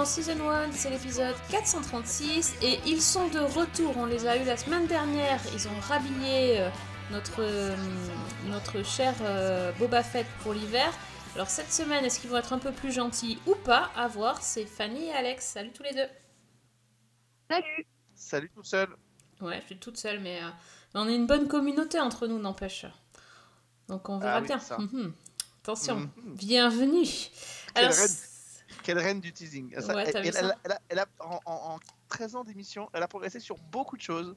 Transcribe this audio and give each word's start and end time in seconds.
dans 0.00 0.06
Season 0.06 0.48
1, 0.48 0.72
c'est 0.72 0.88
l'épisode 0.88 1.34
436 1.50 2.54
et 2.62 2.80
ils 2.86 3.02
sont 3.02 3.28
de 3.28 3.40
retour, 3.40 3.98
on 3.98 4.06
les 4.06 4.26
a 4.26 4.38
eu 4.38 4.46
la 4.46 4.56
semaine 4.56 4.86
dernière, 4.86 5.38
ils 5.54 5.68
ont 5.68 5.78
rhabillé 5.78 6.58
euh, 6.58 6.70
notre, 7.10 7.42
euh, 7.42 7.76
notre 8.46 8.82
cher 8.82 9.12
euh, 9.20 9.72
Boba 9.72 10.02
Fett 10.02 10.26
pour 10.42 10.54
l'hiver. 10.54 10.90
Alors 11.34 11.50
cette 11.50 11.70
semaine, 11.70 12.02
est-ce 12.02 12.18
qu'ils 12.18 12.30
vont 12.30 12.38
être 12.38 12.54
un 12.54 12.58
peu 12.58 12.72
plus 12.72 12.92
gentils 12.92 13.38
ou 13.46 13.54
pas? 13.56 13.90
À 13.94 14.08
voir, 14.08 14.42
c'est 14.42 14.64
Fanny 14.64 15.08
et 15.08 15.12
Alex, 15.12 15.44
salut 15.44 15.70
tous 15.70 15.82
les 15.82 15.92
deux. 15.92 16.08
Salut 17.50 17.86
Salut 18.14 18.50
tout 18.54 18.64
seul. 18.64 18.88
Ouais, 19.42 19.58
je 19.60 19.66
suis 19.66 19.76
toute 19.76 19.98
seule, 19.98 20.20
mais 20.20 20.42
euh, 20.42 20.48
on 20.94 21.10
est 21.10 21.14
une 21.14 21.26
bonne 21.26 21.46
communauté 21.46 22.00
entre 22.00 22.26
nous, 22.26 22.38
n'empêche. 22.38 22.86
Donc 23.88 24.08
on 24.08 24.16
verra 24.18 24.36
Ah 24.36 24.40
oui, 24.40 24.46
bien. 24.46 24.60
ça. 24.60 24.78
Mhm. 24.78 25.12
Attention, 25.62 25.96
Mhm. 25.96 26.10
bienvenue. 26.36 27.06
Quelle 27.74 27.84
Alors, 27.84 27.96
reine. 27.98 28.16
Quelle 28.82 28.98
reine 28.98 29.20
du 29.20 29.32
teasing. 29.32 29.74
Ça, 29.80 29.94
Ouais, 29.94 30.04
elle, 30.14 30.72
a- 30.72 30.80
elle 30.88 31.04
en, 31.20 31.40
en- 31.44 31.74
en 31.74 31.78
13 32.08 32.36
ans 32.36 32.44
d'émission, 32.44 32.88
elle 32.92 33.02
a 33.02 33.08
progressé 33.08 33.40
sur 33.40 33.56
beaucoup 33.70 33.96
de 33.96 34.02
choses. 34.02 34.34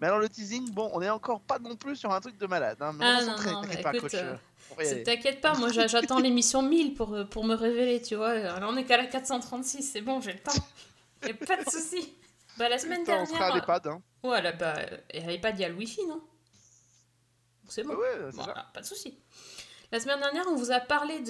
Mais 0.00 0.06
alors 0.08 0.18
le 0.18 0.28
teasing, 0.28 0.70
bon, 0.72 0.90
on 0.92 1.00
est 1.00 1.08
encore 1.08 1.40
pas 1.40 1.58
non 1.58 1.74
plus 1.74 1.96
sur 1.96 2.12
un 2.12 2.20
truc 2.20 2.36
de 2.36 2.46
malade. 2.46 2.76
Hein, 2.80 2.92
mais 2.92 3.04
on 3.04 3.08
Ah 3.08 3.20
va 3.20 3.24
non, 3.26 3.52
non, 3.52 3.62
mais 3.68 3.80
pas, 3.80 3.90
écoute, 3.94 4.10
coach. 4.10 4.14
euh, 4.14 4.34
euh, 4.78 5.00
on. 5.00 5.04
T'inquiète 5.04 5.40
pas, 5.40 5.54
moi 5.54 5.70
j'a- 5.72 5.86
j'attends 5.86 6.18
l'émission 6.18 6.62
1000 6.62 6.94
pour, 6.94 7.14
euh, 7.14 7.24
pour 7.24 7.44
me 7.44 7.54
révéler, 7.54 8.02
tu 8.02 8.14
vois. 8.14 8.30
Alors 8.30 8.70
on 8.72 8.76
est 8.76 8.84
qu'à 8.84 8.98
la 8.98 9.06
436, 9.06 9.82
c'est 9.82 10.02
bon, 10.02 10.20
j'ai 10.20 10.32
le 10.34 10.38
temps. 10.40 10.52
Y'a 11.26 11.32
pas 11.34 11.62
de 11.64 11.70
souci. 11.70 12.14
Bah 12.58 12.68
la 12.68 12.78
semaine 12.78 13.00
Putain, 13.00 13.22
on 13.22 13.26
sera 13.26 13.36
à 13.36 13.40
dernière. 13.52 13.56
l'EHPAD. 13.56 13.86
Hein. 13.88 14.02
Ouais, 14.22 14.42
là, 14.42 14.52
bah, 14.52 14.74
euh, 14.78 14.96
et 15.10 15.22
à 15.22 15.26
l'EHPAD, 15.26 15.58
il 15.58 15.62
y 15.62 15.64
a 15.64 15.68
le 15.68 15.74
wifi, 15.76 16.04
non? 16.06 16.20
C'est 17.68 17.82
bon. 17.82 17.94
Ouais. 17.94 18.30
Voilà, 18.32 18.66
pas 18.74 18.80
de 18.80 18.86
souci. 18.86 19.18
La 19.92 20.00
semaine 20.00 20.18
dernière, 20.18 20.44
on 20.50 20.56
vous 20.56 20.72
a 20.72 20.80
parlé 20.80 21.20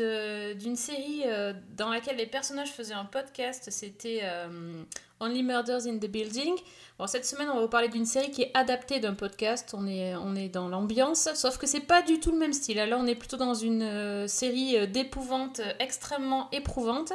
d'une 0.54 0.76
série 0.76 1.24
euh, 1.26 1.52
dans 1.76 1.90
laquelle 1.90 2.16
les 2.16 2.26
personnages 2.26 2.72
faisaient 2.72 2.94
un 2.94 3.04
podcast. 3.04 3.68
C'était 3.70 4.20
euh, 4.22 4.82
Only 5.20 5.42
Murders 5.42 5.86
in 5.86 5.98
the 5.98 6.06
Building. 6.06 6.54
Bon, 6.98 7.06
cette 7.06 7.26
semaine, 7.26 7.50
on 7.50 7.56
va 7.56 7.60
vous 7.60 7.68
parler 7.68 7.88
d'une 7.88 8.06
série 8.06 8.30
qui 8.30 8.42
est 8.42 8.50
adaptée 8.54 8.98
d'un 8.98 9.12
podcast. 9.12 9.74
On 9.76 9.86
est, 9.86 10.16
on 10.16 10.34
est 10.34 10.48
dans 10.48 10.68
l'ambiance, 10.68 11.28
sauf 11.34 11.58
que 11.58 11.66
c'est 11.66 11.80
pas 11.80 12.00
du 12.00 12.18
tout 12.18 12.32
le 12.32 12.38
même 12.38 12.54
style. 12.54 12.78
Là, 12.78 12.96
on 12.98 13.06
est 13.06 13.14
plutôt 13.14 13.36
dans 13.36 13.54
une 13.54 13.82
euh, 13.82 14.26
série 14.26 14.88
d'épouvante 14.88 15.60
extrêmement 15.78 16.48
éprouvante. 16.50 17.12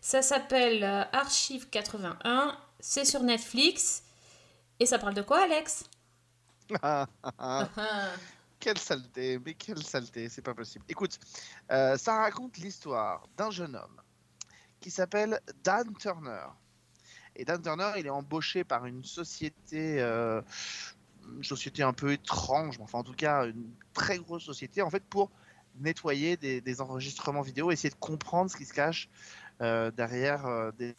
Ça 0.00 0.22
s'appelle 0.22 0.84
Archive 1.12 1.68
81. 1.68 2.56
C'est 2.78 3.04
sur 3.04 3.22
Netflix. 3.24 4.04
Et 4.78 4.86
ça 4.86 4.98
parle 4.98 5.14
de 5.14 5.22
quoi, 5.22 5.42
Alex? 5.42 5.84
Ah. 6.82 7.08
Ah. 7.36 7.66
Quelle 8.60 8.78
saleté, 8.78 9.38
mais 9.38 9.54
quelle 9.54 9.82
saleté, 9.82 10.28
c'est 10.28 10.42
pas 10.42 10.54
possible. 10.54 10.84
Écoute, 10.88 11.18
euh, 11.72 11.96
ça 11.96 12.18
raconte 12.18 12.58
l'histoire 12.58 13.26
d'un 13.38 13.50
jeune 13.50 13.74
homme 13.74 14.00
qui 14.80 14.90
s'appelle 14.90 15.40
Dan 15.64 15.94
Turner. 15.96 16.46
Et 17.36 17.46
Dan 17.46 17.62
Turner, 17.62 17.92
il 17.96 18.06
est 18.06 18.10
embauché 18.10 18.62
par 18.62 18.84
une 18.84 19.02
société, 19.02 19.98
euh, 20.00 20.42
une 21.32 21.42
société 21.42 21.82
un 21.82 21.94
peu 21.94 22.12
étrange, 22.12 22.78
enfin 22.80 22.98
en 22.98 23.02
tout 23.02 23.14
cas 23.14 23.46
une 23.46 23.72
très 23.94 24.18
grosse 24.18 24.44
société, 24.44 24.82
en 24.82 24.90
fait 24.90 25.04
pour 25.04 25.30
nettoyer 25.76 26.36
des, 26.36 26.80
enregistrements 26.82 27.40
vidéo, 27.40 27.70
essayer 27.70 27.90
de 27.90 27.94
comprendre 27.94 28.50
ce 28.50 28.56
qui 28.56 28.66
se 28.66 28.74
cache 28.74 29.08
euh, 29.62 29.90
derrière 29.90 30.72
des 30.74 30.94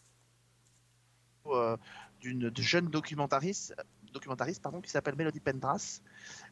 d'une 2.22 2.52
jeune 2.56 2.88
documentariste, 2.88 3.76
documentariste 4.12 4.62
pardon, 4.62 4.82
qui 4.82 4.90
s'appelle 4.90 5.16
Melody 5.16 5.40
Pendras, 5.40 6.02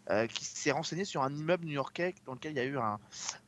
euh, 0.09 0.27
qui 0.27 0.45
s'est 0.45 0.71
renseigné 0.71 1.05
sur 1.05 1.23
un 1.23 1.33
immeuble 1.33 1.65
new-yorkais 1.65 2.15
dans 2.25 2.33
lequel 2.33 2.53
il 2.53 2.57
y 2.57 2.61
a 2.61 2.65
eu 2.65 2.77
un, 2.77 2.99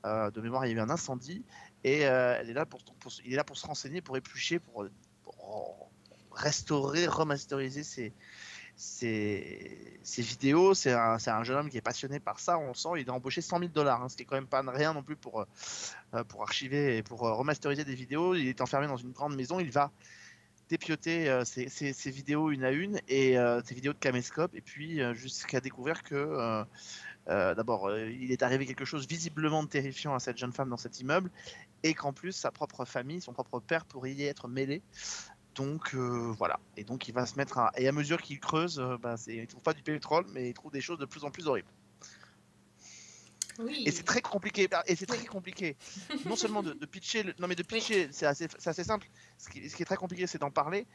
euh, 0.06 0.32
de 0.32 0.42
mémoire, 0.42 0.66
il 0.66 0.70
y 0.70 0.74
a 0.74 0.78
eu 0.78 0.80
un 0.80 0.90
incendie, 0.90 1.44
et 1.84 2.06
euh, 2.06 2.38
elle 2.40 2.50
est 2.50 2.54
là 2.54 2.66
pour, 2.66 2.82
il 3.26 3.34
est 3.34 3.36
là 3.36 3.44
pour 3.44 3.58
se 3.58 3.66
renseigner, 3.66 4.02
pour 4.02 4.18
éplucher, 4.18 4.60
pour, 4.60 4.86
restaurer, 6.32 7.08
remasteriser 7.08 7.84
ses, 7.84 8.14
ses, 8.76 10.00
vidéos. 10.18 10.74
C'est 10.74 10.94
un, 10.94 11.18
un 11.26 11.44
jeune 11.44 11.58
homme 11.58 11.70
qui 11.70 11.78
est 11.78 11.82
passionné 11.82 12.20
par 12.20 12.40
ça, 12.40 12.58
on 12.58 12.70
le 12.70 12.74
sent. 12.74 12.90
Il 13.00 13.10
a 13.10 13.14
embauché 13.14 13.42
100 13.42 13.60
000 13.60 13.72
dollars, 13.72 14.10
ce 14.10 14.16
qui 14.16 14.24
est 14.24 14.26
quand 14.26 14.36
même 14.36 14.48
pas 14.48 14.62
rien 14.62 14.94
non 14.94 15.04
plus 15.04 15.18
pour, 15.18 15.46
pour 16.30 16.42
archiver 16.42 16.98
et 16.98 17.04
pour 17.04 17.20
remasteriser 17.20 17.84
des 17.84 17.96
vidéos. 17.96 18.34
Il 18.34 18.48
est 18.48 18.62
enfermé 18.62 18.88
dans 18.88 18.98
une 18.98 19.12
grande 19.12 19.36
maison, 19.36 19.60
il 19.60 19.72
va 19.72 19.92
dépioter 20.72 21.30
euh, 21.30 21.44
ses- 21.46 21.70
ses 21.70 22.12
vidéos 22.12 22.50
une 22.50 22.64
à 22.64 22.72
une 22.72 23.00
et 23.08 23.38
euh, 23.38 23.62
ses 23.64 23.76
vidéos 23.76 23.94
de 23.94 24.00
caméscope 24.00 24.56
et 24.56 24.62
puis 24.62 25.02
euh, 25.02 25.14
jusqu'à 25.14 25.60
découvrir 25.60 26.02
que 26.02 26.64
d'abord 27.28 27.92
il 27.98 28.32
est 28.32 28.42
arrivé 28.42 28.66
quelque 28.66 28.86
chose 28.86 29.08
visiblement 29.08 29.66
terrifiant 29.66 30.16
à 30.16 30.20
cette 30.20 30.38
jeune 30.38 30.54
femme 30.54 30.70
dans 30.70 30.78
cet 30.78 31.00
immeuble 31.00 31.30
et 31.84 31.94
qu'en 31.94 32.14
plus 32.14 32.32
sa 32.32 32.52
propre 32.52 32.86
famille, 32.86 33.22
son 33.22 33.34
propre 33.34 33.60
père 33.60 33.86
pourrait 33.86 34.14
y 34.14 34.24
être 34.24 34.48
mêlé. 34.48 34.82
Donc 35.56 35.94
voilà, 35.94 36.60
et 36.78 36.84
donc 36.84 37.08
il 37.08 37.14
va 37.14 37.26
se 37.26 37.36
mettre 37.38 37.58
à... 37.60 37.72
Et 37.76 37.88
à 37.88 37.92
mesure 37.92 38.22
qu'il 38.22 38.40
creuse, 38.40 38.82
bah, 39.02 39.16
il 39.28 39.46
trouve 39.48 39.64
pas 39.64 39.74
du 39.74 39.84
pétrole, 39.84 40.26
mais 40.34 40.50
il 40.50 40.54
trouve 40.54 40.72
des 40.72 40.82
choses 40.82 41.00
de 41.00 41.06
plus 41.06 41.24
en 41.26 41.32
plus 41.32 41.48
horribles. 41.48 41.72
Oui. 43.64 43.84
Et 43.86 43.92
c'est 43.92 44.04
très 44.04 44.22
compliqué. 44.22 44.68
Et 44.88 44.96
c'est 44.96 45.06
très 45.06 45.26
compliqué. 45.26 45.78
Non 46.26 46.36
seulement 46.36 46.64
de, 46.64 46.74
de 46.74 46.86
pitcher, 46.86 47.24
le- 47.24 47.34
non 47.40 47.48
mais 47.48 47.56
de 47.56 47.64
pitcher, 47.64 48.10
c'est 48.12 48.26
assez, 48.26 48.48
simple. 48.84 49.08
Ce 49.38 49.50
qui, 49.50 49.70
ce 49.70 49.76
qui 49.76 49.82
est 49.82 49.86
très 49.86 49.96
compliqué, 49.96 50.28
c'est 50.28 50.40
d'en 50.40 50.52
parler 50.52 50.88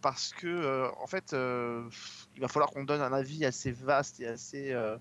parce 0.00 0.32
que 0.32 0.46
euh, 0.46 0.88
en 1.00 1.06
fait, 1.06 1.32
euh, 1.32 1.88
il 2.34 2.40
va 2.40 2.48
falloir 2.48 2.70
qu'on 2.70 2.84
donne 2.84 3.02
un 3.02 3.12
avis 3.12 3.44
assez 3.44 3.72
vaste 3.72 4.20
et 4.20 4.26
assez 4.26 4.72
euh, 4.72 4.96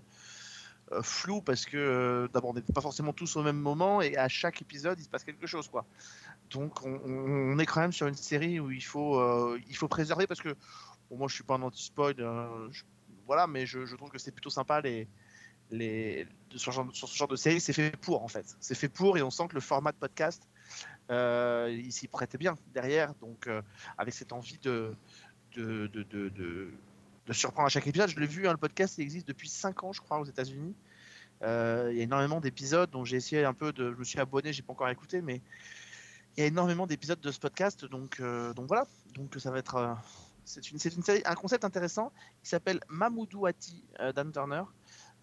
flou 1.01 1.41
parce 1.41 1.65
que 1.65 2.29
d'abord 2.33 2.49
on 2.51 2.53
n'est 2.53 2.61
pas 2.61 2.81
forcément 2.81 3.13
tous 3.13 3.37
au 3.37 3.43
même 3.43 3.57
moment 3.57 4.01
et 4.01 4.17
à 4.17 4.27
chaque 4.27 4.61
épisode 4.61 4.99
il 4.99 5.03
se 5.03 5.09
passe 5.09 5.23
quelque 5.23 5.47
chose 5.47 5.69
quoi. 5.69 5.85
Donc 6.49 6.85
on, 6.85 7.57
est 7.59 7.65
quand 7.65 7.79
même 7.79 7.93
sur 7.93 8.07
une 8.07 8.15
série 8.15 8.59
où 8.59 8.71
il 8.71 8.83
faut, 8.83 9.55
il 9.57 9.75
faut 9.77 9.87
préserver 9.87 10.27
parce 10.27 10.41
que 10.41 10.49
bon, 11.09 11.17
moi 11.17 11.27
je 11.29 11.35
suis 11.35 11.45
pas 11.45 11.55
un 11.55 11.61
anti-spoil, 11.61 12.15
voilà, 13.25 13.47
mais 13.47 13.65
je, 13.65 13.85
je 13.85 13.95
trouve 13.95 14.09
que 14.09 14.17
c'est 14.17 14.33
plutôt 14.33 14.49
sympa 14.49 14.81
les 14.81 15.07
sur, 16.55 16.73
ce 16.93 17.15
genre, 17.17 17.27
de 17.27 17.35
série, 17.35 17.61
c'est 17.61 17.73
fait 17.73 17.95
pour 17.97 18.23
en 18.23 18.27
fait. 18.27 18.55
C'est 18.59 18.75
fait 18.75 18.89
pour 18.89 19.17
et 19.17 19.21
on 19.21 19.29
sent 19.31 19.47
que 19.49 19.55
le 19.55 19.61
format 19.61 19.91
de 19.91 19.97
podcast, 19.97 20.43
euh, 21.09 21.69
il 21.71 21.91
s'y 21.91 22.07
prêtait 22.07 22.37
bien 22.37 22.55
derrière. 22.73 23.13
Donc 23.15 23.47
euh, 23.47 23.61
avec 23.97 24.13
cette 24.13 24.33
envie 24.33 24.57
de 24.59 24.93
de, 25.55 25.87
de, 25.87 26.03
de, 26.03 26.29
de- 26.29 26.71
surprendre 27.33 27.67
à 27.67 27.69
chaque 27.69 27.87
épisode. 27.87 28.09
Je 28.09 28.19
l'ai 28.19 28.27
vu, 28.27 28.47
hein, 28.47 28.51
le 28.51 28.57
podcast 28.57 28.97
il 28.97 29.01
existe 29.03 29.25
depuis 29.27 29.47
5 29.47 29.83
ans, 29.85 29.93
je 29.93 30.01
crois, 30.01 30.19
aux 30.19 30.25
États-Unis. 30.25 30.75
Euh, 31.43 31.87
Il 31.91 31.97
y 31.97 32.01
a 32.01 32.03
énormément 32.03 32.41
d'épisodes 32.41 32.89
dont 32.89 33.05
j'ai 33.05 33.17
essayé 33.17 33.45
un 33.45 33.53
peu 33.53 33.71
de. 33.71 33.93
Je 33.93 33.97
me 33.97 34.03
suis 34.03 34.19
abonné, 34.19 34.51
j'ai 34.51 34.61
pas 34.63 34.73
encore 34.73 34.89
écouté, 34.89 35.21
mais 35.21 35.41
il 36.35 36.41
y 36.41 36.43
a 36.43 36.47
énormément 36.47 36.87
d'épisodes 36.87 37.21
de 37.21 37.31
ce 37.31 37.39
podcast. 37.39 37.85
Donc, 37.85 38.21
donc 38.21 38.67
voilà. 38.67 38.85
Donc 39.15 39.35
ça 39.39 39.49
va 39.49 39.59
être. 39.59 39.97
c'est 40.43 40.71
une, 40.71 40.77
une 40.97 41.03
série, 41.03 41.21
un 41.25 41.35
concept 41.35 41.63
intéressant 41.63 42.11
qui 42.43 42.49
s'appelle 42.49 42.81
Mamoudou 42.89 43.45
Hati 43.45 43.83
euh, 44.01 44.11
Dan 44.11 44.31
Turner. 44.31 44.63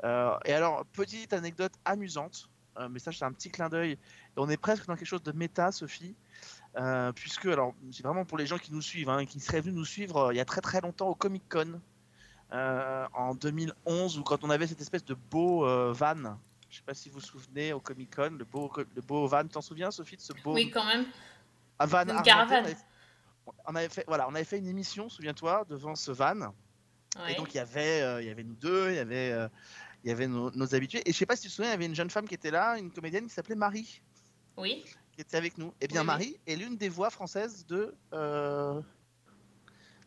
Euh, 0.05 0.37
et 0.45 0.53
alors, 0.53 0.85
petite 0.87 1.33
anecdote 1.33 1.73
amusante, 1.85 2.49
euh, 2.79 2.89
mais 2.89 2.99
ça, 2.99 3.11
c'est 3.13 3.25
un 3.25 3.33
petit 3.33 3.51
clin 3.51 3.69
d'œil. 3.69 3.99
On 4.37 4.49
est 4.49 4.57
presque 4.57 4.87
dans 4.87 4.95
quelque 4.95 5.09
chose 5.09 5.23
de 5.23 5.33
méta, 5.33 5.73
Sophie, 5.73 6.15
euh, 6.77 7.11
puisque, 7.13 7.47
alors, 7.47 7.75
c'est 7.91 8.05
vraiment 8.05 8.25
pour 8.25 8.39
les 8.39 8.47
gens 8.47 8.59
qui 8.59 8.73
nous 8.73 8.83
suivent, 8.83 9.09
hein, 9.09 9.25
qui 9.27 9.41
seraient 9.41 9.61
venus 9.61 9.77
nous 9.77 9.85
suivre 9.85 10.17
euh, 10.29 10.33
il 10.35 10.37
y 10.37 10.41
a 10.41 10.45
très 10.45 10.61
très 10.61 10.81
longtemps 10.81 11.09
au 11.09 11.15
Comic 11.17 11.43
Con, 11.49 11.81
euh, 12.53 13.07
en 13.15 13.35
2011, 13.35 14.19
où 14.19 14.23
quand 14.23 14.45
on 14.45 14.51
avait 14.51 14.67
cette 14.69 14.81
espèce 14.81 15.05
de 15.05 15.15
beau 15.15 15.65
van. 15.93 16.37
Je 16.71 16.77
sais 16.77 16.83
pas 16.85 16.95
si 16.95 17.09
vous 17.09 17.15
vous 17.19 17.25
souvenez 17.25 17.73
au 17.73 17.81
Comic 17.81 18.15
Con, 18.15 18.37
le 18.39 18.45
beau, 18.45 18.71
le 18.95 19.03
beau 19.03 19.27
van. 19.27 19.47
T'en 19.49 19.63
souviens, 19.63 19.91
Sophie, 19.91 20.17
de 20.17 20.21
ce 20.23 20.33
beau 20.45 20.55
Oui, 20.55 20.71
quand 20.71 20.85
même. 20.87 21.07
un 21.81 21.87
van 21.87 22.03
Une 22.07 22.23
caravane. 22.23 22.63
on 22.65 22.67
avait- 22.67 22.77
On 23.67 23.75
avait 23.75 23.89
fait, 23.89 24.05
voilà, 24.07 24.29
on 24.29 24.35
avait 24.35 24.45
fait 24.45 24.59
une 24.59 24.69
émission, 24.69 25.09
souviens-toi, 25.09 25.65
devant 25.71 25.95
ce 25.95 26.11
van. 26.13 26.37
Ouais. 27.19 27.33
Et 27.33 27.35
donc 27.37 27.55
il 27.55 27.57
y 27.57 27.61
avait, 27.61 28.23
il 28.23 28.29
y 28.29 28.31
avait 28.31 28.45
nous 28.45 28.55
deux, 28.55 28.91
il 28.91 28.97
y 28.97 28.99
avait, 28.99 29.49
il 30.05 30.09
y 30.09 30.13
avait 30.13 30.27
nos, 30.29 30.51
nos 30.53 30.75
habitués. 30.75 31.03
Et 31.07 31.13
je 31.13 31.17
sais 31.19 31.27
pas 31.27 31.37
si 31.37 31.43
tu 31.43 31.49
te 31.49 31.53
souviens, 31.55 31.71
il 31.71 31.75
y 31.75 31.75
avait 31.75 31.87
une 31.87 31.95
jeune 31.95 32.11
femme 32.11 32.27
qui 32.29 32.35
était 32.35 32.51
là, 32.51 32.79
une 32.79 32.91
comédienne 32.91 33.27
qui 33.27 33.35
s'appelait 33.35 33.55
Marie, 33.55 34.01
Oui. 34.57 34.85
qui 35.13 35.21
était 35.21 35.37
avec 35.37 35.59
nous. 35.59 35.73
Et 35.81 35.89
bien 35.89 36.01
Oui, 36.01 36.05
oui. 36.05 36.07
Marie 36.07 36.41
est 36.47 36.57
l'une 36.57 36.77
des 36.77 36.89
voix 36.89 37.11
françaises 37.11 37.67
de 37.67 37.95
euh, 38.13 38.81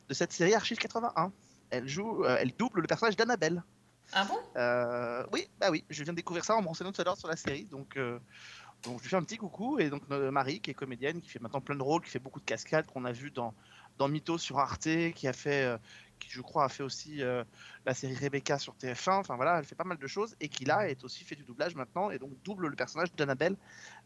de 0.08 0.14
cette 0.14 0.32
série 0.34 0.54
Archive 0.54 0.78
81. 0.78 1.32
Elle 1.70 1.88
joue, 1.88 2.24
euh, 2.26 2.38
elle 2.40 2.54
double 2.56 2.82
le 2.82 2.88
personnage 2.88 3.16
d'Annabelle. 3.16 3.64
Ah 4.14 4.26
bon? 4.26 4.38
Euh, 4.58 5.26
oui, 5.32 5.48
bah 5.60 5.70
oui, 5.72 5.86
je 5.90 6.04
viens 6.04 6.12
de 6.12 6.18
découvrir 6.18 6.44
ça 6.44 6.56
en 6.56 6.62
me 6.62 6.68
renseignant 6.68 6.92
tout 6.92 7.02
à 7.02 7.06
l'heure 7.06 7.18
sur 7.18 7.30
la 7.30 7.38
série, 7.38 7.66
donc. 7.66 7.98
donc 8.84 8.98
je 8.98 9.04
lui 9.04 9.10
fais 9.10 9.16
un 9.16 9.24
petit 9.24 9.38
coucou 9.38 9.80
et 9.80 9.90
donc 9.90 10.10
Marie 10.10 10.60
qui 10.60 10.72
est 10.72 10.74
comédienne 10.74 11.22
qui 11.22 11.30
fait 11.30 11.40
maintenant 11.40 11.62
plein 11.62 11.76
de 11.76 11.84
rôles 11.84 12.02
qui 12.02 12.10
fait 12.10 12.20
beaucoup 12.20 12.40
de 12.40 12.46
cascades 12.46 12.88
qu'on 12.88 13.06
a 13.06 13.12
vu 13.12 13.30
dans 13.32 13.54
dans 13.98 14.08
Mythos 14.08 14.40
sur 14.40 14.60
Arte 14.60 14.90
qui 15.16 15.28
a 15.28 15.34
fait 15.34 15.64
euh, 15.64 15.78
qui 16.22 16.30
je 16.30 16.42
crois 16.42 16.66
a 16.66 16.70
fait 16.70 16.84
aussi 16.84 17.22
euh, 17.22 17.44
la 17.86 17.94
série 17.94 18.16
Rebecca 18.16 18.58
sur 18.58 18.76
TF1. 18.76 19.20
Enfin 19.20 19.36
voilà, 19.36 19.58
elle 19.58 19.66
fait 19.66 19.76
pas 19.76 19.84
mal 19.84 19.98
de 19.98 20.08
choses 20.08 20.36
et 20.40 20.48
qui 20.48 20.64
là 20.64 20.88
est 20.88 21.04
aussi 21.04 21.24
fait 21.24 21.36
du 21.36 21.44
doublage 21.44 21.76
maintenant 21.76 22.12
et 22.12 22.20
donc 22.20 22.32
double 22.44 22.68
le 22.68 22.76
personnage 22.76 23.14
d'Annabelle, 23.16 23.58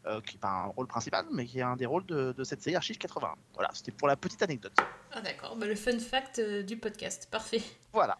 euh, 0.06 0.20
qui 0.22 0.34
n'est 0.34 0.40
pas 0.40 0.48
un 0.48 0.66
rôle 0.66 0.86
principal, 0.86 1.26
mais 1.30 1.44
qui 1.44 1.60
est 1.60 1.62
un 1.62 1.76
des 1.76 1.86
rôles 1.86 2.06
de, 2.06 2.32
de 2.32 2.44
cette 2.44 2.62
série 2.62 2.76
Archive 2.76 2.98
81. 2.98 3.34
Voilà, 3.54 3.70
c'était 3.72 3.92
pour 3.92 4.08
la 4.08 4.16
petite 4.16 4.42
anecdote. 4.42 4.76
Ah 5.12 5.20
d'accord, 5.20 5.56
bah, 5.56 5.66
le 5.66 5.76
fun 5.76 5.98
fact 5.98 6.38
euh, 6.38 6.62
du 6.62 6.76
podcast, 6.76 7.28
parfait. 7.30 7.62
Voilà. 7.92 8.18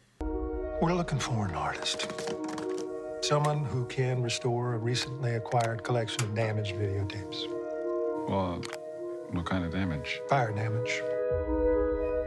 We're 0.81 0.95
looking 0.95 1.19
for 1.19 1.47
an 1.47 1.55
artist. 1.55 2.07
Someone 3.23 3.65
who 3.65 3.87
can 3.87 4.23
restore 4.23 4.75
a 4.75 4.79
recently 4.79 5.35
acquired 5.35 5.83
collection 5.83 6.23
of 6.23 6.35
damaged 6.35 6.77
videotapes. 6.77 7.47
Well, 8.29 8.61
what 9.33 9.47
kind 9.47 9.65
of 9.65 9.73
damage? 9.73 10.21
Fire 10.29 10.53
damage. 10.53 11.03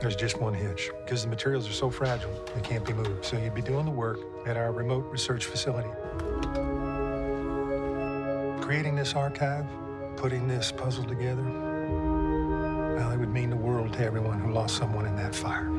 There's 0.01 0.16
just 0.16 0.40
one 0.40 0.54
hitch. 0.54 0.92
Because 1.04 1.24
the 1.24 1.30
materials 1.30 1.69
are 1.69 1.74
so 1.74 1.90
fragile, 1.90 2.31
they 2.56 2.62
can't 2.62 2.86
be 2.86 2.94
moved. 2.94 3.25
So 3.25 3.38
you'd 3.38 3.54
be 3.54 3.62
doing 3.62 3.86
the 3.86 3.92
work 3.92 4.19
at 4.46 4.56
our 4.56 4.72
remote 4.72 5.06
research 5.12 5.46
facility. 5.46 5.90
Creating 8.62 8.96
this 8.96 9.13
archive, 9.13 9.66
putting 10.16 10.48
this 10.48 10.72
puzzle 10.72 11.04
together, 11.04 11.44
well, 12.96 13.12
it 13.12 13.18
would 13.18 13.34
mean 13.34 13.50
the 13.50 13.57
world 13.57 13.94
to 13.94 14.04
everyone 14.04 14.40
who 14.40 14.51
lost 14.51 14.78
someone 14.78 15.06
in 15.06 15.16
that 15.16 15.36
fire. 15.36 15.69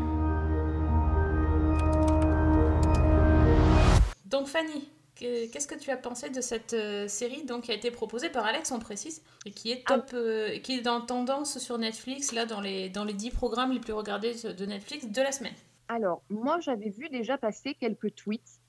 Donc 4.28 4.48
Fanny, 4.48 4.88
qu'est-ce 5.20 5.66
que 5.66 5.78
tu 5.78 5.90
as 5.90 5.96
pensé 5.96 6.30
de 6.30 6.40
cette 6.40 6.72
euh, 6.72 7.06
série 7.08 7.44
donc, 7.44 7.64
qui 7.64 7.70
a 7.70 7.74
été 7.74 7.90
proposée 7.90 8.30
par 8.30 8.44
Alex, 8.44 8.72
on 8.72 8.78
précise, 8.78 9.22
et 9.46 9.52
qui 9.52 9.70
est 9.70 9.86
top, 9.86 10.10
euh, 10.14 10.58
qui 10.58 10.78
est 10.78 10.80
dans 10.80 11.00
tendance 11.00 11.58
sur 11.58 11.78
Netflix, 11.78 12.32
là, 12.32 12.46
dans 12.46 12.60
les, 12.60 12.88
dans 12.88 13.04
les 13.04 13.14
10 13.14 13.30
programmes 13.30 13.72
les 13.72 13.80
plus 13.80 13.92
regardés 13.92 14.34
de 14.34 14.66
Netflix 14.66 15.06
de 15.06 15.22
la 15.22 15.32
semaine? 15.32 15.54
Alors, 15.88 16.22
moi, 16.30 16.60
j'avais 16.60 16.90
vu 16.90 17.08
déjà 17.08 17.36
passer 17.36 17.74
quelques 17.74 18.14
tweets 18.14 18.60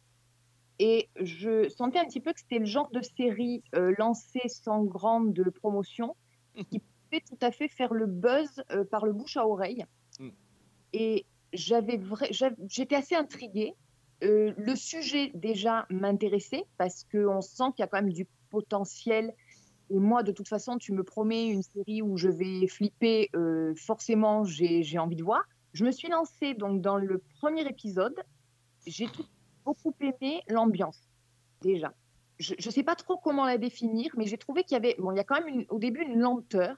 et 0.83 1.09
je 1.15 1.69
sentais 1.69 1.99
un 1.99 2.05
petit 2.05 2.19
peu 2.19 2.33
que 2.33 2.39
c'était 2.39 2.57
le 2.57 2.65
genre 2.65 2.89
de 2.89 3.01
série 3.15 3.63
euh, 3.75 3.93
lancée 3.99 4.47
sans 4.47 4.83
grande 4.83 5.39
promotion 5.51 6.15
qui 6.71 6.79
pouvait 6.79 7.21
tout 7.21 7.37
à 7.41 7.51
fait 7.51 7.67
faire 7.67 7.93
le 7.93 8.07
buzz 8.07 8.63
euh, 8.71 8.83
par 8.83 9.05
le 9.05 9.13
bouche 9.13 9.37
à 9.37 9.45
oreille. 9.45 9.85
Mm. 10.19 10.29
Et 10.93 11.25
j'avais 11.53 12.01
j'étais 12.67 12.95
assez 12.95 13.13
intriguée. 13.13 13.75
Euh, 14.23 14.53
le 14.55 14.75
sujet 14.75 15.31
déjà 15.33 15.85
m'intéressait 15.89 16.65
parce 16.77 17.05
qu'on 17.11 17.41
sent 17.41 17.63
qu'il 17.75 17.79
y 17.79 17.83
a 17.83 17.87
quand 17.87 18.01
même 18.01 18.13
du 18.13 18.27
potentiel. 18.49 19.33
Et 19.89 19.97
moi, 19.97 20.23
de 20.23 20.31
toute 20.31 20.47
façon, 20.47 20.77
tu 20.77 20.93
me 20.93 21.03
promets 21.03 21.49
une 21.49 21.63
série 21.63 22.01
où 22.01 22.17
je 22.17 22.29
vais 22.29 22.67
flipper, 22.67 23.29
euh, 23.35 23.73
forcément, 23.75 24.43
j'ai 24.43 24.99
envie 24.99 25.15
de 25.15 25.23
voir. 25.23 25.43
Je 25.73 25.85
me 25.85 25.91
suis 25.91 26.07
lancée 26.09 26.53
donc 26.53 26.81
dans 26.81 26.97
le 26.97 27.21
premier 27.39 27.67
épisode. 27.67 28.15
J'ai 28.85 29.07
beaucoup 29.65 29.93
aimé 29.99 30.41
l'ambiance, 30.47 31.09
déjà. 31.61 31.93
Je 32.39 32.53
ne 32.53 32.71
sais 32.71 32.83
pas 32.83 32.95
trop 32.95 33.17
comment 33.17 33.45
la 33.45 33.57
définir, 33.57 34.11
mais 34.17 34.25
j'ai 34.25 34.37
trouvé 34.37 34.63
qu'il 34.63 34.73
y 34.73 34.77
avait, 34.77 34.95
bon, 34.97 35.11
il 35.11 35.17
y 35.17 35.19
a 35.19 35.23
quand 35.23 35.43
même 35.43 35.65
au 35.69 35.77
début 35.77 36.01
une 36.01 36.19
lenteur. 36.19 36.75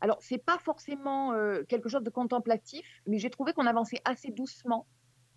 Alors, 0.00 0.16
c'est 0.20 0.38
pas 0.38 0.58
forcément 0.58 1.32
euh, 1.32 1.62
quelque 1.64 1.88
chose 1.88 2.02
de 2.02 2.10
contemplatif, 2.10 2.86
mais 3.06 3.18
j'ai 3.18 3.28
trouvé 3.28 3.52
qu'on 3.52 3.66
avançait 3.66 4.00
assez 4.04 4.30
doucement 4.30 4.86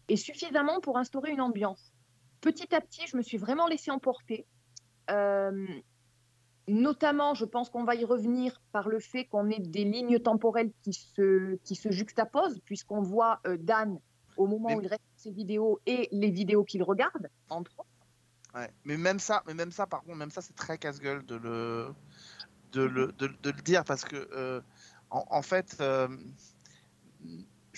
et 0.09 0.17
suffisamment 0.17 0.79
pour 0.81 0.97
instaurer 0.97 1.31
une 1.31 1.41
ambiance. 1.41 1.93
Petit 2.41 2.73
à 2.75 2.81
petit, 2.81 3.07
je 3.07 3.15
me 3.17 3.21
suis 3.21 3.37
vraiment 3.37 3.67
laissée 3.67 3.91
emporter. 3.91 4.45
Euh, 5.09 5.65
notamment, 6.67 7.33
je 7.33 7.45
pense 7.45 7.69
qu'on 7.69 7.83
va 7.83 7.95
y 7.95 8.05
revenir 8.05 8.61
par 8.71 8.87
le 8.89 8.99
fait 8.99 9.25
qu'on 9.25 9.49
ait 9.49 9.59
des 9.59 9.83
lignes 9.83 10.19
temporelles 10.19 10.71
qui 10.81 10.93
se, 10.93 11.55
qui 11.63 11.75
se 11.75 11.91
juxtaposent, 11.91 12.59
puisqu'on 12.65 13.01
voit 13.01 13.39
euh, 13.47 13.57
Dan 13.57 13.99
au 14.37 14.47
moment 14.47 14.69
Mais- 14.69 14.75
où 14.75 14.81
il 14.81 14.87
reste 14.87 15.01
ses 15.15 15.31
vidéos 15.31 15.79
et 15.85 16.09
les 16.11 16.31
vidéos 16.31 16.63
qu'il 16.63 16.83
regarde, 16.83 17.29
entre 17.49 17.71
autres. 17.79 17.87
Ouais. 18.55 18.69
Mais 18.85 18.97
même 18.97 19.19
ça, 19.19 19.41
mais 19.47 19.53
même 19.53 19.71
ça, 19.71 19.87
par 19.87 20.03
contre, 20.03 20.17
même 20.17 20.31
ça, 20.31 20.41
c'est 20.41 20.55
très 20.55 20.77
casse-gueule 20.77 21.25
de 21.25 21.35
le, 21.35 21.93
de 22.71 22.81
le, 22.83 23.11
de, 23.13 23.27
de 23.27 23.49
le 23.49 23.61
dire 23.61 23.83
parce 23.83 24.03
que, 24.05 24.15
euh, 24.33 24.61
en, 25.09 25.25
en 25.29 25.41
fait, 25.41 25.77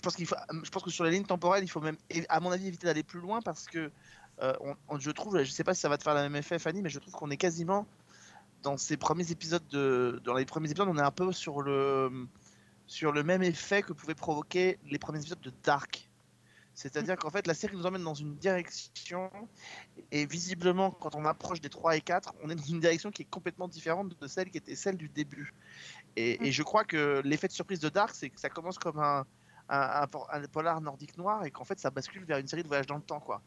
pense 0.05 0.15
qu'il 0.15 0.25
faut, 0.25 0.35
je 0.63 0.69
pense 0.69 0.83
que 0.83 0.89
sur 0.89 1.03
les 1.03 1.11
lignes 1.11 1.25
temporelles, 1.25 1.63
il 1.63 1.67
faut 1.69 1.81
même, 1.81 1.97
à 2.29 2.39
mon 2.39 2.51
avis, 2.51 2.67
éviter 2.67 2.87
d'aller 2.87 3.03
plus 3.03 3.19
loin 3.19 3.41
parce 3.41 3.65
que, 3.65 3.91
euh, 4.41 4.53
on, 4.61 4.75
on- 4.87 4.99
je 4.99 5.11
trouve, 5.11 5.43
je 5.43 5.51
sais 5.51 5.63
pas 5.63 5.73
si 5.73 5.81
ça 5.81 5.89
va 5.89 5.97
te 5.97 6.03
faire 6.03 6.15
le 6.15 6.21
même 6.21 6.35
effet, 6.35 6.59
Fanny, 6.59 6.81
mais 6.81 6.89
je 6.89 6.99
trouve 6.99 7.13
qu'on 7.13 7.29
est 7.31 7.37
quasiment 7.37 7.85
dans 8.63 8.77
ces 8.77 8.97
premiers 8.97 9.29
épisodes 9.31 9.65
de, 9.67 10.21
dans 10.23 10.33
les 10.33 10.45
premiers 10.45 10.71
épisodes, 10.71 10.87
on 10.89 10.97
est 10.97 11.01
un 11.01 11.11
peu 11.11 11.31
sur 11.31 11.61
le, 11.61 12.27
sur 12.87 13.11
le 13.11 13.23
même 13.23 13.43
effet 13.43 13.81
que 13.83 13.93
pouvaient 13.93 14.15
provoquer 14.15 14.79
les 14.85 14.97
premiers 14.99 15.19
épisodes 15.19 15.41
de 15.41 15.51
Dark. 15.63 16.09
C'est-à-dire 16.73 17.15
qu'en 17.15 17.29
fait, 17.29 17.47
la 17.47 17.53
série 17.53 17.77
nous 17.77 17.85
emmène 17.85 18.03
dans 18.03 18.15
une 18.15 18.35
direction 18.35 19.29
et 20.11 20.25
visiblement, 20.25 20.91
quand 20.91 21.15
on 21.15 21.23
approche 21.25 21.61
des 21.61 21.69
3 21.69 21.95
et 21.95 22.01
4, 22.01 22.33
on 22.43 22.49
est 22.49 22.55
dans 22.55 22.63
une 22.63 22.81
direction 22.81 23.11
qui 23.11 23.21
est 23.21 23.29
complètement 23.29 23.67
différente 23.69 24.19
de 24.19 24.27
celle 24.27 24.49
qui 24.49 24.57
était 24.57 24.75
celle 24.75 24.97
du 24.97 25.07
début. 25.07 25.53
Et, 26.17 26.45
et 26.47 26.51
je 26.51 26.63
crois 26.63 26.83
que 26.83 27.21
l'effet 27.23 27.47
de 27.47 27.53
surprise 27.53 27.79
de 27.79 27.87
Dark, 27.89 28.13
c'est 28.13 28.29
que 28.29 28.39
ça 28.39 28.49
commence 28.49 28.77
comme 28.77 28.99
un, 28.99 29.25
un, 29.69 30.01
un 30.03 30.07
por- 30.07 30.27
un 30.31 30.41
polar 30.43 30.79
nordique 30.81 31.17
noir 31.17 31.43
et 31.45 31.51
qu'en 31.51 31.63
fait, 31.63 31.79
ça 31.79 31.89
bascule 31.89 32.23
vers 32.25 32.37
une 32.37 32.47
série 32.47 32.63
de 32.63 32.67
voyages 32.67 32.85
dans 32.87 32.97
le 32.97 33.01
temps. 33.01 33.19
Quoi. 33.19 33.41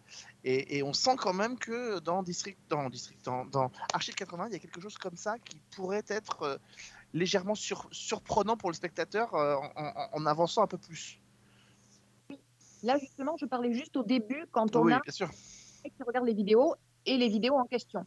Et, 0.44 0.78
et 0.78 0.82
on 0.82 0.92
sent 0.92 1.16
quand 1.16 1.32
même 1.32 1.58
que 1.58 1.98
dans 2.00 2.22
District, 2.22 2.58
dans, 2.68 2.88
District, 2.90 3.24
dans, 3.24 3.44
dans 3.44 3.70
Archive 3.92 4.14
80, 4.14 4.46
il 4.48 4.52
y 4.52 4.56
a 4.56 4.58
quelque 4.58 4.80
chose 4.80 4.98
comme 4.98 5.16
ça 5.16 5.38
qui 5.38 5.60
pourrait 5.76 6.04
être 6.08 6.42
euh, 6.42 6.58
légèrement 7.14 7.54
sur- 7.54 7.88
surprenant 7.92 8.56
pour 8.56 8.70
le 8.70 8.74
spectateur 8.74 9.34
euh, 9.34 9.56
en, 10.12 10.26
avançant 10.26 10.62
un 10.62 10.66
peu 10.66 10.78
plus. 10.78 11.20
Là, 12.82 12.96
justement, 12.98 13.36
je 13.36 13.46
parlais 13.46 13.72
juste 13.72 13.96
au 13.96 14.02
début, 14.04 14.46
quand 14.52 14.76
on 14.76 14.82
oui, 14.82 14.92
a 14.92 15.00
bien 15.00 15.12
sûr. 15.12 15.30
qui 15.30 16.02
regarde 16.06 16.26
les 16.26 16.34
vidéos 16.34 16.74
et 17.06 17.16
les 17.16 17.28
vidéos 17.28 17.54
en 17.54 17.64
question. 17.64 18.06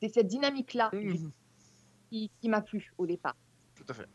C'est 0.00 0.08
cette 0.08 0.26
dynamique-là 0.26 0.90
Mhm, 0.92 1.30
qui, 2.10 2.30
qui 2.40 2.48
m'a 2.48 2.60
plu 2.60 2.92
au 2.98 3.06
départ. 3.06 3.36
Tout 3.74 3.84
à 3.88 3.94
fait. 3.94 4.08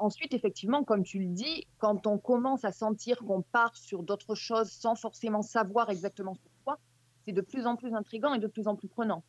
Ensuite, 0.00 0.34
effectivement, 0.34 0.84
comme 0.84 1.02
tu 1.02 1.18
le 1.18 1.28
dis, 1.28 1.66
quand 1.78 2.06
on 2.06 2.18
commence 2.18 2.64
à 2.64 2.72
sentir 2.72 3.18
qu'on 3.18 3.42
part 3.42 3.76
sur 3.76 4.02
d'autres 4.02 4.34
choses 4.34 4.70
sans 4.70 4.94
forcément 4.94 5.42
savoir 5.42 5.90
exactement 5.90 6.34
sur 6.34 6.50
quoi, 6.64 6.78
c'est 7.24 7.32
de 7.32 7.40
plus 7.40 7.66
en 7.66 7.76
plus 7.76 7.94
intriguant 7.94 8.34
et 8.34 8.38
de 8.38 8.46
plus 8.46 8.68
en 8.68 8.76
plus 8.76 8.88
prenant. 8.88 9.22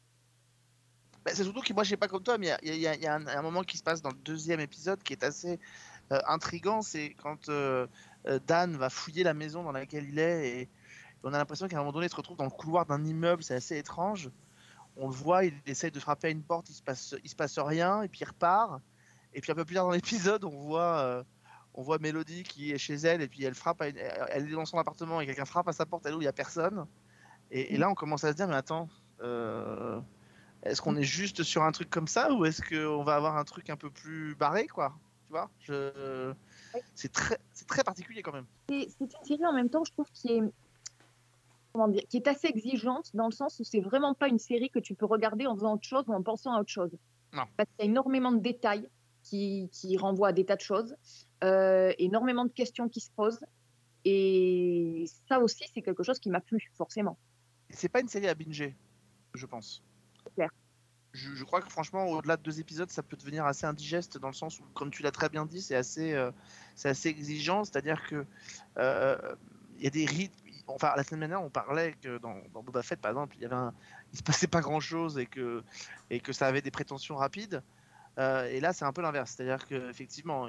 Bah, 1.26 1.32
c'est 1.34 1.44
surtout 1.44 1.62
que 1.62 1.74
moi, 1.74 1.84
je 1.84 1.90
sais 1.90 1.98
pas 1.98 2.08
comme 2.08 2.24
toi, 2.24 2.38
mais 2.38 2.56
il 2.64 2.76
y 2.76 2.88
a, 2.88 3.16
un, 3.16 3.42
moment 3.42 3.64
qui 3.64 3.78
se 3.78 3.84
passe 3.84 4.02
dans 4.02 4.10
le 4.10 4.18
deuxième 4.24 4.60
épisode 4.60 5.04
qui 5.04 5.14
est 5.14 5.24
assez 5.24 5.60
euh, 6.12 6.20
intrigant. 6.28 6.82
C'est 6.82 7.14
quand 7.22 7.50
euh, 7.50 7.88
euh, 8.28 8.40
Dan 8.48 8.76
va 8.78 8.90
fouiller 8.90 9.24
la 9.24 9.34
maison 9.34 9.64
dans 9.64 9.72
laquelle 9.72 10.08
il 10.08 10.20
est 10.20 10.62
et 10.62 10.70
on 11.24 11.34
a 11.34 11.38
l'impression 11.38 11.68
qu'à 11.68 11.76
un 11.76 11.80
moment 11.80 11.92
donné, 11.92 12.06
il 12.06 12.10
se 12.10 12.16
retrouve 12.16 12.38
dans 12.38 12.46
le 12.46 12.50
couloir 12.50 12.86
d'un 12.86 13.04
immeuble. 13.04 13.44
C'est 13.44 13.56
assez 13.56 13.78
étrange. 13.78 14.30
On 14.96 15.08
le 15.08 15.14
voit, 15.14 15.46
il 15.46 15.54
essaye 15.66 15.92
de 15.92 16.00
frapper 16.00 16.28
à 16.28 16.32
une 16.32 16.44
porte, 16.44 16.70
il 16.70 16.74
se 16.74 17.18
se 17.24 17.36
passe 17.36 17.60
rien 17.60 18.02
et 18.02 18.08
puis 18.08 18.22
il 18.22 18.26
repart. 18.26 18.82
Et 19.34 19.42
puis 19.42 19.52
un 19.52 19.56
peu 19.56 19.66
plus 19.66 19.76
tard 19.76 19.86
dans 19.86 19.92
l'épisode, 19.92 20.44
on 20.44 20.50
voit. 20.50 20.98
euh, 21.00 21.24
on 21.76 21.84
voit 21.84 22.00
Mélodie 22.00 22.44
qui 22.44 22.72
est 22.72 22.80
chez 22.80 22.96
elle 22.96 23.22
et 23.22 23.28
puis 23.28 23.44
elle 23.44 23.54
frappe, 23.54 23.82
une- 23.84 23.96
elle 23.96 24.50
est 24.50 24.52
dans 24.52 24.66
son 24.66 24.80
appartement 24.80 25.22
et 25.22 25.28
quelqu'un 25.28 25.46
frappe 25.46 25.68
à 25.68 25.72
sa 25.72 25.86
porte, 25.86 26.06
elle 26.06 26.16
où? 26.16 26.18
Il 26.18 26.24
n'y 26.24 26.28
a 26.28 26.34
personne. 26.34 26.88
Et, 27.52 27.76
et 27.76 27.78
là, 27.78 27.90
on 27.90 27.94
commence 27.94 28.24
à 28.24 28.32
se 28.32 28.36
dire, 28.36 28.48
mais 28.48 28.56
attends, 28.56 28.90
euh, 29.22 30.02
est-ce 30.64 30.82
qu'on 30.82 30.98
est 30.98 31.04
juste 31.04 31.44
sur 31.44 31.64
un 31.64 31.72
truc 31.72 31.90
comme 31.90 32.08
ça 32.08 32.34
ou 32.34 32.44
est-ce 32.44 32.62
qu'on 32.64 33.04
va 33.04 33.16
avoir 33.16 33.38
un 33.38 33.44
truc 33.44 33.70
un 33.70 33.78
peu 33.78 33.92
plus 33.92 34.36
barré, 34.36 34.68
quoi? 34.68 34.94
Tu 35.28 35.32
vois? 35.32 35.50
Je... 35.60 36.34
C'est 36.96 37.14
très, 37.14 37.38
très 37.68 37.84
particulier 37.84 38.24
quand 38.24 38.34
même. 38.34 38.48
C'est 38.68 38.88
c'est 38.98 39.06
une 39.06 39.26
série 39.26 39.46
en 39.46 39.54
même 39.54 39.70
temps, 39.70 39.84
je 39.84 39.92
trouve, 39.92 40.10
qui 40.12 40.34
est, 40.34 40.42
comment 41.72 41.88
dire, 41.88 42.02
qui 42.10 42.18
est 42.18 42.28
assez 42.28 42.48
exigeante 42.48 43.12
dans 43.16 43.28
le 43.28 43.32
sens 43.32 43.60
où 43.60 43.64
c'est 43.64 43.80
vraiment 43.80 44.16
pas 44.16 44.28
une 44.28 44.40
série 44.40 44.72
que 44.72 44.80
tu 44.80 44.96
peux 44.96 45.06
regarder 45.06 45.46
en 45.46 45.56
faisant 45.56 45.76
autre 45.76 45.88
chose 45.88 46.04
ou 46.08 46.14
en 46.14 46.24
pensant 46.24 46.52
à 46.54 46.60
autre 46.60 46.72
chose. 46.72 46.92
Non. 47.32 47.44
Parce 47.56 47.70
qu'il 47.70 47.86
y 47.86 47.88
a 47.88 47.92
énormément 47.92 48.32
de 48.32 48.40
détails 48.40 48.90
qui, 49.30 49.70
qui 49.72 49.98
renvoient 49.98 50.30
à 50.30 50.34
des 50.34 50.46
tas 50.46 50.56
de 50.56 50.62
choses, 50.62 50.96
euh, 51.44 51.94
énormément 51.98 52.46
de 52.46 52.52
questions 52.52 52.90
qui 52.90 53.00
se 53.00 53.12
posent. 53.16 53.46
Et 54.06 55.06
ça 55.28 55.40
aussi, 55.40 55.66
c'est 55.74 55.82
quelque 55.82 56.04
chose 56.04 56.20
qui 56.20 56.30
m'a 56.30 56.42
plu, 56.42 56.72
forcément. 56.78 57.18
C'est 57.70 57.90
pas 57.90 58.00
une 58.02 58.08
série 58.08 58.28
à 58.28 58.34
binger, 58.34 58.76
je 59.34 59.46
pense. 59.46 59.84
clair. 60.36 60.50
Je, 61.12 61.34
je 61.34 61.44
crois 61.44 61.62
que 61.62 61.70
franchement, 61.70 62.06
au-delà 62.06 62.38
de 62.38 62.44
deux 62.44 62.60
épisodes, 62.60 62.90
ça 62.92 63.04
peut 63.04 63.18
devenir 63.18 63.46
assez 63.46 63.66
indigeste 63.66 64.18
dans 64.20 64.28
le 64.28 64.34
sens 64.34 64.60
où, 64.60 64.64
comme 64.74 64.92
tu 64.92 65.02
l'as 65.02 65.12
très 65.12 65.30
bien 65.30 65.46
dit, 65.46 65.62
c'est 65.62 65.76
assez, 65.76 66.14
euh, 66.14 66.32
c'est 66.76 66.90
assez 66.90 67.10
exigeant. 67.10 67.64
C'est-à-dire 67.64 68.08
que 68.08 68.26
euh, 68.78 69.36
il 69.78 69.84
y 69.84 69.88
a 69.88 69.90
des 69.90 70.06
rythmes. 70.06 70.36
Enfin, 70.68 70.94
la 70.96 71.04
semaine 71.04 71.22
dernière, 71.22 71.42
on 71.42 71.50
parlait 71.50 71.94
que 72.00 72.20
dans, 72.20 72.36
dans 72.54 72.62
Boba 72.62 72.84
Fett, 72.84 73.02
par 73.02 73.10
exemple, 73.10 73.36
il 73.38 73.42
y 73.42 73.46
avait 73.46 73.56
un, 73.56 73.74
il 74.14 74.20
se 74.20 74.24
passait 74.24 74.48
pas 74.48 74.62
grand-chose 74.62 75.18
et 75.18 75.26
que 75.26 75.64
et 76.12 76.20
que 76.20 76.32
ça 76.32 76.46
avait 76.46 76.62
des 76.62 76.72
prétentions 76.72 77.16
rapides. 77.16 77.64
Euh, 78.20 78.46
et 78.50 78.60
là, 78.60 78.74
c'est 78.74 78.84
un 78.86 78.92
peu 78.92 79.02
l'inverse. 79.02 79.34
C'est-à-dire 79.36 79.66
qu'effectivement, 79.66 80.48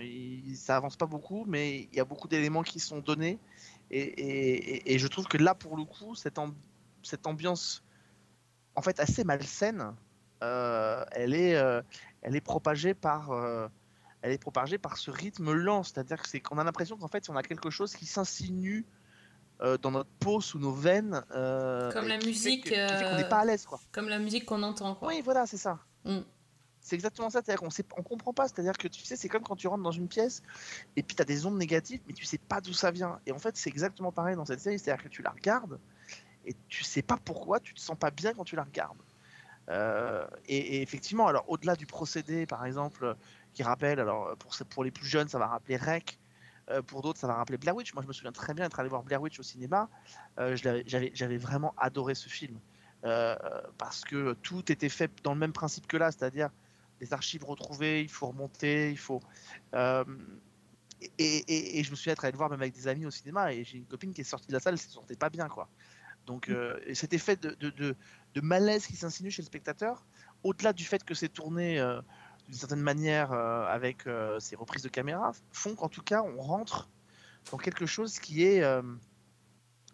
ça 0.55 0.77
avance 0.77 0.97
pas 0.97 1.07
beaucoup, 1.07 1.45
mais 1.47 1.83
il 1.93 1.95
y 1.97 2.01
a 2.01 2.05
beaucoup 2.05 2.27
d'éléments 2.29 2.63
qui 2.65 2.81
sont 2.81 2.99
donnés. 2.99 3.39
Et, 3.91 4.01
et- 4.01 4.75
et- 4.75 4.95
et 4.95 4.99
je 4.99 5.07
trouve 5.07 5.27
que 5.27 5.39
là, 5.39 5.55
pour 5.55 5.77
le 5.77 5.85
coup, 5.85 6.15
cette, 6.15 6.37
amb- 6.39 6.55
cette 7.03 7.27
ambiance, 7.27 7.85
en 8.75 8.83
fait, 8.83 8.99
assez 8.99 9.23
malsaine, 9.25 9.95
euh, 10.43 11.05
elle, 11.13 11.35
est, 11.35 11.55
euh, 11.57 11.81
elle 12.23 12.35
est 12.35 12.41
propagée 12.41 12.95
par, 12.95 13.31
elle 14.23 14.33
est 14.33 14.39
propagée 14.39 14.79
par 14.79 14.97
ce 14.97 15.11
rythme 15.13 15.53
lent. 15.53 15.83
C'est-à-dire 15.85 16.21
qu'on 16.43 16.59
a 16.59 16.65
l'impression 16.65 16.97
qu'en 16.97 17.09
fait, 17.09 17.29
on 17.31 17.37
a 17.37 17.43
quelque 17.43 17.71
chose 17.71 17.95
qui 17.95 18.07
s'insinue 18.07 18.85
dans 19.83 19.91
notre 19.91 20.11
peau, 20.19 20.41
sous 20.41 20.59
nos 20.59 20.73
veines. 20.73 21.23
Comme 21.31 22.09
la 22.09 22.17
musique, 22.19 22.65
qu'on 22.65 23.17
n'est 23.17 23.29
pas 23.29 23.41
à 23.41 23.45
l'aise, 23.45 23.67
quoi. 23.67 23.79
Comme 23.93 24.09
la 24.09 24.19
musique 24.19 24.47
qu'on 24.47 24.63
entend, 24.63 24.95
quoi. 24.95 25.09
Oui, 25.09 25.21
voilà, 25.23 25.47
c'est 25.47 25.59
ça. 25.59 25.79
Mm. 26.05 26.21
C'est 26.81 26.95
exactement 26.95 27.31
ça, 27.31 27.41
c'est-à-dire 27.43 27.61
qu'on 27.61 27.71
sait, 27.71 27.85
on 27.97 28.03
comprend 28.03 28.33
pas, 28.33 28.49
c'est-à-dire 28.49 28.77
que 28.77 28.89
tu 28.89 29.05
sais, 29.05 29.17
c'est 29.17 29.29
comme 29.29 29.43
quand 29.43 29.57
tu 29.57 29.69
rentres 29.69 29.83
dans 29.83 29.91
une 29.91 30.09
pièce 30.09 30.43
et 30.97 31.03
puis 31.03 31.15
tu 31.15 31.23
as 31.23 31.25
des 31.27 31.45
ondes 31.47 31.59
négatives, 31.59 32.01
mais 32.07 32.15
tu 32.15 32.25
sais 32.25 32.39
pas 32.39 32.61
d'où 32.61 32.73
ça 32.73 32.91
vient. 32.91 33.21
Et 33.27 33.33
en 33.33 33.39
fait, 33.39 33.57
c'est 33.57 33.69
exactement 33.69 34.13
pareil 34.13 34.37
dans 34.37 34.47
cette 34.47 34.61
série, 34.61 34.79
c'est-à-dire 34.79 35.05
que 35.05 35.09
tu 35.09 35.23
la 35.23 35.31
regardes 35.31 35.79
et 36.47 36.57
tu 36.69 36.85
sais 36.85 37.03
pas 37.03 37.19
pourquoi, 37.23 37.61
tu 37.61 37.75
te 37.75 37.81
sens 37.81 37.99
pas 37.99 38.11
bien 38.11 38.33
quand 38.33 38.45
tu 38.45 38.57
la 38.57 38.65
regardes. 38.65 39.01
Euh, 39.69 40.27
et, 40.47 40.83
effectivement, 40.83 41.27
alors 41.29 41.45
au-delà 41.49 41.77
du 41.77 41.87
procédé, 41.87 42.47
par 42.47 42.65
exemple, 42.65 43.15
qui 43.53 43.63
rappelle, 43.63 44.01
alors 44.01 44.37
pour, 44.39 44.53
pour 44.71 44.83
les 44.83 44.91
plus 44.91 45.07
jeunes, 45.07 45.29
ça 45.29 45.39
va 45.39 45.47
rappeler 45.47 45.77
Rec, 45.77 46.19
euh, 46.71 46.83
pour 46.83 47.03
d'autres, 47.03 47.19
ça 47.19 47.27
va 47.27 47.35
rappeler 47.35 47.59
Blair 47.59 47.75
Witch. 47.75 47.95
Moi, 47.95 48.03
je 48.03 48.09
me 48.09 48.13
souviens 48.13 48.33
très 48.33 48.55
bien 48.55 48.65
être 48.65 48.79
allé 48.79 48.89
voir 48.89 49.03
Blair 49.03 49.21
Witch 49.21 49.39
au 49.39 49.43
cinéma. 49.43 49.89
Euh, 50.39 50.57
j'avais 50.57 51.37
vraiment 51.37 51.75
adoré 51.77 52.15
ce 52.15 52.29
film. 52.29 52.59
Euh, 53.05 53.35
parce 53.79 54.05
que 54.05 54.35
tout 54.43 54.71
était 54.71 54.91
fait 54.91 55.11
dans 55.23 55.33
le 55.33 55.39
même 55.39 55.55
principe 55.55 55.87
que 55.87 55.97
là, 55.97 56.11
c'est-à-dire 56.11 56.51
les 57.01 57.13
archives 57.13 57.45
retrouvées, 57.45 58.03
il 58.03 58.09
faut 58.11 58.29
remonter, 58.29 58.91
il 58.91 58.99
faut. 58.99 59.21
euh, 59.75 60.05
et, 61.01 61.09
et- 61.19 61.79
et 61.79 61.85
je 61.85 61.91
me 61.91 61.97
souviens 61.97 62.13
être 62.13 62.25
allé 62.25 62.33
le 62.33 62.39
voir 62.39 62.51
même 62.51 62.61
avec 62.61 62.75
des 62.75 62.87
amis 62.89 63.07
au 63.07 63.11
cinéma 63.11 63.53
et 63.55 63.65
j'ai 63.65 63.79
une 63.79 63.87
copine 63.87 64.13
qui 64.13 64.21
est 64.21 64.25
sortie 64.25 64.49
de 64.49 64.53
la 64.53 64.61
salle, 64.61 64.75
elle 64.75 64.79
se 64.81 64.91
sentait 64.91 65.17
pas 65.17 65.31
bien 65.31 65.49
quoi. 65.49 65.69
Donc 66.27 66.49
euh, 66.51 66.79
et 66.87 66.95
cet 66.95 67.15
effet 67.15 67.37
de, 67.37 67.51
de, 67.53 67.71
de- 67.71 67.97
de 68.35 68.41
malaise 68.43 68.87
qui 68.87 68.97
s'insinue 68.97 69.31
chez 69.31 69.43
le 69.43 69.47
spectateur, 69.47 70.07
au-delà 70.43 70.73
du 70.73 70.85
fait 70.85 71.03
que 71.05 71.15
c'est 71.15 71.31
tourné 71.31 71.81
euh, 71.81 72.01
d'une 72.49 72.57
certaine 72.59 72.83
manière 72.83 73.33
euh, 73.33 73.65
avec 73.67 74.07
euh, 74.07 74.39
ces 74.41 74.57
reprises 74.57 74.83
de 74.83 74.89
caméra, 74.91 75.33
font 75.53 75.75
qu'en 75.75 75.89
tout 75.89 76.03
cas 76.03 76.23
on 76.23 76.41
rentre 76.43 76.91
dans 77.51 77.57
quelque 77.59 77.87
chose 77.87 78.19
qui 78.19 78.45
est 78.45 78.63
euh, 78.63 78.83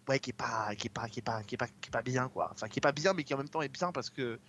ouais 0.08 0.18
qui 0.18 0.30
est 0.30 0.32
pas 0.32 0.74
qui 0.76 0.86
est 0.86 0.90
pas 0.90 1.08
qui 1.08 1.18
est 1.20 1.22
pas 1.22 1.42
qui 1.42 1.54
est 1.54 1.58
pas 1.58 1.68
qui 1.68 1.88
est 1.88 1.90
pas 1.90 2.02
bien 2.02 2.28
quoi. 2.28 2.50
Enfin 2.52 2.68
qui 2.68 2.78
est 2.78 2.80
pas 2.80 2.92
bien 2.92 3.12
mais 3.12 3.24
qui 3.24 3.34
en 3.34 3.38
même 3.38 3.48
temps 3.48 3.62
est 3.62 3.68
bien 3.68 3.92
parce 3.92 4.10
que 4.10 4.40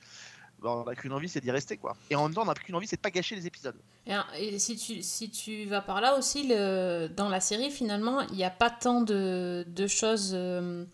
bon, 0.59 0.81
on 0.81 0.85
n'a 0.85 0.95
qu'une 0.95 1.13
envie 1.13 1.29
c'est 1.29 1.41
d'y 1.41 1.51
rester 1.51 1.77
quoi. 1.77 1.95
Et 2.09 2.15
en 2.15 2.23
même 2.23 2.33
temps 2.33 2.43
on 2.43 2.45
n'a 2.45 2.53
qu'une 2.53 2.75
envie 2.75 2.87
c'est 2.87 2.95
de 2.97 3.01
pas 3.01 3.11
gâcher 3.11 3.35
les 3.35 3.45
épisodes. 3.47 3.75
Et, 4.05 4.13
et 4.39 4.59
si, 4.59 4.75
tu, 4.77 5.01
si 5.03 5.29
tu 5.29 5.65
vas 5.65 5.81
par 5.81 6.01
là 6.01 6.17
aussi, 6.17 6.47
le, 6.47 7.07
dans 7.15 7.29
la 7.29 7.39
série, 7.41 7.69
finalement, 7.71 8.21
il 8.21 8.35
n'y 8.37 8.43
a 8.45 8.49
pas 8.49 8.69
tant 8.69 9.01
de, 9.01 9.65
de 9.67 9.87
choses 9.87 10.31
euh, 10.33 10.85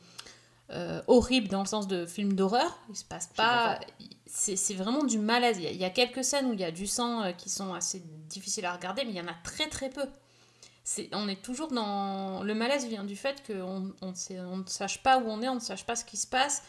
euh, 0.72 1.01
horribles 1.08 1.48
dans 1.48 1.60
le 1.62 1.67
sens 1.67 1.88
de 1.88 2.05
film 2.08 2.34
d'horreur. 2.34 2.77
Il 2.89 2.96
se 2.96 3.05
passe 3.05 3.27
pas. 3.27 3.79
C'est 4.25 4.74
vraiment 4.74 5.03
du 5.03 5.20
malaise. 5.20 5.58
Il 5.60 5.63
y, 5.63 5.67
a, 5.67 5.72
il 5.72 5.77
y 5.77 5.86
a 5.86 5.91
quelques 5.91 6.24
scènes 6.24 6.48
où 6.48 6.53
il 6.53 6.60
y 6.60 6.63
a 6.63 6.72
du 6.72 6.88
sang 6.88 7.22
euh, 7.22 7.32
qui 7.34 7.50
sont 7.51 7.75
assez 7.75 8.01
difficiles 8.29 8.65
à 8.65 8.74
regarder, 8.74 9.03
mais 9.05 9.12
il 9.12 9.17
y 9.17 9.22
en 9.22 9.27
a 9.27 9.36
très 9.43 9.70
très 9.70 9.89
peu. 9.91 10.05
On 11.12 11.29
est 11.29 11.41
toujours 11.41 11.72
dans. 11.72 12.41
Le 12.43 12.55
malaise 12.55 12.88
vient 12.88 13.03
du 13.03 13.15
fait 13.15 13.43
qu'on 13.46 13.93
on, 14.01 14.15
sait- 14.15 14.39
on 14.39 14.58
ne 14.58 14.65
sache 14.65 15.03
pas 15.03 15.20
où 15.20 15.27
on 15.29 15.41
est, 15.43 15.48
on 15.50 15.55
ne 15.55 15.60
sache 15.60 15.86
pas 15.86 15.96
ce 15.96 16.03
qui 16.03 16.17
se 16.17 16.25
passe. 16.27 16.63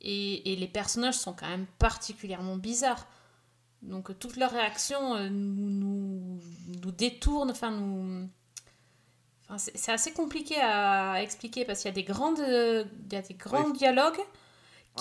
Et, 0.00 0.52
et 0.52 0.56
les 0.56 0.68
personnages 0.68 1.14
sont 1.14 1.32
quand 1.32 1.48
même 1.48 1.66
particulièrement 1.78 2.56
bizarres. 2.56 3.06
Donc 3.82 4.10
euh, 4.10 4.14
toutes 4.14 4.36
leurs 4.36 4.50
réactions 4.52 5.14
euh, 5.14 5.28
nous, 5.30 6.38
détournent, 6.96 7.50
enfin 7.50 7.70
nous... 7.70 8.28
Enfin, 9.46 9.58
c'est 9.58 9.92
assez 9.92 10.12
compliqué 10.12 10.56
à 10.58 11.22
expliquer 11.22 11.66
parce 11.66 11.80
qu'il 11.80 11.88
y 11.88 11.92
a 11.92 11.94
des 11.94 12.02
grandes, 12.02 12.38
il 12.38 13.12
y 13.12 13.16
a 13.16 13.22
des 13.22 13.34
grands 13.34 13.66
Oui. 13.66 13.72
dialogues 13.74 14.20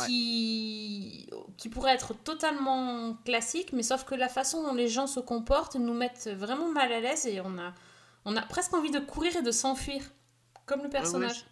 qui, 0.05 1.29
qui 1.55 1.69
pourraient 1.69 1.93
être 1.93 2.13
totalement 2.13 3.13
classiques, 3.23 3.71
mais 3.71 3.83
sauf 3.83 4.03
que 4.03 4.15
la 4.15 4.27
façon 4.27 4.63
dont 4.63 4.73
les 4.73 4.89
gens 4.89 5.07
se 5.07 5.21
comportent 5.21 5.75
nous 5.75 5.93
mettent 5.93 6.29
vraiment 6.35 6.69
mal 6.69 6.91
à 6.91 6.99
l'aise 6.99 7.25
et 7.25 7.39
on 7.39 7.57
a, 7.57 7.73
on 8.25 8.35
a 8.35 8.41
presque 8.41 8.73
envie 8.73 8.91
de 8.91 8.99
courir 8.99 9.35
et 9.37 9.43
de 9.43 9.51
s'enfuir, 9.51 10.03
comme 10.65 10.83
le 10.83 10.89
personnage. 10.89 11.45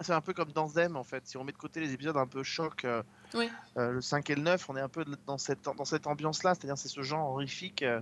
C'est 0.00 0.12
un 0.12 0.20
peu 0.20 0.32
comme 0.32 0.52
dans 0.52 0.68
Them 0.68 0.96
en 0.96 1.04
fait. 1.04 1.26
Si 1.26 1.36
on 1.36 1.44
met 1.44 1.52
de 1.52 1.56
côté 1.58 1.80
les 1.80 1.92
épisodes 1.92 2.16
un 2.16 2.26
peu 2.26 2.42
choc, 2.42 2.84
euh, 2.84 3.02
Oui. 3.34 3.50
euh, 3.76 3.90
le 3.92 4.00
5 4.00 4.28
et 4.30 4.34
le 4.34 4.42
9, 4.42 4.68
on 4.70 4.76
est 4.76 4.80
un 4.80 4.88
peu 4.88 5.04
dans 5.26 5.38
cette, 5.38 5.62
dans 5.64 5.84
cette 5.84 6.06
ambiance-là. 6.06 6.54
C'est-à-dire 6.54 6.78
c'est 6.78 6.88
ce 6.88 7.02
genre 7.02 7.28
horrifique, 7.30 7.82
euh, 7.82 8.00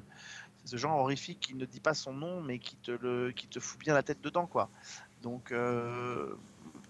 ce 0.64 0.76
genre 0.76 0.98
horrifique 0.98 1.40
qui 1.40 1.54
ne 1.54 1.64
dit 1.66 1.80
pas 1.80 1.94
son 1.94 2.12
nom, 2.12 2.40
mais 2.40 2.58
qui 2.58 2.76
te, 2.76 2.90
le, 2.92 3.32
qui 3.32 3.48
te 3.48 3.58
fout 3.60 3.80
bien 3.80 3.94
la 3.94 4.02
tête 4.02 4.20
dedans. 4.20 4.46
quoi. 4.46 4.70
Donc, 5.22 5.52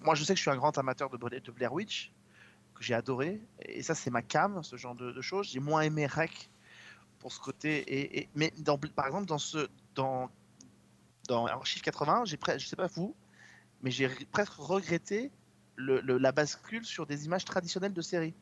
moi 0.02 0.14
je 0.14 0.24
sais 0.24 0.32
que 0.34 0.38
je 0.38 0.42
suis 0.42 0.50
un 0.50 0.56
grand 0.56 0.76
amateur 0.78 1.10
de, 1.10 1.16
Bla- 1.16 1.38
de 1.40 1.50
Blair 1.52 1.72
Witch, 1.72 2.12
que 2.74 2.82
j'ai 2.82 2.94
adoré. 2.94 3.40
Et 3.60 3.82
ça 3.82 3.94
c'est 3.94 4.10
ma 4.10 4.22
cam, 4.22 4.62
ce 4.62 4.76
genre 4.76 4.94
de, 4.94 5.12
de 5.12 5.20
choses. 5.20 5.48
J'ai 5.48 5.60
moins 5.60 5.82
aimé 5.82 6.06
Rec 6.06 6.50
pour 7.18 7.32
ce 7.32 7.38
côté. 7.40 7.78
Et, 7.78 8.20
et- 8.20 8.28
mais 8.34 8.52
dans, 8.58 8.78
par 8.78 9.06
exemple, 9.06 9.26
dans 9.26 9.38
ce... 9.38 9.68
Dans, 9.94 10.30
dans 11.28 11.46
Archive 11.46 11.82
80, 11.82 12.24
j'ai 12.24 12.38
je 12.58 12.66
sais 12.66 12.74
pas 12.76 12.88
vous, 12.88 13.14
mais 13.82 13.90
j'ai 13.90 14.08
re- 14.08 14.26
presque 14.26 14.52
regretté 14.54 15.30
le- 15.76 16.00
le- 16.00 16.18
la 16.18 16.32
bascule 16.32 16.84
sur 16.84 17.06
des 17.06 17.24
images 17.26 17.44
traditionnelles 17.44 17.92
de 17.94 18.02
séries. 18.02 18.34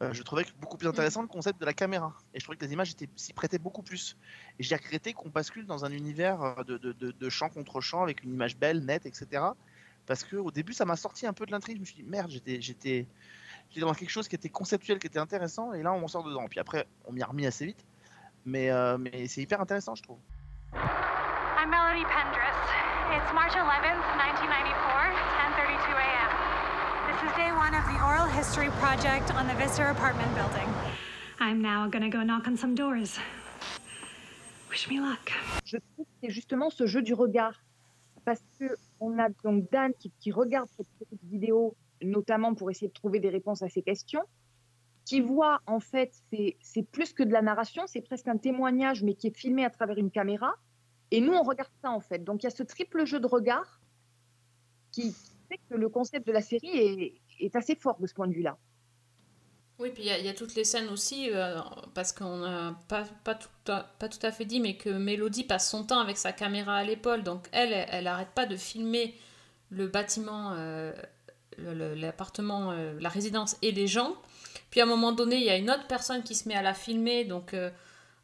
Euh, 0.00 0.12
je 0.12 0.22
trouvais 0.22 0.44
que 0.44 0.52
beaucoup 0.60 0.76
plus 0.76 0.86
intéressant 0.86 1.22
le 1.22 1.28
concept 1.28 1.60
de 1.60 1.66
la 1.66 1.72
caméra. 1.74 2.14
Et 2.32 2.38
je 2.38 2.44
trouvais 2.44 2.56
que 2.56 2.64
les 2.64 2.72
images 2.72 2.92
étaient- 2.92 3.08
s'y 3.16 3.32
prêtaient 3.32 3.58
beaucoup 3.58 3.82
plus. 3.82 4.16
Et 4.58 4.62
j'ai 4.62 4.76
regretté 4.76 5.12
qu'on 5.12 5.28
bascule 5.28 5.66
dans 5.66 5.84
un 5.84 5.90
univers 5.90 6.40
euh, 6.40 6.62
de, 6.62 6.78
de, 6.78 6.92
de- 6.92 7.10
de 7.10 7.28
champ 7.28 7.48
contre 7.48 7.80
champ 7.80 8.02
avec 8.04 8.22
une 8.22 8.32
image 8.32 8.56
belle, 8.56 8.84
nette, 8.84 9.06
etc. 9.06 9.42
Parce 10.06 10.22
que 10.22 10.36
au 10.36 10.52
début, 10.52 10.72
ça 10.72 10.84
m'a 10.84 10.94
sorti 10.96 11.26
un 11.26 11.32
peu 11.32 11.46
de 11.46 11.50
l'intrigue. 11.50 11.76
Je 11.76 11.80
me 11.80 11.84
suis 11.84 11.96
dit, 11.96 12.04
merde, 12.04 12.30
j'étais, 12.30 12.60
j'étais, 12.62 13.06
j'étais 13.70 13.80
dans 13.80 13.92
quelque 13.92 14.08
chose 14.10 14.28
qui 14.28 14.36
était 14.36 14.48
conceptuel, 14.48 15.00
qui 15.00 15.08
était 15.08 15.18
intéressant. 15.18 15.72
Et 15.72 15.82
là, 15.82 15.92
on 15.92 15.98
m'en 16.00 16.08
sort 16.08 16.22
dedans. 16.22 16.46
Puis 16.48 16.60
après, 16.60 16.86
on 17.04 17.12
m'y 17.12 17.20
a 17.22 17.26
remis 17.26 17.44
assez 17.46 17.66
vite. 17.66 17.84
Mais, 18.46 18.70
euh, 18.70 18.96
mais 18.98 19.26
c'est 19.26 19.42
hyper 19.42 19.60
intéressant, 19.60 19.96
je 19.96 20.02
trouve. 20.04 20.18
I'm 20.74 21.70
Melody 21.70 22.04
Pendris. 22.04 22.77
It's 23.10 23.32
March 23.32 23.52
11th, 23.52 24.04
1994, 24.20 25.16
10:32 25.40 25.96
a.m. 25.96 26.30
This 27.08 27.18
is 27.24 27.32
day 27.36 27.50
one 27.52 27.74
of 27.74 27.84
the 27.88 27.98
oral 28.04 28.26
history 28.26 28.68
project 28.82 29.32
on 29.34 29.48
the 29.48 29.54
Vista 29.54 29.90
apartment 29.90 30.30
building. 30.34 30.68
I'm 31.40 31.62
now 31.62 31.88
gonna 31.88 32.10
go 32.10 32.22
knock 32.22 32.46
on 32.46 32.58
some 32.58 32.74
doors. 32.74 33.18
Wish 34.68 34.90
me 34.90 35.00
luck. 35.00 35.32
je 35.64 35.78
trouve 35.78 36.04
que 36.04 36.12
c'est 36.22 36.30
justement 36.30 36.68
ce 36.68 36.86
jeu 36.86 37.00
du 37.00 37.14
regard. 37.14 37.54
Parce 38.26 38.44
que 38.60 38.76
on 39.00 39.18
a 39.18 39.30
donc 39.42 39.70
Dan 39.70 39.94
qui, 39.98 40.12
qui 40.20 40.30
regarde 40.30 40.68
cette 40.76 41.08
vidéo, 41.22 41.74
notamment 42.02 42.54
pour 42.54 42.70
essayer 42.70 42.88
de 42.88 42.92
trouver 42.92 43.20
des 43.20 43.30
réponses 43.30 43.62
à 43.62 43.70
ces 43.70 43.80
questions, 43.80 44.24
qui 45.06 45.22
voit 45.22 45.62
en 45.66 45.80
fait, 45.80 46.12
c'est 46.60 46.82
plus 46.92 47.14
que 47.14 47.22
de 47.22 47.32
la 47.32 47.40
narration, 47.40 47.84
c'est 47.86 48.02
presque 48.02 48.28
un 48.28 48.36
témoignage, 48.36 49.02
mais 49.02 49.14
qui 49.14 49.28
est 49.28 49.36
filmé 49.36 49.64
à 49.64 49.70
travers 49.70 49.96
une 49.96 50.10
caméra. 50.10 50.52
Et 51.10 51.20
nous, 51.20 51.32
on 51.32 51.42
regarde 51.42 51.70
ça 51.82 51.90
en 51.90 52.00
fait. 52.00 52.22
Donc 52.24 52.42
il 52.42 52.44
y 52.44 52.46
a 52.46 52.50
ce 52.50 52.62
triple 52.62 53.04
jeu 53.04 53.20
de 53.20 53.26
regard 53.26 53.80
qui 54.92 55.14
fait 55.48 55.60
que 55.70 55.76
le 55.76 55.88
concept 55.88 56.26
de 56.26 56.32
la 56.32 56.42
série 56.42 57.20
est, 57.40 57.56
assez 57.56 57.74
fort 57.74 57.98
de 58.00 58.06
ce 58.06 58.14
point 58.14 58.28
de 58.28 58.34
vue-là. 58.34 58.58
Oui, 59.78 59.90
puis 59.90 60.02
il 60.02 60.24
y, 60.24 60.28
a- 60.28 60.34
toutes 60.34 60.56
les 60.56 60.64
scènes 60.64 60.88
aussi, 60.88 61.30
euh, 61.32 61.60
parce 61.94 62.12
qu'on 62.12 62.38
n'a 62.38 62.76
pas, 62.88 63.04
tout 63.36 63.48
à, 63.70 64.32
fait 64.32 64.44
dit, 64.44 64.58
mais 64.58 64.76
que 64.76 64.90
Mélodie 64.90 65.44
passe 65.44 65.70
son 65.70 65.84
temps 65.84 66.00
avec 66.00 66.16
sa 66.16 66.32
caméra 66.32 66.76
à 66.76 66.84
l'épaule. 66.84 67.22
Donc 67.22 67.48
elle, 67.52 67.72
elle, 67.72 67.88
elle 67.90 68.06
arrête 68.08 68.30
pas 68.34 68.44
de 68.44 68.56
filmer 68.56 69.14
le 69.70 69.86
bâtiment, 69.86 70.52
euh, 70.54 70.92
l'appartement, 71.58 72.72
euh, 72.72 72.98
la 73.00 73.08
résidence 73.08 73.56
et 73.62 73.70
les 73.70 73.86
gens. 73.86 74.16
Puis 74.70 74.80
à 74.80 74.82
un 74.82 74.86
moment 74.86 75.12
donné, 75.12 75.36
il 75.36 75.44
y 75.44 75.50
a 75.50 75.56
une 75.56 75.70
autre 75.70 75.86
personne 75.86 76.22
qui 76.22 76.34
se 76.34 76.48
met 76.48 76.54
à 76.54 76.62
la 76.62 76.74
filmer, 76.74 77.24
donc 77.24 77.54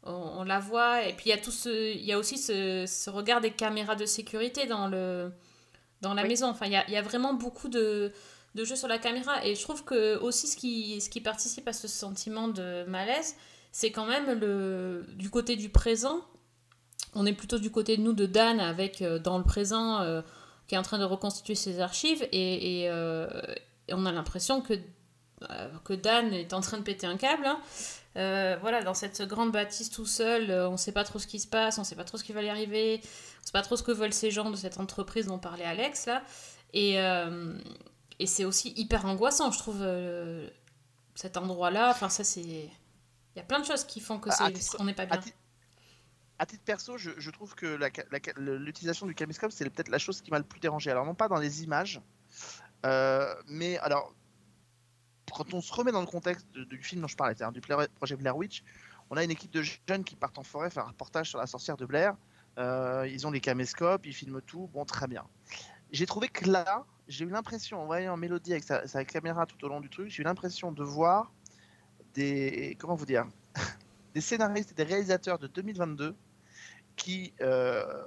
on, 0.05 0.11
on 0.39 0.43
la 0.43 0.59
voit. 0.59 1.03
Et 1.03 1.13
puis 1.13 1.25
il 1.27 1.29
y 1.29 1.33
a, 1.33 1.37
tout 1.37 1.51
ce, 1.51 1.93
il 1.93 2.03
y 2.05 2.11
a 2.13 2.17
aussi 2.19 2.37
ce, 2.37 2.85
ce 2.87 3.09
regard 3.09 3.41
des 3.41 3.51
caméras 3.51 3.95
de 3.95 4.05
sécurité 4.05 4.65
dans, 4.65 4.87
le, 4.87 5.31
dans 6.01 6.13
la 6.13 6.23
Oui. 6.23 6.29
maison. 6.29 6.47
Enfin, 6.47 6.65
il 6.67 6.71
y 6.73 6.75
a, 6.77 6.85
il 6.87 6.93
y 6.93 6.97
a 6.97 7.01
vraiment 7.01 7.33
beaucoup 7.33 7.67
de 7.69 8.11
de 8.55 8.63
jeu 8.63 8.77
sur 8.77 8.87
la 8.87 8.97
caméra. 8.99 9.45
Et 9.45 9.53
je 9.53 9.61
trouve 9.61 9.83
que 9.83 10.17
aussi 10.19 10.47
ce 10.47 10.55
qui, 10.55 11.01
ce 11.01 11.09
qui 11.09 11.19
participe 11.19 11.67
à 11.67 11.73
ce 11.73 11.89
sentiment 11.89 12.47
de 12.47 12.85
malaise, 12.85 13.35
c'est 13.73 13.91
quand 13.91 14.05
même 14.05 14.39
le, 14.39 15.05
du 15.15 15.29
côté 15.29 15.57
du 15.57 15.67
présent. 15.67 16.21
On 17.15 17.25
est 17.25 17.33
plutôt 17.33 17.59
du 17.59 17.69
côté 17.69 17.97
de 17.97 18.01
nous, 18.01 18.13
de 18.13 18.25
Dan, 18.25 18.61
avec 18.61 19.01
euh, 19.01 19.19
dans 19.19 19.37
le 19.37 19.43
présent, 19.43 19.99
euh, 19.99 20.21
qui 20.67 20.75
est 20.75 20.77
en 20.77 20.83
train 20.83 20.99
de 20.99 21.03
reconstituer 21.03 21.53
ses 21.55 21.81
archives. 21.81 22.25
Et, 22.31 22.83
et, 22.83 22.89
euh, 22.89 23.27
et 23.89 23.93
on 23.93 24.05
a 24.05 24.13
l'impression 24.13 24.61
que, 24.61 24.75
que 25.83 25.91
Dan 25.93 26.31
est 26.33 26.53
en 26.53 26.61
train 26.61 26.77
de 26.77 26.83
péter 26.83 27.07
un 27.07 27.17
câble. 27.17 27.45
hein. 27.45 27.59
Euh, 28.17 28.57
voilà, 28.61 28.81
dans 28.81 28.93
cette 28.93 29.21
grande 29.23 29.51
bâtisse 29.51 29.89
tout 29.89 30.05
seul, 30.05 30.49
euh, 30.49 30.69
on 30.69 30.73
ne 30.73 30.77
sait 30.77 30.93
pas 30.93 31.03
trop 31.03 31.19
ce 31.19 31.27
qui 31.27 31.39
se 31.39 31.47
passe, 31.47 31.77
on 31.77 31.81
ne 31.81 31.85
sait 31.85 31.95
pas 31.97 32.05
trop 32.05 32.17
ce 32.17 32.23
qui 32.23 32.31
va 32.31 32.41
y 32.41 32.49
arriver, 32.49 33.01
on 33.03 33.41
ne 33.41 33.45
sait 33.45 33.51
pas 33.51 33.61
trop 33.61 33.75
ce 33.75 33.83
que 33.83 33.91
veulent 33.91 34.13
ces 34.13 34.31
gens 34.31 34.49
de 34.49 34.55
cette 34.55 34.79
entreprise 34.79 35.25
dont 35.27 35.37
parlait 35.37 35.65
Alex 35.65 36.05
là. 36.05 36.23
Et, 36.73 36.99
euh, 37.01 37.57
et 38.19 38.25
c'est 38.27 38.45
aussi 38.45 38.73
hyper 38.77 39.05
angoissant, 39.05 39.51
je 39.51 39.59
trouve, 39.59 39.79
euh, 39.81 40.49
cet 41.13 41.35
endroit-là. 41.35 41.89
Enfin, 41.91 42.07
ça, 42.09 42.23
c'est. 42.23 42.41
Il 42.41 42.69
y 43.35 43.41
a 43.41 43.43
plein 43.43 43.59
de 43.59 43.65
choses 43.65 43.83
qui 43.83 43.99
font 43.99 44.17
que 44.17 44.31
c'est- 44.31 44.49
titre- 44.53 44.77
on 44.79 44.85
n'est 44.85 44.93
pas 44.93 45.03
À, 45.03 45.17
bien. 45.17 45.21
à 46.39 46.45
titre 46.45 46.63
perso, 46.63 46.97
je, 46.97 47.11
je 47.17 47.29
trouve 47.31 47.53
que 47.53 47.77
l'utilisation 48.37 49.07
du 49.07 49.13
caméscope, 49.13 49.51
c'est 49.51 49.69
peut-être 49.69 49.89
la 49.89 49.97
chose 49.97 50.21
qui 50.21 50.31
m'a 50.31 50.37
le 50.37 50.45
plus 50.45 50.61
dérangé. 50.61 50.89
Alors, 50.89 51.05
non 51.05 51.15
pas 51.15 51.27
dans 51.27 51.35
les 51.39 51.63
images, 51.63 51.99
euh, 52.85 53.35
mais 53.47 53.77
alors, 53.79 54.14
quand 55.35 55.53
on 55.53 55.61
se 55.61 55.73
remet 55.73 55.91
dans 55.91 55.99
le 55.99 56.07
contexte 56.07 56.47
du 56.53 56.81
film 56.81 57.01
dont 57.01 57.07
je 57.07 57.17
parlais, 57.17 57.35
c'est-à-dire 57.35 57.51
du 57.51 57.59
Blair- 57.59 57.89
projet 57.95 58.15
Blair 58.15 58.37
Witch, 58.37 58.63
On 59.11 59.17
a 59.17 59.23
une 59.23 59.29
équipe 59.29 59.51
de 59.51 59.61
jeunes 59.61 60.03
qui 60.03 60.15
partent 60.15 60.39
en 60.39 60.43
forêt 60.43 60.71
faire 60.71 60.85
un 60.85 60.89
reportage 60.89 61.29
sur 61.29 61.37
la 61.37 61.45
sorcière 61.45 61.77
de 61.77 61.85
Blair. 61.85 62.15
Euh, 62.57 63.07
ils 63.07 63.27
ont 63.27 63.31
les 63.31 63.41
caméscopes, 63.41 64.03
ils 64.07 64.13
filment 64.13 64.41
tout. 64.41 64.67
Bon, 64.73 64.83
très 64.83 65.07
bien. 65.07 65.25
J'ai 65.91 66.07
trouvé 66.07 66.27
que 66.27 66.49
là, 66.49 66.85
j'ai 67.07 67.25
eu 67.25 67.29
l'impression, 67.29 67.83
en 67.83 67.85
voyant 67.85 68.17
Mélodie 68.17 68.53
avec 68.53 68.63
sa, 68.63 68.87
sa 68.87 69.05
caméra 69.05 69.45
tout 69.45 69.63
au 69.63 69.67
long 69.67 69.79
du 69.79 69.91
truc, 69.91 70.09
j'ai 70.09 70.23
eu 70.23 70.25
l'impression 70.25 70.71
de 70.71 70.83
voir 70.83 71.31
des. 72.15 72.75
Comment 72.79 72.95
vous 72.95 73.05
dire 73.05 73.27
Des 74.15 74.21
scénaristes 74.21 74.71
et 74.71 74.75
des 74.75 74.83
réalisateurs 74.83 75.37
de 75.37 75.47
2022 75.47 76.15
qui 76.95 77.33
euh, 77.41 78.05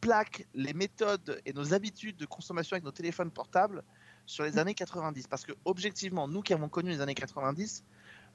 plaquent 0.00 0.48
les 0.54 0.72
méthodes 0.72 1.40
et 1.44 1.52
nos 1.52 1.74
habitudes 1.74 2.16
de 2.16 2.26
consommation 2.26 2.74
avec 2.74 2.84
nos 2.84 2.90
téléphones 2.90 3.30
portables 3.30 3.84
sur 4.30 4.44
les 4.44 4.58
années 4.58 4.74
90. 4.74 5.26
Parce 5.26 5.44
que, 5.44 5.52
objectivement, 5.64 6.28
nous 6.28 6.42
qui 6.42 6.52
avons 6.52 6.68
connu 6.68 6.90
les 6.90 7.00
années 7.00 7.14
90, 7.14 7.84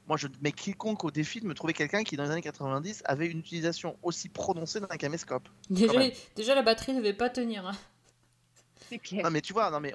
moi, 0.07 0.17
je 0.17 0.27
mets 0.41 0.51
quiconque 0.51 1.03
au 1.03 1.11
défi 1.11 1.39
de 1.41 1.47
me 1.47 1.53
trouver 1.53 1.73
quelqu'un 1.73 2.03
qui, 2.03 2.15
dans 2.15 2.23
les 2.25 2.31
années 2.31 2.41
90, 2.41 3.01
avait 3.05 3.27
une 3.27 3.39
utilisation 3.39 3.97
aussi 4.03 4.29
prononcée 4.29 4.79
d'un 4.79 4.87
caméscope. 4.87 5.47
Déjà, 5.69 5.99
déjà, 6.35 6.53
la 6.55 6.61
batterie 6.61 6.93
ne 6.93 6.99
devait 6.99 7.13
pas 7.13 7.29
tenir. 7.29 7.65
hein. 7.65 7.75
C'est 8.89 8.99
clair. 8.99 9.23
Non, 9.23 9.31
mais 9.31 9.41
tu 9.41 9.53
vois, 9.53 9.71
non, 9.71 9.79
mais 9.79 9.93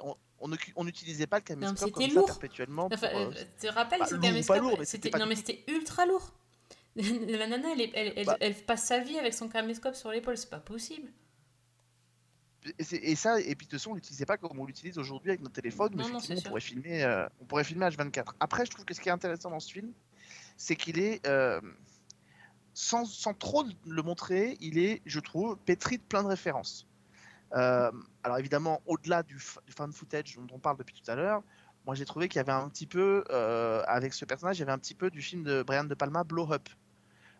on 0.75 0.83
n'utilisait 0.83 1.27
pas 1.27 1.37
le 1.37 1.43
caméscope 1.43 1.77
c'était 1.77 1.91
comme 1.91 2.09
ça 2.09 2.15
lourd. 2.15 2.25
perpétuellement. 2.25 2.89
pour, 2.89 2.97
Enfin, 2.97 3.07
euh, 3.15 3.29
euh, 3.29 3.43
tu 3.59 3.67
te 3.67 3.73
rappelles 3.73 3.99
bah, 3.99 4.05
ce 4.07 4.15
lourd 4.15 4.19
ou 4.19 4.21
pas 4.23 4.27
caméscope 4.29 4.57
lourd, 4.59 4.75
mais 4.79 4.85
c'était 4.85 5.07
C'était 5.07 5.09
pas 5.11 5.19
non 5.19 5.25
du 5.25 5.29
mais 5.29 5.35
c'était 5.35 5.63
ultra 5.67 6.05
lourd. 6.05 6.33
La 6.95 7.47
nana, 7.47 7.69
elle, 7.71 7.81
est- 7.81 7.91
elle, 7.93 8.13
elle- 8.17 8.25
Bah. 8.25 8.37
elle 8.41 8.53
passe 8.55 8.85
sa 8.87 8.99
vie 8.99 9.17
avec 9.17 9.33
son 9.33 9.47
caméscope 9.47 9.95
sur 9.95 10.11
l'épaule, 10.11 10.35
c'est 10.37 10.49
pas 10.49 10.59
possible. 10.59 11.09
Et, 12.77 13.15
ça, 13.15 13.39
et 13.39 13.55
puis 13.55 13.65
de 13.65 13.71
toute 13.71 13.79
façon, 13.79 13.91
on 13.91 13.95
l'utilisait 13.95 14.25
pas 14.25 14.37
comme 14.37 14.59
on 14.59 14.65
l'utilise 14.65 14.97
aujourd'hui 14.97 15.31
avec 15.31 15.41
notre 15.41 15.55
téléphone, 15.55 15.93
où 15.93 15.97
Non, 15.97 16.09
non, 16.09 16.19
effectivement, 16.19 16.41
c'est 16.41 16.47
on 16.47 16.49
pourrait 16.49 16.61
filmer, 16.61 17.03
euh, 17.03 17.27
on 17.41 17.45
pourrait 17.45 17.63
filmer 17.63 17.87
H24. 17.87 18.33
Après, 18.39 18.65
je 18.65 18.71
trouve 18.71 18.85
que 18.85 18.93
ce 18.93 19.01
qui 19.01 19.09
est 19.09 19.11
intéressant 19.11 19.49
dans 19.49 19.59
ce 19.59 19.71
film, 19.71 19.91
c'est 20.57 20.75
qu'il 20.75 20.99
est, 20.99 21.25
euh, 21.25 21.59
sans, 22.73 23.05
sans 23.05 23.33
trop 23.33 23.65
le 23.87 24.01
montrer, 24.03 24.57
il 24.61 24.77
est, 24.77 25.01
je 25.05 25.19
trouve, 25.19 25.57
pétri 25.57 25.97
de 25.97 26.03
plein 26.03 26.21
de 26.21 26.27
références. 26.27 26.87
Euh, 27.53 27.91
alors 28.23 28.37
évidemment, 28.37 28.81
au-delà 28.85 29.23
du, 29.23 29.35
du 29.35 29.73
fan 29.73 29.91
footage 29.91 30.37
dont 30.37 30.55
on 30.55 30.59
parle 30.59 30.77
depuis 30.77 30.95
tout 30.95 31.11
à 31.11 31.15
l'heure, 31.15 31.43
moi 31.85 31.95
j'ai 31.95 32.05
trouvé 32.05 32.29
qu'il 32.29 32.37
y 32.37 32.39
avait 32.39 32.51
un 32.51 32.69
petit 32.69 32.87
peu, 32.87 33.23
euh, 33.29 33.83
avec 33.87 34.13
ce 34.13 34.25
personnage, 34.25 34.57
il 34.57 34.59
y 34.61 34.63
avait 34.63 34.71
un 34.71 34.77
petit 34.77 34.95
peu 34.95 35.09
du 35.09 35.21
film 35.21 35.43
de 35.43 35.63
Brian 35.63 35.83
De 35.83 35.95
Palma, 35.95 36.23
Blow 36.23 36.51
Up. 36.53 36.69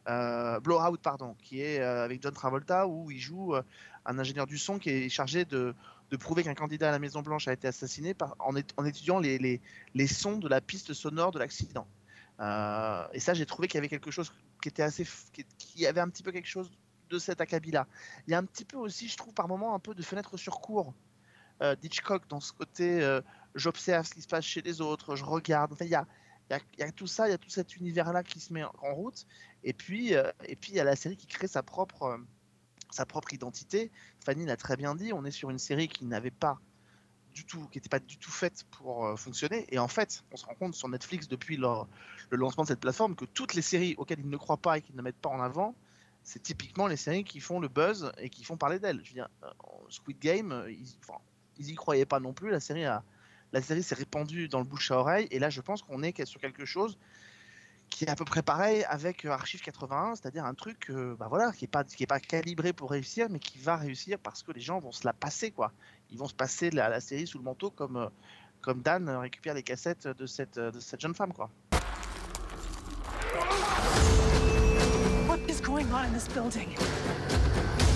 Euh, 0.07 0.59
Blowout, 0.59 0.97
pardon, 0.97 1.35
qui 1.43 1.61
est 1.61 1.79
euh, 1.79 2.03
avec 2.03 2.21
John 2.23 2.33
Travolta, 2.33 2.87
où 2.87 3.11
il 3.11 3.19
joue 3.19 3.55
euh, 3.55 3.61
un 4.05 4.17
ingénieur 4.17 4.47
du 4.47 4.57
son 4.57 4.79
qui 4.79 4.89
est 4.89 5.09
chargé 5.09 5.45
de, 5.45 5.75
prouver 6.19 6.43
qu'un 6.43 6.55
candidat 6.55 6.89
à 6.89 6.91
la 6.91 6.99
Maison 6.99 7.21
Blanche 7.21 7.47
a 7.47 7.53
été 7.53 7.67
assassiné 7.67 8.15
en, 8.39 8.85
étudiant 8.85 9.19
les, 9.19 9.61
sons 10.07 10.37
de 10.37 10.49
la 10.49 10.59
piste 10.59 10.93
sonore 10.93 11.31
de 11.31 11.39
l'accident. 11.39 11.87
Et 13.13 13.19
ça, 13.19 13.33
j'ai 13.33 13.45
trouvé 13.45 13.67
qu'il 13.67 13.75
y 13.75 13.77
avait 13.77 13.87
quelque 13.87 14.11
chose 14.11 14.33
qui 14.61 14.69
était 14.69 14.83
assez, 14.83 15.07
qui, 15.57 15.85
avait 15.85 16.01
un 16.01 16.09
petit 16.09 16.23
peu 16.23 16.31
quelque 16.31 16.49
chose 16.49 16.69
de 17.09 17.17
cet 17.17 17.39
acabit-là. 17.39 17.87
Il 18.27 18.31
y 18.31 18.33
a 18.33 18.39
un 18.39 18.43
petit 18.43 18.65
peu 18.65 18.77
aussi, 18.77 19.07
je 19.07 19.15
trouve, 19.15 19.33
par 19.33 19.47
moment, 19.47 19.73
un 19.73 19.79
peu 19.79 19.93
de 19.93 20.01
fenêtre 20.01 20.35
sur 20.35 20.59
cours 20.59 20.93
d'Hitchcock 21.81 22.27
dans 22.27 22.41
ce 22.41 22.51
côté, 22.51 23.19
j'observe 23.55 24.05
ce 24.05 24.15
qui 24.15 24.21
se 24.21 24.27
passe 24.27 24.43
chez 24.43 24.61
les 24.61 24.81
autres, 24.81 25.15
je 25.15 25.23
regarde. 25.23 25.77
Il 25.79 25.87
y 25.87 25.95
a, 25.95 26.91
tout 26.91 27.07
ça, 27.07 27.27
il 27.27 27.31
y 27.31 27.33
a 27.33 27.37
tout 27.37 27.49
cet 27.49 27.77
univers-là 27.77 28.23
qui 28.23 28.39
se 28.39 28.51
met 28.51 28.63
en 28.63 28.93
route. 28.93 29.25
Et 29.63 29.73
puis, 29.73 30.15
euh, 30.15 30.29
et 30.45 30.55
puis, 30.55 30.71
il 30.71 30.75
y 30.75 30.79
a 30.79 30.83
la 30.83 30.95
série 30.95 31.17
qui 31.17 31.27
crée 31.27 31.47
sa 31.47 31.63
propre, 31.63 32.03
euh, 32.03 32.17
sa 32.89 33.05
propre 33.05 33.33
identité. 33.33 33.91
Fanny 34.23 34.45
l'a 34.45 34.57
très 34.57 34.77
bien 34.77 34.95
dit, 34.95 35.13
on 35.13 35.25
est 35.25 35.31
sur 35.31 35.49
une 35.49 35.59
série 35.59 35.87
qui 35.87 36.05
n'avait 36.05 36.31
pas 36.31 36.59
du 37.33 37.45
tout, 37.45 37.67
qui 37.69 37.77
n'était 37.77 37.89
pas 37.89 37.99
du 37.99 38.17
tout 38.17 38.31
faite 38.31 38.65
pour 38.71 39.05
euh, 39.05 39.15
fonctionner. 39.15 39.65
Et 39.69 39.79
en 39.79 39.87
fait, 39.87 40.23
on 40.31 40.37
se 40.37 40.45
rend 40.45 40.55
compte 40.55 40.75
sur 40.75 40.89
Netflix 40.89 41.27
depuis 41.27 41.57
le 41.57 41.85
lancement 42.31 42.63
de 42.63 42.69
cette 42.69 42.81
plateforme 42.81 43.15
que 43.15 43.25
toutes 43.25 43.53
les 43.53 43.61
séries 43.61 43.95
auxquelles 43.97 44.19
ils 44.19 44.29
ne 44.29 44.37
croient 44.37 44.57
pas 44.57 44.77
et 44.77 44.81
qu'ils 44.81 44.95
ne 44.95 45.01
mettent 45.01 45.21
pas 45.21 45.29
en 45.29 45.39
avant, 45.39 45.75
c'est 46.23 46.43
typiquement 46.43 46.87
les 46.87 46.97
séries 46.97 47.23
qui 47.23 47.39
font 47.39 47.59
le 47.59 47.67
buzz 47.67 48.11
et 48.17 48.29
qui 48.29 48.43
font 48.43 48.57
parler 48.57 48.79
d'elles. 48.79 49.01
Je 49.03 49.09
veux 49.09 49.15
dire, 49.15 49.29
Squid 49.89 50.19
Game, 50.19 50.65
ils, 50.69 50.95
enfin, 50.99 51.19
ils 51.57 51.71
y 51.71 51.75
croyaient 51.75 52.05
pas 52.05 52.19
non 52.19 52.33
plus. 52.33 52.51
La 52.51 52.59
série 52.59 52.85
a, 52.85 53.03
la 53.53 53.61
série 53.61 53.81
s'est 53.81 53.95
répandue 53.95 54.47
dans 54.47 54.59
le 54.59 54.65
bouche 54.65 54.91
à 54.91 54.97
oreille. 54.97 55.27
Et 55.31 55.39
là, 55.39 55.49
je 55.49 55.61
pense 55.61 55.81
qu'on 55.81 56.03
est 56.03 56.25
sur 56.25 56.39
quelque 56.39 56.65
chose 56.65 56.97
qui 58.01 58.05
est 58.05 58.09
à 58.09 58.15
peu 58.15 58.25
près 58.25 58.41
pareil 58.41 58.83
avec 58.89 59.25
euh, 59.25 59.29
Archive 59.29 59.61
81, 59.61 60.15
c'est-à-dire 60.15 60.43
un 60.43 60.55
truc, 60.55 60.89
euh, 60.89 61.15
bah 61.19 61.27
voilà, 61.29 61.51
qui 61.51 61.65
est 61.65 61.67
pas 61.67 61.83
qui 61.83 62.01
est 62.01 62.07
pas 62.07 62.19
calibré 62.19 62.73
pour 62.73 62.89
réussir, 62.89 63.27
mais 63.29 63.37
qui 63.37 63.59
va 63.59 63.75
réussir 63.75 64.17
parce 64.17 64.41
que 64.41 64.51
les 64.51 64.59
gens 64.59 64.79
vont 64.79 64.91
se 64.91 65.05
la 65.05 65.13
passer 65.13 65.51
quoi. 65.51 65.71
Ils 66.09 66.17
vont 66.17 66.27
se 66.27 66.33
passer 66.33 66.71
la, 66.71 66.89
la 66.89 66.99
série 66.99 67.27
sous 67.27 67.37
le 67.37 67.43
manteau 67.43 67.69
comme 67.69 67.97
euh, 67.97 68.07
comme 68.61 68.81
Dan 68.81 69.07
récupère 69.07 69.53
les 69.53 69.61
cassettes 69.61 70.07
de 70.07 70.25
cette 70.25 70.57
de 70.57 70.79
cette 70.79 70.99
jeune 70.99 71.13
femme 71.13 71.31
quoi. 71.31 71.51
What 75.27 75.37
is 75.47 75.61
going 75.61 75.85
on 75.93 76.05
in 76.05 76.11
this 76.11 76.27
building? 76.27 76.69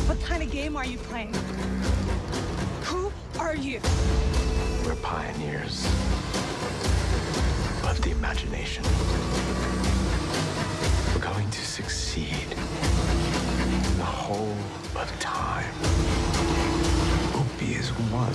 What 0.08 0.18
kind 0.20 0.44
of 0.44 0.52
game 0.52 0.78
are 0.78 0.86
you 0.86 1.00
playing? 1.10 1.34
Who 2.92 3.12
are 3.40 3.56
you? 3.56 3.80
We're 4.86 4.98
pioneers 4.98 5.84
of 7.90 8.00
the 8.02 8.12
imagination. 8.12 8.84
We're 11.26 11.34
going 11.34 11.50
to 11.50 11.66
succeed 11.66 12.52
in 12.52 13.98
the 13.98 14.04
whole 14.04 14.56
of 14.96 15.12
time. 15.20 15.74
Opie 17.34 17.74
is 17.74 17.92
one. 18.14 18.32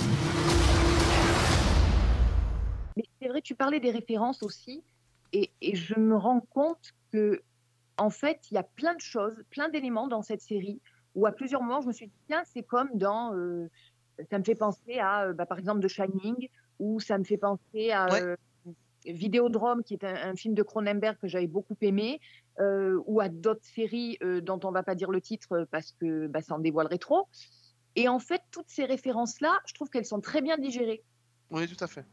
Mais 2.97 3.03
c'est 3.21 3.29
vrai, 3.29 3.41
tu 3.41 3.55
parlais 3.55 3.79
des 3.79 3.91
références 3.91 4.43
aussi, 4.43 4.83
et, 5.31 5.51
et 5.61 5.75
je 5.75 5.97
me 5.97 6.17
rends 6.17 6.41
compte 6.41 6.93
que, 7.13 7.41
en 7.97 8.09
fait, 8.09 8.41
il 8.51 8.55
y 8.55 8.57
a 8.57 8.63
plein 8.63 8.93
de 8.93 9.01
choses, 9.01 9.41
plein 9.51 9.69
d'éléments 9.69 10.07
dans 10.09 10.21
cette 10.21 10.41
série 10.41 10.81
où 11.15 11.25
à 11.25 11.31
plusieurs 11.31 11.61
moments, 11.61 11.81
je 11.81 11.87
me 11.87 11.93
suis 11.93 12.07
dit, 12.07 12.19
tiens, 12.27 12.43
c'est 12.45 12.63
comme 12.63 12.89
dans. 12.95 13.33
euh, 13.33 13.69
ça 14.29 14.37
me 14.37 14.43
fait 14.43 14.55
penser 14.55 14.99
à, 14.99 15.27
euh, 15.27 15.33
bah, 15.33 15.45
par 15.45 15.59
exemple, 15.59 15.79
The 15.81 15.87
Shining, 15.87 16.49
ou 16.79 16.99
ça 16.99 17.17
me 17.17 17.23
fait 17.23 17.37
penser 17.37 17.91
à. 17.91 18.07
Ouais. 18.07 18.21
euh, 18.21 18.35
Vidéodrome, 19.05 19.83
qui 19.83 19.93
est 19.93 20.03
un, 20.03 20.15
un 20.31 20.35
film 20.35 20.53
de 20.53 20.63
Cronenberg 20.63 21.17
que 21.17 21.27
j'avais 21.27 21.47
beaucoup 21.47 21.77
aimé, 21.81 22.19
euh, 22.59 23.01
ou 23.05 23.21
à 23.21 23.29
d'autres 23.29 23.65
séries 23.65 24.17
euh, 24.23 24.41
dont 24.41 24.59
on 24.63 24.71
va 24.71 24.83
pas 24.83 24.95
dire 24.95 25.09
le 25.09 25.21
titre 25.21 25.67
parce 25.71 25.93
que 25.93 26.27
bah, 26.27 26.41
ça 26.41 26.55
en 26.55 26.59
dévoilerait 26.59 26.97
trop. 26.97 27.27
Et 27.95 28.07
en 28.07 28.19
fait, 28.19 28.41
toutes 28.51 28.69
ces 28.69 28.85
références-là, 28.85 29.59
je 29.65 29.73
trouve 29.73 29.89
qu'elles 29.89 30.05
sont 30.05 30.21
très 30.21 30.41
bien 30.41 30.57
digérées 30.57 31.03
Oui, 31.49 31.67
tout 31.67 31.83
à 31.83 31.87
fait. 31.87 32.05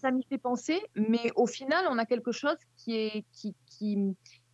ça 0.00 0.10
m'y 0.10 0.24
fait 0.24 0.38
penser, 0.38 0.80
mais 0.94 1.32
au 1.36 1.46
final, 1.46 1.86
on 1.90 1.98
a 1.98 2.04
quelque 2.04 2.32
chose 2.32 2.56
qui, 2.76 2.96
est, 2.96 3.24
qui, 3.32 3.54
qui, 3.66 3.96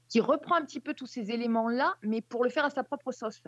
qui 0.08 0.20
reprend 0.20 0.56
un 0.56 0.64
petit 0.64 0.80
peu 0.80 0.94
tous 0.94 1.06
ces 1.06 1.30
éléments-là, 1.30 1.94
mais 2.02 2.20
pour 2.20 2.44
le 2.44 2.50
faire 2.50 2.64
à 2.64 2.70
sa 2.70 2.84
propre 2.84 3.12
sauce. 3.12 3.42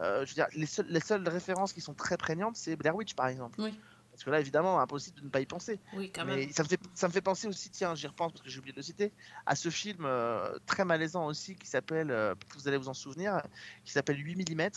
Euh, 0.00 0.24
je 0.24 0.30
veux 0.30 0.34
dire, 0.34 0.46
les, 0.54 0.66
seules, 0.66 0.86
les 0.88 1.00
seules 1.00 1.28
références 1.28 1.72
qui 1.72 1.80
sont 1.80 1.94
très 1.94 2.16
prégnantes, 2.16 2.56
c'est 2.56 2.76
Blair 2.76 2.96
Witch 2.96 3.14
par 3.14 3.28
exemple. 3.28 3.60
Oui. 3.60 3.78
Parce 4.12 4.24
que 4.24 4.30
là, 4.30 4.40
évidemment, 4.40 4.78
impossible 4.78 5.18
de 5.20 5.24
ne 5.24 5.30
pas 5.30 5.40
y 5.40 5.46
penser. 5.46 5.80
Oui, 5.94 6.12
quand 6.14 6.26
même. 6.26 6.36
Mais 6.36 6.52
ça 6.52 6.62
me, 6.62 6.68
fait, 6.68 6.78
ça 6.94 7.08
me 7.08 7.12
fait 7.12 7.22
penser 7.22 7.48
aussi, 7.48 7.70
tiens, 7.70 7.94
j'y 7.94 8.06
repense 8.06 8.32
parce 8.32 8.42
que 8.42 8.50
j'ai 8.50 8.58
oublié 8.58 8.72
de 8.72 8.76
le 8.76 8.82
citer, 8.82 9.10
à 9.46 9.56
ce 9.56 9.70
film 9.70 10.04
euh, 10.04 10.58
très 10.66 10.84
malaisant 10.84 11.26
aussi 11.26 11.56
qui 11.56 11.66
s'appelle, 11.66 12.10
euh, 12.10 12.34
vous 12.54 12.68
allez 12.68 12.76
vous 12.76 12.88
en 12.88 12.94
souvenir, 12.94 13.40
qui 13.84 13.92
s'appelle 13.92 14.18
8 14.18 14.50
mm, 14.54 14.68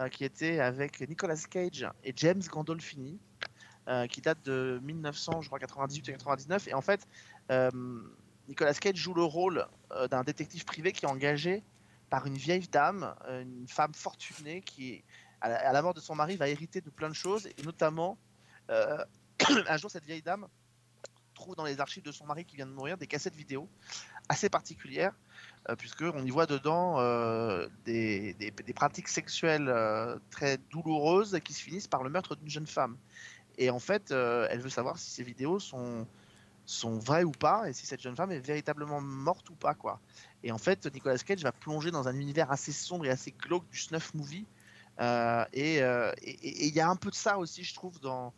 euh, 0.00 0.08
qui 0.08 0.24
était 0.24 0.58
avec 0.58 1.00
Nicolas 1.08 1.36
Cage 1.48 1.88
et 2.02 2.12
James 2.16 2.42
Gandolfini, 2.50 3.20
qui 4.10 4.22
date 4.22 4.42
de 4.44 4.80
1900, 4.82 5.42
je 5.42 5.46
crois, 5.46 5.58
98 5.58 6.08
et 6.08 6.12
99. 6.12 6.68
Et 6.68 6.74
en 6.74 6.80
fait, 6.80 7.06
Nicolas 8.48 8.74
Cage 8.74 8.96
joue 8.96 9.12
le 9.12 9.24
rôle 9.24 9.66
d'un 10.10 10.24
détective 10.24 10.64
privé 10.64 10.90
qui 10.92 11.04
est 11.04 11.08
engagé 11.08 11.62
par 12.08 12.26
une 12.26 12.34
vieille 12.34 12.66
dame, 12.66 13.14
une 13.28 13.68
femme 13.68 13.92
fortunée 13.92 14.62
qui, 14.62 15.04
à 15.42 15.70
la, 15.70 15.82
mort 15.82 15.92
de 15.92 16.00
son 16.00 16.14
mari, 16.14 16.36
va 16.36 16.48
hériter 16.48 16.80
de 16.80 16.88
plein 16.88 17.10
de 17.10 17.14
choses, 17.14 17.46
et 17.46 17.62
notamment, 17.62 18.16
un 19.68 19.76
jour, 19.76 19.90
cette 19.90 20.04
vieille 20.04 20.22
dame 20.22 20.46
trouve 21.34 21.56
dans 21.56 21.64
les 21.64 21.80
archives 21.80 22.02
de 22.02 22.12
son 22.12 22.26
mari 22.26 22.44
qui 22.44 22.56
vient 22.56 22.66
de 22.66 22.72
mourir 22.72 22.96
des 22.96 23.06
cassettes 23.06 23.34
vidéo 23.34 23.68
assez 24.28 24.48
particulières, 24.48 25.12
euh, 25.68 25.76
puisqu'on 25.76 26.24
y 26.24 26.30
voit 26.30 26.46
dedans 26.46 27.00
euh, 27.00 27.68
des, 27.84 28.36
pratiques 28.74 29.08
sexuelles 29.08 29.68
euh, 29.68 30.16
très 30.30 30.58
douloureuses 30.70 31.38
qui 31.44 31.52
se 31.52 31.62
finissent 31.62 31.88
par 31.88 32.02
le 32.02 32.10
meurtre 32.10 32.36
d'une 32.36 32.48
jeune 32.48 32.66
femme. 32.66 32.96
Et 33.58 33.70
en 33.70 33.78
fait, 33.78 34.10
euh, 34.10 34.46
elle 34.50 34.60
veut 34.60 34.70
savoir 34.70 34.98
si 34.98 35.10
ces 35.10 35.22
vidéos 35.22 35.58
sont, 35.60 36.06
vraies 36.84 37.24
ou 37.24 37.30
pas, 37.30 37.68
et 37.68 37.72
si 37.72 37.86
cette 37.86 38.00
jeune 38.00 38.16
femme 38.16 38.32
est 38.32 38.40
véritablement 38.40 39.00
morte 39.00 39.48
ou 39.50 39.54
pas. 39.54 39.76
Et 40.42 40.50
en 40.50 40.58
fait, 40.58 40.86
Nicolas 40.92 41.18
Cage 41.18 41.42
va 41.42 41.52
plonger 41.52 41.90
dans 41.90 42.08
un 42.08 42.14
univers 42.14 42.50
assez 42.50 42.72
sombre 42.72 43.06
et 43.06 43.10
assez 43.10 43.32
glauque 43.32 43.68
du 43.70 43.78
snuff 43.78 44.14
movie. 44.14 44.46
Euh, 45.00 45.44
euh, 45.56 46.12
et 46.22 46.66
il 46.66 46.74
y 46.74 46.80
a 46.80 46.88
un 46.88 46.96
peu 46.96 47.10
de 47.10 47.14
ça 47.14 47.38
aussi, 47.38 47.64
je 47.64 47.74
trouve, 47.74 48.00
dans, 48.00 48.32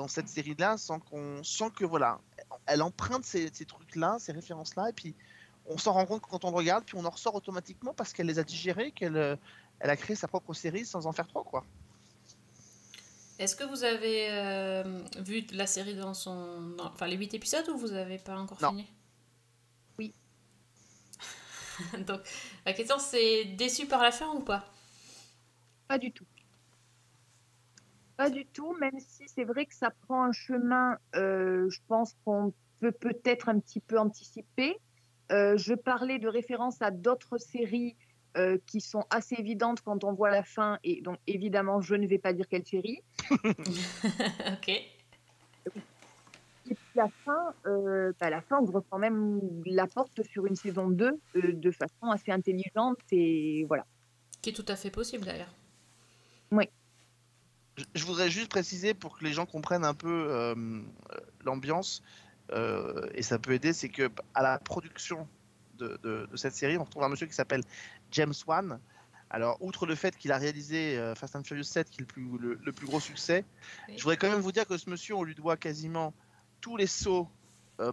dans 0.00 0.08
cette 0.08 0.30
série-là, 0.30 0.78
sans 0.78 0.98
qu'on 0.98 1.44
sent 1.44 1.70
que 1.76 1.84
voilà, 1.84 2.18
elle 2.64 2.80
emprunte 2.80 3.22
ces, 3.26 3.50
ces 3.52 3.66
trucs-là, 3.66 4.16
ces 4.18 4.32
références-là, 4.32 4.88
et 4.88 4.94
puis 4.94 5.14
on 5.66 5.76
s'en 5.76 5.92
rend 5.92 6.06
compte 6.06 6.22
quand 6.22 6.42
on 6.46 6.50
le 6.50 6.56
regarde, 6.56 6.84
puis 6.86 6.96
on 6.96 7.04
en 7.04 7.10
ressort 7.10 7.34
automatiquement 7.34 7.92
parce 7.92 8.14
qu'elle 8.14 8.26
les 8.26 8.38
a 8.38 8.42
digérées, 8.42 8.92
qu'elle 8.92 9.18
euh, 9.18 9.36
elle 9.78 9.90
a 9.90 9.96
créé 9.96 10.16
sa 10.16 10.26
propre 10.26 10.54
série 10.54 10.86
sans 10.86 11.06
en 11.06 11.12
faire 11.12 11.28
trop, 11.28 11.44
quoi. 11.44 11.66
Est-ce 13.38 13.54
que 13.54 13.64
vous 13.64 13.84
avez 13.84 14.30
euh, 14.30 15.02
vu 15.18 15.44
la 15.52 15.66
série 15.66 15.94
dans 15.94 16.14
son. 16.14 16.70
dans- 16.78 16.86
enfin, 16.86 17.06
les 17.06 17.16
8 17.16 17.34
épisodes 17.34 17.68
ou 17.68 17.76
vous 17.76 17.92
avez 17.92 18.16
pas 18.18 18.38
encore 18.38 18.56
Non. 18.62 18.70
fini? 18.70 18.86
Oui. 19.98 20.14
Donc, 22.06 22.20
la 22.64 22.72
question 22.72 22.98
c'est 22.98 23.44
déçu 23.44 23.86
par 23.86 24.02
la 24.02 24.12
fin 24.12 24.30
ou 24.30 24.40
pas? 24.40 24.64
Pas 25.88 25.98
du 25.98 26.10
tout. 26.10 26.24
Pas 28.20 28.28
du 28.28 28.44
tout, 28.44 28.76
même 28.78 28.98
si 28.98 29.26
c'est 29.28 29.44
vrai 29.44 29.64
que 29.64 29.74
ça 29.74 29.90
prend 30.06 30.24
un 30.24 30.32
chemin, 30.32 30.98
euh, 31.16 31.70
je 31.70 31.78
pense 31.88 32.14
qu'on 32.22 32.52
peut 32.78 32.92
peut-être 32.92 33.48
un 33.48 33.58
petit 33.58 33.80
peu 33.80 33.98
anticiper. 33.98 34.76
Euh, 35.32 35.56
je 35.56 35.72
parlais 35.72 36.18
de 36.18 36.28
référence 36.28 36.82
à 36.82 36.90
d'autres 36.90 37.38
séries 37.38 37.96
euh, 38.36 38.58
qui 38.66 38.82
sont 38.82 39.06
assez 39.08 39.36
évidentes 39.38 39.80
quand 39.80 40.04
on 40.04 40.12
voit 40.12 40.30
la 40.30 40.42
fin, 40.42 40.78
et 40.84 41.00
donc 41.00 41.16
évidemment, 41.26 41.80
je 41.80 41.94
ne 41.94 42.06
vais 42.06 42.18
pas 42.18 42.34
dire 42.34 42.46
quelle 42.46 42.66
série. 42.66 43.00
Ok. 44.52 44.68
Et 44.68 46.74
puis 46.74 46.94
la 46.94 47.08
fin, 47.24 47.54
euh, 47.64 48.12
bah, 48.20 48.28
la 48.28 48.42
fin 48.42 48.60
ouvre 48.60 48.84
quand 48.90 48.98
même 48.98 49.40
la 49.64 49.86
porte 49.86 50.22
sur 50.24 50.44
une 50.44 50.56
saison 50.56 50.90
2 50.90 51.06
euh, 51.06 51.52
de 51.54 51.70
façon 51.70 52.10
assez 52.10 52.32
intelligente, 52.32 52.98
et 53.12 53.64
voilà. 53.66 53.86
Qui 54.42 54.50
est 54.50 54.52
tout 54.52 54.66
à 54.68 54.76
fait 54.76 54.90
possible 54.90 55.24
d'ailleurs. 55.24 55.54
Je, 56.52 56.68
je 57.94 58.04
voudrais 58.04 58.30
juste 58.30 58.48
préciser 58.48 58.94
pour 58.94 59.18
que 59.18 59.24
les 59.24 59.32
gens 59.32 59.46
comprennent 59.46 59.84
un 59.84 59.94
peu 59.94 60.26
euh, 60.30 60.54
l'ambiance, 61.44 62.02
euh, 62.52 63.08
et 63.14 63.22
ça 63.22 63.38
peut 63.38 63.52
aider, 63.52 63.72
c'est 63.72 63.88
que 63.88 64.10
à 64.34 64.42
la 64.42 64.58
production 64.58 65.28
de, 65.78 65.98
de- 66.02 66.28
de 66.30 66.36
cette 66.36 66.54
série, 66.54 66.76
on 66.78 66.84
retrouve 66.84 67.02
un 67.04 67.08
monsieur 67.08 67.26
qui 67.26 67.34
s'appelle 67.34 67.62
James 68.12 68.34
Wan. 68.46 68.80
Alors, 69.30 69.56
outre 69.62 69.86
le 69.86 69.94
fait 69.94 70.16
qu'il 70.18 70.32
a 70.32 70.38
réalisé 70.38 70.98
euh, 70.98 71.14
Fast 71.14 71.36
and 71.36 71.44
Furious 71.44 71.62
7, 71.64 71.88
qui 71.88 71.98
est 71.98 72.00
le 72.00 72.06
plus, 72.06 72.26
le, 72.38 72.58
le 72.64 72.72
plus 72.72 72.86
gros 72.86 72.98
succès, 73.00 73.44
Oui. 73.88 73.94
je 73.96 74.02
voudrais 74.02 74.16
quand 74.16 74.28
même 74.28 74.40
vous 74.40 74.50
dire 74.52 74.66
que 74.66 74.76
ce 74.76 74.90
monsieur, 74.90 75.14
on 75.14 75.22
lui 75.22 75.34
doit 75.36 75.56
quasiment 75.56 76.12
tous 76.60 76.76
les 76.76 76.86
sauts 76.88 77.28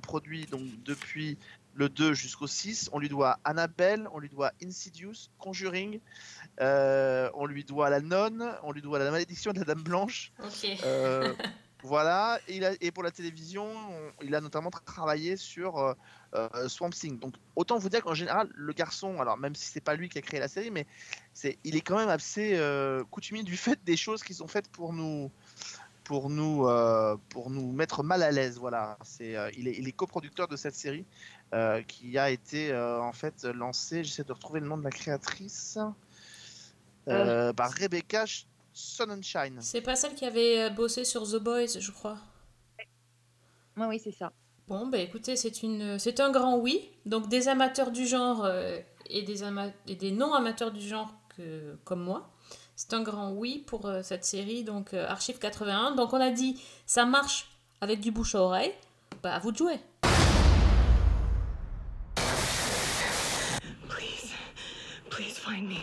produits 0.02 0.46
donc 0.48 0.64
depuis 0.84 1.38
le 1.78 1.90
2 1.90 2.14
jusqu'au 2.14 2.48
6. 2.48 2.90
On 2.92 3.00
lui 3.00 3.08
doit 3.08 3.40
Annabelle, 3.44 4.08
on 4.12 4.20
lui 4.20 4.30
doit 4.30 4.52
Insidious, 4.64 5.30
Conjuring, 5.38 6.00
euh, 6.60 7.30
on 7.36 7.46
lui 7.46 7.64
doit 7.64 7.90
La 7.90 8.02
Nonne, 8.02 8.52
on 8.64 8.72
lui 8.72 8.82
doit 8.82 9.00
La 9.00 9.12
Malédiction 9.12 9.54
de 9.54 9.60
la 9.60 9.66
Dame 9.66 9.84
Blanche. 9.84 10.32
Euh, 10.84 11.34
voilà, 11.84 12.40
et, 12.48 12.58
il 12.58 12.66
a- 12.66 12.74
et 12.82 12.90
pour 12.92 13.04
la 13.04 13.12
télévision, 13.12 13.66
on- 13.66 14.12
il 14.24 14.34
a 14.34 14.42
notamment 14.42 14.70
tra- 14.72 14.84
travaillé 14.84 15.38
sur 15.38 15.78
euh, 16.34 16.68
Swamp 16.68 16.90
Thing. 16.90 17.20
Donc 17.20 17.36
autant 17.56 17.78
vous 17.78 17.90
dire 17.90 18.02
qu'en 18.04 18.14
général, 18.16 18.50
le 18.56 18.74
garçon, 18.74 19.22
alors 19.22 19.38
même 19.38 19.56
si 19.56 19.66
c'est 19.72 19.80
pas 19.82 19.96
lui 19.96 20.10
qui 20.10 20.18
a 20.18 20.22
créé 20.22 20.40
la 20.40 20.48
série, 20.48 20.72
mais 20.72 20.86
c'est, 21.34 21.58
il 21.64 21.76
est 21.76 21.82
quand 21.82 21.98
même 21.98 22.10
assez 22.10 22.60
coutumier 23.12 23.44
du 23.44 23.56
fait 23.56 23.80
des 23.86 23.96
choses 23.98 24.24
qui 24.24 24.34
sont 24.34 24.48
faites 24.48 24.68
pour 24.68 24.94
nous, 24.94 25.32
pour 26.04 26.30
nous, 26.30 26.68
euh, 26.68 27.16
pour 27.30 27.50
nous 27.50 27.72
mettre 27.72 28.02
mal 28.04 28.24
à 28.24 28.32
l'aise. 28.32 28.58
Voilà, 28.60 28.98
c'est, 29.04 29.36
euh, 29.36 29.50
il 29.58 29.68
est, 29.68 29.78
il 29.78 29.88
est 29.88 29.92
coproducteur 29.94 30.48
de 30.48 30.56
cette 30.58 30.76
série 30.76 31.06
euh, 31.54 31.82
qui 31.84 32.18
a 32.18 32.30
été 32.30 32.72
euh, 32.72 33.02
en 33.02 33.14
fait 33.14 33.44
lancée. 33.46 34.04
J'essaie 34.04 34.24
de 34.24 34.34
retrouver 34.34 34.60
le 34.60 34.68
nom 34.68 34.78
de 34.78 34.84
la 34.84 34.90
créatrice. 34.92 35.78
euh, 37.08 37.54
par 37.54 37.72
Rebecca 37.72 38.26
Sonnenschein. 38.74 39.56
C'est 39.62 39.82
pas 39.82 39.96
celle 39.96 40.14
qui 40.16 40.26
avait 40.26 40.70
bossé 40.70 41.06
sur 41.06 41.24
The 41.24 41.38
Boys, 41.38 41.80
je 41.80 41.92
crois. 41.92 42.18
Oui, 43.78 43.86
oui, 43.88 44.02
c'est 44.04 44.12
ça. 44.12 44.32
Bon, 44.68 44.88
bah 44.88 44.98
écoutez, 44.98 45.36
c'est 45.38 45.64
une, 45.64 45.98
c'est 46.00 46.20
un 46.20 46.32
grand 46.32 46.58
oui. 46.58 46.92
Donc 47.06 47.30
des 47.30 47.48
amateurs 47.48 47.92
du 47.92 48.06
genre 48.06 48.44
euh, 48.44 48.80
et 49.10 49.22
des, 49.24 49.44
ama- 49.44 49.72
et 49.88 49.96
des 49.96 50.12
non-amateurs 50.12 50.72
du 50.72 50.82
genre 50.82 51.14
que, 51.38 51.78
comme 51.86 52.04
moi. 52.04 52.30
C'est 52.76 52.94
un 52.94 53.02
grand 53.02 53.32
oui 53.32 53.64
pour 53.66 53.86
euh, 53.86 54.02
cette 54.04 54.26
série, 54.26 54.64
donc 54.64 54.94
euh, 54.94 55.08
Archive 55.08 55.40
81. 55.40 55.96
Donc 55.96 56.12
on 56.14 56.20
a 56.20 56.32
dit, 56.32 56.62
ça 56.86 57.06
marche 57.06 57.50
avec 57.82 58.02
du 58.02 58.12
bouche 58.12 58.36
à 58.36 58.42
oreille. 58.42 58.74
Bah 59.24 59.34
à 59.36 59.40
vous 59.40 59.52
de 59.52 59.58
jouer. 59.58 59.80
Find 65.48 65.70
me. 65.70 65.76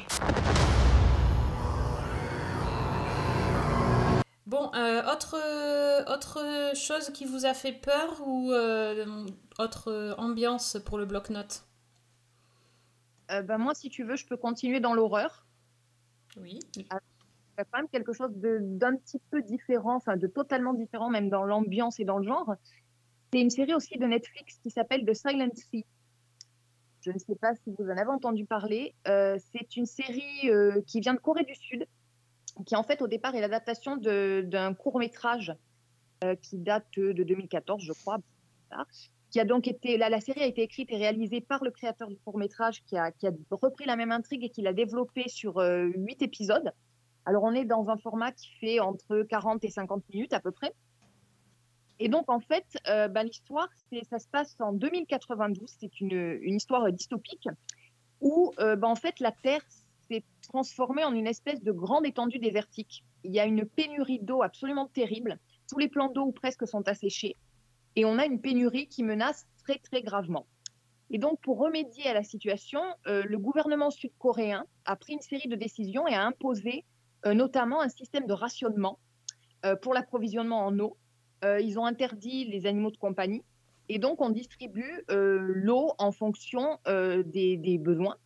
Bon, 4.47 4.71
euh, 4.75 5.03
autre, 5.11 5.37
euh, 5.43 6.05
autre 6.13 6.77
chose 6.77 7.11
qui 7.11 7.25
vous 7.25 7.47
a 7.47 7.55
fait 7.55 7.73
peur 7.73 8.21
ou 8.27 8.53
euh, 8.53 9.27
autre 9.59 10.15
ambiance 10.19 10.77
pour 10.85 10.99
le 10.99 11.07
bloc-notes? 11.07 11.65
Euh, 13.31 13.43
bah, 13.43 13.57
moi, 13.57 13.75
si 13.75 13.89
tu 13.89 14.05
veux, 14.05 14.17
je 14.17 14.27
peux 14.27 14.37
continuer 14.37 14.81
dans 14.81 14.93
l'horreur. 14.95 15.47
Oui. 16.37 16.61
Il 16.77 16.83
y 16.83 17.61
a 17.61 17.65
quand 17.65 17.79
même 17.79 17.89
quelque 17.89 18.13
chose 18.13 18.33
de- 18.35 18.59
d'un 18.61 18.97
petit 18.97 19.21
peu 19.31 19.41
différent, 19.43 19.95
enfin 19.97 20.17
de 20.17 20.27
totalement 20.27 20.75
différent, 20.75 21.09
même 21.09 21.31
dans 21.31 21.45
l'ambiance 21.45 21.99
et 22.01 22.05
dans 22.05 22.19
le 22.19 22.27
genre. 22.27 22.55
C'est 23.33 23.41
une 23.41 23.51
série 23.51 23.75
aussi 23.75 23.97
de 23.97 24.05
Netflix 24.05 24.59
qui 24.63 24.71
s'appelle 24.71 25.05
The 25.07 25.15
Silent 25.15 25.55
Sea. 25.55 25.85
Je 27.05 27.11
ne 27.11 27.19
sais 27.19 27.35
pas 27.35 27.55
si 27.55 27.71
vous 27.79 27.85
en 27.85 27.97
avez 27.97 28.11
entendu 28.11 28.47
parler. 28.47 28.95
Euh, 29.09 29.37
c'est 29.53 29.77
une 29.77 29.85
série 29.85 30.49
euh, 30.49 30.81
qui 30.87 31.01
vient 31.01 31.13
de 31.13 31.19
Corée 31.19 31.45
du 31.45 31.55
Sud, 31.55 31.87
qui 32.65 32.77
en 32.77 32.83
fait 32.83 33.03
au 33.03 33.09
départ 33.09 33.35
est 33.35 33.43
l'adaptation 33.43 33.99
d'un 33.99 34.73
court 34.73 34.99
métrage 34.99 35.55
euh, 36.25 36.35
qui 36.37 36.57
date 36.57 36.87
de 36.97 37.23
2014, 37.23 37.83
je 37.85 37.93
crois. 37.93 38.19
Voilà. 38.71 38.87
Qui 39.31 39.39
a 39.39 39.45
donc 39.45 39.69
été, 39.69 39.99
là, 39.99 40.09
la 40.09 40.21
série 40.21 40.41
a 40.41 40.47
été 40.47 40.63
écrite 40.63 40.91
et 40.93 40.97
réalisée 40.97 41.43
par 41.43 41.63
le 41.63 41.71
créateur 41.73 42.09
du 42.09 42.17
court 42.17 42.39
métrage 42.39 42.83
qui 42.85 42.97
a, 42.97 43.13
qui 43.13 43.27
a 43.27 43.33
repris 43.51 43.85
la 43.85 43.97
même 43.97 44.13
intrigue 44.13 44.45
et 44.45 44.49
qui 44.49 44.63
l'a 44.63 44.73
développée 44.73 45.29
sur 45.29 45.57
huit 45.59 46.23
épisodes. 46.23 46.73
Alors, 47.27 47.43
on 47.43 47.53
est 47.53 47.65
dans 47.65 47.89
un 47.89 47.97
format 47.97 48.33
qui 48.33 48.49
fait 48.61 48.81
entre 48.81 49.23
40 49.29 49.63
et 49.65 49.71
50 49.71 50.05
minutes 50.09 50.33
à 50.33 50.41
peu 50.41 50.53
près. 50.53 50.73
Et 52.01 52.09
donc, 52.09 52.31
en 52.31 52.41
fait, 52.41 52.67
euh, 52.89 53.09
bah, 53.09 53.23
l'histoire, 53.23 53.69
ça 54.09 54.19
se 54.19 54.29
passe 54.29 54.57
en 54.61 54.73
2092. 54.73 55.69
C'est 55.79 56.01
une, 56.01 56.41
histoire 56.45 56.91
dystopique 56.91 57.49
où, 58.21 58.53
euh, 58.59 58.77
bah, 58.77 58.89
en 58.89 58.97
fait, 58.97 59.21
la 59.21 59.33
Terre 59.33 59.63
s'est 60.09 60.25
transformée 60.43 61.05
en 61.05 61.15
une 61.15 61.27
espèce 61.27 61.63
de 61.63 61.73
grande 61.73 62.07
étendue 62.07 62.39
désertique. 62.39 63.05
Il 63.23 63.33
y 63.33 63.41
a 63.41 63.47
une 63.47 63.65
pénurie 63.65 64.21
d'eau 64.21 64.43
absolument 64.43 64.87
terrible. 64.89 65.39
Tous 65.69 65.79
les 65.79 65.89
plans 65.89 66.09
d'eau 66.09 66.27
ou 66.27 66.33
presque 66.33 66.67
sont 66.67 66.87
asséchés. 66.89 67.37
Et 67.97 68.05
on 68.05 68.19
a 68.19 68.27
une 68.27 68.41
pénurie 68.41 68.89
qui 68.89 69.03
menace 69.03 69.47
très, 69.65 69.79
très 69.79 70.03
gravement. 70.03 70.47
Et 71.11 71.19
donc, 71.19 71.41
pour 71.41 71.59
remédier 71.59 72.09
à 72.09 72.15
la 72.15 72.23
situation, 72.23 72.81
euh, 73.07 73.23
le 73.25 73.39
gouvernement 73.39 73.91
sud-coréen 73.91 74.67
a 74.85 74.97
pris 74.97 75.13
une 75.13 75.21
série 75.21 75.49
de 75.49 75.57
décisions 75.57 76.09
et 76.09 76.15
a 76.15 76.25
imposé 76.25 76.85
euh, 77.27 77.35
notamment 77.35 77.81
un 77.81 77.89
système 77.89 78.27
de 78.27 78.33
rationnement 78.33 78.99
euh, 79.65 79.77
pour 79.77 79.95
l'approvisionnement 79.95 80.67
en 80.67 80.79
eau. 80.79 80.97
Euh, 81.45 81.61
ils 81.61 81.79
ont 81.79 81.85
interdit 81.85 82.45
les 82.47 82.67
animaux 82.67 82.91
de 82.91 82.97
compagnie 82.97 83.43
et 83.89 83.99
donc 83.99 84.21
on 84.21 84.31
distribue 84.31 85.05
euh, 85.11 85.39
l'eau 85.41 85.93
en 85.99 86.11
fonction 86.11 86.79
euh, 86.89 87.23
des, 87.23 87.79
besoins. 87.79 88.17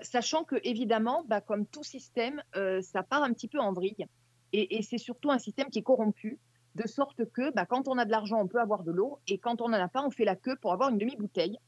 Sachant 0.00 0.44
que 0.44 0.56
évidemment, 0.64 1.24
bah, 1.28 1.42
comme 1.42 1.66
tout 1.66 1.84
système, 1.84 2.42
ça 2.80 3.02
part 3.02 3.22
un 3.22 3.34
petit 3.34 3.46
peu 3.46 3.58
en 3.58 3.74
vrille 3.74 4.06
et, 4.54 4.78
et 4.78 4.82
c'est 4.82 4.96
surtout 4.96 5.30
un 5.30 5.38
système 5.38 5.68
qui 5.68 5.80
est 5.80 5.82
corrompu, 5.82 6.38
de 6.76 6.86
sorte 6.86 7.24
que 7.30 7.52
bah, 7.52 7.66
quand 7.66 7.86
on 7.86 7.98
a 7.98 8.06
de 8.06 8.10
l'argent, 8.10 8.40
on 8.40 8.46
peut 8.46 8.60
avoir 8.60 8.84
de 8.84 8.92
l'eau 8.92 9.18
et 9.28 9.36
quand 9.36 9.60
on 9.60 9.68
n'en 9.68 9.76
a 9.76 9.88
pas, 9.88 10.02
on 10.02 10.10
fait 10.10 10.24
la 10.24 10.34
queue 10.34 10.56
pour 10.56 10.72
avoir 10.72 10.88
une 10.88 10.96
demi-bouteille, 10.98 11.58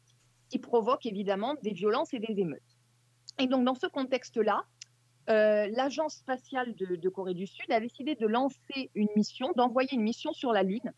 ce 0.44 0.48
qui 0.48 0.58
provoque 0.58 1.04
évidemment 1.04 1.54
des 1.62 1.72
violences 1.72 2.14
et 2.14 2.18
des 2.18 2.40
émeutes. 2.40 2.78
Et 3.38 3.46
donc 3.46 3.64
dans 3.66 3.74
ce 3.74 3.86
contexte-là, 3.86 4.64
euh, 5.28 5.68
l'agence 5.72 6.16
spatiale 6.16 6.74
de, 6.74 7.08
Corée 7.08 7.34
du 7.34 7.46
Sud 7.46 7.70
a 7.70 7.80
décidé 7.80 8.14
de 8.14 8.26
lancer 8.26 8.90
une 8.94 9.08
mission, 9.14 9.52
d'envoyer 9.56 9.92
une 9.94 10.02
mission 10.02 10.32
sur 10.32 10.52
la 10.52 10.62
Lune 10.62 10.92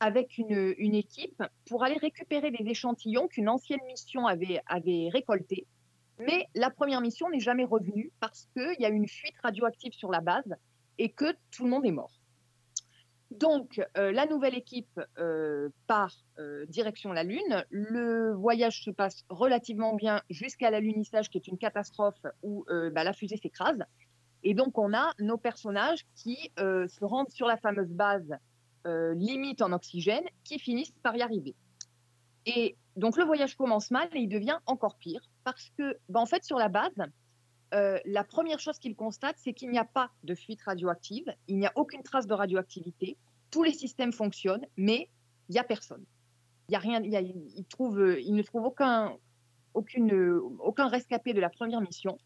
avec 0.00 0.36
une, 0.36 0.94
équipe 0.94 1.42
pour 1.66 1.82
aller 1.82 1.96
récupérer 1.96 2.50
des 2.50 2.68
échantillons 2.68 3.26
qu'une 3.26 3.48
ancienne 3.48 3.80
mission 3.86 4.26
avait, 4.26 4.60
avait 4.66 5.08
récoltés. 5.10 5.66
Mais 6.18 6.46
la 6.54 6.70
première 6.70 7.00
mission 7.00 7.30
n'est 7.30 7.40
jamais 7.40 7.64
revenue 7.64 8.12
parce 8.20 8.46
qu'il 8.52 8.76
y 8.78 8.84
a 8.84 8.90
une 8.90 9.08
fuite 9.08 9.34
radioactive 9.42 9.92
sur 9.92 10.10
la 10.10 10.20
base 10.20 10.54
et 10.98 11.08
que 11.08 11.32
tout 11.50 11.64
le 11.64 11.70
monde 11.70 11.86
est 11.86 11.90
mort. 11.90 12.12
Donc, 13.38 13.80
euh, 13.98 14.12
la 14.12 14.26
nouvelle 14.26 14.54
équipe 14.54 15.00
euh, 15.18 15.68
part 15.86 16.14
euh, 16.38 16.66
direction 16.66 17.12
la 17.12 17.24
Lune. 17.24 17.64
Le 17.70 18.32
voyage 18.32 18.84
se 18.84 18.90
passe 18.90 19.24
relativement 19.28 19.94
bien 19.94 20.22
jusqu'à 20.30 20.70
l'alunissage, 20.70 21.30
qui 21.30 21.38
est 21.38 21.48
une 21.48 21.58
catastrophe 21.58 22.20
où 22.42 22.64
bah, 22.68 23.04
la 23.04 23.12
fusée 23.12 23.36
s'écrase. 23.36 23.82
Et 24.42 24.54
donc, 24.54 24.78
on 24.78 24.92
a 24.94 25.12
nos 25.18 25.38
personnages 25.38 26.06
qui 26.14 26.52
se 26.56 27.04
rendent 27.04 27.30
sur 27.30 27.46
la 27.46 27.56
fameuse 27.56 27.90
base 27.90 28.30
limite 28.84 29.62
en 29.62 29.72
oxygène, 29.72 30.24
qui 30.44 30.58
finissent 30.58 30.94
par 31.02 31.16
y 31.16 31.22
arriver. 31.22 31.54
Et 32.46 32.76
donc, 32.96 33.16
le 33.16 33.24
voyage 33.24 33.56
commence 33.56 33.90
mal 33.90 34.08
et 34.12 34.20
il 34.20 34.28
devient 34.28 34.58
encore 34.66 34.96
pire 34.96 35.22
parce 35.44 35.70
que, 35.78 35.96
bah, 36.08 36.20
en 36.20 36.26
fait, 36.26 36.44
sur 36.44 36.58
la 36.58 36.68
base, 36.68 36.92
euh, 37.74 37.98
la 38.04 38.24
première 38.24 38.60
chose 38.60 38.78
qu'il 38.78 38.94
constate, 38.94 39.36
c'est 39.38 39.52
qu'il 39.52 39.70
n'y 39.70 39.78
a 39.78 39.84
pas 39.84 40.10
de 40.22 40.34
fuite 40.34 40.62
radioactive, 40.62 41.26
il 41.48 41.58
n'y 41.58 41.66
a 41.66 41.72
aucune 41.74 42.02
trace 42.02 42.26
de 42.26 42.34
radioactivité, 42.34 43.16
tous 43.50 43.62
les 43.62 43.72
systèmes 43.72 44.12
fonctionnent, 44.12 44.66
mais 44.76 45.08
il 45.48 45.52
n'y 45.52 45.58
a 45.58 45.64
personne. 45.64 46.04
Y 46.68 46.76
a 46.76 46.78
rien, 46.78 47.02
il, 47.02 47.10
y 47.10 47.16
a- 47.16 47.20
il 47.20 47.64
trouve, 47.68 47.98
euh, 48.00 48.20
ne 48.26 48.42
trouve 48.42 48.64
aucun, 48.64 49.16
aucune, 49.74 50.12
euh, 50.14 50.40
aucun 50.60 50.88
rescapé 50.88 51.32
de 51.34 51.40
la 51.40 51.50
première 51.50 51.80
mission. 51.80 52.18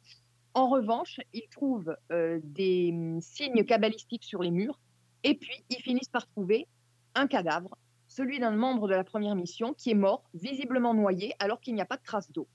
En 0.55 0.69
revanche, 0.69 1.21
il 1.33 1.49
trouve 1.51 1.97
euh, 2.13 2.41
des 2.45 2.91
hum, 2.93 3.21
signes 3.21 3.65
cabalistiques 3.65 4.25
sur 4.25 4.43
les 4.43 4.51
murs, 4.51 4.79
et 5.25 5.35
puis 5.35 5.65
ils 5.71 5.83
finissent 5.83 6.09
par 6.09 6.27
trouver 6.27 6.67
un 7.15 7.27
cadavre, 7.27 7.77
celui 8.07 8.39
d'un 8.39 8.51
membre 8.51 8.89
de 8.89 8.95
la 8.95 9.05
première 9.05 9.35
mission 9.35 9.75
qui 9.75 9.91
est 9.91 9.95
mort, 9.95 10.25
visiblement 10.35 10.95
noyé, 10.95 11.35
alors 11.39 11.61
qu'il 11.61 11.75
n'y 11.75 11.81
a 11.81 11.87
pas 11.87 11.97
de 11.97 12.03
trace 12.03 12.31
d'eau. 12.33 12.49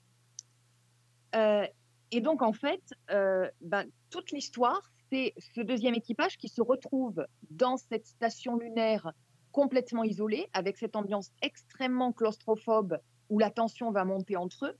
Et 2.10 2.20
donc, 2.20 2.42
en 2.42 2.52
fait, 2.52 2.82
euh, 3.10 3.48
ben, 3.60 3.86
toute 4.10 4.30
l'histoire, 4.32 4.80
c'est 5.10 5.34
ce 5.54 5.60
deuxième 5.60 5.94
équipage 5.94 6.36
qui 6.36 6.48
se 6.48 6.62
retrouve 6.62 7.26
dans 7.50 7.76
cette 7.76 8.06
station 8.06 8.56
lunaire 8.56 9.12
complètement 9.52 10.02
isolée, 10.02 10.48
avec 10.52 10.76
cette 10.76 10.96
ambiance 10.96 11.30
extrêmement 11.40 12.12
claustrophobe 12.12 12.98
où 13.30 13.38
la 13.38 13.50
tension 13.50 13.90
va 13.92 14.04
monter 14.04 14.36
entre 14.36 14.66
eux, 14.66 14.76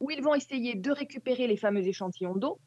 où 0.00 0.10
ils 0.10 0.22
vont 0.22 0.34
essayer 0.34 0.74
de 0.74 0.90
récupérer 0.90 1.46
les 1.46 1.56
fameux 1.56 1.86
échantillons 1.86 2.34
d'eau 2.34 2.58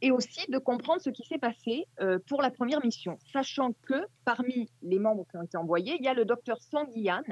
et 0.00 0.10
aussi 0.10 0.48
de 0.48 0.58
comprendre 0.58 1.00
ce 1.00 1.10
qui 1.10 1.24
s'est 1.24 1.38
passé 1.38 1.86
euh, 2.00 2.18
pour 2.28 2.42
la 2.42 2.50
première 2.50 2.84
mission, 2.84 3.18
sachant 3.32 3.72
que 3.82 4.06
parmi 4.24 4.70
les 4.82 4.98
membres 4.98 5.24
qui 5.30 5.36
ont 5.36 5.42
été 5.42 5.56
envoyés, 5.56 5.96
il 5.98 6.04
y 6.04 6.08
a 6.08 6.14
le 6.14 6.24
docteur 6.24 6.60
Sanguian, 6.62 7.22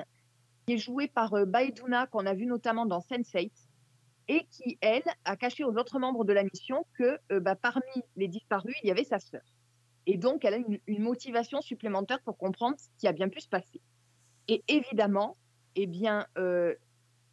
qui 0.66 0.74
est 0.74 0.78
joué 0.78 1.08
par 1.08 1.34
euh, 1.34 1.44
Baeduna, 1.44 2.06
qu'on 2.08 2.26
a 2.26 2.34
vu 2.34 2.46
notamment 2.46 2.86
dans 2.86 3.00
Sense8, 3.00 3.52
et 4.28 4.44
qui, 4.50 4.78
elle, 4.80 5.04
a 5.24 5.36
caché 5.36 5.64
aux 5.64 5.76
autres 5.76 5.98
membres 5.98 6.24
de 6.24 6.32
la 6.32 6.42
mission 6.42 6.84
que 6.94 7.18
euh, 7.30 7.40
bah, 7.40 7.54
parmi 7.54 8.02
les 8.16 8.28
disparus, 8.28 8.74
il 8.82 8.88
y 8.88 8.90
avait 8.90 9.04
sa 9.04 9.18
sœur. 9.18 9.42
Et 10.06 10.16
donc, 10.16 10.44
elle 10.44 10.54
a 10.54 10.56
une, 10.56 11.02
motivation 11.02 11.60
supplémentaire 11.60 12.20
pour 12.22 12.36
comprendre 12.36 12.76
ce 12.78 12.88
qui 12.98 13.08
a 13.08 13.12
bien 13.12 13.28
pu 13.28 13.40
se 13.40 13.48
passer. 13.48 13.80
Et 14.48 14.62
évidemment, 14.68 15.36
eh 15.74 15.86
bien, 15.86 16.26
euh, 16.38 16.74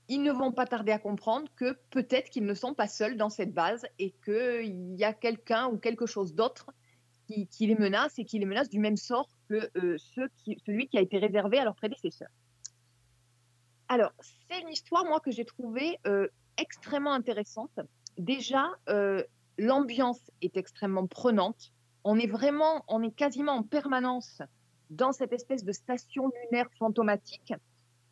ils 0.08 0.22
ne 0.22 0.32
vont 0.32 0.52
pas 0.52 0.66
tarder 0.66 0.92
à 0.92 1.00
comprendre 1.00 1.48
que 1.56 1.78
peut-être 1.92 2.30
qu'ils 2.30 2.46
ne 2.46 2.54
sont 2.54 2.74
pas 2.74 2.88
seuls 2.88 3.16
dans 3.16 3.30
cette 3.30 3.54
base 3.54 3.86
et 4.00 4.12
qu'il 4.26 4.96
y 4.96 5.04
a 5.04 5.14
quelqu'un 5.14 5.68
ou 5.68 5.78
quelque 5.78 6.06
chose 6.06 6.34
d'autre 6.34 6.72
qui, 7.28 7.48
les 7.66 7.76
menace 7.76 8.20
et 8.20 8.26
qui 8.26 8.38
les 8.38 8.46
menace 8.46 8.70
du 8.70 8.80
même 8.80 8.98
sort 8.98 9.30
que 9.50 9.70
euh, 9.78 9.98
celui 10.66 10.88
qui 10.88 10.98
a 10.98 11.02
été 11.02 11.18
réservé 11.18 11.58
à 11.58 11.64
leurs 11.64 11.76
prédécesseurs. 11.76 12.30
Alors, 13.88 14.12
c'est 14.20 14.62
une 14.62 14.70
histoire, 14.70 15.06
moi, 15.06 15.20
que 15.20 15.32
j'ai 15.32 15.46
trouvée 15.46 16.00
extrêmement 16.58 17.14
intéressante. 17.14 17.80
Déjà, 18.18 18.70
euh, 18.90 19.24
l'ambiance 19.58 20.22
est 20.42 20.58
extrêmement 20.58 21.08
prenante. 21.08 21.72
On 22.04 22.18
est 22.20 22.28
vraiment, 22.28 22.84
on 22.88 23.02
est 23.04 23.16
quasiment 23.16 23.54
en 23.54 23.64
permanence 23.64 24.42
dans 24.90 25.12
cette 25.12 25.34
espèce 25.34 25.64
de 25.64 25.72
station 25.72 26.32
lunaire 26.44 26.70
fantomatique 26.78 27.54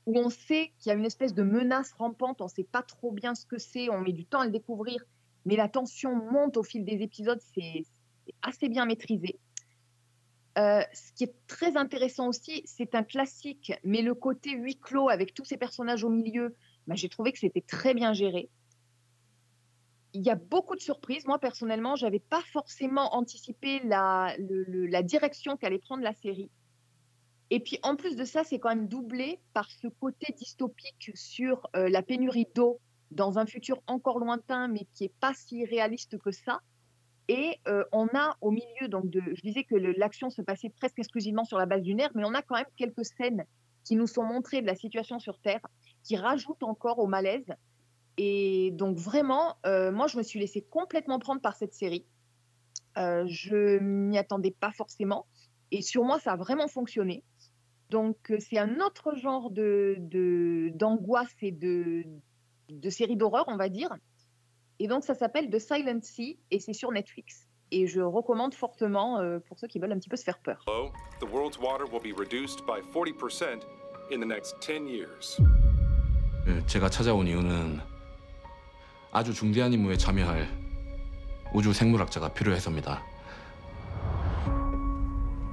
où 0.05 0.17
on 0.17 0.29
sait 0.29 0.71
qu'il 0.79 0.89
y 0.89 0.91
a 0.91 0.97
une 0.97 1.05
espèce 1.05 1.33
de 1.33 1.43
menace 1.43 1.93
rampante, 1.93 2.41
on 2.41 2.45
ne 2.45 2.49
sait 2.49 2.63
pas 2.63 2.81
trop 2.81 3.11
bien 3.11 3.35
ce 3.35 3.45
que 3.45 3.57
c'est, 3.57 3.89
on 3.89 4.01
met 4.01 4.13
du 4.13 4.25
temps 4.25 4.39
à 4.39 4.45
le 4.45 4.51
découvrir, 4.51 5.03
mais 5.45 5.55
la 5.55 5.69
tension 5.69 6.15
monte 6.15 6.57
au 6.57 6.63
fil 6.63 6.83
des 6.85 7.01
épisodes, 7.03 7.39
c'est 7.53 7.85
assez 8.41 8.69
bien 8.69 8.85
maîtrisé. 8.85 9.39
Euh, 10.57 10.81
ce 10.91 11.13
qui 11.13 11.23
est 11.23 11.33
très 11.47 11.77
intéressant 11.77 12.27
aussi, 12.27 12.61
c'est 12.65 12.95
un 12.95 13.03
classique, 13.03 13.71
mais 13.83 14.01
le 14.01 14.13
côté 14.13 14.51
huis 14.51 14.77
clos 14.77 15.09
avec 15.09 15.33
tous 15.33 15.45
ces 15.45 15.57
personnages 15.57 16.03
au 16.03 16.09
milieu, 16.09 16.55
j'ai 16.95 17.09
trouvé 17.09 17.31
que 17.31 17.39
c'était 17.39 17.61
très 17.61 17.93
bien 17.93 18.13
géré. 18.13 18.49
Il 20.13 20.21
y 20.21 20.29
a 20.29 20.35
beaucoup 20.35 20.75
de 20.75 20.81
surprises. 20.81 21.25
Moi, 21.25 21.39
personnellement, 21.39 21.95
je 21.95 22.05
n'avais 22.05 22.19
pas 22.19 22.41
forcément 22.51 23.15
anticipé 23.15 23.79
la, 23.83 24.35
direction 25.03 25.57
qu'allait 25.57 25.79
prendre 25.79 26.03
la 26.03 26.13
série. 26.13 26.49
Et 27.49 27.59
puis, 27.59 27.79
en 27.83 27.95
plus 27.95 28.15
de 28.15 28.25
ça, 28.25 28.43
c'est 28.43 28.59
quand 28.59 28.69
même 28.69 28.87
doublé 28.87 29.39
par 29.53 29.69
ce 29.69 29.87
côté 29.87 30.33
dystopique 30.37 31.11
sur 31.15 31.67
euh, 31.75 31.89
la 31.89 32.01
pénurie 32.01 32.47
d'eau 32.55 32.79
dans 33.11 33.39
un 33.39 33.45
futur 33.45 33.81
encore 33.87 34.19
lointain, 34.19 34.67
mais 34.67 34.87
qui 34.93 35.03
n'est 35.03 35.13
pas 35.19 35.33
si 35.33 35.65
réaliste 35.65 36.17
que 36.17 36.31
ça. 36.31 36.61
Et 37.27 37.57
euh, 37.67 37.83
on 37.91 38.07
a 38.13 38.35
au 38.41 38.51
milieu, 38.51 38.87
donc 38.89 39.05
je 39.13 39.41
disais 39.41 39.63
que 39.63 39.75
l'action 39.75 40.29
se 40.29 40.41
passait 40.41 40.69
presque 40.69 40.99
exclusivement 40.99 41.45
sur 41.45 41.57
la 41.57 41.65
base 41.65 41.83
lunaire, 41.83 42.09
mais 42.15 42.23
on 42.25 42.33
a 42.33 42.41
quand 42.41 42.55
même 42.55 42.65
quelques 42.75 43.05
scènes 43.05 43.45
qui 43.83 43.95
nous 43.95 44.07
sont 44.07 44.23
montrées 44.23 44.61
de 44.61 44.67
la 44.67 44.75
situation 44.75 45.19
sur 45.19 45.39
Terre, 45.39 45.61
qui 46.03 46.17
rajoutent 46.17 46.63
encore 46.63 46.99
au 46.99 47.07
malaise. 47.07 47.45
Et 48.17 48.71
donc 48.71 48.97
vraiment, 48.97 49.55
euh, 49.65 49.91
moi, 49.91 50.07
je 50.07 50.17
me 50.17 50.23
suis 50.23 50.39
laissée 50.39 50.61
complètement 50.61 51.19
prendre 51.19 51.41
par 51.41 51.55
cette 51.55 51.73
série. 51.73 52.05
Euh, 52.97 53.23
je 53.27 53.79
m'y 53.79 54.17
attendais 54.17 54.51
pas 54.51 54.71
forcément. 54.71 55.25
Et 55.71 55.81
sur 55.81 56.03
moi, 56.03 56.19
ça 56.19 56.33
a 56.33 56.35
vraiment 56.35 56.67
fonctionné. 56.67 57.23
Donc, 57.89 58.31
euh, 58.31 58.37
c'est 58.39 58.57
un 58.57 58.79
autre 58.79 59.15
genre 59.15 59.51
de, 59.51 59.97
d'angoisse 60.75 61.35
et 61.41 61.51
de, 61.51 62.03
de 62.69 62.89
série 62.89 63.15
d'horreur, 63.15 63.45
on 63.47 63.57
va 63.57 63.69
dire. 63.69 63.95
Et 64.79 64.87
donc, 64.87 65.03
ça 65.03 65.13
s'appelle 65.13 65.49
The 65.49 65.59
Silent 65.59 66.01
Sea 66.01 66.39
et 66.49 66.59
c'est 66.59 66.73
sur 66.73 66.91
Netflix. 66.91 67.47
Et 67.71 67.87
je 67.87 68.01
recommande 68.01 68.53
fortement 68.53 69.19
euh, 69.19 69.39
pour 69.39 69.59
ceux 69.59 69.67
qui 69.67 69.79
veulent 69.79 69.91
un 69.91 69.99
petit 69.99 70.09
peu 70.09 70.17
se 70.17 70.23
faire 70.23 70.39
peur. 70.39 70.65
The 71.19 71.31
world's 71.31 71.59
water 71.59 71.85
will 71.85 72.01
be 72.01 72.17
reduced 72.17 72.65
by 72.65 72.81
40% 72.93 73.63
in 74.11 74.19
the 74.19 74.25
next 74.25 74.55
10 74.61 74.87
years. 74.87 75.39
예, 76.48 76.66
제가 76.66 76.90
찾아온 76.90 77.26
이유는 77.26 77.80
아주 79.12 79.32
중대한 79.34 79.72
임무에 79.72 79.96
참여할 79.96 80.48
우주 81.52 81.72
생물학자가 81.72 82.32
필요해서입니다. 82.34 83.02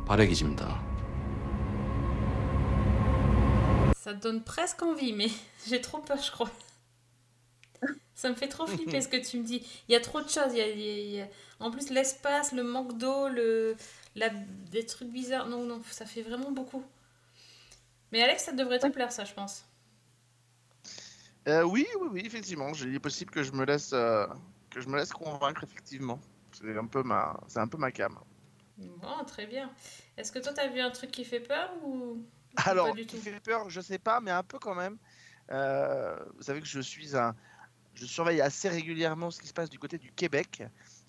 발의 0.05 0.27
기지입니다. 0.27 0.81
Ça 3.95 4.13
te 4.13 4.19
donne 4.19 4.43
presque 4.43 4.83
envie, 4.83 5.13
mais 5.13 5.31
j'ai 5.65 5.79
trop 5.81 6.01
peur, 6.01 6.17
je 6.17 6.29
crois. 6.31 6.51
Ça 8.13 8.29
me 8.29 8.35
fait 8.35 8.49
trop 8.49 8.67
flipper 8.67 8.99
ce 9.01 9.07
que 9.07 9.17
tu 9.17 9.39
me 9.39 9.45
dis. 9.45 9.65
Il 9.87 9.93
y 9.93 9.95
a 9.95 10.01
trop 10.01 10.21
de 10.21 10.27
choses. 10.29 10.51
Il 10.53 10.57
y 10.57 10.61
a- 10.61 10.67
il 10.67 10.79
y 10.79 10.89
a- 10.89 10.99
il 10.99 11.11
y 11.15 11.21
a- 11.21 11.27
En 11.59 11.71
plus, 11.71 11.89
l'espace, 11.89 12.51
le 12.51 12.63
manque 12.63 12.97
d'eau, 12.97 13.29
le... 13.29 13.75
la... 14.15 14.29
des 14.71 14.85
trucs 14.85 15.09
bizarres. 15.09 15.47
Non, 15.47 15.63
non, 15.65 15.81
ça 15.89 16.05
fait 16.05 16.21
vraiment 16.21 16.51
beaucoup. 16.51 16.83
Mais 18.11 18.21
Alex, 18.21 18.43
ça 18.43 18.51
devrait 18.51 18.79
te 18.79 18.87
plaire, 18.87 19.11
ça, 19.11 19.23
je 19.23 19.33
pense. 19.33 19.63
Euh, 21.48 21.62
oui, 21.62 21.86
oui, 22.00 22.08
oui, 22.12 22.22
effectivement. 22.24 22.70
Il 22.74 22.94
est 22.94 23.00
possible 23.00 23.30
que 23.30 23.42
je 23.42 23.52
me 23.52 23.64
laisse, 23.64 23.92
euh, 23.92 24.26
que 24.70 24.80
je 24.80 24.88
me 24.88 24.96
laisse 24.96 25.12
convaincre, 25.12 25.64
effectivement. 25.64 26.20
C'est 26.52 26.76
un 26.76 26.86
peu 26.86 27.02
ma, 27.02 27.38
c'est 27.46 27.60
un 27.60 27.68
peu 27.68 27.78
ma 27.78 27.90
cam. 27.90 28.18
Bon, 28.76 29.24
très 29.26 29.46
bien. 29.46 29.70
Est-ce 30.16 30.30
que 30.30 30.38
toi, 30.38 30.52
t'as 30.52 30.68
vu 30.68 30.80
un 30.80 30.90
truc 30.90 31.10
qui 31.10 31.24
fait 31.24 31.40
peur 31.40 31.70
ou, 31.82 32.22
Alors, 32.56 32.88
pas 32.88 32.92
du 32.92 33.06
qui 33.06 33.16
tout 33.16 33.22
fait 33.22 33.40
peur, 33.40 33.70
je 33.70 33.80
sais 33.80 33.98
pas, 33.98 34.20
mais 34.20 34.30
un 34.30 34.42
peu 34.42 34.58
quand 34.58 34.74
même. 34.74 34.98
Euh, 35.50 36.16
vous 36.36 36.42
savez 36.42 36.60
que 36.60 36.66
je 36.66 36.80
suis 36.80 37.16
un, 37.16 37.34
je 37.94 38.04
surveille 38.04 38.40
assez 38.40 38.68
régulièrement 38.68 39.30
ce 39.30 39.40
qui 39.40 39.48
se 39.48 39.54
passe 39.54 39.70
du 39.70 39.78
côté 39.78 39.98
du 39.98 40.12
Québec. 40.12 40.62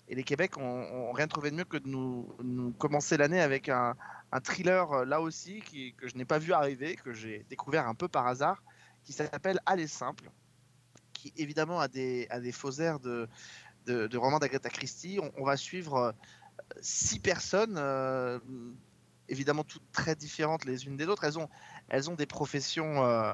Et 0.08 0.14
les 0.14 0.24
Québec 0.24 0.56
ont, 0.56 0.62
ont 0.62 1.12
rien 1.12 1.28
trouvé 1.28 1.50
de 1.50 1.56
mieux 1.56 1.64
que 1.64 1.76
de 1.76 1.86
nous, 1.86 2.34
nous 2.42 2.72
commencer 2.72 3.16
l'année 3.16 3.40
avec 3.40 3.68
un, 3.68 3.94
un 4.32 4.40
thriller 4.40 5.04
là 5.04 5.20
aussi 5.20 5.60
qui, 5.60 5.94
que 5.94 6.08
je 6.08 6.16
n'ai 6.16 6.24
pas 6.24 6.38
vu 6.38 6.52
arriver, 6.52 6.96
que 6.96 7.12
j'ai 7.12 7.44
découvert 7.48 7.86
un 7.86 7.94
peu 7.94 8.08
par 8.08 8.26
hasard, 8.26 8.60
qui 9.04 9.12
s'appelle 9.12 9.60
Aller 9.66 9.86
simple, 9.86 10.30
qui 11.12 11.32
évidemment 11.36 11.80
a 11.80 11.88
des, 11.88 12.26
a 12.30 12.40
des 12.40 12.52
faux 12.52 12.72
airs 12.80 13.00
de, 13.00 13.28
de, 13.86 14.06
de 14.06 14.18
roman 14.18 14.38
d'Agatha 14.38 14.70
Christie. 14.70 15.18
On, 15.36 15.44
va 15.44 15.56
suivre 15.56 15.96
euh, 15.96 16.12
six 16.80 17.18
personnes, 17.18 17.76
euh, 17.78 18.38
évidemment 19.28 19.64
toutes 19.64 19.90
très 19.92 20.14
différentes 20.14 20.64
les 20.64 20.86
unes 20.86 20.96
des 20.96 21.06
autres. 21.06 21.24
Elles 21.24 21.38
ont, 21.38 21.48
elles 21.88 22.10
ont 22.10 22.14
des 22.14 22.26
professions 22.26 23.04
euh, 23.04 23.32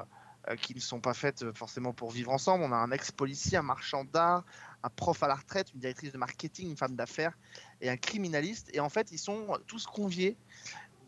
qui 0.61 0.73
ne 0.73 0.79
sont 0.79 1.01
pas 1.01 1.13
faites 1.13 1.51
forcément 1.53 1.93
pour 1.93 2.11
vivre 2.11 2.31
ensemble. 2.31 2.63
On 2.63 2.71
a 2.71 2.77
un 2.77 2.91
ex-policier, 2.91 3.57
un 3.57 3.63
marchand 3.63 4.05
d'art, 4.05 4.45
un 4.83 4.89
prof 4.89 5.21
à 5.23 5.27
la 5.27 5.35
retraite, 5.35 5.73
une 5.73 5.79
directrice 5.79 6.13
de 6.13 6.17
marketing, 6.17 6.69
une 6.69 6.77
femme 6.77 6.95
d'affaires 6.95 7.37
et 7.81 7.89
un 7.89 7.97
criminaliste. 7.97 8.69
Et 8.73 8.79
en 8.79 8.89
fait, 8.89 9.11
ils 9.11 9.19
sont 9.19 9.57
tous 9.67 9.85
conviés 9.85 10.37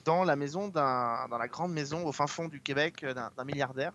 dans 0.05 0.23
la 0.23 0.35
maison 0.35 0.67
d'un, 0.67 1.27
dans 1.29 1.37
la 1.37 1.47
grande 1.47 1.73
maison 1.73 2.05
au 2.05 2.11
fin 2.11 2.27
fond 2.27 2.47
du 2.47 2.61
Québec 2.61 3.03
euh, 3.03 3.13
d'un, 3.13 3.45
milliardaire. 3.45 3.93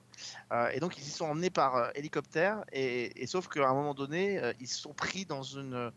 Euh, 0.52 0.68
et 0.70 0.80
donc 0.80 0.98
ils 0.98 1.04
y 1.04 1.10
sont 1.10 1.26
emmenés 1.26 1.50
par 1.50 1.76
euh, 1.76 1.90
hélicoptère. 1.94 2.64
Et, 2.72 3.26
sauf 3.26 3.48
qu'à 3.48 3.68
un 3.68 3.74
moment 3.74 3.94
donné, 3.94 4.38
euh, 4.38 4.52
ils 4.60 4.68
sont 4.68 4.94
pris 4.94 5.24
dans 5.24 5.42
une 5.42 5.90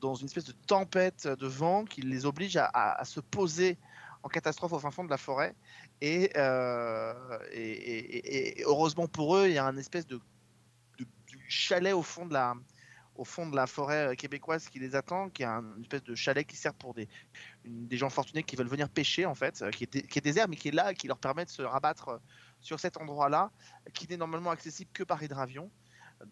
dans 0.00 0.14
une 0.14 0.26
espèce 0.26 0.44
de 0.44 0.52
tempête 0.52 1.26
de 1.26 1.46
vent 1.46 1.86
qui 1.86 2.02
les 2.02 2.26
oblige 2.26 2.58
à, 2.58 3.02
se 3.04 3.18
poser 3.18 3.78
en 4.22 4.28
catastrophe 4.28 4.74
au 4.74 4.78
fin 4.78 4.90
fond 4.90 5.04
de 5.04 5.10
la 5.10 5.16
forêt. 5.16 5.54
Et, 6.02 6.30
heureusement 8.66 9.08
pour 9.08 9.36
eux, 9.36 9.46
il 9.48 9.54
y 9.54 9.58
a 9.58 9.64
un 9.64 9.78
espèce 9.78 10.06
de, 10.06 10.20
chalet 11.48 11.94
au 11.94 12.02
fond 12.02 12.26
de 12.26 12.34
la 12.34 12.54
au 13.18 13.24
fond 13.24 13.48
de 13.48 13.56
la 13.56 13.66
forêt 13.66 14.08
euh, 14.08 14.14
québécoise 14.14 14.68
qui 14.68 14.78
les 14.78 14.94
attend, 14.94 15.28
qui 15.30 15.44
un- 15.44 15.64
une 15.76 15.82
espèce 15.82 16.02
de 16.04 16.14
chalet 16.14 16.46
qui 16.46 16.56
sert 16.56 16.74
pour 16.74 16.94
des, 16.94 17.08
des 17.64 17.96
gens 17.96 18.10
fortunés 18.10 18.42
qui 18.42 18.56
veulent 18.56 18.68
venir 18.68 18.88
pêcher 18.88 19.26
en 19.26 19.34
fait, 19.34 19.62
euh, 19.62 19.70
qui 19.70 19.84
est, 19.84 20.20
désert 20.20 20.48
mais 20.48 20.56
qui 20.56 20.68
est 20.68 20.72
là, 20.72 20.94
qui 20.94 21.06
leur 21.08 21.18
permet 21.18 21.44
de 21.44 21.50
se 21.50 21.62
rabattre 21.62 22.08
euh, 22.10 22.18
sur 22.60 22.80
cet 22.80 22.96
endroit-là, 22.96 23.50
qui 23.94 24.08
n'est 24.08 24.16
normalement 24.16 24.50
accessible 24.50 24.90
que 24.92 25.02
par 25.04 25.22
hydravion. 25.22 25.70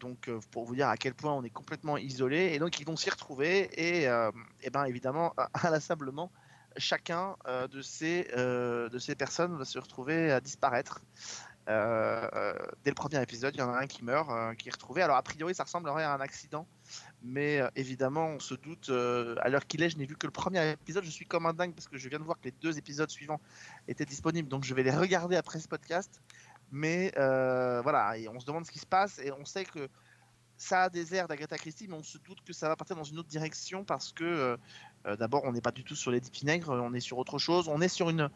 Donc, 0.01 0.31
pour 0.51 0.65
vous 0.65 0.75
dire 0.75 0.89
à 0.89 0.97
quel 0.97 1.15
point 1.15 1.33
on 1.33 1.43
est 1.45 1.51
complètement 1.51 1.99
isolé, 1.99 2.55
et 2.55 2.59
donc 2.59 2.81
ils 2.81 2.87
vont 2.87 2.97
s'y 2.97 3.11
retrouver, 3.11 3.69
et, 3.75 4.09
euh, 4.09 4.31
et 4.63 4.71
ben 4.71 4.85
évidemment, 4.87 5.35
inlassablement, 5.63 6.33
chacun 6.79 7.37
de, 7.71 7.83
ces, 7.83 8.25
de 8.35 8.99
ces 8.99 9.15
personnes 9.15 9.55
va 9.59 9.67
se 9.67 9.79
retrouver 9.79 10.33
à 10.33 10.41
disparaître. 10.41 11.03
Dès 11.67 12.91
le 12.91 12.95
premier 12.95 13.21
épisode, 13.23 13.55
il 13.55 13.59
y 13.59 13.63
en 13.63 13.73
a 13.73 13.79
un 13.79 13.87
qui 13.87 14.03
meurt, 14.05 14.57
qui 14.57 14.69
est 14.69 14.73
retrouvé. 14.73 15.03
Alors, 15.03 15.17
a 15.17 15.23
priori, 15.23 15.55
ça 15.55 15.65
ressemblerait 15.65 16.05
à 16.05 16.15
un 16.15 16.21
accident, 16.21 16.67
mais 17.23 17.61
euh, 17.61 17.69
évidemment, 17.77 18.27
on 18.27 18.39
se 18.39 18.55
doute. 18.55 18.91
euh, 18.91 19.35
à 19.41 19.49
l'heure 19.49 19.67
qu'il 19.67 19.83
est, 19.83 19.91
je 19.91 19.97
n'ai 19.97 20.07
vu 20.07 20.17
que 20.17 20.27
le 20.27 20.33
premier 20.33 20.71
épisode. 20.71 21.05
Je 21.05 21.11
suis 21.11 21.27
comme 21.27 21.47
un 21.47 21.55
dingue 21.55 21.75
parce 21.75 21.89
que 21.89 21.97
je 21.97 22.09
viens 22.09 22.19
de 22.19 22.25
voir 22.25 22.39
que 22.39 22.45
les 22.45 22.55
deux 22.61 22.79
épisodes 22.79 23.11
suivants 23.11 23.41
étaient 23.89 24.05
disponibles, 24.05 24.49
donc 24.49 24.65
je 24.65 24.75
vais 24.75 24.83
les 24.83 24.91
regarder 24.91 25.37
après 25.37 25.61
ce 25.61 25.69
podcast. 25.69 26.21
Mais 26.71 27.13
euh, 27.17 27.81
voilà, 27.83 28.15
on 28.33 28.41
se 28.41 28.47
demande 28.47 28.67
ce 28.67 28.71
qui 28.71 28.79
se 28.79 28.87
passe 28.87 29.19
et 29.19 29.31
on 29.33 29.45
sait 29.45 29.65
que 29.65 29.89
ça 30.57 30.85
a 30.85 30.91
des 30.91 31.15
airs 31.15 31.29
d'Agatha 31.29 31.59
Christie, 31.59 31.89
mais 31.89 31.95
on 31.95 32.03
se 32.03 32.19
doute 32.19 32.43
que 32.45 32.53
ça 32.53 32.69
va 32.69 32.77
partir 32.77 32.97
dans 32.97 33.05
une 33.05 33.19
autre 33.19 33.29
direction 33.29 33.85
parce 33.85 34.13
que 34.13 34.57
d'abord, 35.19 35.43
on 35.45 35.53
n'est 35.53 35.61
pas 35.61 35.73
du 35.73 35.85
tout 35.85 35.97
sur 35.97 36.11
les 36.11 36.21
Vinaigre, 36.21 36.71
on 36.71 36.95
est 36.95 37.01
sur 37.01 37.19
autre 37.19 37.39
chose. 37.39 37.69
On 37.69 37.81
est 37.81 37.89
sur 37.89 38.09
une, 38.09 38.31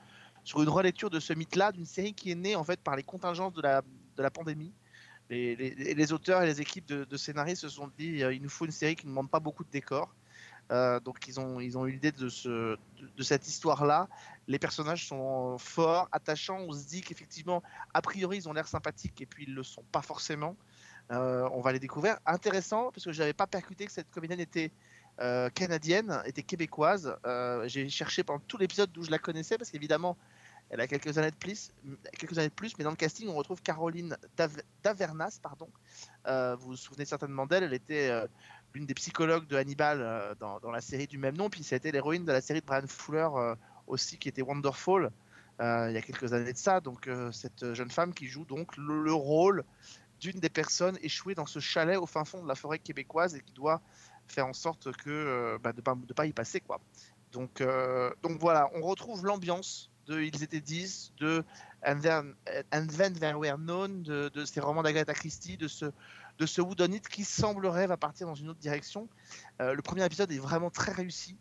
sur 0.45 0.63
une 0.63 0.69
relecture 0.69 1.11
de 1.11 1.21
ce 1.21 1.33
mythe-là, 1.33 1.73
d'une 1.73 1.87
série 1.87 2.15
qui 2.15 2.31
est 2.31 2.35
née 2.35 2.57
en 2.57 2.65
fait 2.65 2.81
par 2.81 2.97
les 2.97 3.03
contingences 3.03 3.55
de 3.55 3.63
la, 3.63 3.83
de 4.17 4.23
la 4.23 4.31
pandémie. 4.31 4.73
Les, 5.31 6.13
auteurs 6.13 6.43
et 6.43 6.47
les 6.47 6.61
équipes 6.61 6.87
de, 6.87 7.17
scénaristes 7.17 7.63
se 7.63 7.69
sont 7.69 7.91
dit 7.99 8.23
euh, 8.23 8.33
il 8.33 8.43
nous 8.43 8.49
faut 8.49 8.65
une 8.65 8.71
série 8.71 8.97
qui 8.97 9.07
ne 9.07 9.11
demande 9.11 9.31
pas 9.31 9.41
beaucoup 9.41 9.65
de 9.65 9.71
décors. 9.71 10.15
Euh, 10.71 11.01
donc 11.01 11.27
ils 11.27 11.41
ont, 11.41 11.61
eu 11.61 11.93
l'idée 11.93 12.13
de, 12.13 12.29
ce, 12.29 12.49
de, 12.49 12.79
de 13.17 13.23
cette 13.23 13.47
histoire-là. 13.47 14.09
Les 14.49 14.59
personnages 14.59 15.07
sont 15.07 15.59
forts, 15.59 16.09
attachants. 16.13 16.61
On 16.61 16.73
se 16.73 16.87
dit 16.87 17.03
qu'effectivement, 17.03 17.63
a 17.93 18.03
priori, 18.03 18.39
ils 18.39 18.49
ont 18.49 18.53
l'air 18.53 18.69
sympathiques 18.69 19.21
et 19.21 19.27
puis 19.27 19.45
ils 19.47 19.55
le 19.55 19.63
sont 19.63 19.85
pas 19.93 20.03
forcément. 20.03 20.57
Euh, 21.11 21.49
on 21.53 21.61
va 21.61 21.73
les 21.73 21.79
découvrir. 21.79 22.19
Intéressant 22.27 22.91
parce 22.91 23.05
que 23.05 23.13
je 23.13 23.21
n'avais 23.21 23.33
pas 23.33 23.47
percuté 23.47 23.87
que 23.87 23.93
cette 23.93 24.11
comédienne 24.11 24.41
était 24.41 24.73
canadienne, 25.55 26.23
était 26.27 26.45
québécoise. 26.45 27.17
J'ai 27.65 27.89
cherché 27.89 28.23
pendant 28.23 28.39
tout 28.47 28.57
l'épisode 28.57 28.93
d'où 28.93 29.03
je 29.03 29.11
la 29.11 29.19
connaissais 29.19 29.59
parce 29.59 29.69
qu'évidemment, 29.71 30.17
elle 30.71 30.81
a 30.81 30.87
quelques 30.87 31.17
années 31.17 31.31
de 31.31 31.37
plus, 31.37 31.71
quelques 32.19 32.37
années 32.39 32.49
de 32.49 32.55
plus, 32.55 32.77
mais 32.77 32.85
dans 32.85 32.91
le 32.91 32.97
casting, 32.97 33.29
on 33.29 33.35
retrouve 33.35 33.63
Caroline 33.63 34.17
Dav- 34.37 34.63
Davernas, 34.83 35.39
pardon. 35.43 35.69
Euh, 36.27 36.57
vous 36.57 36.69
vous 36.69 36.77
souvenez 36.77 37.07
certainement 37.07 37.47
d'elle. 37.47 37.63
Elle 37.63 37.73
était 37.73 38.11
euh, 38.11 38.27
l'une 38.75 38.85
des 38.85 38.95
psychologues 38.95 39.47
de 39.47 39.57
Hannibal 39.57 40.01
euh, 40.03 40.35
dans, 40.35 40.71
la 40.71 40.81
série 40.83 41.07
du 41.07 41.17
même 41.17 41.37
nom, 41.37 41.49
puis 41.49 41.67
été 41.71 41.91
l'héroïne 41.91 42.25
de 42.25 42.33
la 42.33 42.43
série 42.43 42.61
de 42.61 42.67
Brian 42.67 42.87
Fuller 42.87 43.29
aussi, 43.87 44.19
qui 44.19 44.29
était 44.29 44.43
Wonderful 44.43 45.11
il 45.61 45.93
y 45.93 45.97
a 45.97 46.03
quelques 46.03 46.33
années 46.35 46.53
de 46.53 46.59
ça. 46.59 46.81
Donc 46.81 47.11
cette 47.33 47.73
jeune 47.75 47.91
femme 47.91 48.13
qui 48.13 48.27
joue 48.27 48.45
donc 48.45 48.77
le, 48.77 49.03
le 49.03 49.13
rôle 49.13 49.65
d'une 50.21 50.39
des 50.39 50.51
personnes 50.51 50.99
échouées 51.03 51.35
dans 51.35 51.47
ce 51.47 51.59
chalet 51.61 51.97
au 51.97 52.07
fin 52.07 52.25
fond 52.25 52.43
de 52.43 52.49
la 52.49 52.55
forêt 52.55 52.79
québécoise 52.79 53.35
et 53.35 53.41
qui 53.41 53.53
doit 53.55 53.81
faire 54.29 54.47
en 54.47 54.53
sorte 54.53 54.93
que 54.99 55.59
bah, 55.63 55.73
de 55.73 55.81
de 55.81 56.13
pas 56.13 56.27
y 56.27 56.33
passer 56.33 56.61
quoi. 56.61 56.81
Donc 57.33 57.63
donc 58.23 58.39
voilà, 58.39 58.69
on 58.75 58.83
retrouve 58.83 59.25
l'ambiance 59.25 59.91
de 60.09 60.21
Ils 60.21 60.43
étaient 60.43 60.61
10, 60.61 61.13
de 61.19 61.45
And 61.87 62.01
Then, 62.01 62.35
And 62.73 62.87
Then 62.89 63.15
There 63.15 63.39
Were 63.39 63.57
Known, 63.57 64.03
de, 64.03 64.29
de 64.29 64.45
ces 64.45 64.61
romans 64.61 64.83
d'Agatha 64.83 65.15
Christie, 65.15 65.57
de 65.57 65.69
ce 65.69 65.93
de 66.39 66.47
ce 66.47 66.61
whodunit 66.61 67.01
qui 67.01 67.25
semblerait 67.25 67.87
va 67.87 67.97
partir 67.97 68.27
dans 68.27 68.35
une 68.35 68.49
autre 68.49 68.61
direction. 68.61 69.09
Euh, 69.61 69.75
le 69.75 69.83
premier 69.83 70.05
épisode 70.05 70.31
est 70.33 70.39
vraiment 70.39 70.71
très 70.71 70.93
réussi. 70.93 71.37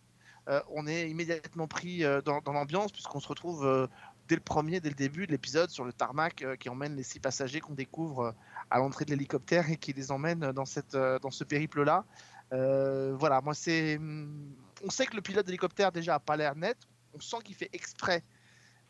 Euh, 0.49 0.61
on 0.71 0.87
est 0.87 1.09
immédiatement 1.09 1.67
pris 1.67 2.03
euh, 2.03 2.21
dans, 2.21 2.41
dans 2.41 2.53
l'ambiance 2.53 2.91
puisqu'on 2.91 3.19
se 3.19 3.27
retrouve 3.27 3.87
dès 4.27 4.35
le 4.35 4.41
premier, 4.41 4.79
dès 4.79 4.89
le 4.89 4.95
début 4.95 5.27
de 5.27 5.31
l'épisode 5.31 5.69
sur 5.69 5.85
le 5.85 5.93
tarmac 5.93 6.43
qui 6.59 6.69
emmène 6.69 6.95
les 6.95 7.03
six 7.03 7.19
passagers 7.19 7.59
qu'on 7.59 7.73
découvre 7.73 8.33
à 8.69 8.79
l'entrée 8.79 9.05
de 9.05 9.11
l'hélicoptère 9.11 9.69
et 9.69 9.77
qui 9.77 9.93
les 9.93 10.11
emmène 10.11 10.51
dans, 10.51 10.65
cette, 10.65 10.95
dans 10.95 11.31
ce 11.31 11.43
périple-là. 11.43 12.03
Voilà, 12.51 13.41
moi 13.41 13.53
c'est. 13.53 13.97
hum, 13.97 14.53
On 14.83 14.89
sait 14.89 15.05
que 15.05 15.15
le 15.15 15.21
pilote 15.21 15.45
d'hélicoptère 15.45 15.91
déjà 15.91 16.15
a 16.15 16.19
pas 16.19 16.35
l'air 16.35 16.55
net. 16.55 16.77
On 17.13 17.19
sent 17.19 17.37
qu'il 17.43 17.55
fait 17.55 17.69
exprès 17.71 18.23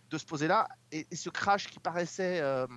de 0.09 0.17
se 0.17 0.25
poser 0.25 0.47
là. 0.47 0.67
Et, 0.91 1.05
ce 1.15 1.29
crash 1.29 1.67
qui 1.67 1.79
paraissait, 1.79 2.39
euh, 2.41 2.67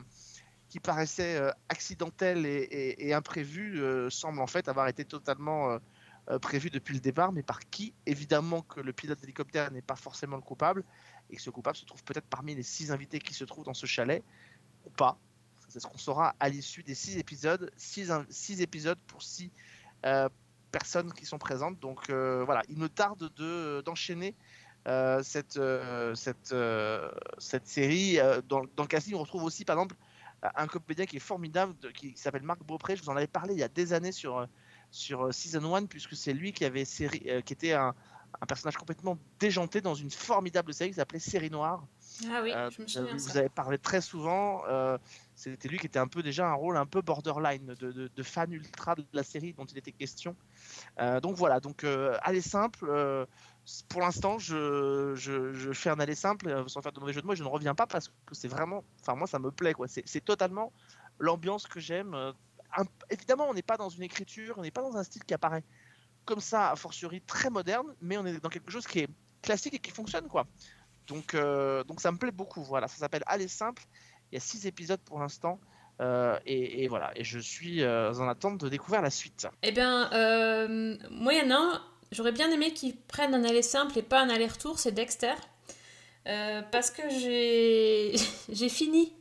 qui 0.68 0.80
paraissait 0.80 1.36
euh, 1.36 1.50
accidentel 1.68 2.46
et, 2.46 3.12
imprévu 3.12 3.80
euh, 3.80 4.10
semble 4.10 4.40
en 4.40 4.46
fait 4.46 4.68
avoir 4.68 4.88
été 4.88 5.04
totalement 5.04 5.78
prévu 6.42 6.70
depuis 6.70 6.94
le 6.94 7.00
départ. 7.00 7.32
Mais 7.32 7.42
par 7.42 7.60
qui? 7.70 7.94
Évidemment 8.06 8.62
que 8.62 8.80
le 8.80 8.92
pilote 8.92 9.20
d'hélicoptère 9.20 9.70
n'est 9.70 9.82
pas 9.82 9.96
forcément 9.96 10.36
le 10.36 10.42
coupable 10.42 10.84
et 11.30 11.36
que 11.36 11.42
ce 11.42 11.50
coupable 11.50 11.76
se 11.76 11.84
trouve 11.84 12.04
peut-être 12.04 12.26
parmi 12.26 12.54
les 12.54 12.62
six 12.62 12.92
invités 12.92 13.18
qui 13.18 13.34
se 13.34 13.44
trouvent 13.44 13.64
dans 13.64 13.74
ce 13.74 13.86
chalet 13.86 14.22
ou 14.84 14.90
pas. 14.90 15.18
C'est 15.68 15.80
ce 15.80 15.86
qu'on 15.86 15.98
saura 15.98 16.34
à 16.40 16.48
l'issue 16.48 16.82
des 16.82 16.94
six 16.94 17.16
épisodes. 17.18 17.70
Six, 17.76 18.60
épisodes 18.60 18.98
pour 19.06 19.22
six 19.22 19.50
personnes 20.72 21.12
qui 21.12 21.26
sont 21.26 21.38
présentes. 21.38 21.78
Donc 21.80 22.10
voilà, 22.10 22.62
il 22.68 22.78
me 22.78 22.88
tarde 22.88 23.32
de 23.34 23.80
d'enchaîner 23.82 24.34
euh, 24.88 25.22
cette, 25.22 25.56
euh, 25.56 26.14
cette, 26.14 26.52
euh, 26.52 27.10
cette 27.38 27.66
série. 27.66 28.18
Dans, 28.48 28.62
dans 28.76 28.82
le 28.82 28.88
casting, 28.88 29.14
on 29.14 29.20
retrouve 29.20 29.44
aussi 29.44 29.64
par 29.64 29.76
exemple 29.76 29.96
un 30.54 30.66
comédien 30.66 31.04
qui 31.06 31.16
est 31.16 31.20
formidable, 31.20 31.74
de- 31.80 31.90
qui, 31.90 32.14
qui 32.14 32.20
s'appelle 32.20 32.42
Marc 32.42 32.62
Beaupré. 32.64 32.96
Je 32.96 33.02
vous 33.02 33.10
en 33.10 33.16
avais 33.16 33.26
parlé 33.26 33.54
il 33.54 33.60
y 33.60 33.62
a 33.62 33.68
des 33.68 33.92
années 33.92 34.12
sur, 34.12 34.46
sur 34.90 35.32
Season 35.34 35.74
1, 35.74 35.84
puisque 35.86 36.14
c'est 36.16 36.32
lui 36.32 36.52
qui, 36.52 36.64
avait 36.64 36.86
série, 36.86 37.20
qui 37.44 37.52
était 37.52 37.74
un, 37.74 37.94
un 38.40 38.46
personnage 38.46 38.76
complètement 38.76 39.18
déjanté 39.38 39.80
dans 39.82 39.94
une 39.94 40.10
formidable 40.10 40.72
série 40.72 40.90
qui 40.90 40.96
s'appelait 40.96 41.18
Série 41.18 41.50
Noire. 41.50 41.84
Ah 42.30 42.40
oui, 42.42 42.52
je 42.70 42.82
me 42.82 42.86
souviens 42.86 43.14
vous 43.16 43.36
avez 43.36 43.48
parlé 43.50 43.76
très 43.78 44.00
souvent. 44.00 44.62
C'était 45.34 45.68
lui 45.68 45.78
qui 45.78 45.86
était 45.86 45.98
un 45.98 46.08
peu 46.08 46.22
déjà 46.22 46.48
un 46.48 46.54
rôle 46.54 46.76
un 46.78 46.86
peu 46.86 47.02
borderline 47.02 47.74
de, 47.78 47.92
de- 47.92 48.10
de 48.14 48.22
fan 48.22 48.50
ultra 48.52 48.94
de 48.94 49.04
la 49.12 49.22
série 49.22 49.52
dont 49.52 49.64
il 49.66 49.76
était 49.78 49.92
question. 49.92 50.36
Donc 51.22 51.36
voilà, 51.36 51.60
donc 51.60 51.84
aller 52.22 52.40
simple. 52.40 53.26
Pour 53.88 54.00
l'instant, 54.00 54.38
je, 54.38 55.70
fais 55.74 55.90
un 55.90 56.00
aller 56.00 56.14
simple 56.14 56.48
euh, 56.48 56.66
sans 56.68 56.82
faire 56.82 56.92
de 56.92 57.00
mauvais 57.00 57.12
jeu 57.12 57.20
de 57.20 57.26
mots. 57.26 57.32
et 57.32 57.36
Je 57.36 57.42
ne 57.42 57.48
reviens 57.48 57.74
pas 57.74 57.86
parce 57.86 58.08
que 58.08 58.34
c'est 58.34 58.48
vraiment, 58.48 58.84
enfin 59.00 59.14
moi 59.14 59.26
ça 59.26 59.38
me 59.38 59.50
plaît 59.50 59.74
quoi. 59.74 59.86
C'est 59.88 60.24
totalement 60.24 60.72
l'ambiance 61.18 61.66
que 61.66 61.80
j'aime. 61.80 62.14
euh, 62.14 62.32
évidemment, 63.10 63.48
on 63.48 63.54
n'est 63.54 63.62
pas 63.62 63.76
dans 63.76 63.88
une 63.88 64.02
écriture, 64.02 64.54
on 64.58 64.62
n'est 64.62 64.70
pas 64.70 64.82
dans 64.82 64.96
un 64.96 65.02
style 65.02 65.24
qui 65.24 65.34
apparaît 65.34 65.64
comme 66.24 66.40
ça, 66.40 66.70
a 66.70 66.76
fortiori 66.76 67.20
très 67.22 67.50
moderne, 67.50 67.94
mais 68.00 68.16
on 68.18 68.26
est 68.26 68.38
dans 68.40 68.48
quelque 68.48 68.70
chose 68.70 68.86
qui 68.86 69.00
est 69.00 69.08
classique 69.42 69.74
et 69.74 69.78
qui 69.78 69.90
fonctionne 69.90 70.28
quoi. 70.28 70.46
Donc, 71.06 71.34
euh, 71.34 71.82
ça 71.98 72.12
me 72.12 72.18
plaît 72.18 72.30
beaucoup. 72.30 72.62
Voilà, 72.62 72.86
ça 72.86 72.98
s'appelle 72.98 73.24
Aller 73.26 73.48
simple. 73.48 73.82
Il 74.30 74.36
y 74.36 74.38
a 74.38 74.40
six 74.40 74.64
épisodes 74.66 75.00
pour 75.00 75.18
l'instant. 75.18 75.58
et, 76.46 76.86
voilà, 76.88 77.10
et 77.16 77.24
je 77.24 77.38
suis 77.38 77.84
en 77.84 78.28
attente 78.28 78.58
de 78.58 78.68
découvrir 78.68 79.02
la 79.02 79.10
suite. 79.10 79.48
Eh 79.62 79.72
bien, 79.72 80.08
moi, 81.10 81.34
il 81.34 81.40
y 81.40 81.42
en 81.42 81.50
a 81.50 81.58
un, 81.58 81.82
j'aurais 82.12 82.32
bien 82.32 82.50
aimé 82.50 82.72
qu'ils 82.72 82.96
prennent 82.96 83.34
un 83.34 83.44
aller 83.44 83.62
simple 83.62 83.98
et 83.98 84.02
pas 84.02 84.20
un 84.20 84.28
aller-retour, 84.28 84.78
c'est 84.78 84.92
Dexter. 84.92 85.34
Euh, 86.26 86.62
parce 86.70 86.90
que 86.90 87.02
j'ai 87.10 88.68
fini 88.68 89.12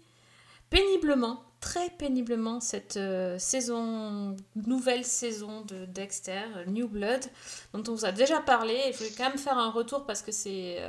péniblement, 0.70 1.44
très 1.62 1.90
péniblement, 1.92 2.60
cette 2.60 2.98
euh, 2.98 3.40
saison, 3.40 4.36
nouvelle 4.56 5.06
saison 5.06 5.62
de 5.62 5.86
Dexter, 5.86 6.44
euh, 6.58 6.66
New 6.66 6.88
Blood, 6.88 7.22
dont 7.74 7.84
on 7.88 7.96
vous 7.96 8.06
a 8.06 8.12
déjà 8.12 8.42
parlé. 8.42 8.74
Et 8.74 8.92
je 8.92 8.98
voulais 8.98 9.14
quand 9.18 9.30
même 9.30 9.38
faire 9.38 9.58
un 9.58 9.72
retour 9.72 10.06
parce 10.06 10.22
que 10.22 10.32
c'est. 10.32 10.80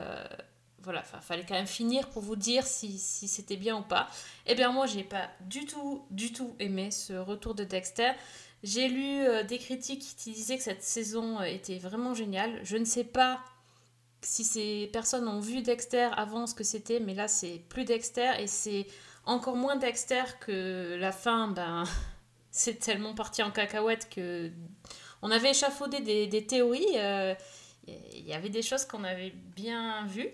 Voilà, 0.82 1.02
il 1.14 1.20
fallait 1.20 1.44
quand 1.46 1.54
même 1.54 1.66
finir 1.66 2.08
pour 2.08 2.22
vous 2.22 2.36
dire 2.36 2.66
si, 2.66 2.98
si 2.98 3.28
c'était 3.28 3.56
bien 3.56 3.76
ou 3.78 3.82
pas. 3.82 4.08
Eh 4.46 4.54
bien, 4.54 4.72
moi, 4.72 4.86
j'ai 4.86 5.04
pas 5.04 5.28
du 5.40 5.66
tout, 5.66 6.04
du 6.10 6.32
tout 6.32 6.54
aimé 6.58 6.90
ce 6.90 7.12
retour 7.12 7.54
de 7.54 7.64
Dexter. 7.64 8.12
J'ai 8.62 8.88
lu 8.88 9.20
euh, 9.20 9.42
des 9.42 9.58
critiques 9.58 10.04
qui 10.18 10.32
disaient 10.32 10.56
que 10.56 10.62
cette 10.62 10.82
saison 10.82 11.40
euh, 11.40 11.44
était 11.44 11.78
vraiment 11.78 12.14
géniale. 12.14 12.60
Je 12.62 12.76
ne 12.76 12.84
sais 12.84 13.04
pas 13.04 13.40
si 14.22 14.44
ces 14.44 14.88
personnes 14.92 15.28
ont 15.28 15.40
vu 15.40 15.62
Dexter 15.62 16.08
avant 16.16 16.46
ce 16.46 16.54
que 16.54 16.64
c'était, 16.64 17.00
mais 17.00 17.14
là, 17.14 17.26
c'est 17.28 17.62
plus 17.68 17.84
Dexter 17.84 18.32
et 18.38 18.46
c'est 18.46 18.86
encore 19.24 19.56
moins 19.56 19.76
Dexter 19.76 20.24
que 20.40 20.96
la 20.98 21.12
fin. 21.12 21.48
Ben, 21.48 21.84
c'est 22.50 22.78
tellement 22.78 23.14
parti 23.14 23.42
en 23.42 23.50
cacahuète 23.50 24.08
que 24.10 24.50
on 25.22 25.30
avait 25.30 25.50
échafaudé 25.50 26.00
des, 26.00 26.26
des 26.26 26.46
théories. 26.46 26.96
euh, 26.96 27.34
Il 27.86 28.26
y 28.26 28.32
avait 28.34 28.48
des 28.50 28.62
choses 28.62 28.84
qu'on 28.84 29.04
avait 29.04 29.30
bien 29.56 30.06
vues. 30.06 30.30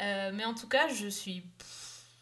Euh, 0.00 0.30
mais 0.34 0.44
en 0.44 0.54
tout 0.54 0.68
cas, 0.68 0.88
je 0.88 1.08
suis. 1.08 1.42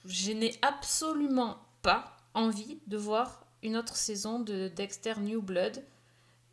Je 0.05 0.33
n'ai 0.33 0.55
absolument 0.63 1.59
pas 1.83 2.17
envie 2.35 2.79
de 2.87 2.97
voir 2.97 3.45
une 3.63 3.77
autre 3.77 3.97
saison 3.97 4.39
de 4.39 4.69
Dexter 4.69 5.15
New 5.21 5.43
Blood. 5.43 5.83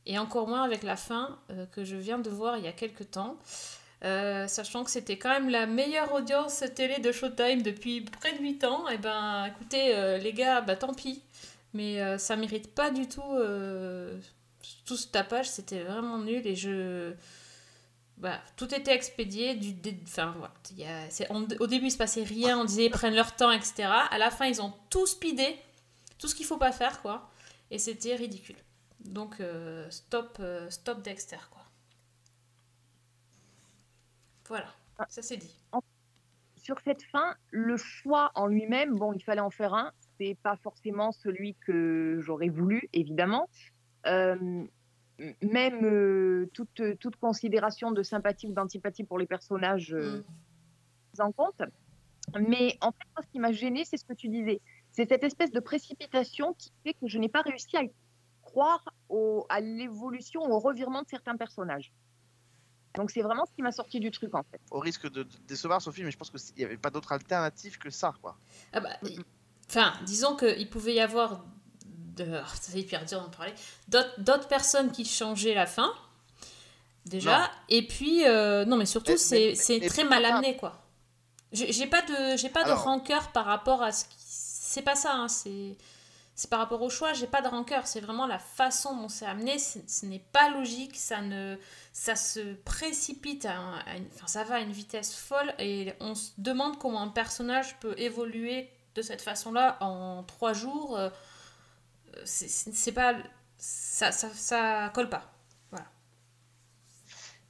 Et 0.07 0.19
encore 0.19 0.47
moins 0.47 0.63
avec 0.63 0.83
la 0.83 0.95
fin 0.95 1.39
euh, 1.49 1.65
que 1.65 1.83
je 1.83 1.95
viens 1.95 2.19
de 2.19 2.29
voir 2.29 2.57
il 2.57 2.63
y 2.63 2.67
a 2.67 2.71
quelques 2.71 3.09
temps. 3.11 3.37
Euh, 4.03 4.45
sachant 4.45 4.83
que 4.83 4.91
c'était 4.91 5.17
quand 5.17 5.29
même 5.29 5.49
la 5.49 5.65
meilleure 5.65 6.13
audience 6.13 6.63
télé 6.75 6.99
de 6.99 7.11
Showtime 7.11 7.63
depuis 7.63 8.01
près 8.01 8.33
de 8.33 8.41
8 8.41 8.63
ans. 8.65 8.87
Et 8.89 8.97
ben 8.97 9.45
écoutez, 9.45 10.19
les 10.19 10.33
gars, 10.33 10.61
bah 10.61 10.75
tant 10.75 10.93
pis. 10.93 11.23
Mais 11.73 12.17
ça 12.19 12.35
mérite 12.35 12.73
pas 12.73 12.91
du 12.91 13.07
tout 13.07 13.23
tout 14.85 14.97
ce 14.97 15.07
tapage. 15.07 15.49
C'était 15.49 15.83
vraiment 15.83 16.19
nul 16.19 16.45
et 16.45 16.55
je. 16.55 17.13
Bah, 18.17 18.39
tout 18.55 18.73
était 18.73 18.95
expédié. 18.95 19.55
Du, 19.55 19.73
dé- 19.73 19.99
enfin, 20.03 20.33
voilà. 20.37 20.53
Il 20.71 20.79
y 20.79 20.85
a- 20.85 21.07
on- 21.31 21.47
au 21.59 21.67
début, 21.67 21.87
il 21.87 21.91
se 21.91 21.97
passait 21.97 22.23
rien. 22.23 22.59
On 22.59 22.65
disait 22.65 22.89
prennent 22.89 23.15
leur 23.15 23.35
temps, 23.35 23.51
etc. 23.51 23.83
À 24.09 24.17
la 24.17 24.31
fin, 24.31 24.45
ils 24.45 24.61
ont 24.61 24.73
tout 24.89 25.05
speedé. 25.05 25.57
Tout 26.17 26.27
ce 26.27 26.35
qu'il 26.35 26.45
faut 26.45 26.57
pas 26.57 26.71
faire, 26.71 27.01
quoi. 27.01 27.29
Et 27.71 27.79
c'était 27.79 28.15
ridicule. 28.15 28.55
Donc, 29.01 29.39
euh, 29.41 29.89
stop, 29.89 30.37
euh, 30.39 30.69
stop 30.69 31.01
Dexter, 31.01 31.37
quoi. 31.51 31.61
Voilà, 34.47 34.67
ça 35.09 35.21
c'est 35.21 35.37
dit. 35.37 35.55
Sur 36.57 36.79
cette 36.83 37.03
fin, 37.03 37.35
le 37.51 37.77
choix 37.77 38.31
en 38.35 38.47
lui-même, 38.47 38.95
bon, 38.95 39.13
il 39.13 39.23
fallait 39.23 39.41
en 39.41 39.49
faire 39.51 39.73
un. 39.73 39.91
C'est 40.19 40.37
pas 40.41 40.55
forcément 40.57 41.11
celui 41.11 41.55
que 41.55 42.19
j'aurais 42.21 42.49
voulu, 42.49 42.89
évidemment. 42.93 43.49
Euh, 44.07 44.63
même 45.41 45.85
euh, 45.85 46.49
toute, 46.53 46.81
toute 46.99 47.15
considération 47.15 47.91
de 47.91 48.03
sympathie 48.03 48.47
ou 48.47 48.51
d'antipathie 48.53 49.03
pour 49.03 49.17
les 49.17 49.25
personnages 49.27 49.93
euh, 49.93 50.23
prise 51.11 51.21
en 51.21 51.31
compte. 51.31 51.61
Mais 52.39 52.77
en 52.81 52.91
fait, 52.91 53.07
moi, 53.15 53.23
ce 53.23 53.27
qui 53.31 53.39
m'a 53.39 53.51
gêné, 53.51 53.85
c'est 53.85 53.97
ce 53.97 54.05
que 54.05 54.13
tu 54.13 54.27
disais. 54.29 54.59
C'est 54.91 55.07
cette 55.07 55.23
espèce 55.23 55.51
de 55.51 55.59
précipitation 55.59 56.53
qui 56.53 56.71
fait 56.83 56.93
que 56.93 57.07
je 57.07 57.17
n'ai 57.19 57.29
pas 57.29 57.41
réussi 57.41 57.77
à 57.77 57.83
croire 58.41 58.83
au- 59.09 59.45
à 59.49 59.59
l'évolution, 59.61 60.41
au 60.41 60.59
revirement 60.59 61.01
de 61.03 61.07
certains 61.07 61.37
personnages. 61.37 61.91
Donc 62.95 63.11
c'est 63.11 63.21
vraiment 63.21 63.45
ce 63.45 63.53
qui 63.53 63.61
m'a 63.61 63.73
sorti 63.73 63.99
du 63.99 64.09
truc 64.09 64.33
en 64.33 64.43
fait. 64.43 64.59
Au 64.71 64.79
risque 64.79 65.09
de, 65.11 65.23
de 65.23 65.29
décevoir 65.47 65.81
Sophie, 65.81 66.03
mais 66.03 66.11
je 66.11 66.17
pense 66.17 66.29
qu'il 66.29 66.55
n'y 66.57 66.63
avait 66.63 66.77
pas 66.77 66.89
d'autre 66.89 67.11
alternative 67.11 67.77
que 67.77 67.89
ça, 67.89 68.13
quoi. 68.21 68.37
Ah 68.73 68.79
bah, 68.79 68.89
il- 69.03 69.21
Enfin, 69.69 69.93
disons 70.05 70.35
qu'il 70.35 70.69
pouvait 70.69 70.93
y 70.93 70.99
avoir, 70.99 71.43
de... 72.15 72.25
oh, 72.43 72.47
c'est 72.61 72.77
hyper 72.79 73.05
dur 73.05 73.21
d'en 73.21 73.29
parler, 73.29 73.53
d'autres 73.87 74.47
personnes 74.47 74.91
qui 74.91 75.05
changeaient 75.05 75.53
la 75.55 75.65
fin, 75.65 75.93
déjà, 77.05 77.39
Non. 77.39 77.45
et 77.69 77.87
puis, 77.87 78.25
euh, 78.25 78.65
non 78.65 78.77
mais 78.77 78.85
surtout, 78.85 79.17
c'est 79.17 79.55
c'est 79.55 79.79
mais 79.79 79.87
très 79.87 80.03
mal 80.03 80.25
amené, 80.25 80.57
quoi. 80.57 80.81
J'ai 81.51 81.87
pas 81.87 82.01
de, 82.01 82.35
j'ai 82.37 82.49
pas 82.49 82.63
de 82.65 82.71
rancœur 82.71 83.31
par 83.31 83.45
rapport 83.45 83.81
à 83.81 83.91
ce 83.91 84.05
qui... 84.05 84.15
C'est 84.19 84.81
pas 84.81 84.95
ça, 84.95 85.13
hein, 85.13 85.27
c'est... 85.27 85.77
C'est 86.37 86.49
par 86.49 86.59
rapport 86.59 86.81
au 86.81 86.89
choix, 86.89 87.13
j'ai 87.13 87.27
pas 87.27 87.41
de 87.41 87.47
rancœur, 87.47 87.87
c'est 87.87 88.01
vraiment 88.01 88.27
la 88.27 88.39
façon 88.39 88.93
dont 88.97 89.07
c'est 89.07 89.25
amené, 89.25 89.57
c'est- 89.57 89.89
ce 89.89 90.05
n'est 90.05 90.19
pas 90.33 90.49
logique, 90.49 90.97
ça 90.97 91.21
ne 91.21 91.55
ça 91.93 92.17
se 92.17 92.55
précipite, 92.65 93.45
à, 93.45 93.55
un- 93.55 93.77
à 93.85 93.95
une, 93.95 94.05
enfin 94.13 94.27
ça 94.27 94.43
va 94.43 94.55
à 94.55 94.59
une 94.59 94.73
vitesse 94.73 95.15
folle 95.15 95.53
et 95.59 95.93
on 96.01 96.13
se 96.13 96.31
demande 96.37 96.77
comment 96.77 97.01
un 97.01 97.07
personnage 97.07 97.79
peut 97.79 97.95
évoluer 97.97 98.69
de 98.95 99.01
cette 99.01 99.21
façon-là 99.21 99.77
en 99.79 100.23
trois 100.23 100.51
jours. 100.51 100.97
euh, 100.97 101.09
c'est- 102.23 102.91
pas 102.91 103.15
ça, 103.57 104.11
ça, 104.11 104.29
ça 104.33 104.91
colle 104.93 105.09
pas. 105.09 105.33
Voilà. 105.71 105.85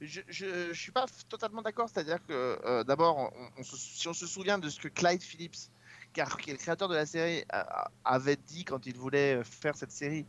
Je, 0.00 0.20
je, 0.28 0.68
je 0.72 0.80
suis 0.80 0.92
pas 0.92 1.06
totalement 1.28 1.62
d'accord, 1.62 1.88
c'est-à-dire 1.88 2.24
que 2.26 2.58
euh, 2.64 2.84
d'abord, 2.84 3.16
on- 3.18 3.50
on 3.58 3.62
se- 3.62 3.76
si 3.76 4.08
on 4.08 4.12
se 4.14 4.26
souvient 4.26 4.58
de 4.58 4.68
ce 4.68 4.78
que 4.80 4.88
Clyde 4.88 5.22
Phillips, 5.22 5.56
car, 6.12 6.36
qui 6.38 6.50
est 6.50 6.52
le 6.52 6.58
créateur 6.58 6.88
de 6.88 6.94
la 6.94 7.06
série, 7.06 7.44
a- 7.50 7.90
avait 8.04 8.36
dit 8.36 8.64
quand 8.64 8.86
il 8.86 8.96
voulait 8.96 9.42
faire 9.44 9.76
cette 9.76 9.92
série, 9.92 10.26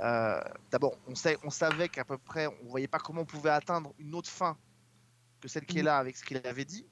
euh, 0.00 0.40
d'abord, 0.70 0.96
on, 1.06 1.14
sait, 1.14 1.38
on 1.42 1.50
savait 1.50 1.88
qu'à 1.88 2.04
peu 2.04 2.18
près, 2.18 2.46
on 2.46 2.68
voyait 2.68 2.88
pas 2.88 2.98
comment 2.98 3.22
on 3.22 3.26
pouvait 3.26 3.50
atteindre 3.50 3.92
une 3.98 4.14
autre 4.14 4.30
fin 4.30 4.56
que 5.40 5.48
celle 5.48 5.66
qui 5.66 5.78
est 5.80 5.82
là 5.82 5.98
avec 5.98 6.16
ce 6.16 6.24
qu'il 6.24 6.36
avait 6.46 6.64
dit. 6.64 6.86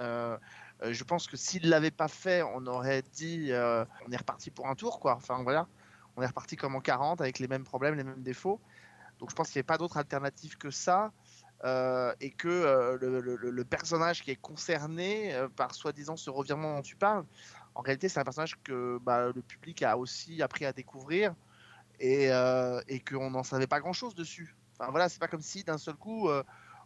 Euh, 0.00 0.36
je 0.90 1.04
pense 1.04 1.26
que 1.26 1.36
s'il 1.36 1.68
l'avait 1.68 1.90
pas 1.90 2.08
fait, 2.08 2.42
on 2.42 2.66
aurait 2.66 3.02
dit, 3.02 3.50
on 3.52 4.12
est 4.12 4.16
reparti 4.16 4.50
pour 4.50 4.68
un 4.68 4.74
tour, 4.74 5.00
quoi. 5.00 5.14
Enfin 5.14 5.42
voilà, 5.42 5.68
on 6.16 6.22
est 6.22 6.26
reparti 6.26 6.56
comme 6.56 6.74
en 6.74 6.80
40 6.80 7.20
avec 7.20 7.38
les 7.38 7.48
mêmes 7.48 7.64
problèmes, 7.64 7.94
les 7.94 8.04
mêmes 8.04 8.22
défauts. 8.22 8.60
Donc 9.18 9.30
je 9.30 9.34
pense 9.34 9.48
qu'il 9.48 9.58
n'y 9.58 9.60
avait 9.60 9.66
pas 9.66 9.78
d'autre 9.78 9.96
alternative 9.96 10.56
que 10.56 10.70
ça. 10.70 11.12
euh, 11.64 12.12
et 12.20 12.30
que 12.30 12.48
euh, 12.48 12.98
le, 13.00 13.64
personnage 13.64 14.22
qui 14.24 14.32
est 14.32 14.40
concerné 14.40 15.32
euh, 15.32 15.48
par 15.48 15.76
soi-disant 15.76 16.16
ce 16.16 16.28
revirement 16.28 16.74
dont 16.74 16.82
tu 16.82 16.96
parles, 16.96 17.24
en 17.76 17.82
réalité 17.82 18.08
c'est 18.08 18.18
un 18.18 18.24
personnage 18.24 18.58
que 18.64 18.98
bah, 19.00 19.30
le 19.32 19.42
public 19.42 19.80
a 19.84 19.96
aussi 19.96 20.42
appris 20.42 20.64
à 20.64 20.72
découvrir 20.72 21.34
et, 22.00 22.30
et 22.88 22.98
qu'on 22.98 23.30
n'en 23.30 23.44
savait 23.44 23.68
pas 23.68 23.78
grand-chose 23.78 24.16
dessus. 24.16 24.56
Enfin 24.76 24.90
voilà, 24.90 25.08
c'est 25.08 25.20
pas 25.20 25.28
comme 25.28 25.40
si 25.40 25.62
d'un 25.62 25.78
seul 25.78 25.94
coup 25.94 26.28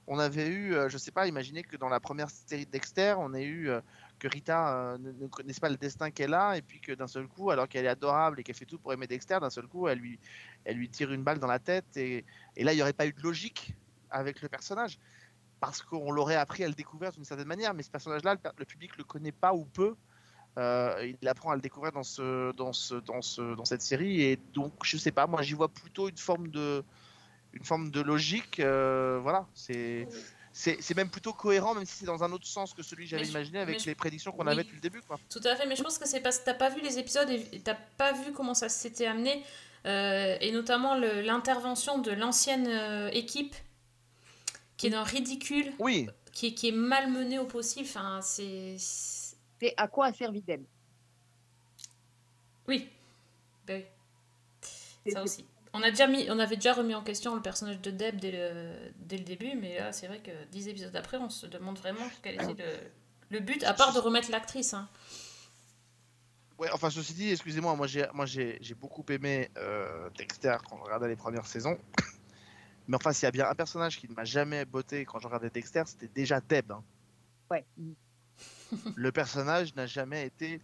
on 0.06 0.18
avait 0.18 0.48
eu, 0.48 0.76
je 0.88 0.98
sais 0.98 1.10
pas, 1.10 1.26
imaginez 1.26 1.62
que 1.62 1.78
dans 1.78 1.88
la 1.88 2.00
première 2.00 2.28
série 2.28 2.66
de 2.66 2.70
Dexter, 2.70 3.14
on 3.18 3.32
ait 3.32 3.46
eu 3.46 3.70
que 4.18 4.28
Rita 4.28 4.92
euh, 4.94 4.98
ne, 4.98 5.26
connaisse 5.28 5.60
pas 5.60 5.68
le 5.68 5.76
destin 5.76 6.10
qu'elle 6.10 6.34
a 6.34 6.56
et 6.56 6.62
puis 6.62 6.80
que 6.80 6.92
d'un 6.92 7.06
seul 7.06 7.26
coup, 7.28 7.50
alors 7.50 7.68
qu'elle 7.68 7.84
est 7.84 7.88
adorable 7.88 8.40
et 8.40 8.42
qu'elle 8.42 8.54
fait 8.54 8.64
tout 8.64 8.78
pour 8.78 8.92
aimer 8.92 9.06
Dexter, 9.06 9.38
d'un 9.40 9.50
seul 9.50 9.66
coup, 9.66 9.88
elle 9.88 9.98
lui, 9.98 10.18
elle 10.64 10.76
lui 10.76 10.88
tire 10.88 11.12
une 11.12 11.22
balle 11.22 11.38
dans 11.38 11.46
la 11.46 11.58
tête 11.58 11.96
et, 11.96 12.24
là, 12.56 12.72
il 12.72 12.76
n'y 12.76 12.82
aurait 12.82 12.92
pas 12.92 13.06
eu 13.06 13.12
de 13.12 13.22
logique 13.22 13.74
avec 14.10 14.42
le 14.42 14.48
personnage 14.48 14.98
parce 15.60 15.82
qu'on 15.82 16.10
l'aurait 16.10 16.36
appris 16.36 16.64
à 16.64 16.68
le 16.68 16.74
découvrir 16.74 17.12
d'une 17.12 17.24
certaine 17.24 17.48
manière, 17.48 17.74
mais 17.74 17.82
ce 17.82 17.90
personnage-là, 17.90 18.34
le, 18.34 18.50
le 18.58 18.64
public 18.64 18.96
le 18.96 19.04
connaît 19.04 19.32
pas 19.32 19.54
ou 19.54 19.64
peu. 19.64 19.96
Euh, 20.58 21.12
il 21.20 21.28
apprend 21.28 21.50
à 21.50 21.54
le 21.54 21.60
découvrir 21.60 21.92
dans, 21.92 22.02
ce, 22.02 22.52
dans, 22.52 22.72
ce, 22.72 22.94
dans, 22.94 23.20
ce, 23.20 23.54
dans 23.54 23.66
cette 23.66 23.82
série 23.82 24.22
et 24.22 24.38
donc 24.54 24.72
je 24.84 24.96
sais 24.96 25.12
pas, 25.12 25.26
moi 25.26 25.42
j'y 25.42 25.52
vois 25.52 25.68
plutôt 25.68 26.08
une 26.08 26.16
forme 26.16 26.48
de, 26.48 26.82
une 27.52 27.64
forme 27.64 27.90
de 27.90 28.00
logique. 28.00 28.60
euh, 28.60 29.18
voilà, 29.22 29.46
c'est 29.52 30.08
c'est 30.58 30.96
même 30.96 31.10
plutôt 31.10 31.34
cohérent, 31.34 31.74
même 31.74 31.84
si 31.84 31.92
c'est 31.98 32.06
dans 32.06 32.24
un 32.24 32.32
autre 32.32 32.46
sens 32.46 32.72
que 32.72 32.82
celui 32.82 33.04
que 33.04 33.10
j'avais 33.10 33.26
imaginé 33.28 33.58
avec 33.58 33.78
je- 33.80 33.86
les 33.86 33.94
prédictions 33.94 34.32
qu'on 34.32 34.46
oui. 34.46 34.52
avait 34.52 34.62
depuis 34.64 34.76
le 34.76 34.80
début. 34.80 35.02
Quoi. 35.02 35.20
Tout 35.28 35.40
à 35.44 35.54
fait, 35.54 35.66
mais 35.66 35.76
je 35.76 35.82
pense 35.82 35.98
que 35.98 36.08
c'est 36.08 36.20
parce 36.20 36.38
que 36.38 36.46
t'as 36.46 36.54
pas 36.54 36.70
vu 36.70 36.80
les 36.80 36.98
épisodes 36.98 37.28
et 37.30 37.60
t'as 37.60 37.74
pas 37.74 38.12
vu 38.12 38.32
comment 38.32 38.54
ça 38.54 38.68
s'était 38.70 39.06
amené, 39.06 39.44
euh, 39.84 40.36
et 40.40 40.52
notamment 40.52 40.94
l'intervention 40.94 41.98
de 41.98 42.10
l'ancienne 42.10 42.66
euh, 42.68 43.08
équipe, 43.12 43.54
qui 44.78 44.86
est 44.86 44.90
d'un 44.90 45.04
ridicule, 45.04 45.72
Oui. 45.78 46.08
qui, 46.32 46.46
est- 46.46 46.54
qui 46.54 46.68
est 46.68 46.72
malmenée 46.72 47.38
au 47.38 47.44
possible. 47.46 47.86
Enfin, 47.88 48.20
c'est. 48.22 48.76
C'est 48.78 49.74
à 49.76 49.88
quoi 49.88 50.06
a 50.06 50.12
servi 50.14 50.40
Deb 50.42 50.64
Oui. 52.66 52.88
Ben 53.66 53.82
oui. 55.04 55.12
Ça 55.12 55.22
aussi. 55.22 55.44
On, 55.76 55.82
a 55.82 55.90
déjà 55.90 56.06
mis, 56.06 56.26
on 56.30 56.38
avait 56.38 56.56
déjà 56.56 56.72
remis 56.72 56.94
en 56.94 57.02
question 57.02 57.34
le 57.34 57.42
personnage 57.42 57.80
de 57.80 57.90
Deb 57.90 58.18
dès 58.18 58.32
le, 58.32 58.72
dès 58.98 59.18
le 59.18 59.24
début, 59.24 59.54
mais 59.54 59.78
là, 59.78 59.92
c'est 59.92 60.06
vrai 60.06 60.20
que 60.20 60.30
dix 60.50 60.68
épisodes 60.68 60.96
après, 60.96 61.18
on 61.18 61.28
se 61.28 61.46
demande 61.46 61.78
vraiment 61.78 62.08
quel 62.22 62.34
était 62.34 62.54
le, 62.54 63.36
le 63.36 63.40
but, 63.40 63.62
à 63.64 63.74
part 63.74 63.92
de 63.92 63.98
remettre 63.98 64.30
l'actrice. 64.30 64.72
Hein. 64.72 64.88
Ouais, 66.58 66.68
enfin, 66.72 66.88
ceci 66.88 67.12
dit, 67.12 67.30
excusez-moi, 67.30 67.76
moi 67.76 67.86
j'ai 67.86 68.06
moi 68.14 68.24
j'ai 68.24 68.56
j'ai 68.62 68.74
beaucoup 68.74 69.04
aimé 69.10 69.50
euh, 69.58 70.08
Dexter 70.16 70.56
quand 70.68 70.78
je 70.78 70.82
regardais 70.84 71.08
les 71.08 71.16
premières 71.16 71.46
saisons. 71.46 71.78
Mais 72.88 72.96
enfin, 72.96 73.12
s'il 73.12 73.24
y 73.24 73.26
a 73.26 73.32
bien 73.32 73.48
un 73.50 73.54
personnage 73.54 73.98
qui 73.98 74.08
ne 74.08 74.14
m'a 74.14 74.24
jamais 74.24 74.64
botté 74.64 75.04
quand 75.04 75.18
je 75.18 75.26
regardais 75.26 75.50
Dexter, 75.50 75.82
c'était 75.86 76.08
déjà 76.08 76.40
Deb. 76.40 76.72
hein. 76.72 76.82
Ouais. 77.50 77.64
Le 78.96 79.12
personnage 79.12 79.74
n'a 79.74 79.86
jamais 79.86 80.24
été 80.26 80.62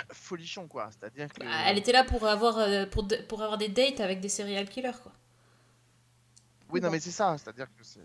folichon, 0.12 0.66
quoi. 0.68 0.90
C'est-à-dire 0.90 1.28
que. 1.32 1.40
Bah, 1.40 1.50
Elle 1.66 1.78
était 1.78 1.92
là 1.92 2.04
pour 2.04 2.26
avoir, 2.26 2.58
euh, 2.58 2.86
pour, 2.86 3.02
de- 3.04 3.16
pour 3.28 3.42
avoir 3.42 3.58
des 3.58 3.68
dates 3.68 4.00
avec 4.00 4.20
des 4.20 4.28
serial 4.28 4.68
killers, 4.68 4.92
quoi. 5.02 5.12
Oui, 6.70 6.80
non, 6.80 6.90
mais 6.90 7.00
c'est 7.00 7.10
ça. 7.10 7.36
C'est-à-dire 7.38 7.66
que 7.76 7.84
c'est 7.84 8.00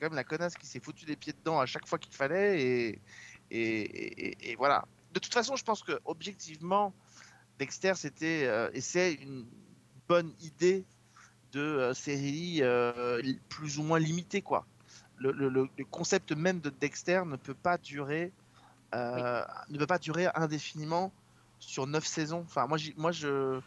quand 0.00 0.06
même 0.06 0.14
la 0.14 0.24
connasse 0.24 0.56
qui 0.56 0.66
s'est 0.66 0.80
foutu 0.80 1.04
les 1.06 1.16
pieds 1.16 1.32
dedans 1.32 1.60
à 1.60 1.66
chaque 1.66 1.86
fois 1.86 1.98
qu'il 1.98 2.12
fallait. 2.14 2.60
Et, 2.60 2.98
et, 3.50 3.80
et- 4.30 4.50
et 4.50 4.56
voilà. 4.56 4.84
De 5.12 5.20
toute 5.20 5.32
façon, 5.34 5.54
je 5.56 5.62
pense 5.64 5.82
que 5.82 6.00
objectivement, 6.06 6.92
Dexter, 7.58 7.92
c'était 7.96 8.44
euh, 8.46 8.70
et 8.72 8.80
c'est 8.80 9.12
une 9.14 9.46
bonne 10.08 10.32
idée 10.40 10.84
de 11.52 11.60
euh, 11.60 11.94
série 11.94 12.58
euh, 12.62 13.22
plus 13.50 13.78
ou 13.78 13.82
moins 13.82 13.98
limitée, 13.98 14.42
quoi. 14.42 14.66
Le- 15.16 15.30
le 15.32 15.84
concept 15.84 16.32
même 16.32 16.58
de 16.60 16.70
Dexter 16.70 17.22
ne 17.26 17.36
peut 17.36 17.54
pas 17.54 17.78
durer, 17.78 18.32
euh, 18.94 19.44
ne 19.68 19.78
peut 19.78 19.86
pas 19.86 19.98
durer 19.98 20.28
indéfiniment 20.34 21.12
sur 21.58 21.86
neuf 21.86 22.06
saisons. 22.06 22.40
Enfin, 22.46 22.66
moi, 22.66 22.78
moi, 22.96 23.12
je 23.12 23.60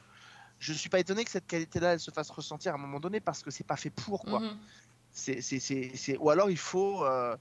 je 0.60 0.74
suis 0.74 0.90
pas 0.90 1.00
étonné 1.00 1.26
que 1.26 1.32
cette 1.32 1.48
qualité-là, 1.48 1.94
elle 1.94 2.00
se 2.00 2.12
fasse 2.12 2.30
ressentir 2.30 2.72
à 2.72 2.76
un 2.76 2.80
moment 2.80 3.00
donné 3.00 3.20
parce 3.20 3.44
que 3.44 3.52
c'est 3.52 3.66
pas 3.66 3.76
fait 3.76 3.90
pour, 3.90 4.24
quoi. 4.24 4.40
Mhm. 4.40 4.58
C'est, 5.12 5.42
c'est, 5.42 6.18
Ou 6.18 6.30
alors 6.30 6.50
il 6.50 6.58
faut, 6.58 7.06
euh, 7.06 7.38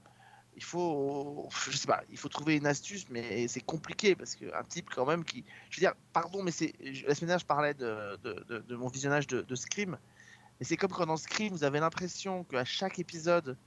il 0.55 0.63
faut, 0.63 1.49
je 1.69 1.75
sais 1.75 1.87
pas, 1.87 2.03
il 2.09 2.17
faut 2.17 2.29
trouver 2.29 2.55
une 2.57 2.67
astuce, 2.67 3.09
mais 3.09 3.47
c'est 3.49 3.61
compliqué 3.61 4.15
parce 4.15 4.35
qu'un 4.35 4.63
type 4.63 4.89
quand 4.93 5.05
même 5.05 5.25
qui, 5.25 5.43
je 5.69 5.77
veux 5.77 5.81
dire, 5.81 5.93
pardon, 6.13 6.41
mais 6.43 6.51
c'est, 6.51 6.73
la 6.79 7.15
semaine 7.15 7.27
dernière 7.27 7.39
je 7.39 7.45
parlais 7.45 7.73
de, 7.73 8.17
de, 8.23 8.45
de- 8.47 8.59
de 8.59 8.75
mon 8.75 8.87
visionnage 8.87 9.27
de, 9.27 9.41
de 9.41 9.55
Scream, 9.55 9.97
et 10.59 10.63
c'est 10.63 10.77
comme 10.77 10.91
quand 10.91 11.05
dans 11.05 11.17
Scream 11.17 11.51
vous 11.53 11.63
avez 11.65 11.79
l'impression 11.81 12.43
qu'à 12.45 12.63
chaque 12.65 12.99
épisode 12.99 13.57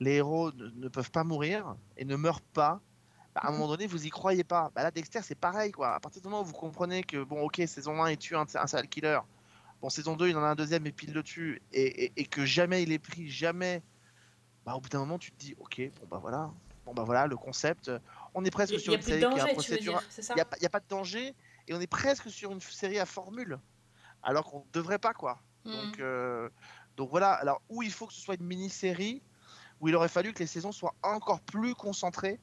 les 0.00 0.14
héros 0.14 0.52
ne, 0.52 0.68
ne 0.68 0.88
peuvent 0.88 1.10
pas 1.10 1.24
mourir 1.24 1.76
et 1.96 2.04
ne 2.04 2.16
meurent 2.16 2.40
pas. 2.40 2.80
Bah, 3.40 3.46
à 3.46 3.48
un 3.50 3.52
moment 3.52 3.68
donné, 3.68 3.86
vous 3.86 4.04
y 4.04 4.10
croyez 4.10 4.42
pas. 4.42 4.70
Bah 4.74 4.82
là, 4.82 4.90
Dexter, 4.90 5.20
c'est 5.22 5.36
pareil, 5.36 5.70
quoi. 5.70 5.94
À 5.94 6.00
partir 6.00 6.20
du 6.20 6.26
moment 6.28 6.42
où 6.42 6.44
vous 6.44 6.52
comprenez 6.52 7.04
que, 7.04 7.22
bon, 7.22 7.42
ok, 7.42 7.62
saison 7.68 8.02
1, 8.02 8.10
il 8.10 8.18
tue 8.18 8.34
un, 8.36 8.44
un 8.52 8.66
serial 8.66 8.88
killer? 8.88 9.20
Bon, 9.80 9.88
saison 9.90 10.16
2, 10.16 10.28
il 10.28 10.36
en 10.36 10.42
a 10.42 10.48
un 10.48 10.54
deuxième 10.56 10.84
et 10.88 10.92
puis 10.92 11.06
il 11.06 11.14
le 11.14 11.22
tue. 11.22 11.62
Et, 11.72 12.06
et- 12.06 12.12
et 12.16 12.24
que 12.24 12.44
jamais 12.44 12.82
il 12.82 12.90
est 12.90 12.98
pris, 12.98 13.28
jamais. 13.30 13.80
Bah, 14.66 14.74
au 14.74 14.80
bout 14.80 14.88
d'un 14.88 14.98
moment, 14.98 15.18
tu 15.20 15.30
te 15.30 15.38
dis, 15.38 15.54
ok, 15.60 15.80
bon, 16.00 16.06
bah 16.10 16.18
voilà. 16.20 16.50
Bon, 16.84 16.94
bah 16.94 17.04
voilà, 17.04 17.26
le 17.28 17.36
concept. 17.36 17.88
euh, 17.88 18.00
On 18.34 18.44
est 18.44 18.50
presque 18.50 18.74
y 18.74 18.80
sur 18.80 18.92
y 18.92 18.96
une 18.96 19.02
série 19.02 19.20
qui 19.20 19.38
a 19.38 19.44
un 19.44 19.46
ça 19.46 20.32
Il 20.32 20.34
n'y 20.34 20.40
a, 20.40 20.44
pas- 20.44 20.56
a 20.60 20.80
de 20.80 20.84
danger. 20.88 21.34
Et 21.68 21.74
on 21.74 21.80
est 21.80 21.86
presque 21.86 22.30
sur 22.30 22.50
une 22.50 22.60
série 22.60 22.98
à 22.98 23.06
formule. 23.06 23.58
Alors 24.22 24.46
qu'on 24.50 24.60
ne 24.66 24.72
devrait 24.72 24.98
pas, 24.98 25.14
quoi. 25.14 25.38
Mhm. 25.64 25.72
Donc, 25.74 26.00
euh, 26.00 26.48
donc 26.96 27.10
voilà. 27.10 27.34
Alors, 27.34 27.62
où 27.68 27.82
il 27.84 27.92
faut 27.92 28.06
que 28.08 28.12
ce 28.14 28.20
soit 28.20 28.34
une 28.34 28.46
mini-série, 28.46 29.22
où 29.80 29.86
il 29.88 29.94
aurait 29.94 30.08
fallu 30.08 30.32
que 30.32 30.40
les 30.40 30.46
saisons 30.48 30.72
soient 30.72 30.94
encore 31.04 31.40
plus 31.40 31.76
concentrées. 31.76 32.40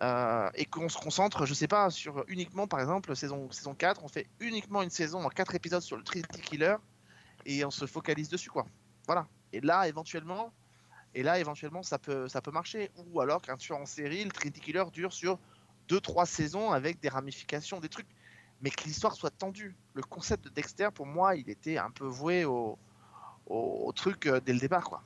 Euh, 0.00 0.48
et 0.54 0.64
qu'on 0.64 0.88
se 0.88 0.96
concentre, 0.96 1.44
je 1.44 1.54
sais 1.54 1.66
pas, 1.66 1.90
sur 1.90 2.24
uniquement, 2.28 2.68
par 2.68 2.80
exemple, 2.80 3.16
saison, 3.16 3.50
saison 3.50 3.74
4, 3.74 4.04
on 4.04 4.08
fait 4.08 4.26
uniquement 4.38 4.82
une 4.82 4.90
saison 4.90 5.24
en 5.24 5.28
4 5.28 5.54
épisodes 5.56 5.82
sur 5.82 5.96
le 5.96 6.04
Trinity 6.04 6.40
Killer 6.40 6.76
et 7.46 7.64
on 7.64 7.70
se 7.70 7.86
focalise 7.86 8.28
dessus, 8.28 8.50
quoi. 8.50 8.66
Voilà. 9.06 9.26
Et 9.52 9.60
là, 9.60 9.88
éventuellement, 9.88 10.52
et 11.14 11.22
là, 11.22 11.38
éventuellement, 11.40 11.82
ça 11.82 11.98
peut, 11.98 12.28
ça 12.28 12.40
peut 12.40 12.52
marcher. 12.52 12.90
Ou 13.12 13.20
alors 13.20 13.42
qu'un 13.42 13.56
tueur 13.56 13.78
en 13.78 13.86
série, 13.86 14.22
le 14.24 14.30
Trinity 14.30 14.60
Killer 14.60 14.84
dure 14.92 15.12
sur 15.12 15.38
2-3 15.88 16.26
saisons 16.26 16.70
avec 16.70 17.00
des 17.00 17.08
ramifications, 17.08 17.80
des 17.80 17.88
trucs, 17.88 18.06
mais 18.60 18.70
que 18.70 18.84
l'histoire 18.84 19.14
soit 19.14 19.30
tendue. 19.30 19.74
Le 19.94 20.02
concept 20.02 20.44
de 20.44 20.50
Dexter, 20.50 20.90
pour 20.94 21.06
moi, 21.06 21.34
il 21.34 21.48
était 21.50 21.78
un 21.78 21.90
peu 21.90 22.06
voué 22.06 22.44
au, 22.44 22.78
au, 23.46 23.92
truc 23.96 24.26
euh, 24.26 24.40
dès 24.44 24.52
le 24.52 24.60
départ, 24.60 24.84
quoi. 24.84 25.02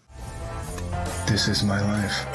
This 1.27 1.47
is 1.47 1.65
my 1.65 1.81
life. 1.81 2.27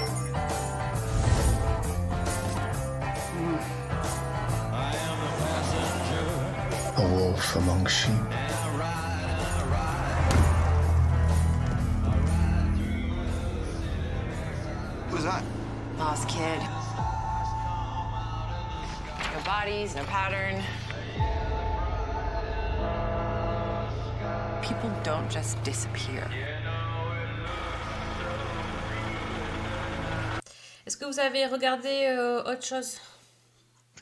a 6.97 7.01
wolf 7.01 7.55
among 7.55 7.85
sheep. 7.85 8.11
Who's 15.09 15.23
that? 15.23 15.43
Lost 15.99 16.27
kid. 16.27 16.59
No 19.31 19.43
bodies, 19.45 19.95
no 19.95 20.03
pattern. 20.05 20.63
People 24.63 24.91
don't 25.03 25.29
just 25.29 25.61
disappear. 25.63 26.27
Est-ce 30.87 30.97
que 30.97 31.05
vous 31.05 31.19
avez 31.19 31.45
regardé 31.45 32.07
euh, 32.07 32.43
autre 32.43 32.65
chose 32.65 32.99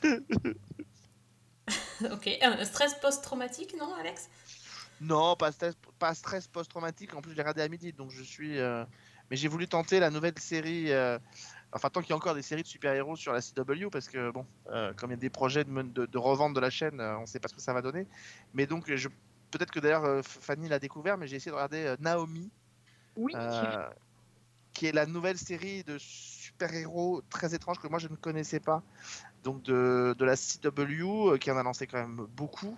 Ok, 2.12 2.28
un 2.42 2.64
stress 2.64 2.94
post-traumatique, 2.94 3.74
non, 3.78 3.94
Alex? 3.94 4.28
Non, 5.00 5.36
pas 5.36 5.52
stress, 5.52 5.74
pas 5.98 6.14
stress 6.14 6.46
post-traumatique. 6.48 7.14
En 7.14 7.20
plus, 7.20 7.32
je 7.32 7.36
l'ai 7.36 7.42
regardé 7.42 7.62
à 7.62 7.68
midi, 7.68 7.92
donc 7.92 8.10
je 8.10 8.22
suis. 8.22 8.58
euh, 8.58 8.84
Mais 9.30 9.36
j'ai 9.36 9.48
voulu 9.48 9.68
tenter 9.68 10.00
la 10.00 10.10
nouvelle 10.10 10.38
série. 10.38 10.92
euh, 10.92 11.18
Enfin, 11.72 11.90
tant 11.90 12.00
qu'il 12.00 12.10
y 12.10 12.12
a 12.12 12.16
encore 12.16 12.34
des 12.34 12.42
séries 12.42 12.62
de 12.62 12.66
super-héros 12.66 13.16
sur 13.16 13.32
la 13.32 13.40
CW, 13.42 13.90
parce 13.90 14.08
que 14.08 14.30
bon, 14.30 14.46
euh, 14.70 14.94
comme 14.94 15.10
il 15.10 15.14
y 15.14 15.16
a 15.16 15.18
des 15.20 15.30
projets 15.30 15.64
de, 15.64 15.82
de, 15.82 16.06
de 16.06 16.18
revente 16.18 16.54
de 16.54 16.60
la 16.60 16.70
chaîne, 16.70 17.00
euh, 17.00 17.18
on 17.18 17.22
ne 17.22 17.26
sait 17.26 17.40
pas 17.40 17.48
ce 17.48 17.54
que 17.54 17.60
ça 17.60 17.72
va 17.74 17.82
donner. 17.82 18.06
Mais 18.54 18.66
donc, 18.66 18.90
je... 18.94 19.08
peut-être 19.50 19.72
que 19.72 19.80
d'ailleurs 19.80 20.04
euh, 20.04 20.22
Fanny 20.22 20.68
l'a 20.68 20.78
découvert, 20.78 21.18
mais 21.18 21.26
j'ai 21.26 21.36
essayé 21.36 21.50
de 21.50 21.56
regarder 21.56 21.84
euh, 21.84 21.96
Naomi, 22.00 22.50
Oui. 23.16 23.32
euh, 23.34 23.88
qui 24.72 24.86
est 24.86 24.92
la 24.92 25.06
nouvelle 25.06 25.36
série 25.38 25.82
de 25.84 25.98
super-héros 25.98 27.22
très 27.28 27.54
étrange 27.54 27.78
que 27.78 27.88
moi 27.88 27.98
je 27.98 28.08
ne 28.08 28.16
connaissais 28.16 28.60
pas. 28.60 28.82
Donc 29.46 29.62
de, 29.62 30.12
de 30.18 30.24
la 30.24 30.34
CW, 30.34 31.30
euh, 31.30 31.38
qui 31.38 31.52
en 31.52 31.56
a 31.56 31.62
lancé 31.62 31.86
quand 31.86 31.98
même 31.98 32.26
beaucoup, 32.36 32.76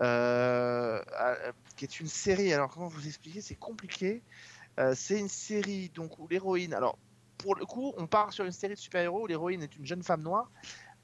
euh, 0.00 1.00
qui 1.76 1.84
est 1.84 2.00
une 2.00 2.08
série. 2.08 2.52
Alors 2.52 2.68
comment 2.68 2.88
vous 2.88 3.06
expliquer 3.06 3.40
C'est 3.40 3.54
compliqué. 3.54 4.20
Euh, 4.80 4.92
c'est 4.96 5.20
une 5.20 5.28
série 5.28 5.88
donc 5.94 6.18
où 6.18 6.26
l'héroïne. 6.26 6.74
Alors 6.74 6.98
pour 7.38 7.54
le 7.54 7.64
coup, 7.64 7.94
on 7.96 8.08
part 8.08 8.32
sur 8.32 8.44
une 8.44 8.50
série 8.50 8.74
de 8.74 8.78
super-héros 8.80 9.22
où 9.22 9.26
l'héroïne 9.28 9.62
est 9.62 9.76
une 9.76 9.86
jeune 9.86 10.02
femme 10.02 10.22
noire. 10.22 10.50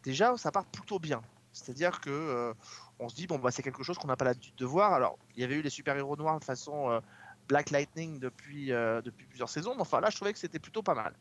Déjà, 0.02 0.36
ça 0.38 0.50
part 0.50 0.64
plutôt 0.64 0.98
bien. 0.98 1.22
C'est-à-dire 1.52 2.00
que 2.00 2.52
on 2.98 3.08
se 3.08 3.14
dit 3.14 3.28
bon 3.28 3.38
bah 3.38 3.52
c'est 3.52 3.62
quelque 3.62 3.84
chose 3.84 3.98
qu'on 3.98 4.08
n'a 4.08 4.16
pas 4.16 4.24
l'habitude 4.24 4.56
de 4.56 4.66
voir. 4.66 4.92
Alors 4.92 5.20
il 5.36 5.40
y 5.40 5.44
avait 5.44 5.54
eu 5.54 5.62
les 5.62 5.70
super-héros 5.70 6.16
noirs 6.16 6.40
de 6.40 6.44
façon 6.44 7.00
Black 7.48 7.70
Lightning 7.70 8.18
depuis 8.18 8.72
euh, 8.72 9.00
depuis 9.02 9.26
plusieurs 9.26 9.48
saisons, 9.48 9.74
mais 9.74 9.82
enfin 9.82 10.00
là 10.00 10.10
je 10.10 10.16
trouvais 10.16 10.32
que 10.32 10.38
c'était 10.38 10.58
plutôt 10.58 10.82
pas 10.82 10.94
mal. 10.94 11.14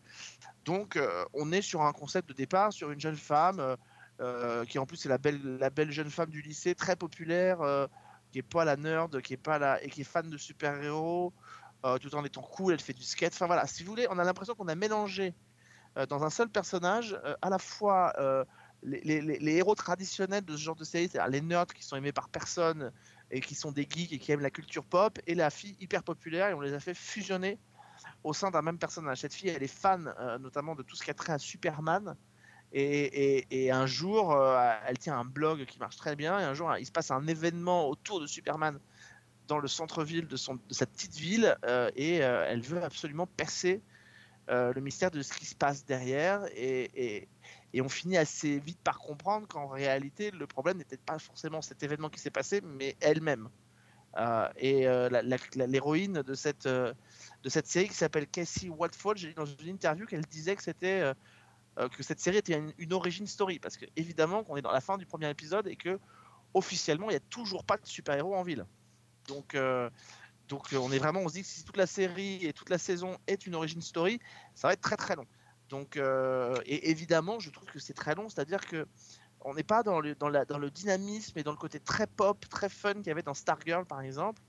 Donc 0.66 0.96
euh, 0.96 1.26
on 1.34 1.52
est 1.52 1.62
sur 1.62 1.82
un 1.84 1.94
concept 1.94 2.30
de 2.30 2.34
départ 2.34 2.74
sur 2.74 2.92
une 2.92 3.00
jeune 3.00 3.18
femme 3.18 3.78
euh, 4.22 4.66
qui 4.66 4.80
en 4.80 4.86
plus 4.86 5.06
est 5.06 5.10
la 5.10 5.18
belle 5.18 5.58
la 5.58 5.70
belle 5.70 5.92
jeune 5.92 6.10
femme 6.10 6.30
du 6.30 6.42
lycée 6.42 6.76
très 6.76 6.96
populaire 6.96 7.60
qui 8.32 8.40
est 8.40 8.44
pas 8.44 8.66
la 8.66 8.76
nerd, 8.76 9.22
qui 9.22 9.34
est 9.34 9.38
pas 9.38 9.60
la 9.60 9.84
et 9.84 9.90
qui 9.90 10.02
est 10.02 10.06
fan 10.06 10.30
de 10.30 10.38
super-héros 10.38 11.34
tout 12.02 12.16
en 12.16 12.26
étant 12.26 12.42
cool, 12.42 12.74
elle 12.74 12.80
fait 12.80 12.94
du 12.94 13.04
skate. 13.04 13.34
Enfin 13.34 13.46
voilà, 13.46 13.68
si 13.68 13.84
vous 13.84 13.92
voulez, 13.92 14.08
on 14.10 14.18
a 14.18 14.24
l'impression 14.24 14.56
qu'on 14.56 14.68
a 14.68 14.74
mélangé 14.74 15.36
dans 16.10 16.24
un 16.24 16.32
seul 16.32 16.50
personnage 16.50 17.16
à 17.44 17.50
la 17.52 17.60
fois 17.60 18.12
les 18.82 19.56
héros 19.56 19.76
traditionnels 19.76 20.44
de 20.44 20.58
ce 20.58 20.64
genre 20.64 20.76
de 20.76 20.84
série, 20.84 21.08
c'est-à-dire 21.08 21.30
les 21.32 21.42
nerds 21.42 21.68
qui 21.68 21.84
sont 21.84 21.96
aimés 21.96 22.12
par 22.12 22.30
personne 22.30 22.92
et 23.32 23.42
qui 23.42 23.56
sont 23.56 23.72
des 23.72 23.88
geeks 23.90 24.14
et 24.14 24.20
qui 24.20 24.32
aiment 24.32 24.42
la 24.42 24.52
culture 24.52 24.84
pop, 24.84 25.20
et 25.28 25.36
la 25.36 25.50
fille 25.50 25.76
hyper 25.80 26.04
populaire, 26.04 26.50
et 26.50 26.54
on 26.54 26.62
les 26.62 26.74
a 26.74 26.80
fait 26.80 26.94
fusionner 26.94 27.58
au 28.24 28.34
sein 28.34 28.52
d'un 28.52 28.62
même 28.62 28.78
personnage. 28.78 29.20
Cette 29.20 29.34
fille, 29.34 29.50
elle 29.50 29.64
est 29.64 29.68
fan 29.68 30.14
euh, 30.20 30.38
notamment 30.40 30.76
de 30.76 30.84
tout 30.84 30.96
ce 30.96 31.04
qui 31.04 31.12
a 31.12 31.14
trait 31.14 31.34
à 31.34 31.38
Superman. 31.38 32.16
Et, 32.74 33.70
un 33.72 33.86
jour, 33.86 34.34
euh, 34.34 34.74
elle 34.86 34.98
tient 34.98 35.18
un 35.18 35.24
blog 35.24 35.66
qui 35.66 35.80
marche 35.80 35.96
très 35.96 36.16
bien. 36.16 36.40
Et 36.40 36.44
un 36.44 36.54
jour, 36.54 36.76
il 36.78 36.86
se 36.86 36.92
passe 36.92 37.12
un 37.12 37.26
événement 37.28 37.88
autour 37.88 38.20
de 38.20 38.28
Superman 38.28 38.80
dans 39.48 39.60
le 39.60 39.68
centre-ville 39.68 40.28
de, 40.28 40.36
de 40.36 40.74
cette 40.74 40.92
petite 40.92 41.16
ville. 41.16 41.56
euh, 41.66 41.90
et 41.96 42.16
elle 42.16 42.62
veut 42.62 42.84
absolument 42.84 43.28
percer 43.28 43.82
le 44.48 44.80
mystère 44.80 45.10
de 45.10 45.22
ce 45.22 45.34
qui 45.34 45.46
se 45.46 45.56
passe 45.56 45.86
derrière. 45.86 46.46
Et- 47.76 47.82
on 47.82 47.90
finit 47.90 48.18
assez 48.18 48.60
vite 48.60 48.80
par 48.84 49.00
comprendre 49.00 49.48
qu'en 49.48 49.68
réalité, 49.68 50.32
le 50.32 50.48
problème 50.48 50.78
n'était 50.78 50.98
pas 50.98 51.20
forcément 51.20 51.62
cet 51.62 51.84
événement 51.84 52.10
qui 52.10 52.20
s'est 52.20 52.32
passé, 52.32 52.62
mais 52.62 52.96
elle-même. 53.02 53.50
Euh, 54.18 54.48
et 54.56 54.88
euh, 54.88 55.10
l'héroïne 55.68 56.22
de 56.22 56.34
cette, 56.36 56.68
euh, 56.68 56.94
de 57.44 57.50
cette 57.50 57.68
série 57.68 57.90
qui 57.90 57.96
s'appelle 57.96 58.28
Casey 58.28 58.70
Watford, 58.70 59.18
j'ai 59.18 59.28
lu 59.28 59.34
dans 59.34 59.46
une 59.46 59.68
interview 59.68 60.06
qu'elle 60.06 60.26
disait 60.26 60.56
que 60.56 60.64
c'était 60.64 61.14
que 61.92 62.04
cette 62.04 62.22
série 62.22 62.38
était 62.38 62.58
une, 62.58 62.74
une 62.78 62.94
origin 62.94 63.28
story 63.28 63.60
parce 63.60 63.76
que 63.76 63.86
évidemment 63.98 64.46
qu'on 64.46 64.56
est 64.56 64.62
dans 64.62 64.72
la 64.72 64.80
fin 64.80 64.98
du 64.98 65.06
premier 65.06 65.30
épisode 65.30 65.68
et 65.68 65.76
que 65.76 66.00
officiellement 66.54 67.08
il 67.08 67.14
n'y 67.14 67.18
a 67.18 67.28
toujours 67.30 67.66
pas 67.66 67.76
de 67.76 67.86
super 67.86 68.16
héros 68.16 68.34
en 68.34 68.44
ville. 68.44 68.66
Donc 69.28 69.58
donc 70.48 70.68
on 70.74 70.92
est 70.94 71.00
vraiment 71.00 71.20
on 71.20 71.28
se 71.28 71.34
dit 71.34 71.42
que 71.42 71.48
si 71.48 71.66
toute 71.66 71.76
la 71.76 71.88
série 71.88 72.46
et 72.46 72.54
toute 72.54 72.70
la 72.70 72.78
saison 72.78 73.18
est 73.28 73.46
une 73.46 73.56
origin 73.56 73.82
story, 73.82 74.22
ça 74.54 74.70
va 74.70 74.74
être 74.74 74.82
très 74.82 74.96
très 74.96 75.18
long. 75.18 75.28
Donc 75.70 75.98
euh, 75.98 76.56
et 76.66 76.92
évidemment 76.92 77.40
je 77.40 77.50
trouve 77.50 77.68
que 77.70 77.80
c'est 77.80 77.94
très 77.94 78.16
long, 78.16 78.30
c'est-à-dire 78.30 78.66
que 78.66 78.86
on 79.42 79.54
n'est 79.54 79.64
pas 79.64 79.84
dans 79.84 80.00
le, 80.00 80.16
dans, 80.16 80.32
dans 80.46 80.58
le 80.58 80.72
dynamisme 80.72 81.38
et 81.38 81.44
dans 81.44 81.52
le 81.52 81.58
côté 81.58 81.80
très 81.80 82.08
pop, 82.08 82.44
très 82.50 82.70
fun 82.70 82.94
qu'il 82.96 83.08
y 83.08 83.12
avait 83.12 83.22
dans 83.22 83.34
Stargirl 83.34 83.86
par 83.86 84.02
exemple, 84.02 84.42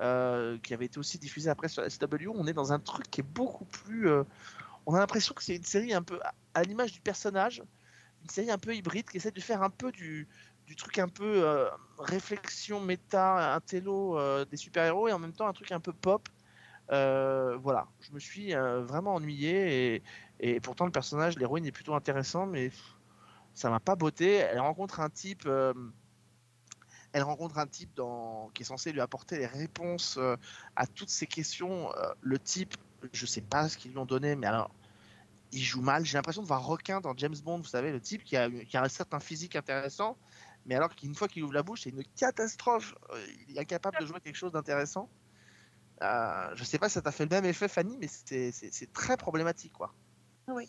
euh, 0.00 0.58
qui 0.58 0.74
avait 0.74 0.86
été 0.86 0.98
aussi 0.98 1.18
diffusé 1.18 1.50
après 1.50 1.68
sur 1.68 1.82
CW. 1.84 2.28
On 2.34 2.46
est 2.46 2.52
dans 2.52 2.72
un 2.72 2.78
truc 2.78 3.10
qui 3.10 3.20
est 3.20 3.26
beaucoup 3.26 3.64
plus. 3.66 4.08
euh, 4.08 4.24
on 4.86 4.94
a 4.94 5.00
l'impression 5.00 5.34
que 5.34 5.42
c'est 5.42 5.56
une 5.56 5.64
série 5.64 5.92
un 5.92 6.02
peu 6.02 6.18
à, 6.54 6.62
l'image 6.62 6.92
du 6.92 7.00
personnage, 7.00 7.62
une 8.22 8.30
série 8.30 8.50
un 8.50 8.58
peu 8.58 8.74
hybride 8.74 9.08
qui 9.10 9.18
essaie 9.18 9.30
de 9.30 9.40
faire 9.40 9.62
un 9.62 9.70
peu 9.70 9.92
du, 9.92 10.26
du 10.66 10.76
truc 10.76 10.98
un 10.98 11.08
peu 11.08 11.68
réflexion 11.98 12.80
méta, 12.80 13.54
intello 13.54 14.18
des 14.46 14.56
super-héros 14.56 15.08
et 15.08 15.12
en 15.12 15.18
même 15.18 15.34
temps 15.34 15.46
un 15.46 15.52
truc 15.52 15.72
un 15.72 15.80
peu 15.80 15.92
pop. 15.92 16.26
Voilà, 16.88 17.86
je 18.00 18.12
me 18.12 18.18
suis 18.18 18.54
vraiment 18.54 19.16
ennuyé 19.16 19.96
et, 19.96 20.02
et 20.40 20.60
pourtant 20.60 20.84
le 20.84 20.92
personnage, 20.92 21.36
l'héroïne 21.38 21.66
est 21.66 21.72
plutôt 21.72 21.94
intéressant, 21.94 22.46
mais 22.46 22.70
ça 23.54 23.70
m'a 23.70 23.80
pas 23.80 23.96
botté. 23.96 24.34
Elle 24.34 24.60
rencontre 24.60 25.00
un 25.00 25.10
type, 25.10 25.44
euh, 25.46 25.74
elle 27.12 27.24
rencontre 27.24 27.58
un 27.58 27.66
type 27.66 27.92
dans, 27.94 28.50
qui 28.54 28.62
est 28.62 28.66
censé 28.66 28.92
lui 28.92 29.00
apporter 29.00 29.38
les 29.38 29.46
réponses 29.46 30.16
euh, 30.18 30.36
à 30.76 30.86
toutes 30.86 31.10
ces 31.10 31.26
questions. 31.26 31.92
Euh, 31.96 32.12
le 32.20 32.38
type, 32.38 32.76
je 33.12 33.26
sais 33.26 33.40
pas 33.40 33.68
ce 33.68 33.76
qu'ils 33.76 33.92
lui 33.92 33.98
ont 33.98 34.06
donné, 34.06 34.36
mais 34.36 34.46
alors 34.46 34.70
il 35.50 35.62
joue 35.62 35.80
mal. 35.80 36.04
J'ai 36.04 36.16
l'impression 36.18 36.42
de 36.42 36.46
voir 36.46 36.64
requin 36.64 37.00
dans 37.00 37.16
James 37.16 37.36
Bond, 37.42 37.58
vous 37.58 37.64
savez, 37.64 37.90
le 37.90 38.00
type 38.00 38.22
qui 38.22 38.36
a, 38.36 38.48
qui 38.48 38.76
a 38.76 38.82
un 38.82 38.88
certain 38.88 39.18
physique 39.18 39.56
intéressant, 39.56 40.16
mais 40.66 40.76
alors 40.76 40.94
qu'une 40.94 41.16
fois 41.16 41.26
qu'il 41.26 41.42
ouvre 41.42 41.54
la 41.54 41.64
bouche, 41.64 41.82
c'est 41.82 41.90
une 41.90 42.04
catastrophe. 42.16 42.94
Il 43.48 43.56
est 43.56 43.60
incapable 43.60 43.96
de 44.00 44.06
jouer 44.06 44.20
quelque 44.20 44.36
chose 44.36 44.52
d'intéressant. 44.52 45.08
Je 46.00 46.62
sais 46.64 46.78
pas 46.78 46.88
si 46.88 46.94
ça 46.94 47.02
t'a 47.02 47.10
fait 47.10 47.24
le 47.24 47.30
même 47.30 47.46
effet, 47.46 47.66
Fanny, 47.66 47.96
mais 47.98 48.06
c'est 48.08 48.92
très 48.92 49.16
problématique, 49.16 49.72
quoi. 49.72 49.94
Oui. 50.48 50.68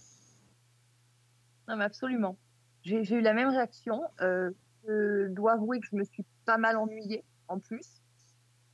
Non, 1.67 1.77
mais 1.77 1.85
absolument. 1.85 2.37
J'ai 2.83 3.13
eu 3.13 3.21
la 3.21 3.33
même 3.33 3.49
réaction. 3.49 4.01
Euh, 4.21 4.51
je 4.87 5.27
dois 5.29 5.53
avouer 5.53 5.79
que 5.79 5.87
je 5.89 5.95
me 5.95 6.03
suis 6.03 6.25
pas 6.45 6.57
mal 6.57 6.77
ennuyée 6.77 7.23
en 7.47 7.59
plus. 7.59 8.01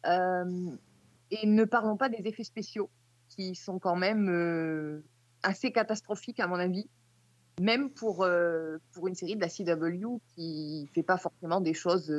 Euh, 0.06 0.72
et 1.32 1.48
ne 1.48 1.64
parlons 1.66 1.98
pas 1.98 2.10
des 2.10 2.28
effets 2.28 2.44
spéciaux 2.44 2.90
qui 3.30 3.56
sont 3.56 3.80
quand 3.80 3.96
même 3.96 4.30
euh, 4.30 5.04
assez 5.44 5.72
catastrophiques 5.72 6.40
à 6.40 6.48
mon 6.48 6.56
avis. 6.56 6.88
Même 7.62 7.90
pour, 7.90 8.26
une 8.26 9.16
série 9.16 9.36
de 9.38 9.42
la 9.42 9.48
CW 9.48 10.20
qui 10.36 10.90
fait 10.94 11.04
pas 11.04 11.18
forcément 11.18 11.62
des 11.62 11.74
choses 11.74 12.14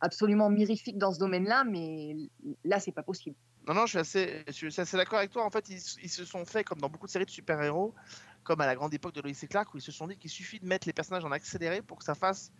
absolument 0.00 0.50
mirifiques 0.50 0.98
dans 0.98 1.12
ce 1.12 1.18
domaine-là, 1.18 1.64
mais 1.64 2.16
là, 2.64 2.78
c'est 2.78 2.92
pas 2.92 3.02
possible. 3.02 3.34
Non, 3.66 3.74
non, 3.74 3.86
je 3.86 4.02
suis 4.02 4.80
assez, 4.80 4.96
d'accord 4.96 5.18
avec 5.18 5.30
toi. 5.30 5.44
En 5.44 5.50
fait, 5.50 5.68
ils, 5.68 5.80
ils 6.02 6.10
se 6.10 6.24
sont 6.24 6.44
fait, 6.44 6.64
comme 6.64 6.80
dans 6.80 6.88
beaucoup 6.88 7.06
de 7.06 7.12
séries 7.12 7.26
de 7.26 7.30
super-héros, 7.30 7.94
comme 8.42 8.60
à 8.60 8.66
la 8.66 8.74
grande 8.74 8.92
époque 8.92 9.14
de 9.14 9.20
Lois 9.20 9.32
et 9.40 9.46
Clark, 9.46 9.72
où 9.72 9.78
ils 9.78 9.82
se 9.82 9.92
sont 9.92 10.08
dit 10.08 10.16
qu'il 10.16 10.30
suffit 10.30 10.58
de 10.58 10.66
mettre 10.66 10.86
les 10.86 10.92
personnages 10.92 11.24
en 11.24 11.30
accéléré 11.30 11.80
pour 11.80 11.98
que 11.98 12.04
ça 12.04 12.14
fasse 12.14 12.50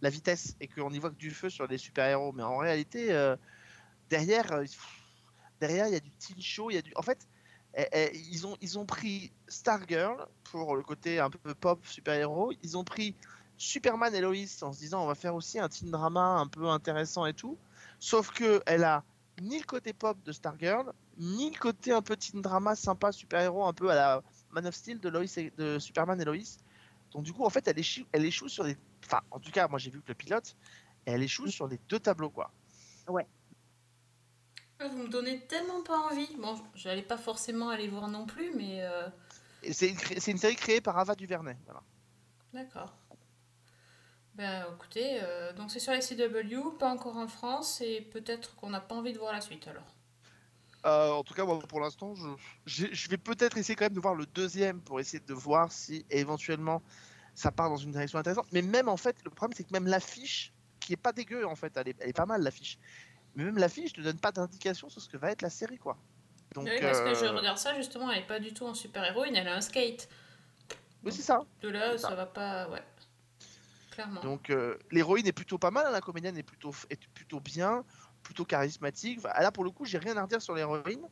la 0.00 0.10
vitesse 0.10 0.56
et 0.60 0.68
qu'on 0.68 0.90
y 0.90 0.98
voit 0.98 1.10
que 1.10 1.16
du 1.16 1.30
feu 1.30 1.48
sur 1.50 1.66
les 1.66 1.78
super-héros. 1.78 2.32
Mais 2.32 2.42
en 2.42 2.56
réalité, 2.56 3.12
euh, 3.12 3.36
derrière, 4.10 4.50
euh, 4.52 4.64
derrière, 5.60 5.86
il 5.86 5.92
y 5.92 5.96
a 5.96 6.00
du 6.00 6.10
teen 6.10 6.40
show, 6.40 6.70
il 6.70 6.74
y 6.74 6.78
a 6.78 6.82
du. 6.82 6.92
En 6.96 7.02
fait, 7.02 7.28
eh, 7.74 7.86
eh, 7.92 8.16
ils, 8.30 8.46
ont, 8.46 8.56
ils 8.60 8.78
ont 8.78 8.86
pris 8.86 9.32
Stargirl 9.46 10.26
pour 10.44 10.74
le 10.74 10.82
côté 10.82 11.20
un 11.20 11.30
peu 11.30 11.54
pop 11.54 11.84
super-héros. 11.86 12.52
Ils 12.62 12.76
ont 12.76 12.84
pris 12.84 13.14
Superman 13.56 14.14
et 14.14 14.20
Lois 14.20 14.34
en 14.62 14.72
se 14.72 14.78
disant 14.78 15.02
on 15.02 15.06
va 15.06 15.14
faire 15.14 15.34
aussi 15.34 15.58
un 15.58 15.68
teen 15.68 15.90
drama 15.90 16.20
un 16.20 16.46
peu 16.46 16.68
intéressant 16.68 17.26
et 17.26 17.34
tout. 17.34 17.58
Sauf 17.98 18.30
que 18.30 18.62
elle 18.66 18.84
a 18.84 19.04
ni 19.40 19.58
le 19.58 19.64
côté 19.64 19.92
pop 19.92 20.16
de 20.24 20.32
Stargirl, 20.32 20.92
ni 21.18 21.50
le 21.50 21.58
côté 21.58 21.92
un 21.92 22.02
teen 22.02 22.40
drama 22.42 22.74
sympa 22.74 23.12
super-héros 23.12 23.64
un 23.64 23.72
peu 23.72 23.90
à 23.90 23.94
la 23.94 24.22
Man 24.50 24.66
of 24.66 24.74
Steel 24.74 25.00
de, 25.00 25.08
Lois 25.08 25.24
et- 25.36 25.52
de 25.56 25.78
Superman 25.78 26.20
et 26.20 26.24
Lois. 26.24 26.36
Donc 27.12 27.24
du 27.24 27.32
coup, 27.32 27.44
en 27.44 27.50
fait, 27.50 27.66
elle 27.68 27.78
échoue, 27.78 28.04
elle 28.12 28.24
échoue 28.24 28.48
sur 28.48 28.64
les... 28.64 28.76
Enfin, 29.04 29.20
en 29.30 29.40
tout 29.40 29.50
cas, 29.50 29.68
moi 29.68 29.78
j'ai 29.78 29.90
vu 29.90 30.00
que 30.00 30.08
le 30.08 30.14
pilote, 30.14 30.56
et 31.06 31.12
elle 31.12 31.22
échoue 31.22 31.48
sur 31.48 31.68
les 31.68 31.78
deux 31.88 31.98
tableaux, 31.98 32.30
quoi. 32.30 32.50
Ouais. 33.08 33.26
Ah, 34.78 34.88
Vous 34.88 34.98
me 34.98 35.08
donnez 35.08 35.40
tellement 35.46 35.82
pas 35.82 35.98
envie. 35.98 36.28
Bon, 36.38 36.60
j'allais 36.74 37.02
pas 37.02 37.16
forcément 37.16 37.70
aller 37.70 37.88
voir 37.88 38.08
non 38.08 38.26
plus, 38.26 38.52
mais 38.54 38.82
euh, 38.82 39.08
c'est 39.72 39.88
une, 40.28 40.38
série 40.38 40.56
créée 40.56 40.80
par 40.80 40.98
Ava 40.98 41.14
DuVernay. 41.14 41.56
Voilà. 41.64 41.82
d'accord. 42.52 42.94
Ben 44.38 44.64
écoutez, 44.72 45.18
euh, 45.20 45.52
donc 45.52 45.72
c'est 45.72 45.80
sur 45.80 45.92
la 45.92 45.98
CW, 45.98 46.78
pas 46.78 46.88
encore 46.88 47.16
en 47.16 47.26
France, 47.26 47.80
et 47.80 48.02
peut-être 48.12 48.54
qu'on 48.54 48.70
n'a 48.70 48.80
pas 48.80 48.94
envie 48.94 49.12
de 49.12 49.18
voir 49.18 49.32
la 49.32 49.40
suite 49.40 49.66
alors. 49.66 49.96
Euh, 50.86 51.10
en 51.10 51.24
tout 51.24 51.34
cas, 51.34 51.44
moi, 51.44 51.58
pour 51.58 51.80
l'instant, 51.80 52.14
je, 52.64 52.86
je 52.92 53.08
vais 53.08 53.16
peut-être 53.16 53.58
essayer 53.58 53.74
quand 53.74 53.86
même 53.86 53.94
de 53.94 54.00
voir 54.00 54.14
le 54.14 54.26
deuxième 54.26 54.80
pour 54.80 55.00
essayer 55.00 55.18
de 55.18 55.34
voir 55.34 55.72
si 55.72 56.06
éventuellement 56.08 56.82
ça 57.34 57.50
part 57.50 57.68
dans 57.68 57.76
une 57.76 57.90
direction 57.90 58.20
intéressante. 58.20 58.46
Mais 58.52 58.62
même 58.62 58.88
en 58.88 58.96
fait, 58.96 59.16
le 59.24 59.30
problème 59.30 59.56
c'est 59.56 59.64
que 59.64 59.72
même 59.72 59.88
l'affiche, 59.88 60.52
qui 60.78 60.92
est 60.92 60.96
pas 60.96 61.12
dégueu 61.12 61.44
en 61.44 61.56
fait, 61.56 61.76
elle 61.76 61.88
est, 61.88 61.96
elle 61.98 62.10
est 62.10 62.16
pas 62.16 62.26
mal 62.26 62.40
l'affiche. 62.42 62.78
Mais 63.34 63.42
même 63.42 63.58
l'affiche 63.58 63.96
ne 63.98 64.04
donne 64.04 64.20
pas 64.20 64.30
d'indication 64.30 64.88
sur 64.88 65.00
ce 65.00 65.08
que 65.08 65.16
va 65.16 65.32
être 65.32 65.42
la 65.42 65.50
série 65.50 65.78
quoi. 65.78 65.96
Donc, 66.54 66.68
oui, 66.68 66.78
parce 66.80 67.00
que 67.00 67.14
je 67.14 67.24
euh, 67.24 67.36
regarde 67.36 67.58
ça 67.58 67.74
justement, 67.74 68.10
elle 68.10 68.20
est 68.20 68.26
pas 68.26 68.38
du 68.38 68.54
tout 68.54 68.66
en 68.66 68.74
super-héroïne, 68.74 69.34
elle 69.34 69.48
a 69.48 69.56
un 69.56 69.60
skate. 69.60 70.08
Oui, 71.04 71.12
c'est 71.12 71.22
ça. 71.22 71.40
De 71.60 71.68
là, 71.68 71.98
ça 71.98 72.08
ça. 72.08 72.14
va 72.14 72.26
pas. 72.26 72.68
Ouais. 72.70 72.82
Clairement. 73.98 74.20
Donc 74.20 74.50
euh, 74.50 74.78
l'héroïne 74.92 75.26
est 75.26 75.32
plutôt 75.32 75.58
pas 75.58 75.72
mal, 75.72 75.84
hein, 75.84 75.90
la 75.90 76.00
comédienne 76.00 76.38
est 76.38 76.44
plutôt, 76.44 76.72
est 76.88 77.04
plutôt 77.08 77.40
bien, 77.40 77.84
plutôt 78.22 78.44
charismatique. 78.44 79.18
Enfin, 79.18 79.30
là 79.40 79.50
pour 79.50 79.64
le 79.64 79.72
coup, 79.72 79.84
j'ai 79.84 79.98
rien 79.98 80.16
à 80.16 80.22
redire 80.22 80.40
sur 80.40 80.54
l'héroïne. 80.54 81.02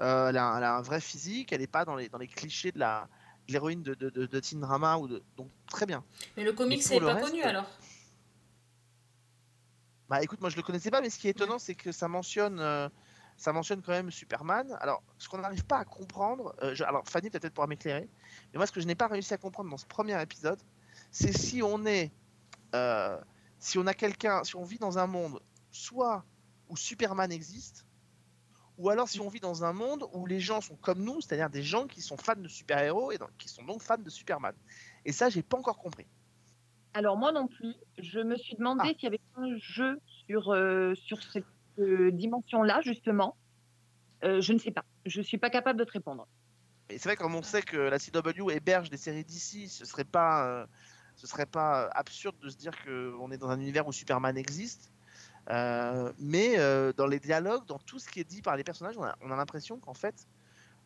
Euh, 0.00 0.30
elle, 0.30 0.38
a, 0.38 0.46
un- 0.46 0.56
elle 0.56 0.64
a 0.64 0.76
un 0.76 0.80
vrai 0.80 1.02
physique, 1.02 1.52
elle 1.52 1.60
est 1.60 1.66
pas 1.66 1.84
dans 1.84 1.96
les, 1.96 2.08
dans 2.08 2.16
les 2.16 2.28
clichés 2.28 2.72
de 2.72 2.78
la 2.78 3.08
l'héroïne 3.46 3.82
de, 3.82 3.92
de, 3.92 4.08
de, 4.08 4.24
de 4.24 4.40
teen 4.40 4.58
drama 4.58 4.96
ou 4.96 5.06
de 5.06 5.22
donc 5.36 5.50
très 5.68 5.84
bien. 5.84 6.02
Mais 6.34 6.44
le 6.44 6.54
comics, 6.54 6.82
pour 6.88 7.00
pas 7.00 7.12
reste, 7.12 7.28
connu 7.28 7.42
alors. 7.42 7.66
Bah 10.08 10.22
écoute, 10.22 10.40
moi 10.40 10.48
je 10.48 10.56
le 10.56 10.62
connaissais 10.62 10.90
pas, 10.90 11.02
mais 11.02 11.10
ce 11.10 11.18
qui 11.18 11.26
est 11.28 11.32
étonnant, 11.32 11.58
c'est 11.58 11.74
que 11.74 11.92
ça 11.92 12.08
mentionne, 12.08 12.58
euh, 12.58 12.88
ça 13.36 13.52
mentionne 13.52 13.82
quand 13.82 13.92
même 13.92 14.10
Superman. 14.10 14.74
Alors, 14.80 15.02
ce 15.18 15.28
qu'on 15.28 15.38
n'arrive 15.38 15.66
pas 15.66 15.80
à 15.80 15.84
comprendre, 15.84 16.54
euh, 16.62 16.74
je- 16.74 16.84
alors 16.84 17.06
Fanny 17.06 17.28
peut-être 17.28 17.52
pourra 17.52 17.66
m'éclairer, 17.66 18.08
mais 18.52 18.56
moi 18.56 18.66
ce 18.66 18.72
que 18.72 18.80
je 18.80 18.86
n'ai 18.86 18.94
pas 18.94 19.08
réussi 19.08 19.34
à 19.34 19.36
comprendre 19.36 19.68
dans 19.68 19.76
ce 19.76 19.84
premier 19.86 20.20
épisode, 20.22 20.58
c'est 21.10 21.36
si 21.36 21.62
on 21.62 21.84
est, 21.84 22.10
euh, 22.74 23.18
si 23.58 23.78
on 23.78 23.86
a 23.86 23.94
quelqu'un, 23.94 24.44
si 24.44 24.56
on 24.56 24.64
vit 24.64 24.78
dans 24.78 24.98
un 24.98 25.06
monde, 25.06 25.40
soit 25.70 26.24
où 26.68 26.76
Superman 26.76 27.30
existe, 27.32 27.86
ou 28.78 28.88
alors 28.90 29.08
si 29.08 29.20
on 29.20 29.28
vit 29.28 29.40
dans 29.40 29.64
un 29.64 29.72
monde 29.72 30.06
où 30.12 30.26
les 30.26 30.40
gens 30.40 30.60
sont 30.60 30.76
comme 30.76 31.02
nous, 31.04 31.20
c'est-à-dire 31.20 31.50
des 31.50 31.62
gens 31.62 31.86
qui 31.86 32.00
sont 32.00 32.16
fans 32.16 32.36
de 32.36 32.48
super-héros 32.48 33.12
et 33.12 33.18
donc- 33.18 33.36
qui 33.38 33.48
sont 33.48 33.62
donc 33.64 33.82
fans 33.82 33.98
de 33.98 34.08
Superman. 34.10 34.54
Et 35.04 35.12
ça, 35.12 35.28
j'ai 35.28 35.42
pas 35.42 35.58
encore 35.58 35.78
compris. 35.78 36.06
Alors 36.94 37.16
moi 37.16 37.30
non 37.30 37.46
plus, 37.46 37.74
je 37.98 38.20
me 38.20 38.36
suis 38.36 38.56
demandé 38.56 38.82
Ah. 38.84 38.88
s'il 38.88 39.02
y 39.04 39.06
avait 39.06 39.20
un 39.36 39.56
jeu 39.58 40.00
sur, 40.26 40.52
euh, 40.52 40.94
sur 40.94 41.22
cette 41.22 41.44
euh, 41.78 42.10
dimension-là, 42.10 42.80
justement. 42.82 43.36
Euh, 44.24 44.40
je 44.40 44.52
ne 44.52 44.58
sais 44.58 44.70
pas. 44.72 44.84
Je 45.06 45.20
ne 45.20 45.24
suis 45.24 45.38
pas 45.38 45.50
capable 45.50 45.78
de 45.78 45.84
te 45.84 45.92
répondre. 45.92 46.26
Et 46.90 46.98
c'est 46.98 47.08
vrai 47.08 47.16
comme 47.16 47.34
on 47.34 47.42
sait 47.42 47.62
que 47.62 47.76
la 47.76 47.98
CW 47.98 48.50
héberge 48.50 48.90
des 48.90 48.96
séries 48.96 49.24
d'ici, 49.24 49.68
ce 49.68 49.84
serait 49.84 50.04
pas, 50.04 50.66
ce 51.20 51.26
serait 51.26 51.46
pas 51.46 51.84
euh, 51.84 51.88
absurde 51.92 52.36
de 52.40 52.48
se 52.48 52.56
dire 52.56 52.72
qu'on 52.82 53.30
est 53.30 53.36
dans 53.36 53.50
un 53.50 53.60
univers 53.60 53.86
où 53.86 53.92
Superman 53.92 54.38
existe. 54.38 54.90
Euh, 55.50 56.12
mais 56.18 56.58
euh, 56.58 56.94
dans 56.94 57.06
les 57.06 57.20
dialogues, 57.20 57.66
dans 57.66 57.78
tout 57.78 57.98
ce 57.98 58.08
qui 58.08 58.20
est 58.20 58.24
dit 58.24 58.40
par 58.40 58.56
les 58.56 58.64
personnages, 58.64 58.96
on 58.96 59.04
a, 59.04 59.14
on 59.20 59.30
a 59.30 59.36
l'impression 59.36 59.78
qu'en 59.78 59.92
fait, 59.92 60.26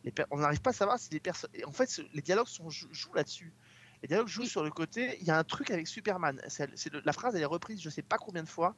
les 0.03 0.13
on 0.31 0.39
n'arrive 0.39 0.61
pas 0.61 0.71
à 0.71 0.73
savoir 0.73 0.99
si 0.99 1.09
les 1.11 1.21
personnes. 1.21 1.51
En 1.65 1.71
fait, 1.71 2.01
les 2.13 2.21
dialogues 2.21 2.47
sont, 2.47 2.69
jou- 2.69 2.89
jouent 2.91 3.13
là-dessus. 3.13 3.53
Les 4.01 4.09
dialogues 4.09 4.27
jouent 4.27 4.45
sur 4.45 4.63
le 4.63 4.71
côté. 4.71 5.17
Il 5.21 5.27
y 5.27 5.31
a 5.31 5.37
un 5.37 5.43
truc 5.45 5.71
avec 5.71 5.87
Superman. 5.87 6.41
Le- 6.59 7.01
la 7.05 7.13
phrase, 7.13 7.33
elle 7.35 7.41
est 7.41 7.45
reprise, 7.45 7.81
je 7.81 7.89
sais 7.89 8.01
pas 8.01 8.17
combien 8.17 8.43
de 8.43 8.49
fois. 8.49 8.75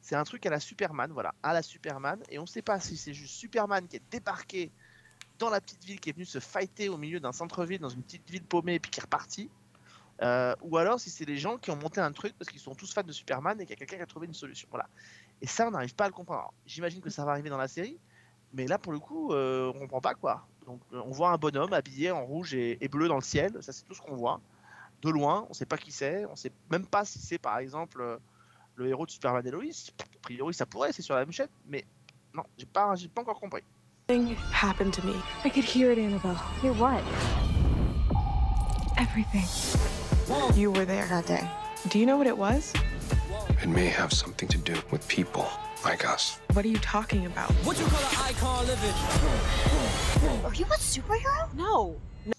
C'est 0.00 0.16
un 0.16 0.24
truc 0.24 0.46
à 0.46 0.50
la 0.50 0.60
Superman, 0.60 1.12
voilà, 1.12 1.32
à 1.44 1.52
la 1.52 1.62
Superman. 1.62 2.20
Et 2.28 2.38
on 2.38 2.42
ne 2.42 2.48
sait 2.48 2.62
pas 2.62 2.80
si 2.80 2.96
c'est 2.96 3.14
juste 3.14 3.34
Superman 3.34 3.86
qui 3.86 3.96
est 3.96 4.02
débarqué 4.10 4.72
dans 5.38 5.50
la 5.50 5.60
petite 5.60 5.84
ville, 5.84 6.00
qui 6.00 6.10
est 6.10 6.12
venu 6.12 6.24
se 6.24 6.40
fighter 6.40 6.88
au 6.88 6.96
milieu 6.96 7.20
d'un 7.20 7.32
centre-ville, 7.32 7.80
dans 7.80 7.88
une 7.88 8.02
petite 8.02 8.28
ville 8.28 8.44
paumée, 8.44 8.74
et 8.74 8.80
puis 8.80 8.90
qui 8.90 8.98
est 8.98 9.04
reparti. 9.04 9.48
Euh, 10.20 10.54
ou 10.62 10.76
alors 10.76 10.98
si 10.98 11.10
c'est 11.10 11.24
les 11.24 11.38
gens 11.38 11.58
qui 11.58 11.70
ont 11.70 11.76
monté 11.76 12.00
un 12.00 12.10
truc 12.10 12.34
parce 12.36 12.50
qu'ils 12.50 12.60
sont 12.60 12.74
tous 12.74 12.92
fans 12.92 13.04
de 13.04 13.12
Superman 13.12 13.60
et 13.60 13.64
qu'il 13.64 13.70
y 13.70 13.72
a 13.74 13.76
quelqu'un 13.76 13.96
qui 13.96 14.02
a 14.02 14.06
trouvé 14.06 14.26
une 14.26 14.34
solution. 14.34 14.66
Voilà. 14.70 14.88
Et 15.40 15.46
ça, 15.46 15.66
on 15.68 15.70
n'arrive 15.70 15.94
pas 15.94 16.04
à 16.04 16.08
le 16.08 16.14
comprendre. 16.14 16.52
J'imagine 16.66 17.00
que 17.00 17.10
ça 17.10 17.24
va 17.24 17.32
arriver 17.32 17.50
dans 17.50 17.58
la 17.58 17.68
série, 17.68 17.98
mais 18.52 18.66
là, 18.66 18.78
pour 18.78 18.92
le 18.92 18.98
coup, 18.98 19.32
euh, 19.32 19.72
on 19.74 19.78
comprend 19.80 20.00
pas 20.00 20.14
quoi. 20.14 20.46
Donc, 20.66 20.80
euh, 20.92 21.00
on 21.04 21.10
voit 21.10 21.30
un 21.30 21.38
bonhomme 21.38 21.72
habillé 21.72 22.10
en 22.10 22.24
rouge 22.24 22.54
et, 22.54 22.82
et 22.84 22.88
bleu 22.88 23.08
dans 23.08 23.14
le 23.14 23.22
ciel. 23.22 23.56
Ça, 23.60 23.72
c'est 23.72 23.84
tout 23.84 23.94
ce 23.94 24.00
qu'on 24.00 24.16
voit. 24.16 24.40
De 25.02 25.10
loin, 25.10 25.46
on 25.48 25.52
sait 25.52 25.66
pas 25.66 25.78
qui 25.78 25.92
c'est. 25.92 26.26
On 26.26 26.34
sait 26.34 26.50
même 26.70 26.84
pas 26.84 27.04
si 27.04 27.20
c'est, 27.20 27.38
par 27.38 27.58
exemple, 27.58 28.00
euh, 28.00 28.16
le 28.74 28.88
héros 28.88 29.06
de 29.06 29.10
Superman 29.12 29.46
et 29.46 29.50
Lois. 29.50 29.62
A 30.00 30.18
priori, 30.22 30.54
ça 30.54 30.66
pourrait, 30.66 30.92
c'est 30.92 31.02
sur 31.02 31.14
la 31.14 31.24
mouchette, 31.24 31.50
mais 31.68 31.84
non, 32.34 32.42
j'ai 32.56 32.66
pas, 32.66 32.94
j'ai 32.96 33.08
pas 33.08 33.20
encore 33.20 33.38
compris. 33.38 33.62
Something 34.10 34.36
happened 34.52 34.92
to 34.94 35.02
me. 35.06 35.14
I 35.44 35.50
could 35.50 35.64
hear 35.64 35.92
it, 35.92 35.98
Annabelle. 35.98 36.36
Hear 36.62 36.72
what? 36.72 37.02
Everything. 38.98 39.44
You 40.54 40.70
were 40.70 40.84
there 40.84 41.06
that 41.06 41.26
day. 41.26 41.48
Do 41.88 41.98
you 41.98 42.04
know 42.04 42.18
what 42.18 42.26
it 42.26 42.36
was? 42.36 42.72
It 43.62 43.68
may 43.68 43.86
have 43.86 44.12
something 44.12 44.46
to 44.48 44.58
do 44.58 44.74
with 44.90 45.06
people 45.08 45.46
like 45.84 46.04
us. 46.06 46.38
What 46.52 46.64
are 46.66 46.68
you 46.68 46.78
talking 46.78 47.24
about? 47.26 47.50
What 47.64 47.78
you 47.78 47.86
call 47.86 48.00
an 48.00 48.16
icon 48.28 48.66
living? 48.66 48.94
Are 50.44 50.54
you 50.54 50.66
a 50.66 50.78
superhero? 50.78 51.48
No. 51.54 51.96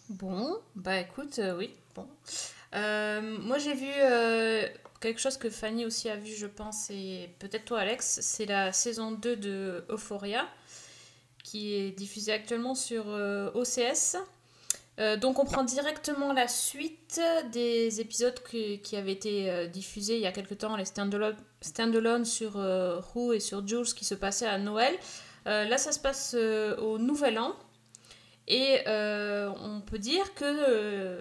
Bon, 0.10 0.58
bah 0.76 1.00
écoute, 1.00 1.40
euh, 1.40 1.58
oui, 1.58 1.72
bon. 1.96 2.06
Euh, 2.76 3.38
moi 3.42 3.58
j'ai 3.58 3.74
vu 3.74 3.90
euh, 3.98 4.68
quelque 5.00 5.20
chose 5.20 5.38
que 5.38 5.50
Fanny 5.50 5.86
aussi 5.86 6.10
a 6.10 6.16
vu, 6.16 6.34
je 6.36 6.46
pense, 6.48 6.90
et 6.92 7.30
peut-être 7.40 7.66
toi 7.66 7.80
Alex, 7.80 8.20
c'est 8.22 8.46
la 8.46 8.72
saison 8.72 9.12
2 9.12 9.36
de 9.36 9.86
Euphoria, 9.90 10.48
qui 11.44 11.74
est 11.76 11.92
diffusée 11.92 12.34
actuellement 12.34 12.76
sur 12.76 13.06
euh, 13.08 13.50
OCS. 13.56 14.18
Euh, 15.00 15.16
donc 15.16 15.40
on 15.40 15.46
prend 15.46 15.64
directement 15.64 16.34
la 16.34 16.48
suite 16.48 17.22
des 17.52 18.02
épisodes 18.02 18.38
qui 18.44 18.96
avaient 18.98 19.14
été 19.14 19.50
euh, 19.50 19.68
diffusés 19.68 20.16
il 20.16 20.22
y 20.22 20.28
a 20.28 20.32
quelque 20.34 20.54
temps, 20.54 20.76
les 20.76 20.86
standalone 20.86 22.26
sur 22.26 22.58
euh, 22.58 23.00
Who 23.16 23.34
et 23.34 23.40
sur 23.40 23.66
Jules 23.66 23.94
qui 23.96 24.04
se 24.04 24.16
passaient 24.16 24.48
à 24.48 24.58
Noël. 24.58 24.94
Euh, 25.48 25.66
là 25.66 25.78
ça 25.78 25.94
se 25.94 26.00
passe 26.00 26.34
au 26.34 26.98
Nouvel 26.98 27.40
An. 27.40 27.56
Et 28.48 28.82
on 28.88 29.82
peut 29.86 30.00
dire 30.00 30.34
que 30.34 31.20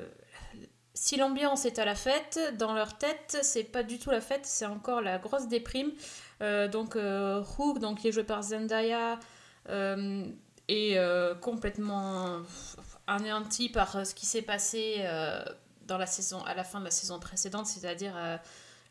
si 0.94 1.16
l'ambiance 1.16 1.66
est 1.66 1.78
à 1.78 1.84
la 1.84 1.94
fête, 1.94 2.40
dans 2.58 2.72
leur 2.72 2.96
tête, 2.96 3.38
c'est 3.42 3.64
pas 3.64 3.82
du 3.82 3.98
tout 3.98 4.10
la 4.10 4.22
fête, 4.22 4.44
c'est 4.44 4.64
encore 4.64 5.02
la 5.02 5.18
grosse 5.18 5.46
déprime. 5.46 5.92
Donc 6.40 6.96
Hook, 6.96 7.78
donc, 7.80 7.98
qui 7.98 8.08
est 8.08 8.12
joué 8.12 8.24
par 8.24 8.42
Zendaya, 8.42 9.18
est 10.68 10.98
complètement 11.42 12.40
anéanti 13.08 13.68
par 13.68 13.96
euh, 13.96 14.04
ce 14.04 14.14
qui 14.14 14.26
s'est 14.26 14.42
passé 14.42 14.96
euh, 14.98 15.42
dans 15.86 15.98
la 15.98 16.06
saison, 16.06 16.42
à 16.44 16.54
la 16.54 16.62
fin 16.62 16.78
de 16.78 16.84
la 16.84 16.90
saison 16.90 17.18
précédente, 17.18 17.66
c'est-à-dire 17.66 18.12
euh, 18.16 18.36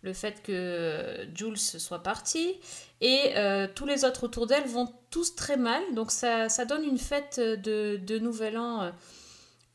le 0.02 0.14
fait 0.14 0.42
que 0.42 1.28
Jules 1.34 1.58
soit 1.58 2.04
parti 2.04 2.56
et 3.02 3.34
tous 3.76 3.86
les 3.86 4.06
autres 4.06 4.26
autour 4.26 4.46
d'elle 4.46 4.68
vont 4.68 4.94
tous 5.10 5.36
très 5.36 5.58
mal. 5.58 5.82
Donc 5.96 6.12
ça, 6.12 6.50
ça 6.50 6.66
donne 6.66 6.84
une 6.84 7.00
fête 7.00 7.40
de, 7.40 7.98
de 7.98 8.20
Nouvel 8.20 8.58
An 8.60 8.92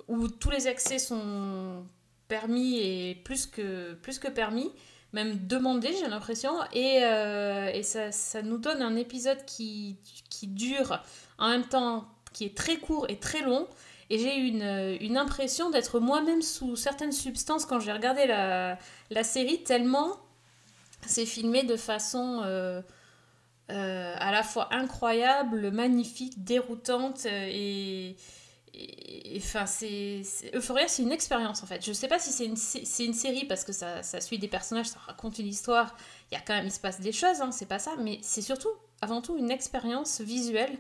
où 0.07 0.29
tous 0.29 0.51
les 0.51 0.69
excès 0.69 1.01
sont 1.01 1.85
permis 2.29 2.79
et 2.79 3.17
plus 3.25 3.47
que, 3.47 3.95
plus 3.95 4.21
que 4.21 4.29
permis, 4.29 4.71
même 5.13 5.45
demandés 5.49 5.93
j'ai 5.99 6.09
l'impression. 6.09 6.53
Et, 6.73 6.99
et 6.99 7.83
ça, 7.83 8.13
ça 8.13 8.43
nous 8.43 8.59
donne 8.59 8.81
un 8.81 8.95
épisode 8.95 9.45
qui, 9.45 9.97
qui 10.31 10.47
dure 10.47 11.03
en 11.39 11.49
même 11.49 11.67
temps, 11.67 12.09
qui 12.33 12.45
est 12.45 12.57
très 12.57 12.79
court 12.79 13.07
et 13.09 13.19
très 13.19 13.43
long. 13.43 13.67
Et 14.11 14.19
j'ai 14.19 14.37
eu 14.39 14.47
une, 14.49 14.97
une 15.01 15.17
impression 15.17 15.71
d'être 15.71 16.01
moi-même 16.01 16.43
sous 16.43 16.77
certaines 16.77 17.13
substances 17.13 17.65
quand 17.67 17.81
j'ai 17.81 17.93
regardé 17.93 18.27
la, 18.27 18.79
la 19.11 19.25
série, 19.25 19.63
tellement 19.63 20.17
c'est 21.07 21.27
filmé 21.27 21.63
de 21.65 21.77
façon 21.77 22.43
euh, 22.45 22.81
euh, 23.71 24.15
à 24.19 24.31
la 24.33 24.43
fois 24.43 24.69
incroyable, 24.73 25.71
magnifique, 25.71 26.45
déroutante 26.45 27.27
euh, 27.27 27.49
et. 27.51 28.17
Enfin, 29.37 29.67
c'est. 29.67 30.23
Euphoria, 30.55 30.89
c'est 30.89 31.03
une 31.03 31.13
expérience 31.13 31.63
en 31.63 31.67
fait. 31.67 31.85
Je 31.85 31.93
sais 31.93 32.09
pas 32.09 32.19
si 32.19 32.33
c'est 32.33 32.47
une, 32.47 33.07
une 33.07 33.15
série 33.15 33.45
parce 33.45 33.65
que 33.65 33.73
ça, 33.73 34.03
ça 34.03 34.21
suit 34.21 34.39
des 34.39 34.49
personnages, 34.49 34.87
ça 34.87 34.99
raconte 35.07 35.39
une 35.39 35.47
histoire. 35.47 35.95
Il 36.31 36.35
y 36.35 36.39
a 36.39 36.41
quand 36.41 36.55
même, 36.55 36.67
il 36.67 36.73
se 36.73 36.81
passe 36.81 37.01
des 37.01 37.13
choses, 37.13 37.43
hein, 37.43 37.53
c'est 37.53 37.67
pas 37.67 37.79
ça, 37.79 37.93
mais 37.99 38.19
c'est 38.23 38.41
surtout, 38.41 38.71
avant 39.03 39.21
tout, 39.21 39.37
une 39.37 39.51
expérience 39.51 40.23
visuelle. 40.23 40.79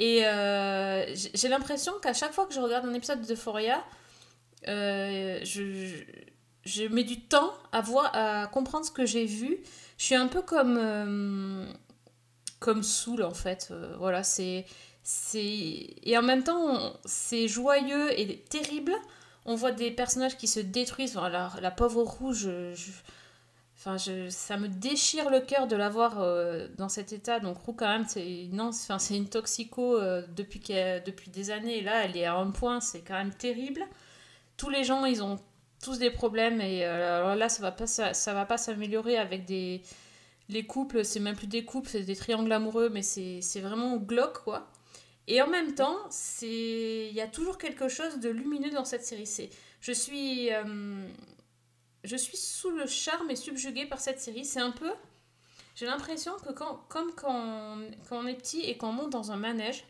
Et 0.00 0.24
euh, 0.24 1.04
j'ai 1.14 1.48
l'impression 1.48 1.92
qu'à 2.02 2.14
chaque 2.14 2.32
fois 2.32 2.46
que 2.46 2.54
je 2.54 2.60
regarde 2.60 2.86
un 2.86 2.94
épisode 2.94 3.20
d'Euphoria, 3.20 3.84
euh, 4.66 5.40
je, 5.44 6.88
mets 6.88 7.04
du 7.04 7.20
temps 7.20 7.52
à, 7.70 7.82
voir, 7.82 8.10
à 8.14 8.46
comprendre 8.46 8.86
ce 8.86 8.90
que 8.90 9.04
j'ai 9.04 9.26
vu. 9.26 9.58
Je 9.98 10.04
suis 10.06 10.14
un 10.14 10.26
peu 10.26 10.40
comme, 10.40 10.78
euh, 10.80 11.66
comme 12.60 12.82
Soul 12.82 13.22
en 13.22 13.34
fait. 13.34 13.68
Euh, 13.70 13.94
voilà, 13.98 14.22
c'est. 14.22 14.64
Et 15.22 16.16
en 16.16 16.22
même 16.22 16.44
temps, 16.44 16.94
c'est 17.04 17.46
joyeux 17.46 18.18
et 18.18 18.38
terrible. 18.48 18.94
On 19.44 19.54
voit 19.54 19.72
des 19.72 19.90
personnages 19.90 20.38
qui 20.38 20.46
se 20.46 20.60
détruisent. 20.60 21.14
Enfin, 21.18 21.50
la, 21.60 21.70
pauvre 21.70 22.04
rouge, 22.04 22.48
Enfin, 23.80 23.96
je, 23.96 24.28
ça 24.28 24.58
me 24.58 24.68
déchire 24.68 25.30
le 25.30 25.40
cœur 25.40 25.66
de 25.66 25.74
la 25.74 25.88
voir 25.88 26.20
euh, 26.20 26.68
dans 26.76 26.90
cet 26.90 27.14
état. 27.14 27.40
Donc, 27.40 27.56
Roux, 27.56 27.72
quand 27.72 27.88
même, 27.88 28.04
c'est 28.06 28.46
non, 28.52 28.68
enfin, 28.68 28.98
c'est 28.98 29.16
une 29.16 29.30
toxico 29.30 29.96
euh, 29.96 30.22
depuis, 30.36 30.60
depuis 30.60 31.30
des 31.30 31.50
années. 31.50 31.80
Là, 31.80 32.04
elle 32.04 32.14
est 32.14 32.26
à 32.26 32.34
un 32.34 32.50
point, 32.50 32.80
c'est 32.80 33.00
quand 33.00 33.14
même 33.14 33.32
terrible. 33.32 33.80
Tous 34.58 34.68
les 34.68 34.84
gens, 34.84 35.06
ils 35.06 35.22
ont 35.22 35.38
tous 35.82 35.98
des 35.98 36.10
problèmes. 36.10 36.60
Et 36.60 36.84
euh, 36.84 37.20
alors 37.20 37.36
là, 37.36 37.48
ça 37.48 37.62
va 37.62 37.86
ça, 37.86 38.34
va 38.34 38.44
pas 38.44 38.58
s'améliorer 38.58 39.16
avec 39.16 39.46
des. 39.46 39.80
Les 40.50 40.66
couples, 40.66 41.02
c'est 41.02 41.20
même 41.20 41.36
plus 41.36 41.46
des 41.46 41.64
couples, 41.64 41.88
c'est 41.88 42.02
des 42.02 42.16
triangles 42.16 42.52
amoureux, 42.52 42.90
mais 42.90 43.02
c'est 43.02 43.40
c'est 43.40 43.60
vraiment 43.60 43.96
glauque, 43.96 44.42
quoi. 44.44 44.68
Et 45.26 45.40
en 45.40 45.46
même 45.48 45.74
temps, 45.74 45.96
il 46.42 47.12
y 47.12 47.20
a 47.22 47.28
toujours 47.28 47.56
quelque 47.56 47.88
chose 47.88 48.18
de 48.20 48.28
lumineux 48.28 48.70
dans 48.70 48.84
cette 48.84 49.04
série. 49.04 49.26
C'est 49.26 49.48
je 49.80 49.92
suis 49.92 50.50
je 52.04 52.16
suis 52.16 52.36
sous 52.36 52.70
le 52.70 52.86
charme 52.86 53.30
et 53.30 53.36
subjuguée 53.36 53.86
par 53.86 54.00
cette 54.00 54.20
série. 54.20 54.44
C'est 54.44 54.60
un 54.60 54.70
peu. 54.70 54.90
J'ai 55.74 55.86
l'impression 55.86 56.32
que 56.44 56.52
quand, 56.52 56.84
comme 56.88 57.12
quand, 57.14 57.78
on 58.10 58.26
est 58.26 58.34
petit 58.34 58.60
et 58.60 58.76
qu'on 58.76 58.92
monte 58.92 59.10
dans 59.10 59.32
un 59.32 59.36
manège, 59.36 59.84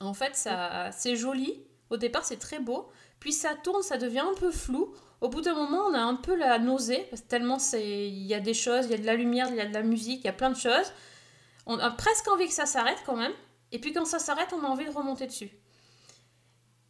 en 0.00 0.14
fait, 0.14 0.36
ça, 0.36 0.90
c'est 0.92 1.16
joli. 1.16 1.62
Au 1.90 1.96
départ, 1.96 2.24
c'est 2.24 2.38
très 2.38 2.60
beau. 2.60 2.90
Puis 3.20 3.32
ça 3.32 3.54
tourne, 3.54 3.82
ça 3.82 3.96
devient 3.96 4.20
un 4.20 4.34
peu 4.34 4.50
flou. 4.50 4.94
Au 5.20 5.28
bout 5.28 5.40
d'un 5.40 5.54
moment, 5.54 5.86
on 5.86 5.94
a 5.94 6.00
un 6.00 6.16
peu 6.16 6.36
la 6.36 6.58
nausée, 6.58 7.06
parce 7.10 7.22
que 7.22 7.28
tellement 7.28 7.58
il 7.72 8.26
y 8.26 8.34
a 8.34 8.40
des 8.40 8.54
choses, 8.54 8.86
il 8.86 8.90
y 8.90 8.94
a 8.94 8.98
de 8.98 9.06
la 9.06 9.14
lumière, 9.14 9.48
il 9.48 9.56
y 9.56 9.60
a 9.60 9.66
de 9.66 9.72
la 9.72 9.82
musique, 9.82 10.20
il 10.20 10.26
y 10.26 10.30
a 10.30 10.34
plein 10.34 10.50
de 10.50 10.56
choses. 10.56 10.92
On 11.64 11.78
a 11.78 11.90
presque 11.90 12.28
envie 12.28 12.46
que 12.46 12.52
ça 12.52 12.66
s'arrête 12.66 12.98
quand 13.06 13.16
même. 13.16 13.32
Et 13.72 13.78
puis 13.78 13.92
quand 13.92 14.04
ça 14.04 14.18
s'arrête, 14.18 14.52
on 14.52 14.62
a 14.62 14.66
envie 14.68 14.84
de 14.84 14.90
remonter 14.90 15.26
dessus. 15.26 15.50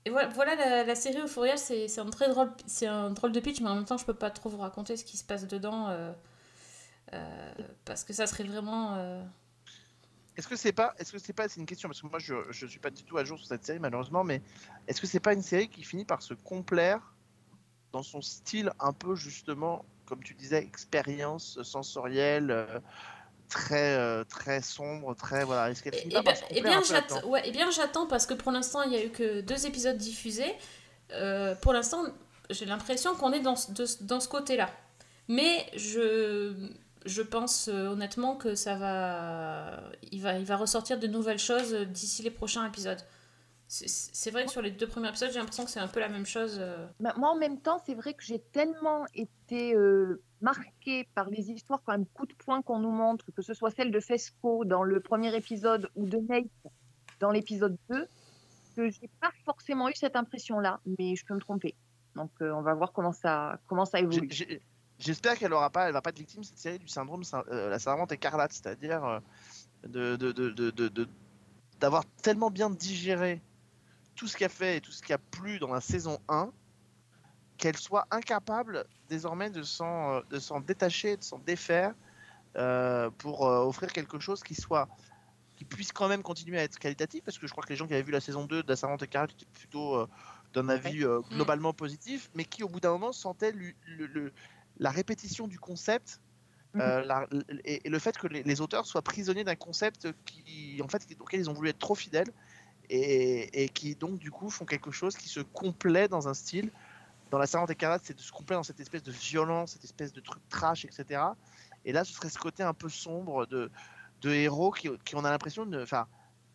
Et 0.06 0.10
voilà, 0.10 0.84
la, 0.84 0.94
série 0.94 1.18
Euphoria, 1.18 1.56
c'est 1.56 1.88
c'est 1.88 2.00
un 2.00 2.08
très 2.10 2.28
drôle, 2.28 2.52
c'est 2.68 2.86
un 2.86 3.10
drôle 3.10 3.32
de 3.32 3.40
pitch, 3.40 3.60
mais 3.60 3.68
en 3.68 3.74
même 3.74 3.84
temps, 3.84 3.98
je 3.98 4.04
peux 4.04 4.14
pas 4.14 4.30
trop 4.30 4.48
vous 4.48 4.58
raconter 4.58 4.96
ce 4.96 5.04
qui 5.04 5.16
se 5.16 5.24
passe 5.24 5.48
dedans, 5.48 5.88
euh, 5.88 6.12
euh, 7.12 7.52
parce 7.84 8.04
que 8.04 8.12
ça 8.12 8.28
serait 8.28 8.44
vraiment. 8.44 8.94
euh, 8.94 9.20
Est-ce 10.36 10.46
que 10.46 10.54
c'est 10.54 10.70
pas, 10.70 10.94
est-ce 10.98 11.10
que 11.10 11.18
c'est 11.18 11.32
pas, 11.32 11.48
c'est 11.48 11.58
une 11.58 11.66
question 11.66 11.88
parce 11.88 12.00
que 12.00 12.06
moi 12.06 12.20
je, 12.20 12.34
je 12.50 12.66
suis 12.68 12.78
pas 12.78 12.90
du 12.90 13.02
tout 13.02 13.18
à 13.18 13.24
jour 13.24 13.36
sur 13.36 13.48
cette 13.48 13.66
série 13.66 13.80
malheureusement, 13.80 14.22
mais 14.22 14.42
est-ce 14.86 15.00
que 15.00 15.08
c'est 15.08 15.18
pas 15.18 15.32
une 15.32 15.42
série 15.42 15.68
qui 15.68 15.82
finit 15.82 16.04
par 16.04 16.22
se 16.22 16.34
complaire 16.34 17.12
dans 17.90 18.04
son 18.04 18.22
style 18.22 18.70
un 18.78 18.92
peu 18.92 19.16
justement, 19.16 19.84
comme 20.04 20.22
tu 20.22 20.34
disais, 20.34 20.62
expérience 20.62 21.60
sensorielle, 21.64 22.80
très 23.48 23.96
euh, 23.96 24.24
très 24.24 24.60
sombre, 24.62 25.14
très 25.14 25.44
voilà. 25.44 25.70
Est-ce 25.70 25.82
qu'elle 25.82 25.94
finit 25.94 26.14
Eh 26.18 26.22
pas 26.22 26.68
bien, 26.68 26.82
j'attends 26.82 27.24
ouais, 27.28 27.42
eh 27.44 27.50
bien, 27.50 27.70
j'attends 27.70 28.06
parce 28.06 28.26
que 28.26 28.34
pour 28.34 28.52
l'instant, 28.52 28.82
il 28.82 28.90
n'y 28.90 28.96
a 28.96 29.04
eu 29.04 29.10
que 29.10 29.40
deux 29.40 29.66
épisodes 29.66 29.96
diffusés. 29.96 30.54
Euh, 31.12 31.54
pour 31.56 31.72
l'instant, 31.72 32.04
j'ai 32.50 32.64
l'impression 32.66 33.14
qu'on 33.14 33.32
est 33.32 33.40
dans, 33.40 33.56
ce- 33.56 33.72
de- 33.72 34.04
dans 34.06 34.20
ce 34.20 34.28
côté-là. 34.28 34.70
Mais 35.28 35.66
je, 35.76 36.52
je 37.04 37.22
pense 37.22 37.68
euh, 37.68 37.88
honnêtement 37.88 38.36
que 38.36 38.54
ça 38.54 38.76
va 38.76 39.80
il, 40.12 40.20
va. 40.22 40.38
il 40.38 40.44
va 40.44 40.56
ressortir 40.56 40.98
de 40.98 41.06
nouvelles 41.06 41.38
choses 41.38 41.72
d'ici 41.74 42.22
les 42.22 42.30
prochains 42.30 42.66
épisodes. 42.66 43.00
C'est- 43.68 44.30
vrai 44.30 44.44
que 44.44 44.50
sur 44.50 44.62
les 44.62 44.70
deux 44.70 44.86
premiers 44.86 45.08
épisodes, 45.08 45.30
j'ai 45.32 45.38
l'impression 45.40 45.64
que 45.64 45.70
c'est 45.70 45.80
un 45.80 45.88
peu 45.88 45.98
la 46.00 46.08
même 46.08 46.26
chose. 46.26 46.58
euh. 46.60 46.86
Bah, 47.00 47.14
Moi, 47.16 47.30
en 47.30 47.36
même 47.36 47.60
temps, 47.60 47.82
c'est 47.84 47.94
vrai 47.94 48.14
que 48.14 48.22
j'ai 48.22 48.38
tellement 48.38 49.04
été 49.14 49.74
euh, 49.74 50.22
marquée 50.40 51.08
par 51.14 51.30
les 51.30 51.50
histoires, 51.50 51.82
quand 51.84 51.92
même, 51.92 52.06
coup 52.06 52.26
de 52.26 52.34
poing 52.34 52.62
qu'on 52.62 52.78
nous 52.78 52.90
montre, 52.92 53.24
que 53.34 53.42
ce 53.42 53.54
soit 53.54 53.70
celle 53.72 53.90
de 53.90 53.98
Fesco 54.00 54.64
dans 54.64 54.82
le 54.84 55.00
premier 55.00 55.34
épisode 55.34 55.88
ou 55.96 56.06
de 56.06 56.18
Nate 56.18 56.44
dans 57.18 57.30
l'épisode 57.32 57.76
2, 57.90 58.06
que 58.76 58.88
j'ai 58.90 59.10
pas 59.20 59.32
forcément 59.44 59.88
eu 59.88 59.94
cette 59.94 60.14
impression-là, 60.16 60.80
mais 60.98 61.16
je 61.16 61.24
peux 61.24 61.34
me 61.34 61.40
tromper. 61.40 61.74
Donc, 62.14 62.30
euh, 62.42 62.50
on 62.52 62.62
va 62.62 62.74
voir 62.74 62.92
comment 62.92 63.12
ça, 63.12 63.58
comment 63.66 63.84
ça 63.84 63.98
évolue. 63.98 64.28
J'espère 64.98 65.36
qu'elle 65.36 65.52
aura 65.52 65.70
pas, 65.70 65.88
elle 65.88 65.92
va 65.92 66.00
pas 66.02 66.10
être 66.10 66.18
victime 66.18 66.42
cette 66.44 66.58
série 66.58 66.78
du 66.78 66.88
syndrome, 66.88 67.22
syn- 67.24 67.44
euh, 67.50 67.68
la 67.68 67.78
servante 67.78 68.12
écarlate, 68.12 68.52
c'est-à-dire 68.52 69.04
euh, 69.04 69.18
de 69.86 70.16
de- 70.16 70.32
de- 70.32 70.50
de- 70.50 70.70
de- 70.70 70.88
de- 70.88 71.08
d'avoir 71.80 72.04
tellement 72.22 72.50
bien 72.50 72.70
digéré 72.70 73.42
tout 74.16 74.26
ce 74.26 74.36
qui 74.36 74.44
a 74.44 74.48
fait 74.48 74.78
et 74.78 74.80
tout 74.80 74.92
ce 74.92 75.02
qui 75.02 75.12
a 75.12 75.18
plu 75.18 75.58
dans 75.58 75.72
la 75.72 75.80
saison 75.80 76.18
1 76.28 76.50
qu'elle 77.58 77.76
soit 77.76 78.06
incapable 78.10 78.84
désormais 79.08 79.50
de 79.50 79.62
s'en 79.62 80.16
euh, 80.16 80.20
de 80.30 80.38
s'en 80.38 80.60
détacher, 80.60 81.16
de 81.16 81.22
s'en 81.24 81.38
défaire 81.38 81.94
euh, 82.56 83.10
pour 83.18 83.46
euh, 83.46 83.64
offrir 83.64 83.92
quelque 83.92 84.18
chose 84.18 84.42
qui 84.42 84.54
soit 84.54 84.88
qui 85.56 85.64
puisse 85.64 85.92
quand 85.92 86.08
même 86.08 86.22
continuer 86.22 86.58
à 86.58 86.64
être 86.64 86.78
qualitatif 86.78 87.22
parce 87.24 87.38
que 87.38 87.46
je 87.46 87.52
crois 87.52 87.64
que 87.64 87.70
les 87.70 87.76
gens 87.76 87.86
qui 87.86 87.94
avaient 87.94 88.02
vu 88.02 88.12
la 88.12 88.20
saison 88.20 88.44
2 88.44 88.62
de 88.62 88.68
la 88.68 88.76
servante 88.76 89.02
écarlate 89.02 89.32
étaient 89.32 89.46
plutôt 89.52 89.96
euh, 89.96 90.06
d'un 90.54 90.68
avis 90.68 91.02
euh, 91.04 91.20
globalement 91.30 91.72
positif 91.72 92.30
mais 92.34 92.44
qui 92.44 92.62
au 92.62 92.68
bout 92.68 92.80
d'un 92.80 92.90
moment 92.92 93.12
sentaient 93.12 93.52
le- 93.52 93.72
le- 93.86 94.06
le- 94.06 94.32
la 94.78 94.90
répétition 94.90 95.46
du 95.48 95.58
concept 95.58 96.20
euh, 96.78 97.02
la- 97.04 97.26
et, 97.64 97.86
et 97.86 97.90
le 97.90 97.98
fait 97.98 98.18
que 98.18 98.26
les, 98.26 98.42
les 98.42 98.60
auteurs 98.60 98.84
soient 98.86 99.00
prisonniers 99.00 99.44
d'un 99.44 99.56
concept 99.56 100.08
qui, 100.26 100.78
en 100.84 100.88
fait, 100.88 101.06
auquel 101.18 101.40
ils 101.40 101.48
ont 101.48 101.54
voulu 101.54 101.70
être 101.70 101.78
trop 101.78 101.94
fidèles 101.94 102.30
et, 102.90 103.64
et 103.64 103.68
qui 103.68 103.94
donc 103.94 104.18
du 104.18 104.30
coup 104.30 104.50
font 104.50 104.64
quelque 104.64 104.90
chose 104.90 105.16
qui 105.16 105.28
se 105.28 105.40
complaît 105.40 106.08
dans 106.08 106.28
un 106.28 106.34
style. 106.34 106.70
Dans 107.30 107.38
la 107.38 107.46
Servante 107.46 107.70
écarlate, 107.70 108.02
c'est 108.04 108.14
de 108.16 108.20
se 108.20 108.30
complaire 108.32 108.58
dans 108.58 108.62
cette 108.64 108.78
espèce 108.80 109.02
de 109.02 109.10
violence, 109.12 109.72
cette 109.72 109.84
espèce 109.84 110.12
de 110.12 110.20
truc 110.20 110.42
trash, 110.48 110.84
etc. 110.84 111.36
Et 111.84 111.92
là, 111.92 112.04
ce 112.04 112.12
serait 112.12 112.28
ce 112.30 112.38
côté 112.38 112.62
un 112.62 112.74
peu 112.74 112.88
sombre 112.88 113.46
de, 113.46 113.70
de 114.22 114.30
héros 114.30 114.70
qui, 114.70 114.88
qui 115.04 115.16
on 115.16 115.24
a 115.24 115.30
l'impression 115.30 115.66
de, 115.66 115.82
enfin, 115.82 116.06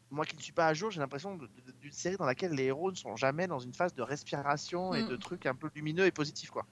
moi 0.10 0.26
qui 0.26 0.36
ne 0.36 0.42
suis 0.42 0.54
pas 0.54 0.68
à 0.68 0.74
jour, 0.74 0.90
j'ai 0.92 1.00
l'impression 1.00 1.38
d'une 1.82 1.92
série 1.92 2.18
dans 2.18 2.26
laquelle 2.26 2.52
les 2.54 2.66
héros 2.66 2.92
ne 2.92 2.96
sont 2.96 3.16
jamais 3.18 3.48
dans 3.48 3.60
une 3.60 3.74
phase 3.74 3.94
de 3.94 4.02
respiration 4.02 4.94
et 4.94 5.04
Mm. 5.04 5.10
de 5.10 5.16
trucs 5.18 5.46
un 5.46 5.56
peu 5.56 5.70
lumineux 5.76 6.06
et 6.06 6.12
positifs, 6.12 6.52
quoi. 6.52 6.66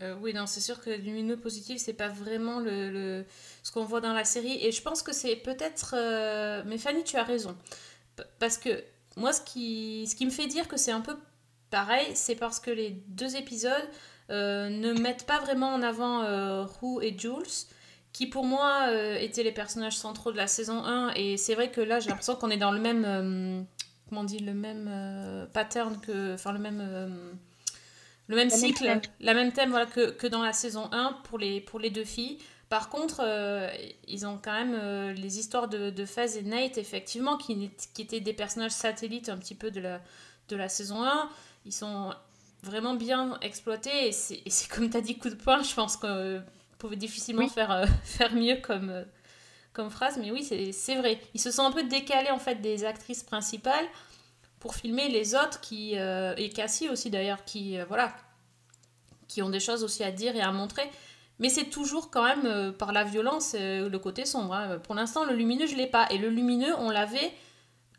Euh, 0.00 0.16
oui, 0.20 0.34
non, 0.34 0.46
c'est 0.46 0.60
sûr 0.60 0.80
que 0.80 0.90
lumineux 0.90 1.36
positif, 1.36 1.78
c'est 1.78 1.92
pas 1.92 2.08
vraiment 2.08 2.58
le, 2.58 2.90
le- 2.90 3.26
ce 3.62 3.70
qu'on 3.70 3.84
voit 3.84 4.00
dans 4.00 4.12
la 4.14 4.24
série. 4.24 4.58
Et 4.64 4.72
je 4.72 4.82
pense 4.82 5.02
que 5.02 5.12
c'est 5.12 5.36
peut-être. 5.36 5.94
euh, 5.96 6.62
Mais 6.66 6.76
Fanny, 6.78 7.04
tu 7.04 7.16
as 7.16 7.22
raison. 7.22 7.56
Parce 8.38 8.58
que 8.58 8.82
moi, 9.16 9.32
ce 9.32 9.40
qui, 9.40 10.06
ce 10.06 10.14
qui 10.14 10.24
me 10.26 10.30
fait 10.30 10.46
dire 10.46 10.68
que 10.68 10.76
c'est 10.76 10.92
un 10.92 11.00
peu 11.00 11.16
pareil, 11.70 12.06
c'est 12.14 12.34
parce 12.36 12.60
que 12.60 12.70
les 12.70 12.90
deux 13.08 13.36
épisodes 13.36 13.88
euh, 14.30 14.68
ne 14.68 14.92
mettent 14.92 15.26
pas 15.26 15.40
vraiment 15.40 15.68
en 15.74 15.82
avant 15.82 16.22
euh, 16.22 16.64
Roux 16.64 17.00
et 17.00 17.16
Jules, 17.18 17.66
qui 18.12 18.26
pour 18.26 18.44
moi 18.44 18.86
euh, 18.88 19.16
étaient 19.16 19.42
les 19.42 19.52
personnages 19.52 19.96
centraux 19.96 20.32
de 20.32 20.36
la 20.36 20.46
saison 20.46 20.84
1. 20.84 21.12
Et 21.16 21.36
c'est 21.36 21.54
vrai 21.54 21.70
que 21.70 21.80
là, 21.80 22.00
j'ai 22.00 22.08
l'impression 22.10 22.36
qu'on 22.36 22.50
est 22.50 22.56
dans 22.58 22.72
le 22.72 22.80
même. 22.80 23.04
euh, 23.06 23.62
comment 24.08 24.20
on 24.22 24.24
dit 24.24 24.38
Le 24.38 24.54
même 24.54 25.48
pattern 25.52 25.98
que. 26.00 26.34
Enfin, 26.34 26.52
le 26.52 26.58
même. 26.58 26.78
le 28.28 28.36
même 28.36 28.50
Le 28.50 28.50
même 28.50 28.50
cycle, 28.50 28.84
thème. 28.84 29.00
la 29.20 29.34
même 29.34 29.52
thème 29.52 29.70
voilà, 29.70 29.86
que, 29.86 30.10
que 30.10 30.26
dans 30.26 30.42
la 30.42 30.52
saison 30.52 30.88
1 30.92 31.20
pour 31.24 31.38
les, 31.38 31.60
pour 31.60 31.78
les 31.80 31.90
deux 31.90 32.04
filles. 32.04 32.38
Par 32.72 32.88
contre, 32.88 33.20
euh, 33.22 33.68
ils 34.08 34.26
ont 34.26 34.38
quand 34.42 34.54
même 34.54 34.74
euh, 34.74 35.12
les 35.12 35.38
histoires 35.38 35.68
de, 35.68 35.90
de 35.90 36.06
Faz 36.06 36.38
et 36.38 36.42
Nate, 36.42 36.78
effectivement, 36.78 37.36
qui, 37.36 37.70
étaient 37.98 38.20
des 38.20 38.32
personnages 38.32 38.70
satellites 38.70 39.28
un 39.28 39.36
petit 39.36 39.54
peu 39.54 39.70
de 39.70 39.78
la, 39.78 40.00
de 40.48 40.56
la 40.56 40.70
saison 40.70 41.04
1. 41.04 41.28
Ils 41.66 41.72
sont 41.74 42.14
vraiment 42.62 42.94
bien 42.94 43.38
exploités 43.42 44.08
et 44.08 44.12
c'est 44.12 44.42
comme 44.70 44.88
tu 44.88 44.96
as 44.96 45.02
dit, 45.02 45.18
coup 45.18 45.28
de 45.28 45.34
poing, 45.34 45.62
je 45.62 45.74
pense 45.74 45.98
qu'on 45.98 46.42
pouvait 46.78 46.96
difficilement 46.96 47.42
Oui. 47.42 47.50
faire, 47.50 47.70
euh, 47.72 47.84
faire 48.04 48.32
mieux 48.34 48.56
comme, 48.56 48.88
euh, 48.88 49.04
comme 49.74 49.90
phrase. 49.90 50.16
Mais 50.16 50.30
oui, 50.30 50.42
c'est 50.42 50.94
vrai. 50.94 51.20
Ils 51.34 51.42
se 51.42 51.50
sont 51.50 51.64
un 51.64 51.72
peu 51.72 51.82
décalés 51.82 52.30
en 52.30 52.38
fait 52.38 52.62
des 52.62 52.86
actrices 52.86 53.22
principales 53.22 53.84
pour 54.62 54.76
filmer 54.76 55.08
les 55.08 55.34
autres 55.34 55.60
qui 55.60 55.98
euh, 55.98 56.34
et 56.36 56.48
Cassie 56.48 56.88
aussi 56.88 57.10
d'ailleurs 57.10 57.44
qui 57.44 57.76
euh, 57.76 57.84
voilà 57.88 58.14
qui 59.26 59.42
ont 59.42 59.50
des 59.50 59.58
choses 59.58 59.82
aussi 59.82 60.04
à 60.04 60.12
dire 60.12 60.36
et 60.36 60.40
à 60.40 60.52
montrer 60.52 60.88
mais 61.38 61.48
c'est 61.48 61.70
toujours 61.70 62.10
quand 62.10 62.22
même 62.24 62.46
euh, 62.46 62.72
par 62.72 62.92
la 62.92 63.04
violence 63.04 63.54
euh, 63.58 63.88
le 63.88 63.98
côté 63.98 64.24
sombre 64.26 64.54
hein. 64.54 64.78
pour 64.80 64.94
l'instant 64.94 65.24
le 65.24 65.34
lumineux 65.34 65.66
je 65.66 65.74
l'ai 65.76 65.86
pas 65.86 66.06
et 66.10 66.18
le 66.18 66.28
lumineux 66.28 66.74
on 66.78 66.90
l'avait 66.90 67.32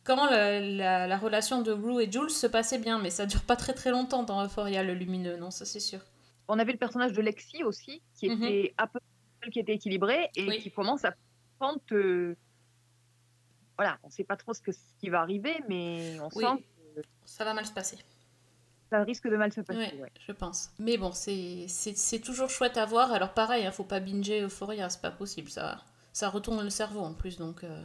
quand 0.04 0.26
la, 0.30 0.60
la- 0.60 1.08
la 1.08 1.18
relation 1.18 1.62
de 1.62 1.72
Rue 1.72 2.04
et 2.04 2.12
Jules 2.12 2.30
se 2.30 2.48
passait 2.48 2.78
bien 2.80 3.00
mais 3.00 3.10
ça 3.10 3.26
dure 3.26 3.44
pas 3.44 3.56
très 3.56 3.74
très 3.74 3.92
longtemps 3.92 4.24
dans 4.24 4.44
Euphoria 4.44 4.84
le 4.84 4.94
lumineux 4.94 5.38
non 5.38 5.50
ça 5.52 5.66
c'est 5.66 5.80
sûr 5.80 6.00
On 6.48 6.60
avait 6.60 6.74
le 6.74 6.78
personnage 6.78 7.14
de 7.14 7.22
Lexi 7.22 7.64
aussi, 7.64 8.02
qui 8.16 8.30
Mhm. 8.30 8.44
était 8.44 8.74
à 8.78 8.86
peu 8.88 9.00
qui 9.52 9.60
était 9.60 9.74
équilibré 9.74 10.30
et 10.36 10.48
Oui. 10.48 10.60
qui 10.60 10.72
commence 10.72 11.04
à 11.06 11.14
prendre. 11.60 11.80
euh, 11.94 12.36
Voilà, 13.78 13.98
on 14.04 14.08
ne 14.08 14.12
sait 14.12 14.24
pas 14.26 14.36
trop 14.38 14.54
ce, 14.54 14.62
que, 14.62 14.72
ce 14.72 14.80
qui 15.00 15.10
va 15.10 15.20
arriver, 15.22 15.56
mais 15.70 16.18
on 16.22 16.30
Oui. 16.36 16.44
sent 16.46 16.64
que 16.96 17.02
ça 17.26 17.44
va 17.46 17.54
mal 17.54 17.66
se 17.66 17.72
passer 17.74 17.98
ça 18.94 19.04
risque 19.04 19.28
de 19.28 19.36
mal 19.38 19.52
se 19.52 19.62
passer. 19.62 19.80
Ouais, 19.80 20.02
ouais. 20.02 20.12
je 20.28 20.32
pense. 20.32 20.70
Mais 20.78 20.98
bon, 20.98 21.12
c'est 21.14 22.20
toujours 22.24 22.50
chouette 22.50 22.78
à 22.78 22.86
voir. 22.86 23.12
Alors 23.12 23.34
pareil, 23.34 23.66
hein, 23.66 23.72
faut 23.72 23.84
pas 23.84 24.00
binger 24.00 24.42
Euphoria, 24.42 24.90
c'est 24.90 25.02
pas 25.02 25.12
possible. 25.12 25.50
Ça, 25.50 25.80
ça 26.12 26.30
retourne 26.30 26.62
le 26.64 26.70
cerveau 26.70 27.00
en 27.02 27.14
plus. 27.14 27.38
Donc, 27.38 27.64
euh, 27.64 27.84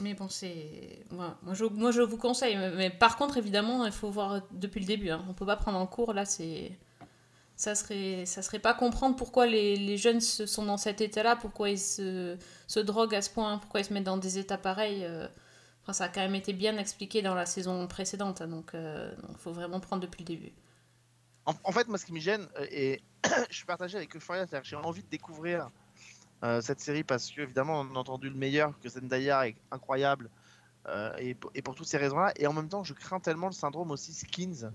Mais 0.00 0.14
bon, 0.14 0.28
c'est... 0.28 1.04
Moi, 1.10 1.36
moi, 1.42 1.54
je, 1.54 1.64
moi, 1.64 1.90
je 1.92 2.02
vous 2.02 2.16
conseille. 2.16 2.56
Mais, 2.76 2.90
par 2.90 3.16
contre, 3.16 3.36
évidemment, 3.36 3.84
il 3.86 3.92
faut 3.92 4.10
voir 4.10 4.42
depuis 4.50 4.80
le 4.80 4.86
début. 4.86 5.10
Hein. 5.10 5.24
On 5.28 5.32
peut 5.34 5.46
pas 5.46 5.56
prendre 5.56 5.78
en 5.78 5.86
cours, 5.86 6.12
là, 6.12 6.24
c'est... 6.24 6.72
Ça 7.56 7.74
serait, 7.74 8.24
ça 8.24 8.40
serait 8.42 8.60
pas 8.60 8.72
comprendre 8.74 9.16
pourquoi 9.16 9.44
les, 9.46 9.74
les 9.76 9.96
jeunes 9.96 10.20
se- 10.20 10.46
sont 10.46 10.64
dans 10.64 10.76
cet 10.76 11.00
état-là, 11.00 11.34
pourquoi 11.34 11.70
ils 11.70 11.78
se, 11.80 12.36
se 12.68 12.78
droguent 12.80 13.16
à 13.16 13.22
ce 13.22 13.30
point, 13.30 13.58
pourquoi 13.58 13.80
ils 13.80 13.84
se 13.84 13.92
mettent 13.92 14.04
dans 14.04 14.16
des 14.16 14.38
états 14.38 14.58
pareils. 14.58 15.04
euh. 15.04 15.26
Ça 15.92 16.04
a 16.04 16.08
quand 16.08 16.20
même 16.20 16.34
été 16.34 16.52
bien 16.52 16.76
expliqué 16.78 17.22
dans 17.22 17.34
la 17.34 17.46
saison 17.46 17.86
précédente, 17.86 18.40
hein, 18.40 18.48
donc 18.48 18.72
il 18.74 19.36
faut 19.38 19.52
vraiment 19.52 19.80
prendre 19.80 20.02
depuis 20.02 20.20
le 20.20 20.26
début. 20.26 20.52
En, 21.64 21.72
fait, 21.72 21.88
moi, 21.88 21.96
ce 21.96 22.04
qui 22.04 22.12
me 22.12 22.20
gêne, 22.20 22.46
euh, 22.58 22.66
et 22.70 23.00
je 23.50 23.56
suis 23.56 23.64
partagé 23.64 23.96
avec 23.96 24.14
Euphoria, 24.14 24.46
c'est-à-dire 24.46 24.62
que 24.62 24.68
j'ai 24.68 24.76
envie 24.76 25.02
de 25.02 25.08
découvrir 25.08 25.70
euh, 26.44 26.60
cette 26.60 26.80
série 26.80 27.04
parce 27.04 27.30
que, 27.30 27.40
évidemment, 27.40 27.80
on 27.80 27.96
a 27.96 27.98
entendu 27.98 28.28
le 28.28 28.34
meilleur, 28.34 28.78
que 28.80 28.88
Zendaya 28.88 29.48
est 29.48 29.56
incroyable, 29.70 30.28
euh, 30.88 31.10
et, 31.16 31.34
pour- 31.34 31.74
toutes 31.74 31.86
ces 31.86 31.96
raisons-là. 31.96 32.32
Et 32.36 32.46
en 32.46 32.52
même 32.52 32.68
temps, 32.68 32.84
je 32.84 32.92
crains 32.92 33.18
tellement 33.18 33.46
le 33.46 33.52
syndrome 33.52 33.90
aussi 33.90 34.12
Skins, 34.12 34.70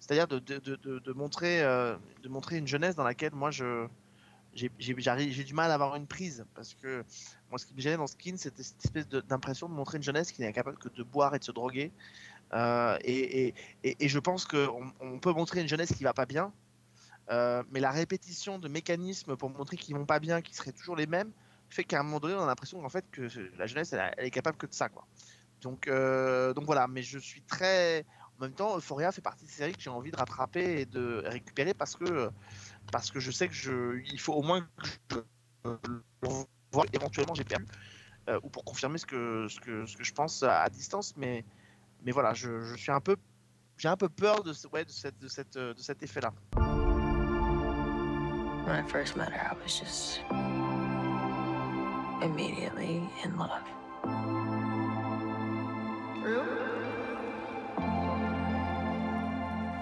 c'est-à-dire 0.00 0.28
de, 0.28 1.12
montrer, 1.14 1.62
euh, 1.62 1.96
une 2.22 2.68
jeunesse 2.68 2.94
dans 2.94 3.04
laquelle 3.04 3.32
moi, 3.32 3.50
j'ai 3.50 4.68
du 4.78 5.54
mal 5.54 5.70
à 5.70 5.74
avoir 5.74 5.96
une 5.96 6.06
prise 6.06 6.44
parce 6.54 6.74
que 6.74 7.04
moi 7.50 7.58
ce 7.58 7.66
qui 7.66 7.74
me 7.74 7.80
gênait 7.80 7.96
dans 7.96 8.06
Skin 8.06 8.36
c'était 8.36 8.62
cette 8.62 8.84
espèce 8.84 9.08
d'impression 9.08 9.68
de, 9.68 9.74
montrer 9.74 9.96
une 9.98 10.02
jeunesse 10.02 10.32
qui 10.32 10.40
n'est 10.42 10.52
capable 10.52 10.78
que 10.78 10.88
de 10.88 11.02
boire 11.02 11.34
et 11.34 11.38
de 11.38 11.44
se 11.44 11.52
droguer 11.52 11.92
Euh, 12.54 12.96
et, 13.04 13.54
je 13.84 14.18
pense 14.18 14.46
qu'on 14.46 14.90
on 15.00 15.18
peut 15.18 15.34
montrer 15.34 15.60
une 15.60 15.68
jeunesse 15.68 15.92
qui 15.92 16.02
va 16.04 16.14
pas 16.14 16.26
bien 16.26 16.52
Euh, 17.30 17.62
mais 17.70 17.80
la 17.80 17.90
répétition 17.90 18.58
de 18.58 18.68
mécanismes 18.68 19.36
pour 19.36 19.50
montrer 19.50 19.76
qu'ils 19.76 19.94
vont 19.94 20.06
pas 20.06 20.18
bien, 20.18 20.40
qui 20.40 20.54
seraient 20.54 20.72
toujours 20.72 20.96
les 20.96 21.06
mêmes, 21.06 21.30
fait 21.68 21.84
qu'à 21.84 22.00
un 22.00 22.02
moment 22.02 22.20
donné, 22.20 22.34
on 22.34 22.42
a 22.42 22.46
l'impression 22.46 22.80
qu'en 22.80 22.88
fait 22.88 23.04
que 23.10 23.28
la 23.58 23.66
jeunesse, 23.66 23.92
elle, 23.92 24.14
elle 24.16 24.26
est 24.26 24.30
capable 24.30 24.56
que 24.56 24.66
de 24.66 24.72
ça. 24.72 24.88
Donc, 25.60 25.88
euh, 25.88 26.54
donc 26.54 26.64
voilà. 26.64 26.86
Mais 26.88 27.02
je 27.02 27.18
suis 27.18 27.42
très, 27.42 28.06
en 28.38 28.44
même 28.44 28.54
temps, 28.54 28.76
Euphoria 28.78 29.12
fait 29.12 29.20
partie 29.20 29.44
des 29.44 29.52
séries 29.52 29.74
que 29.74 29.82
j'ai 29.82 29.90
envie 29.90 30.10
de 30.10 30.16
rattraper 30.16 30.80
et 30.80 30.86
de 30.86 31.22
récupérer 31.26 31.74
parce 31.74 31.96
que 31.96 32.30
parce 32.90 33.10
que 33.10 33.20
je 33.20 33.30
sais 33.30 33.48
que 33.48 33.54
je, 33.54 34.00
il 34.10 34.20
faut 34.20 34.32
au 34.32 34.42
moins 34.42 34.66
que 35.08 35.24
je 35.64 36.44
le 36.72 36.76
vois. 36.76 36.86
Éventuellement, 36.92 37.34
j'ai 37.34 37.44
perdu 37.44 37.66
euh, 38.28 38.38
ou 38.42 38.48
pour 38.50 38.64
confirmer 38.64 38.98
ce 38.98 39.06
que 39.06 39.46
ce 39.48 39.58
que 39.60 39.86
ce 39.86 39.96
que 39.96 40.04
je 40.04 40.12
pense 40.12 40.42
à, 40.42 40.62
à 40.62 40.68
distance, 40.68 41.14
mais 41.16 41.44
mais 42.04 42.12
voilà, 42.12 42.34
je, 42.34 42.60
je 42.60 42.76
suis 42.76 42.92
un 42.92 43.00
peu 43.00 43.16
j'ai 43.78 43.88
un 43.88 43.96
peu 43.96 44.08
peur 44.08 44.42
de, 44.42 44.52
ce- 44.52 44.66
ouais, 44.68 44.84
de, 44.84 44.90
cette, 44.90 45.18
de, 45.20 45.28
cette, 45.28 45.56
de 45.56 45.74
cet 45.78 46.02
effet-là. 46.02 46.32
When 48.66 48.74
I 48.76 48.82
first 48.88 49.16
met 49.16 49.30
her, 49.32 49.50
I 49.52 49.54
was 49.62 49.78
just 49.78 50.20
immediately 52.22 53.08
in 53.24 53.38
love. 53.38 53.62
Rue? 56.22 56.42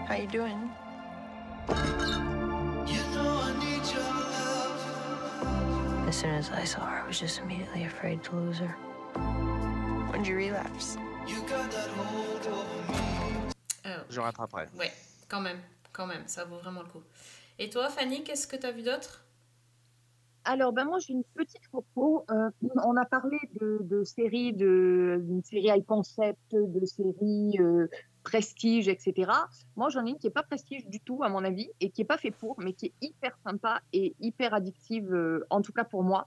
How 0.07 0.17
you 0.17 0.29
doing? 0.29 0.71
As 6.17 6.21
soon 6.23 6.31
as 6.31 6.51
I 6.51 6.65
saw 6.65 6.81
her, 6.81 7.03
I 7.05 7.07
was 7.07 7.21
just 7.21 7.41
immediately 7.43 7.85
afraid 7.85 8.25
to 8.25 8.37
lose 8.37 8.59
her. 8.61 8.75
When'd 10.11 10.27
you 10.27 10.35
relapse? 10.35 10.97
Euh, 13.85 13.99
Je 14.09 14.19
rattraperai. 14.21 14.65
ouais, 14.79 14.91
quand 15.29 15.43
même, 15.43 15.59
quand 15.93 16.07
même, 16.07 16.27
ça 16.27 16.47
vaut 16.47 16.57
vraiment 16.57 16.81
le 16.81 16.89
coup. 16.89 17.03
Et 17.59 17.69
toi, 17.69 17.91
Fanny, 17.91 18.25
qu'est-ce 18.25 18.47
que 18.47 18.57
tu 18.57 18.65
as 18.65 18.73
vu 18.73 18.81
d'autre? 18.83 19.27
Alors, 20.45 20.73
ben 20.73 20.87
moi, 20.87 21.01
j'ai 21.01 21.13
une 21.13 21.25
petite 21.35 21.69
propos. 21.69 22.25
Euh, 22.31 22.49
on 22.83 22.97
a 22.97 23.05
parlé 23.05 23.37
de, 23.61 23.81
de 23.83 24.03
séries, 24.03 24.55
de, 24.55 25.21
d'une 25.23 25.43
série 25.43 25.67
high 25.69 25.85
concept, 25.85 26.41
de 26.53 26.83
séries 26.87 27.59
euh, 27.61 27.89
prestige, 28.27 28.89
etc. 28.89 29.31
Moi, 29.77 29.89
j'en 29.89 30.05
ai 30.05 30.11
une 30.11 30.19
qui 30.19 30.27
est 30.27 30.31
pas 30.31 30.43
prestige 30.43 30.85
du 30.87 30.99
tout, 30.99 31.23
à 31.23 31.29
mon 31.29 31.45
avis, 31.45 31.71
et 31.81 31.91
qui 31.91 32.03
est 32.03 32.11
pas 32.13 32.19
fait 32.19 32.33
pour, 32.33 32.57
mais 32.59 32.73
qui 32.73 32.87
est 32.87 32.93
hyper 33.01 33.39
sympa 33.45 33.81
et 33.93 34.15
hyper 34.21 34.53
addictive, 34.53 35.15
euh, 35.15 35.47
en 35.49 35.63
tout 35.63 35.73
cas 35.73 35.85
pour 35.85 36.03
moi, 36.03 36.27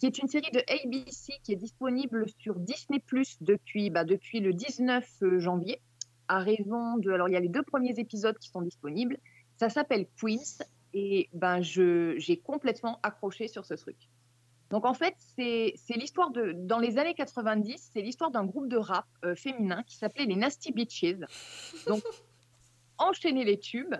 qui 0.00 0.06
est 0.06 0.18
une 0.18 0.26
série 0.26 0.50
de 0.50 0.60
ABC 0.68 1.34
qui 1.44 1.52
est 1.52 1.56
disponible 1.56 2.26
sur 2.40 2.56
Disney 2.56 2.98
Plus 2.98 3.36
depuis, 3.40 3.88
bah, 3.88 4.02
depuis 4.02 4.40
le 4.40 4.52
19 4.52 5.38
janvier, 5.38 5.80
à 6.26 6.40
raison 6.40 6.98
de. 6.98 7.12
Alors, 7.12 7.28
il 7.28 7.32
y 7.32 7.36
a 7.36 7.40
les 7.40 7.48
deux 7.48 7.62
premiers 7.62 7.94
épisodes 7.98 8.36
qui 8.38 8.48
sont 8.48 8.62
disponibles. 8.62 9.16
Ça 9.58 9.68
s'appelle 9.68 10.06
Queens 10.20 10.64
et 10.92 11.28
ben 11.32 11.60
j'ai 11.62 12.40
complètement 12.44 12.98
accroché 13.04 13.46
sur 13.46 13.64
ce 13.64 13.74
truc. 13.74 13.96
Donc 14.70 14.84
en 14.84 14.94
fait, 14.94 15.14
c'est 15.18 15.74
l'histoire 15.96 16.30
de 16.30 16.52
dans 16.52 16.78
les 16.78 16.98
années 16.98 17.14
90, 17.14 17.90
c'est 17.92 18.02
l'histoire 18.02 18.30
d'un 18.30 18.44
groupe 18.44 18.68
de 18.68 18.76
rap 18.76 19.06
euh, 19.24 19.34
féminin 19.34 19.82
qui 19.84 19.96
s'appelait 19.96 20.26
les 20.26 20.36
Nasty 20.36 20.72
Bitches. 20.72 21.16
Donc 21.86 22.02
enchaîner 22.98 23.44
les 23.44 23.58
tubes 23.58 23.94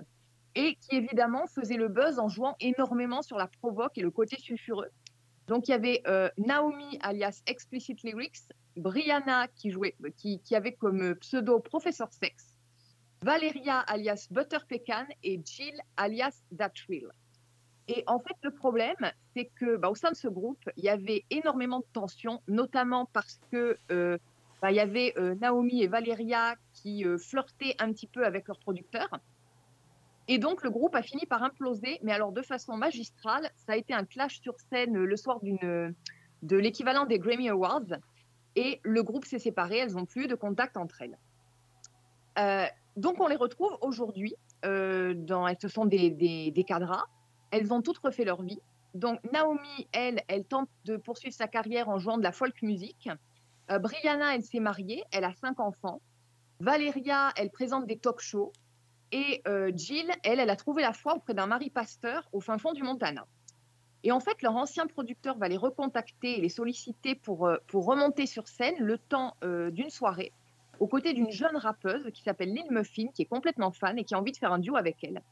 et 0.54 0.74
qui 0.76 0.96
évidemment 0.96 1.46
faisait 1.46 1.76
le 1.76 1.88
buzz 1.88 2.18
en 2.18 2.28
jouant 2.28 2.56
énormément 2.60 3.22
sur 3.22 3.38
la 3.38 3.46
provoque 3.46 3.96
et 3.96 4.02
le 4.02 4.10
côté 4.10 4.36
sulfureux. 4.38 4.90
Donc 5.46 5.68
il 5.68 5.70
y 5.70 5.74
avait 5.74 6.02
euh, 6.06 6.28
Naomi 6.36 6.98
alias 7.00 7.40
Explicit 7.46 8.02
Lyrics, 8.02 8.52
Brianna 8.76 9.48
qui 9.48 9.70
jouait 9.70 9.96
qui, 10.18 10.40
qui 10.40 10.54
avait 10.54 10.74
comme 10.74 11.14
pseudo 11.16 11.60
Professeur 11.60 12.12
Sex, 12.12 12.56
Valeria 13.22 13.80
alias 13.80 14.28
Butter 14.30 14.58
Pecan 14.68 15.06
et 15.22 15.40
Jill 15.42 15.80
alias 15.96 16.42
That 16.56 16.72
Real. 16.88 17.10
Et 17.88 18.04
en 18.06 18.18
fait, 18.18 18.36
le 18.42 18.50
problème, 18.50 18.96
c'est 19.34 19.46
que 19.46 19.76
bah, 19.76 19.88
au 19.88 19.94
sein 19.94 20.10
de 20.10 20.16
ce 20.16 20.28
groupe, 20.28 20.62
il 20.76 20.84
y 20.84 20.90
avait 20.90 21.24
énormément 21.30 21.80
de 21.80 21.86
tensions, 21.92 22.42
notamment 22.46 23.06
parce 23.12 23.40
que 23.50 23.78
euh, 23.90 24.18
bah, 24.60 24.70
il 24.70 24.76
y 24.76 24.80
avait 24.80 25.14
euh, 25.16 25.34
Naomi 25.36 25.82
et 25.82 25.86
Valeria 25.86 26.54
qui 26.74 27.06
euh, 27.06 27.16
flirtaient 27.16 27.74
un 27.78 27.90
petit 27.92 28.06
peu 28.06 28.26
avec 28.26 28.46
leur 28.46 28.58
producteur. 28.58 29.08
Et 30.28 30.36
donc, 30.36 30.62
le 30.62 30.70
groupe 30.70 30.94
a 30.94 31.02
fini 31.02 31.24
par 31.24 31.42
imploser, 31.42 31.98
mais 32.02 32.12
alors 32.12 32.32
de 32.32 32.42
façon 32.42 32.76
magistrale. 32.76 33.50
Ça 33.56 33.72
a 33.72 33.76
été 33.76 33.94
un 33.94 34.04
clash 34.04 34.40
sur 34.40 34.54
scène 34.70 34.92
le 34.92 35.16
soir 35.16 35.40
de 35.40 36.56
l'équivalent 36.56 37.06
des 37.06 37.18
Grammy 37.18 37.48
Awards. 37.48 37.96
Et 38.54 38.80
le 38.82 39.02
groupe 39.02 39.24
s'est 39.24 39.38
séparé, 39.38 39.78
elles 39.78 39.94
n'ont 39.94 40.04
plus 40.04 40.26
de 40.26 40.34
contact 40.34 40.76
entre 40.76 41.00
elles. 41.00 41.18
Donc, 42.98 43.20
on 43.20 43.28
les 43.28 43.36
retrouve 43.36 43.78
aujourd'hui. 43.80 44.34
Euh, 44.64 45.14
dans, 45.14 45.46
ce 45.60 45.68
sont 45.68 45.84
des, 45.86 46.10
des. 46.10 46.66
Elles 47.50 47.72
ont 47.72 47.82
toutes 47.82 47.98
refait 47.98 48.24
leur 48.24 48.42
vie. 48.42 48.60
Donc, 48.94 49.20
Naomi, 49.32 49.88
elle, 49.92 50.22
elle 50.28 50.44
tente 50.44 50.68
de 50.84 50.96
poursuivre 50.96 51.34
sa 51.34 51.46
carrière 51.46 51.88
en 51.88 51.98
jouant 51.98 52.18
de 52.18 52.22
la 52.22 52.32
folk 52.32 52.62
music. 52.62 53.08
Euh, 53.70 53.78
Brianna, 53.78 54.34
elle 54.34 54.42
s'est 54.42 54.60
mariée, 54.60 55.04
elle 55.12 55.24
a 55.24 55.32
cinq 55.34 55.60
enfants. 55.60 56.00
Valéria, 56.60 57.32
elle 57.36 57.50
présente 57.50 57.86
des 57.86 57.98
talk 57.98 58.20
shows. 58.20 58.52
Et 59.12 59.42
euh, 59.46 59.70
Jill, 59.74 60.10
elle, 60.24 60.40
elle 60.40 60.50
a 60.50 60.56
trouvé 60.56 60.82
la 60.82 60.92
foi 60.92 61.16
auprès 61.16 61.34
d'un 61.34 61.46
mari 61.46 61.70
pasteur 61.70 62.28
au 62.32 62.40
fin 62.40 62.58
fond 62.58 62.72
du 62.72 62.82
Montana. 62.82 63.26
Et 64.04 64.12
en 64.12 64.20
fait, 64.20 64.42
leur 64.42 64.56
ancien 64.56 64.86
producteur 64.86 65.38
va 65.38 65.48
les 65.48 65.56
recontacter 65.56 66.38
et 66.38 66.40
les 66.40 66.48
solliciter 66.48 67.14
pour, 67.14 67.46
euh, 67.46 67.56
pour 67.66 67.84
remonter 67.84 68.26
sur 68.26 68.48
scène 68.48 68.76
le 68.78 68.98
temps 68.98 69.34
d'une 69.42 69.90
soirée, 69.90 70.32
aux 70.80 70.86
côtés 70.86 71.12
d'une 71.12 71.30
jeune 71.30 71.56
rappeuse 71.56 72.10
qui 72.12 72.22
s'appelle 72.22 72.52
Lil 72.52 72.66
Muffin, 72.70 73.08
qui 73.14 73.22
est 73.22 73.26
complètement 73.26 73.72
fan 73.72 73.98
et 73.98 74.04
qui 74.04 74.14
a 74.14 74.18
envie 74.18 74.32
de 74.32 74.36
faire 74.36 74.52
un 74.52 74.58
duo 74.58 74.76
avec 74.76 75.02
elle. 75.02 75.22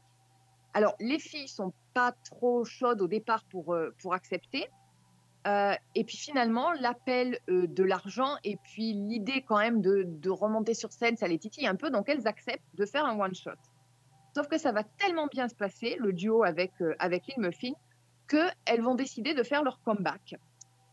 Alors, 0.77 0.95
les 0.99 1.17
filles 1.17 1.47
sont 1.47 1.73
pas 1.95 2.11
trop 2.29 2.63
chaudes 2.63 3.01
au 3.01 3.07
départ 3.07 3.43
pour, 3.45 3.73
euh, 3.73 3.95
pour 3.99 4.13
accepter. 4.13 4.67
Euh, 5.47 5.73
et 5.95 6.03
puis 6.03 6.17
finalement, 6.17 6.71
l'appel 6.73 7.39
euh, 7.49 7.65
de 7.65 7.83
l'argent 7.83 8.35
et 8.43 8.57
puis 8.57 8.93
l'idée 8.93 9.41
quand 9.41 9.57
même 9.57 9.81
de, 9.81 10.03
de 10.05 10.29
remonter 10.29 10.75
sur 10.75 10.93
scène, 10.93 11.17
ça 11.17 11.27
les 11.27 11.39
titille 11.39 11.65
un 11.65 11.73
peu, 11.73 11.89
donc 11.89 12.07
elles 12.09 12.27
acceptent 12.27 12.75
de 12.75 12.85
faire 12.85 13.05
un 13.05 13.19
one-shot. 13.19 13.57
Sauf 14.35 14.47
que 14.47 14.59
ça 14.59 14.71
va 14.71 14.83
tellement 14.83 15.25
bien 15.25 15.47
se 15.47 15.55
passer, 15.55 15.97
le 15.99 16.13
duo 16.13 16.43
avec, 16.43 16.73
avec 16.99 17.25
Lil 17.25 17.39
Muffin, 17.39 17.73
qu'elles 18.27 18.81
vont 18.83 18.93
décider 18.93 19.33
de 19.33 19.41
faire 19.41 19.63
leur 19.63 19.81
comeback. 19.81 20.35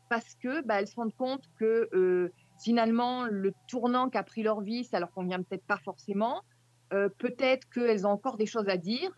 Parce 0.09 0.35
que 0.37 0.63
bah, 0.63 0.81
elles 0.81 0.89
se 0.89 0.97
rendent 0.97 1.15
compte 1.15 1.45
que 1.59 2.33
finalement, 2.63 3.25
le 3.25 3.53
tournant 3.69 4.09
qu'a 4.09 4.23
pris 4.23 4.43
leur 4.43 4.63
vie, 4.63 4.85
ça 4.85 4.99
leur 4.99 5.13
convient 5.13 5.43
peut-être 5.43 5.67
pas 5.67 5.79
forcément. 5.85 6.41
Peut-être 6.89 7.69
qu'elles 7.71 8.07
ont 8.07 8.11
encore 8.11 8.37
des 8.37 8.47
choses 8.47 8.69
à 8.69 8.77
dire. 8.77 9.11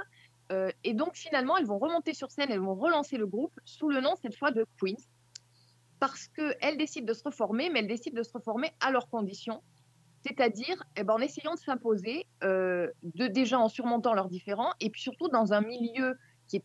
Euh, 0.52 0.70
et 0.84 0.94
donc 0.94 1.16
finalement, 1.16 1.56
elles 1.56 1.66
vont 1.66 1.78
remonter 1.78 2.14
sur 2.14 2.30
scène, 2.30 2.50
elles 2.50 2.60
vont 2.60 2.74
relancer 2.74 3.16
le 3.16 3.26
groupe 3.26 3.58
sous 3.64 3.88
le 3.88 4.00
nom 4.00 4.14
cette 4.20 4.36
fois 4.36 4.50
de 4.50 4.66
Queens. 4.80 4.96
Parce 5.98 6.28
qu'elles 6.28 6.76
décident 6.76 7.06
de 7.06 7.12
se 7.12 7.24
reformer, 7.24 7.70
mais 7.70 7.80
elles 7.80 7.86
décident 7.86 8.16
de 8.18 8.22
se 8.22 8.32
reformer 8.32 8.70
à 8.80 8.90
leurs 8.90 9.08
conditions. 9.08 9.62
C'est-à-dire 10.26 10.82
eh 10.96 11.04
ben, 11.04 11.14
en 11.14 11.20
essayant 11.20 11.54
de 11.54 11.58
s'imposer, 11.58 12.26
euh, 12.42 12.88
déjà 13.02 13.58
en 13.58 13.68
surmontant 13.68 14.12
leurs 14.12 14.28
différends, 14.28 14.72
et 14.80 14.90
puis 14.90 15.00
surtout 15.00 15.28
dans 15.28 15.52
un 15.52 15.60
milieu 15.60 16.16
qui 16.48 16.56
est 16.56 16.64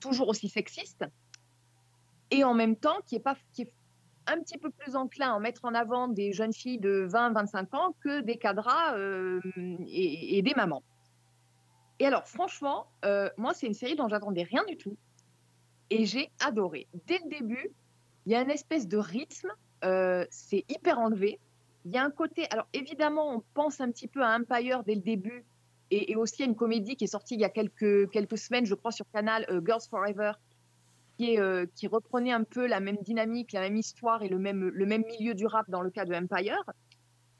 toujours 0.00 0.28
aussi 0.28 0.48
sexiste, 0.48 1.04
et 2.30 2.44
en 2.44 2.54
même 2.54 2.76
temps 2.76 2.98
qui 3.06 3.16
est, 3.16 3.72
un 4.26 4.40
petit 4.40 4.58
peu 4.58 4.70
plus 4.70 4.96
enclin 4.96 5.34
à 5.34 5.38
mettre 5.38 5.64
en 5.64 5.74
avant 5.74 6.08
des 6.08 6.32
jeunes 6.32 6.52
filles 6.52 6.78
de 6.78 7.06
20-25 7.10 7.76
ans 7.76 7.94
que 8.02 8.20
des 8.20 8.36
cadras 8.36 8.96
euh, 8.96 9.40
et, 9.86 10.40
des 10.40 10.54
mamans. 10.54 10.82
Et 12.04 12.06
alors, 12.06 12.28
franchement, 12.28 12.86
euh, 13.06 13.30
moi, 13.38 13.54
c'est 13.54 13.66
une 13.66 13.72
série 13.72 13.96
dont 13.96 14.08
j'attendais 14.08 14.42
rien 14.42 14.62
du 14.66 14.76
tout. 14.76 14.94
Et 15.88 16.04
j'ai 16.04 16.30
adoré. 16.38 16.86
Dès 17.06 17.18
le 17.24 17.30
début, 17.30 17.70
il 18.26 18.32
y 18.32 18.34
a 18.34 18.42
une 18.42 18.50
espèce 18.50 18.86
de 18.86 18.98
rythme, 18.98 19.48
euh, 19.84 20.26
c'est 20.28 20.66
hyper 20.68 20.98
enlevé. 20.98 21.40
Il 21.86 21.92
y 21.92 21.96
a 21.96 22.04
un 22.04 22.10
côté. 22.10 22.46
Alors, 22.50 22.68
évidemment, 22.74 23.34
on 23.34 23.42
pense 23.54 23.80
un 23.80 23.90
petit 23.90 24.06
peu 24.06 24.22
à 24.22 24.36
Empire 24.36 24.84
dès 24.84 24.96
le 24.96 25.00
début, 25.00 25.46
et, 25.90 26.14
aussi 26.14 26.42
à 26.42 26.44
une 26.44 26.56
comédie 26.56 26.94
qui 26.94 27.04
est 27.04 27.06
sortie 27.06 27.36
il 27.36 27.40
y 27.40 27.44
a 27.44 27.48
quelques, 27.48 28.10
quelques 28.10 28.36
semaines, 28.36 28.66
je 28.66 28.74
crois, 28.74 28.92
sur 28.92 29.06
Canal, 29.10 29.46
euh, 29.48 29.62
Girls 29.64 29.80
Forever, 29.88 30.32
qui, 31.16 31.36
est, 31.36 31.86
reprenait 31.86 32.32
un 32.32 32.44
peu 32.44 32.66
la 32.66 32.80
même 32.80 32.98
dynamique, 32.98 33.52
la 33.52 33.60
même 33.60 33.78
histoire 33.78 34.22
et 34.22 34.28
le 34.28 34.38
même, 34.38 34.68
le 34.68 34.84
même 34.84 35.06
milieu 35.06 35.32
du 35.32 35.46
rap 35.46 35.70
dans 35.70 35.80
le 35.80 35.88
cas 35.88 36.04
de 36.04 36.12
Empire. 36.12 36.64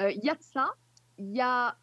Il 0.01 0.25
y 0.25 0.31
a 0.31 0.35
de 0.35 0.43
ça. 0.43 0.71
Il 1.19 1.37
y 1.37 1.43
a 1.43 1.77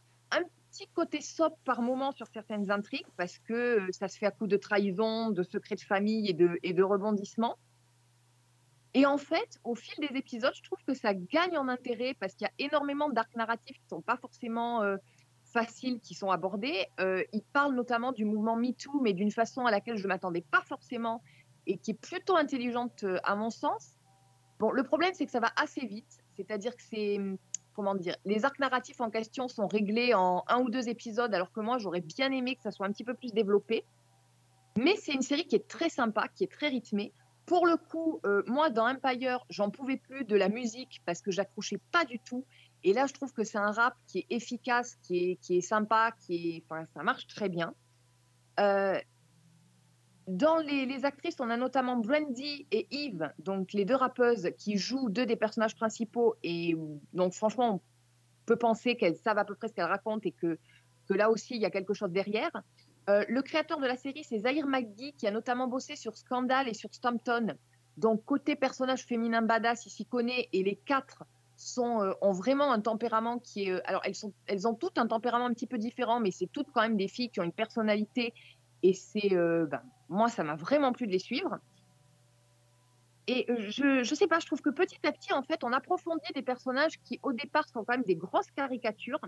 côté 0.94 1.22
soap 1.22 1.58
par 1.64 1.82
moment 1.82 2.12
sur 2.12 2.28
certaines 2.28 2.72
intrigues, 2.72 3.08
parce 3.18 3.38
que 3.40 3.54
euh, 3.54 3.88
ça 3.92 4.08
se 4.08 4.18
fait 4.18 4.26
à 4.26 4.32
coup 4.32 4.48
de 4.48 4.58
trahison, 4.58 5.30
de 5.32 5.44
secrets 5.44 5.76
de 5.76 5.82
famille 5.82 6.30
et 6.30 6.34
de, 6.34 6.60
et 6.64 6.74
de 6.74 6.84
rebondissements. 6.84 7.58
Et 8.94 9.06
en 9.06 9.18
fait, 9.18 9.60
au 9.64 9.76
fil 9.76 9.94
des 10.06 10.18
épisodes, 10.18 10.54
je 10.54 10.64
trouve 10.64 10.80
que 10.86 10.94
ça 10.94 11.14
gagne 11.14 11.58
en 11.58 11.68
intérêt 11.68 12.14
parce 12.20 12.34
qu'il 12.34 12.46
y 12.46 12.50
a 12.50 12.68
énormément 12.68 13.10
d'arcs 13.10 13.36
narratifs 13.36 13.78
qui 13.78 13.84
ne 13.84 13.98
sont 13.98 14.02
pas 14.02 14.18
forcément 14.18 14.84
euh, 14.84 14.98
faciles, 15.46 16.00
qui 16.02 16.14
sont 16.14 16.30
abordés. 16.30 16.88
Euh, 17.00 17.24
il 17.32 17.44
parle 17.54 17.74
notamment 17.74 18.12
du 18.12 18.26
mouvement 18.26 18.58
MeToo, 18.58 19.00
mais 19.02 19.14
d'une 19.14 19.32
façon 19.32 19.66
à 19.66 19.72
laquelle 19.72 19.98
je 19.98 20.04
ne 20.04 20.10
m'attendais 20.10 20.44
pas 20.52 20.62
forcément 20.62 21.22
et 21.68 21.78
qui 21.78 21.92
est 21.92 22.02
plutôt 22.02 22.36
intelligente 22.36 23.04
euh, 23.04 23.18
à 23.24 23.36
mon 23.36 23.50
sens. 23.50 23.96
Bon, 24.60 24.72
le 24.72 24.84
problème, 24.84 25.12
c'est 25.14 25.26
que 25.26 25.32
ça 25.32 25.40
va 25.40 25.52
assez 25.56 25.86
vite. 25.86 26.20
C'est-à-dire 26.36 26.76
que 26.76 26.84
c'est, 26.84 27.18
comment 27.74 27.96
dire, 27.96 28.16
les 28.26 28.46
arcs 28.46 28.60
narratifs 28.60 29.02
en 29.02 29.10
question 29.10 29.48
sont 29.48 29.68
réglés 29.68 30.14
en 30.14 30.44
un 30.48 30.62
ou 30.62 30.70
deux 30.70 30.90
épisodes, 30.90 31.34
alors 31.34 31.52
que 31.52 31.60
moi, 31.60 31.78
j'aurais 31.78 32.02
bien 32.02 32.32
aimé 32.32 32.56
que 32.56 32.62
ça 32.62 32.72
soit 32.72 32.86
un 32.86 32.92
petit 32.92 33.04
peu 33.04 33.14
plus 33.14 33.34
développé. 33.34 33.84
Mais 34.78 34.96
c'est 34.96 35.14
une 35.14 35.22
série 35.22 35.46
qui 35.46 35.56
est 35.56 35.68
très 35.68 35.90
sympa, 35.90 36.28
qui 36.36 36.44
est 36.44 36.52
très 36.52 36.70
rythmée. 36.70 37.14
Pour 37.46 37.66
le 37.66 37.76
coup, 37.76 38.22
euh, 38.26 38.44
moi, 38.48 38.70
dans 38.70 38.88
Empire, 38.88 39.46
j'en 39.50 39.70
pouvais 39.70 39.98
plus 39.98 40.24
de 40.26 40.36
la 40.36 40.48
musique 40.48 41.02
parce 41.06 41.22
que 41.22 41.32
j'accrochais 41.32 41.80
pas 41.92 42.06
du 42.06 42.20
tout. 42.20 42.46
Et 42.84 42.94
là, 42.94 43.06
je 43.08 43.14
trouve 43.14 43.34
que 43.34 43.44
c'est 43.44 43.58
un 43.58 43.72
rap 43.72 43.96
qui 44.08 44.20
est 44.20 44.26
efficace, 44.30 44.98
qui 45.04 45.32
est, 45.32 45.36
qui 45.38 45.58
est 45.58 45.62
sympa, 45.62 46.14
qui 46.26 46.56
est, 46.56 46.64
enfin, 46.70 46.86
ça 46.96 47.04
marche 47.04 47.28
très 47.28 47.50
bien. 47.50 47.74
Euh, 48.60 49.00
dans 50.38 50.58
les, 50.58 51.04
actrices, 51.04 51.36
on 51.40 51.50
a 51.50 51.58
notamment 51.58 51.98
Brandy 51.98 52.66
et 52.72 52.88
Eve, 52.92 53.30
donc 53.40 53.74
les 53.74 53.84
deux 53.84 53.96
rappeuses 53.96 54.52
qui 54.58 54.78
jouent 54.78 55.10
deux 55.10 55.26
des 55.26 55.36
personnages 55.36 55.76
principaux. 55.76 56.36
Et 56.42 56.78
donc, 57.12 57.34
franchement, 57.34 57.76
on 57.76 57.82
peut 58.46 58.56
penser 58.56 58.96
qu'elles 58.96 59.18
savent 59.18 59.40
à 59.40 59.46
peu 59.46 59.56
près 59.56 59.68
ce 59.68 59.74
qu'elles 59.74 59.86
racontent 59.86 60.22
et 60.24 60.32
que, 60.32 60.58
que 61.10 61.14
là 61.14 61.30
aussi, 61.30 61.56
il 61.56 61.62
y 61.62 61.66
a 61.66 61.70
quelque 61.70 61.94
chose 61.94 62.12
derrière. 62.12 62.52
Euh, 63.10 63.26
le 63.28 63.42
créateur 63.42 63.80
de 63.80 63.86
la 63.86 63.98
série, 63.98 64.24
c'est 64.24 64.40
Zahir 64.40 64.68
McGee, 64.68 65.14
qui 65.18 65.28
a 65.28 65.32
notamment 65.32 65.68
bossé 65.68 65.98
sur 65.98 66.16
Scandal 66.16 66.70
et 66.70 66.74
sur 66.74 66.94
Stompton. 66.94 67.56
Donc, 67.98 68.24
côté 68.24 68.56
personnage 68.56 69.04
féminin 69.06 69.42
badass, 69.42 69.86
il 69.86 69.90
s'y 69.90 70.06
connaît 70.06 70.48
et 70.54 70.64
les 70.64 70.78
quatre 70.78 71.26
sont, 71.58 72.02
euh, 72.02 72.14
ont 72.22 72.32
vraiment 72.32 72.72
un 72.72 72.80
tempérament 72.80 73.40
qui 73.40 73.66
est. 73.66 73.72
euh, 73.72 73.82
alors, 73.84 74.02
elles, 74.06 74.16
sont, 74.16 74.34
elles 74.48 74.66
ont 74.66 74.76
toutes 74.76 74.98
un 74.98 75.08
tempérament 75.08 75.48
un 75.48 75.54
petit 75.54 75.68
peu 75.68 75.78
différent, 75.78 76.22
mais 76.22 76.32
c'est 76.32 76.48
toutes 76.48 76.72
quand 76.72 76.82
même 76.82 76.96
des 76.96 77.10
filles 77.10 77.30
qui 77.30 77.42
ont 77.42 77.44
une 77.44 77.52
personnalité. 77.52 78.34
Et 78.82 78.94
c'est. 78.94 79.30
ben, 79.30 79.82
moi, 80.12 80.30
ça 80.30 80.44
m'a 80.44 80.56
vraiment 80.56 80.92
plu 80.92 81.08
de 81.08 81.12
les 81.12 81.20
suivre. 81.20 81.58
Et 83.28 83.46
euh, 83.50 83.56
je 83.70 84.00
ne 84.00 84.16
sais 84.16 84.28
pas, 84.28 84.40
je 84.40 84.46
trouve 84.46 84.62
que 84.62 84.70
petit 84.70 85.00
à 85.08 85.12
petit, 85.12 85.34
en 85.34 85.42
fait, 85.42 85.64
on 85.64 85.72
approfondit 85.72 86.34
des 86.36 86.42
personnages 86.42 87.00
qui, 87.04 87.20
au 87.24 87.34
départ, 87.34 87.68
sont 87.70 87.84
quand 87.84 87.94
même 87.94 88.04
des 88.04 88.16
grosses 88.16 88.52
caricatures. 88.52 89.22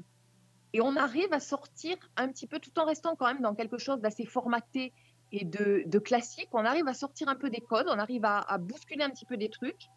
Et 0.73 0.81
on 0.81 0.95
arrive 0.95 1.31
à 1.31 1.39
sortir 1.39 1.95
un 2.17 2.27
petit 2.27 2.47
peu, 2.47 2.59
tout 2.59 2.77
en 2.79 2.85
restant 2.85 3.15
quand 3.15 3.27
même 3.27 3.41
dans 3.41 3.55
quelque 3.55 3.77
chose 3.77 4.01
d'assez 4.01 4.25
formaté 4.25 4.91
et 5.31 5.45
de, 5.45 5.83
de 5.85 5.99
classique. 5.99 6.49
On 6.51 6.65
arrive 6.65 6.87
à 6.87 6.93
sortir 6.93 7.29
un 7.29 7.35
peu 7.35 7.49
des 7.49 7.61
codes, 7.61 7.87
on 7.89 7.99
arrive 7.99 8.25
à, 8.25 8.39
à 8.39 8.57
bousculer 8.57 9.03
un 9.03 9.09
petit 9.09 9.25
peu 9.25 9.37
des 9.37 9.49
trucs. 9.49 9.87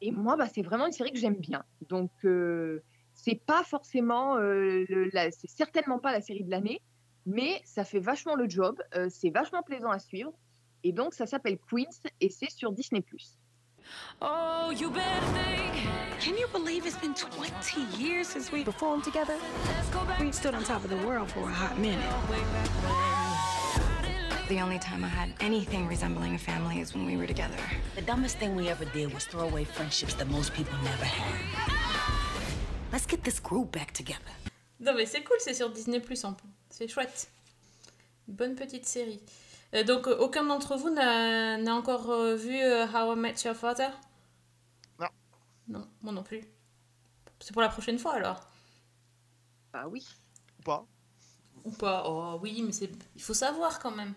Et 0.00 0.10
moi, 0.10 0.36
bah, 0.36 0.48
c'est 0.52 0.62
vraiment 0.62 0.86
une 0.86 0.92
série 0.92 1.12
que 1.12 1.18
j'aime 1.18 1.36
bien. 1.36 1.64
Donc, 1.88 2.10
euh, 2.24 2.82
c'est 3.14 3.40
pas 3.44 3.62
forcément, 3.62 4.36
euh, 4.36 4.84
c'est 5.12 5.50
certainement 5.50 5.98
pas 5.98 6.12
la 6.12 6.20
série 6.20 6.44
de 6.44 6.50
l'année, 6.50 6.80
mais 7.26 7.60
ça 7.64 7.84
fait 7.84 8.00
vachement 8.00 8.34
le 8.34 8.48
job. 8.48 8.80
euh, 8.96 9.08
c'est 9.10 9.30
vachement 9.30 9.62
plaisant 9.62 9.90
à 9.90 9.98
suivre. 9.98 10.32
Et 10.84 10.92
donc, 10.92 11.14
ça 11.14 11.26
s'appelle 11.26 11.58
Queens 11.70 12.08
et 12.20 12.28
c'est 12.28 12.50
sur 12.50 12.72
Disney+. 12.72 13.04
Oh, 14.20 14.70
you 14.72 14.90
better 14.90 15.20
think. 15.32 15.86
Can 16.20 16.36
you 16.36 16.48
believe 16.52 16.86
it's 16.86 16.96
been 17.00 17.14
20 17.14 17.98
years 18.00 18.26
since 18.26 18.50
we 18.52 18.64
performed 18.64 19.04
together? 19.04 19.36
We 20.20 20.32
stood 20.32 20.54
on 20.54 20.62
top 20.64 20.84
of 20.84 20.90
the 20.90 21.06
world 21.06 21.30
for 21.30 21.48
a 21.48 21.52
hot 21.52 21.78
minute. 21.78 22.02
The 24.48 24.60
only 24.60 24.78
time 24.78 25.04
I 25.04 25.08
had 25.08 25.30
anything 25.40 25.86
resembling 25.88 26.34
a 26.34 26.38
family 26.38 26.80
is 26.80 26.94
when 26.94 27.06
we 27.06 27.16
were 27.16 27.26
together. 27.26 27.56
The 27.96 28.02
dumbest 28.02 28.38
thing 28.38 28.54
we 28.54 28.68
ever 28.68 28.84
did 28.92 29.12
was 29.14 29.24
throw 29.24 29.48
away 29.48 29.64
friendships 29.64 30.14
that 30.14 30.28
most 30.30 30.52
people 30.52 30.76
never 30.84 31.04
had. 31.04 31.40
Let's 32.92 33.06
get 33.06 33.24
this 33.24 33.40
group 33.40 33.72
back 33.72 33.92
together. 33.92 34.32
Non, 34.80 34.94
mais 34.94 35.06
c'est 35.06 35.22
cool, 35.22 35.36
c'est 35.38 35.54
sur 35.54 35.70
Disney 35.70 36.00
Plus 36.00 36.24
en 36.24 36.34
plus. 36.34 36.48
C'est 36.72 36.88
chouette. 36.88 37.30
Bonne 38.28 38.54
petite 38.54 38.86
série. 38.86 39.20
Euh, 39.74 39.84
donc, 39.84 40.08
euh, 40.08 40.16
aucun 40.18 40.42
d'entre 40.44 40.76
vous 40.76 40.88
n'a 40.88 41.58
encore 41.74 42.10
euh, 42.10 42.34
vu 42.34 42.58
euh, 42.58 42.86
How 42.86 43.12
I 43.14 43.18
Met 43.18 43.34
Your 43.44 43.54
Father? 43.54 43.90
Non. 44.98 45.08
Non, 45.68 45.88
moi 46.00 46.12
non 46.14 46.22
plus. 46.22 46.42
C'est 47.40 47.52
pour 47.52 47.60
la 47.60 47.68
prochaine 47.68 47.98
fois 47.98 48.14
alors 48.14 48.40
Bah 49.70 49.86
oui. 49.86 50.06
Ou 50.60 50.62
pas 50.62 50.86
Ou 51.64 51.70
pas 51.72 52.04
Oh 52.06 52.38
oui, 52.40 52.62
mais 52.62 52.72
c'est 52.72 52.90
il 53.16 53.22
faut 53.22 53.34
savoir 53.34 53.78
quand 53.78 53.90
même. 53.90 54.14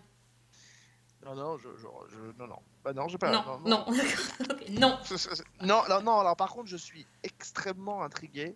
Non, 1.25 1.35
non, 1.35 1.57
je, 1.57 1.67
je, 1.75 1.87
je- 2.09 2.37
non, 2.39 2.47
non. 2.47 2.59
Bah 2.85 2.93
non, 2.93 3.09
j'ai 3.09 3.17
pas. 3.17 3.31
non, 3.31 3.59
non, 3.65 3.85
Ok, 4.49 4.69
non. 4.69 4.97
non, 5.61 5.81
non, 5.89 6.01
non, 6.03 6.19
alors 6.19 6.37
par 6.37 6.51
contre, 6.51 6.69
je 6.69 6.77
suis 6.77 7.05
extrêmement 7.23 8.01
intrigué. 8.01 8.55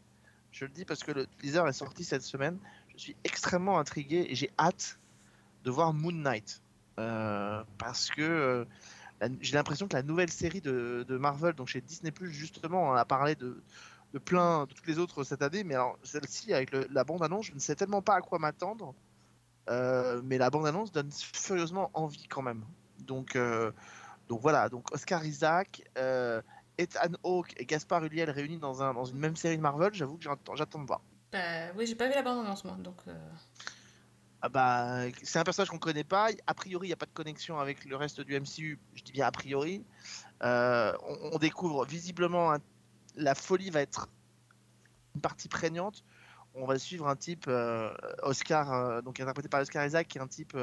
Je 0.51 0.63
le 0.65 0.71
dis 0.71 0.85
parce 0.85 1.03
que 1.03 1.11
le 1.11 1.27
teaser 1.27 1.63
est 1.67 1.73
sorti 1.73 2.05
cette 2.05 2.21
semaine. 2.23 2.57
Je 2.99 3.03
suis 3.05 3.15
extrêmement 3.23 3.79
intrigué 3.79 4.27
et 4.27 4.35
j'ai 4.35 4.51
hâte 4.59 4.99
de 5.63 5.71
voir 5.71 5.93
Moon 5.93 6.11
Knight. 6.11 6.61
Euh, 6.99 7.63
parce 7.77 8.09
que 8.09 8.21
euh, 8.21 8.65
j'ai 9.39 9.55
l'impression 9.55 9.87
que 9.87 9.95
la 9.95 10.03
nouvelle 10.03 10.29
série 10.29 10.59
de, 10.59 11.05
Marvel, 11.17 11.53
donc 11.53 11.69
chez 11.69 11.79
Disney, 11.79 12.11
justement, 12.23 12.89
on 12.89 12.91
a 12.91 13.05
parlé 13.05 13.35
de, 13.35 13.63
plein 14.25 14.65
de 14.65 14.73
toutes 14.73 14.85
les 14.85 14.99
autres 14.99 15.23
cette 15.23 15.41
année, 15.41 15.63
mais 15.63 15.75
alors 15.75 15.97
celle-ci, 16.03 16.53
avec 16.53 16.73
la 16.73 17.05
bande-annonce, 17.05 17.45
je 17.45 17.53
ne 17.53 17.59
sais 17.59 17.73
tellement 17.73 18.01
pas 18.01 18.15
à 18.15 18.21
quoi 18.21 18.37
m'attendre. 18.37 18.93
Euh, 19.69 20.21
mais 20.25 20.37
la 20.37 20.49
bande-annonce 20.49 20.91
donne 20.91 21.09
furieusement 21.09 21.91
envie 21.93 22.27
quand 22.27 22.41
même. 22.41 22.65
Donc, 22.97 23.37
voilà, 24.27 24.67
donc 24.67 24.93
Oscar 24.93 25.25
Isaac, 25.25 25.89
Ethan 26.77 27.13
Hawke 27.23 27.53
et 27.55 27.65
Gaspard 27.65 28.03
Ulliel 28.03 28.29
réunis 28.29 28.57
dans, 28.57 28.83
un, 28.83 28.93
dans 28.93 29.05
une 29.05 29.19
même 29.19 29.37
série 29.37 29.55
de 29.55 29.61
Marvel, 29.61 29.93
j'avoue 29.93 30.17
que 30.17 30.25
j'attends 30.55 30.81
de 30.81 30.85
voir. 30.85 30.99
Bah, 31.31 31.71
oui, 31.77 31.85
j'ai 31.85 31.95
pas 31.95 32.07
vu 32.07 32.13
la 32.13 32.23
bande-annonce 32.23 32.63
moi, 32.63 32.75
donc. 32.79 32.97
euh, 33.07 33.13
Ah 34.41 34.49
bah, 34.49 35.01
c'est 35.21 35.37
un 35.39 35.43
personnage 35.43 35.69
qu'on 35.69 35.77
connaît 35.77 36.03
pas. 36.03 36.29
A 36.47 36.53
priori, 36.53 36.87
il 36.87 36.89
n'y 36.89 36.93
a 36.93 36.97
pas 36.97 37.05
de 37.05 37.13
connexion 37.13 37.59
avec 37.59 37.85
le 37.85 37.95
reste 37.95 38.21
du 38.21 38.33
MCU. 38.35 38.79
Je 38.95 39.03
dis 39.03 39.11
bien 39.11 39.27
a 39.27 39.31
priori. 39.31 39.83
Euh, 40.43 40.93
on, 41.33 41.37
découvre 41.37 41.85
visiblement 41.85 42.53
un- 42.53 42.59
la 43.15 43.35
folie 43.35 43.69
va 43.69 43.81
être 43.81 44.07
une 45.15 45.21
partie 45.21 45.49
prégnante. 45.49 46.03
On 46.55 46.65
va 46.65 46.79
suivre 46.79 47.07
un 47.07 47.15
type 47.15 47.45
euh, 47.47 47.93
Oscar, 48.23 49.03
donc 49.03 49.19
interprété 49.19 49.49
par 49.49 49.61
Oscar 49.61 49.85
Isaac, 49.85 50.07
qui 50.07 50.17
est 50.17 50.21
un 50.21 50.27
type 50.27 50.57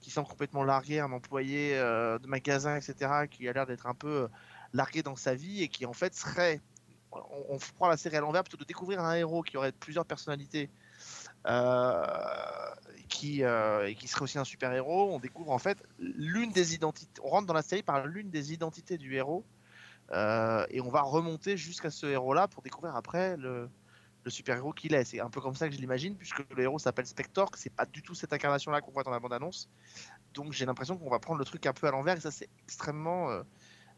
qui 0.00 0.10
semble 0.10 0.28
complètement 0.28 0.62
largué, 0.62 1.00
un 1.00 1.10
employé 1.10 1.74
de 1.74 2.26
magasin, 2.26 2.76
etc., 2.76 3.26
qui 3.26 3.48
a 3.48 3.52
l'air 3.52 3.66
d'être 3.66 3.86
un 3.86 3.94
peu 3.94 4.28
largué 4.72 5.02
dans 5.02 5.16
sa 5.16 5.34
vie 5.34 5.62
et 5.62 5.68
qui 5.68 5.86
en 5.86 5.92
fait 5.92 6.14
serait, 6.14 6.60
on, 7.48 7.58
prend 7.76 7.88
la 7.88 7.96
série 7.96 8.16
à 8.16 8.20
l'envers 8.20 8.42
plutôt 8.42 8.56
de 8.56 8.64
découvrir 8.64 9.00
un 9.00 9.14
héros 9.14 9.42
qui 9.42 9.56
aurait 9.56 9.72
plusieurs 9.72 10.04
personnalités 10.04 10.70
euh, 11.46 12.06
qui, 13.08 13.42
euh, 13.42 13.88
et 13.88 13.94
qui 13.94 14.08
serait 14.08 14.22
aussi 14.22 14.38
un 14.38 14.44
super 14.44 14.72
héros. 14.72 15.10
On 15.12 15.18
découvre 15.18 15.50
en 15.50 15.58
fait 15.58 15.82
l'une 15.98 16.50
des 16.50 16.74
identités. 16.74 17.20
On 17.22 17.28
rentre 17.28 17.46
dans 17.46 17.54
la 17.54 17.62
série 17.62 17.82
par 17.82 18.06
l'une 18.06 18.30
des 18.30 18.52
identités 18.52 18.98
du 18.98 19.14
héros 19.14 19.44
euh, 20.12 20.66
et 20.70 20.80
on 20.80 20.88
va 20.88 21.02
remonter 21.02 21.56
jusqu'à 21.56 21.90
ce 21.90 22.06
héros-là 22.06 22.48
pour 22.48 22.62
découvrir 22.62 22.96
après 22.96 23.36
le, 23.36 23.68
le 24.24 24.30
super 24.30 24.56
héros 24.56 24.72
qu'il 24.72 24.94
est. 24.94 25.04
C'est 25.04 25.20
un 25.20 25.30
peu 25.30 25.40
comme 25.40 25.54
ça 25.54 25.68
que 25.68 25.74
je 25.74 25.80
l'imagine, 25.80 26.16
puisque 26.16 26.42
le 26.54 26.62
héros 26.62 26.78
s'appelle 26.78 27.06
Spector, 27.06 27.50
que 27.50 27.58
c'est 27.58 27.70
pas 27.70 27.86
du 27.86 28.02
tout 28.02 28.14
cette 28.14 28.32
incarnation-là 28.32 28.80
qu'on 28.80 28.92
voit 28.92 29.04
dans 29.04 29.10
la 29.10 29.20
bande-annonce. 29.20 29.68
Donc 30.34 30.52
j'ai 30.52 30.66
l'impression 30.66 30.96
qu'on 30.96 31.10
va 31.10 31.18
prendre 31.18 31.38
le 31.38 31.44
truc 31.44 31.66
un 31.66 31.72
peu 31.72 31.86
à 31.86 31.90
l'envers 31.90 32.16
et 32.16 32.20
ça 32.20 32.30
c'est 32.30 32.48
extrêmement. 32.64 33.42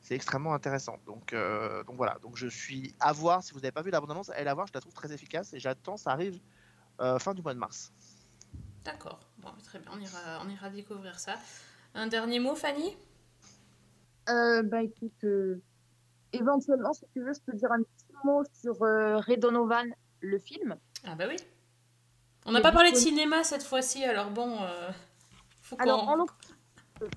C'est 0.01 0.15
extrêmement 0.15 0.55
intéressant. 0.55 0.99
Donc, 1.07 1.33
euh, 1.33 1.85
donc 1.85 1.97
voilà, 1.97 2.19
donc 2.23 2.37
je 2.37 2.47
suis 2.47 2.95
à 3.01 3.13
voir. 3.13 3.43
Si 3.43 3.53
vous 3.53 3.61
n'avez 3.61 3.73
pas 3.73 3.83
vu 3.83 3.91
la 3.91 4.01
bande-annonce, 4.01 4.31
allez 4.31 4.45
la 4.45 4.55
voir, 4.55 4.67
je 4.67 4.73
la 4.75 4.81
trouve 4.81 4.95
très 4.95 5.13
efficace 5.13 5.53
et 5.55 5.61
j'attends, 5.61 5.97
ça 5.97 6.11
arrive 6.11 6.41
euh, 7.01 7.19
fin 7.19 7.35
du 7.35 7.43
mois 7.43 7.55
de 7.55 7.59
mars. 7.59 7.93
D'accord. 8.85 9.21
Bon, 9.39 9.51
très 9.65 9.79
bien, 9.79 9.91
on 9.95 10.01
ira, 10.01 10.43
on 10.45 10.49
ira 10.49 10.71
découvrir 10.71 11.19
ça. 11.19 11.37
Un 11.95 12.07
dernier 12.07 12.39
mot, 12.39 12.55
Fanny? 12.55 12.97
Euh, 14.29 14.63
bah 14.63 14.83
écoute, 14.83 15.25
euh, 15.25 15.61
éventuellement, 16.33 16.93
si 16.93 17.05
tu 17.13 17.21
veux, 17.21 17.33
je 17.33 17.41
peux 17.41 17.57
dire 17.57 17.73
un 17.73 17.83
petit 17.83 18.15
mot 18.25 18.43
sur 18.61 18.83
euh, 18.83 19.17
Ray 19.19 19.39
Donovan, 19.39 19.93
le 20.21 20.39
film. 20.39 20.77
Ah 21.05 21.15
bah 21.15 21.25
oui. 21.29 21.37
On 22.47 22.53
n'a 22.53 22.61
pas 22.61 22.73
parlé 22.73 22.91
de 22.93 22.97
cinéma 22.97 23.45
cette 23.45 23.63
fois-ci, 23.63 24.05
alors 24.05 24.31
bon, 24.31 24.63
euh, 24.63 24.91
faut 25.61 25.77
qu'on... 25.77 25.83
Alors, 25.83 26.09
en 26.09 26.15
l'occurrence, 26.17 26.55
euh, 27.03 27.09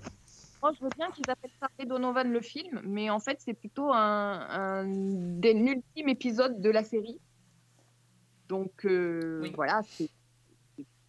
moi, 0.64 0.72
je 0.74 0.82
veux 0.82 0.90
bien 0.96 1.12
qu'ils 1.12 1.30
appellent 1.30 1.52
ça 1.60 1.68
Ray 1.78 1.86
Donovan 1.86 2.32
le 2.32 2.40
film, 2.40 2.82
mais 2.86 3.10
en 3.10 3.20
fait, 3.20 3.38
c'est 3.42 3.54
plutôt 3.54 3.92
un, 3.92 4.48
un 4.50 4.86
des 4.88 5.52
ultimes 5.52 6.08
épisodes 6.08 6.62
de 6.62 6.70
la 6.70 6.86
série. 6.86 7.20
Donc, 8.48 8.86
euh, 8.86 9.46
voilà, 9.56 9.82
c'est 9.84 10.10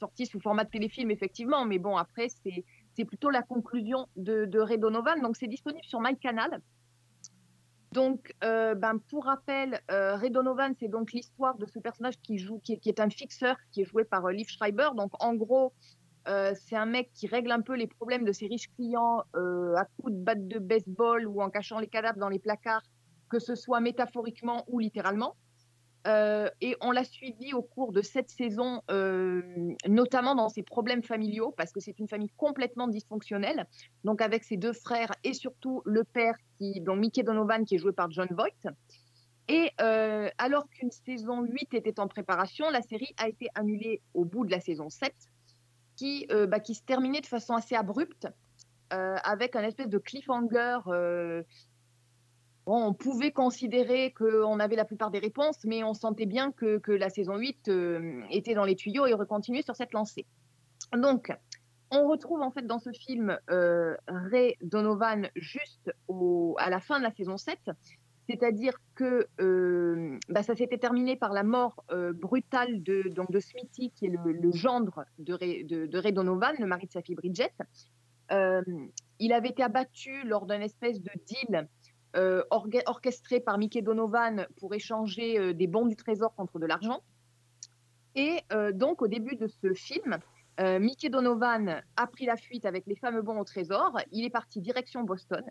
sorti 0.01 0.27
sous 0.27 0.41
format 0.41 0.65
de 0.65 0.71
téléfilm, 0.71 1.13
effectivement, 1.13 1.65
mais 1.65 1.79
bon, 1.79 1.97
après, 1.97 2.29
c'est 2.43 2.65
c'est 2.97 3.05
plutôt 3.05 3.31
la 3.31 3.43
conclusion 3.43 4.09
de, 4.17 4.45
de 4.45 4.61
Ray 4.61 4.79
Donovan. 4.79 5.21
Donc, 5.21 5.37
c'est 5.37 5.49
disponible 5.49 5.85
sur 5.85 6.01
MyCanal. 6.01 6.61
Donc, 7.93 8.33
euh, 8.43 8.75
ben, 8.75 8.99
pour 9.11 9.25
rappel, 9.25 9.81
euh, 9.91 10.17
Ray 10.17 10.31
Donovan, 10.31 10.75
c'est 10.79 10.89
donc 10.89 11.13
l'histoire 11.13 11.57
de 11.59 11.67
ce 11.67 11.79
personnage 11.79 12.15
qui 12.23 12.39
joue, 12.39 12.59
qui 12.59 12.75
est, 12.75 12.79
qui 12.79 12.89
est 12.89 13.01
un 13.01 13.11
fixeur, 13.11 13.57
qui 13.71 13.83
est 13.83 13.85
joué 13.85 14.05
par 14.05 14.27
euh, 14.27 14.33
Liv 14.33 14.49
Schreiber. 14.49 14.91
Donc, 14.97 15.13
en 15.21 15.35
gros, 15.35 15.73
euh, 16.27 16.55
c'est 16.55 16.77
un 16.77 16.87
mec 16.87 17.11
qui 17.13 17.27
règle 17.27 17.53
un 17.53 17.61
peu 17.61 17.75
les 17.75 17.87
problèmes 17.87 18.25
de 18.25 18.33
ses 18.33 18.47
riches 18.47 18.71
clients 18.77 19.23
euh, 19.37 19.75
à 19.77 19.85
coups 19.85 20.13
de 20.13 20.19
batte 20.19 20.49
de 20.49 20.59
baseball 20.59 21.27
ou 21.27 21.43
en 21.43 21.51
cachant 21.51 21.79
les 21.79 21.87
cadavres 21.87 22.19
dans 22.19 22.31
les 22.31 22.39
placards, 22.39 22.83
que 23.29 23.39
ce 23.39 23.55
soit 23.55 23.81
métaphoriquement 23.81 24.65
ou 24.69 24.79
littéralement. 24.79 25.37
Euh, 26.07 26.51
et 26.61 26.77
on 26.83 26.91
l'a 26.91 27.05
suivi 27.05 27.55
au 27.55 27.63
cours 27.63 27.93
de 27.93 28.03
cette 28.03 28.29
saison, 28.29 28.83
notamment 29.89 30.35
dans 30.35 30.51
ses 30.51 30.63
problèmes 30.63 31.03
familiaux, 31.03 31.55
parce 31.57 31.73
que 31.73 31.81
c'est 31.81 31.99
une 31.99 32.09
famille 32.09 32.33
complètement 32.37 32.89
dysfonctionnelle. 32.89 33.67
Donc 34.05 34.21
avec 34.21 34.45
ses 34.45 34.59
deux 34.59 34.75
frères 34.75 35.13
et 35.25 35.33
surtout 35.33 35.83
le 35.87 36.05
père, 36.05 36.35
qui, 36.59 36.81
dont 36.83 36.97
Mickey 36.97 37.23
Donovan, 37.23 37.65
qui 37.65 37.77
est 37.77 37.79
joué 37.79 37.93
par 37.93 38.11
John 38.11 38.29
Voight. 38.31 38.75
Et 39.49 39.71
alors 39.79 40.69
qu'une 40.69 40.91
saison 40.91 41.43
8 41.43 41.73
était 41.73 41.99
en 42.01 42.09
préparation, 42.09 42.69
la 42.69 42.83
série 42.83 43.15
a 43.17 43.29
été 43.29 43.49
annulée 43.55 44.03
au 44.13 44.27
bout 44.27 44.45
de 44.45 44.51
la 44.51 44.61
saison 44.61 44.91
7. 44.91 45.11
Qui, 45.97 46.27
euh, 46.31 46.47
bah, 46.47 46.61
qui 46.61 46.75
se 46.75 46.83
terminait 46.83 47.21
de 47.21 47.27
façon 47.27 47.55
assez 47.55 47.75
abrupte, 47.75 48.29
euh, 48.93 49.17
avec 49.25 49.57
un 49.57 49.63
espèce 49.63 49.89
de 49.89 49.99
cliffhanger. 49.99 50.79
euh, 50.89 51.43
on 52.67 52.95
pouvait 52.95 53.33
considérer 53.33 54.13
qu'on 54.13 54.59
avait 54.59 54.77
la 54.77 54.87
plupart 54.87 55.11
des 55.11 55.19
réponses, 55.19 55.59
mais 55.65 55.85
on 55.85 55.93
sentait 55.93 56.27
bien 56.27 56.51
que, 56.53 56.81
la 56.93 57.11
saison 57.11 57.37
8 57.37 57.69
euh, 57.69 58.23
était 58.31 58.55
dans 58.55 58.65
les 58.65 58.75
tuyaux 58.75 59.07
et 59.07 59.13
aurait 59.13 59.27
continué 59.27 59.63
sur 59.63 59.77
cette 59.77 59.93
lancée. 59.93 60.27
Donc, 60.97 61.31
on 61.91 62.09
retrouve 62.09 62.41
en 62.41 62.51
fait 62.51 62.67
dans 62.67 62.79
ce 62.79 62.91
film 62.91 63.39
Ray 63.49 64.57
Donovan 64.63 65.29
juste 65.37 65.93
à 66.59 66.71
la 66.71 66.81
fin 66.81 66.99
de 66.99 67.05
la 67.05 67.13
saison 67.13 67.37
7, 67.37 67.59
c'est-à-dire 68.29 68.75
que 68.95 69.27
euh, 69.41 70.19
bah, 70.29 70.43
ça 70.43 70.55
s'était 70.55 70.79
terminé 70.79 71.17
par 71.17 71.33
la 71.33 71.43
mort 71.43 71.85
euh, 71.91 72.13
brutale 72.13 72.83
de, 72.83 73.09
donc 73.11 73.31
de 73.31 73.39
Smithy, 73.39 73.91
qui 73.91 74.07
est 74.07 74.15
le, 74.25 74.53
gendre 74.53 75.05
de 75.19 75.35
Ray, 75.35 76.13
Donovan, 76.13 76.55
le 76.59 76.67
mari 76.67 76.87
de 76.87 76.93
sa 76.93 77.03
fille 77.03 77.15
Bridget. 77.15 77.53
Euh, 78.33 78.63
il 79.19 79.33
avait 79.33 79.51
été 79.51 79.63
abattu 79.63 80.23
lors 80.25 80.47
d'un 80.47 80.61
espèce 80.61 81.01
de 81.01 81.11
deal 81.27 81.69
orchestré 82.87 83.41
par 83.41 83.59
Mickey 83.59 83.83
Donovan 83.83 84.47
pour 84.59 84.73
échanger 84.73 85.53
des 85.53 85.67
bons 85.67 85.87
du 85.87 85.97
trésor 85.97 86.33
contre 86.37 86.61
de 86.61 86.67
l'argent. 86.67 87.01
Et 88.15 88.39
donc, 88.73 89.03
au 89.03 89.09
début 89.09 89.35
de 89.35 89.49
ce 89.49 89.73
film, 89.73 90.19
Mickey 90.61 91.09
Donovan 91.09 91.83
a 91.97 92.07
pris 92.07 92.27
la 92.27 92.37
fuite 92.37 92.67
avec 92.67 92.87
les 92.87 92.95
fameux 92.95 93.23
bons 93.23 93.41
au 93.41 93.45
trésor. 93.45 93.99
Il 94.13 94.25
est 94.25 94.31
parti 94.31 94.61
direction 94.61 95.03
Boston. 95.03 95.43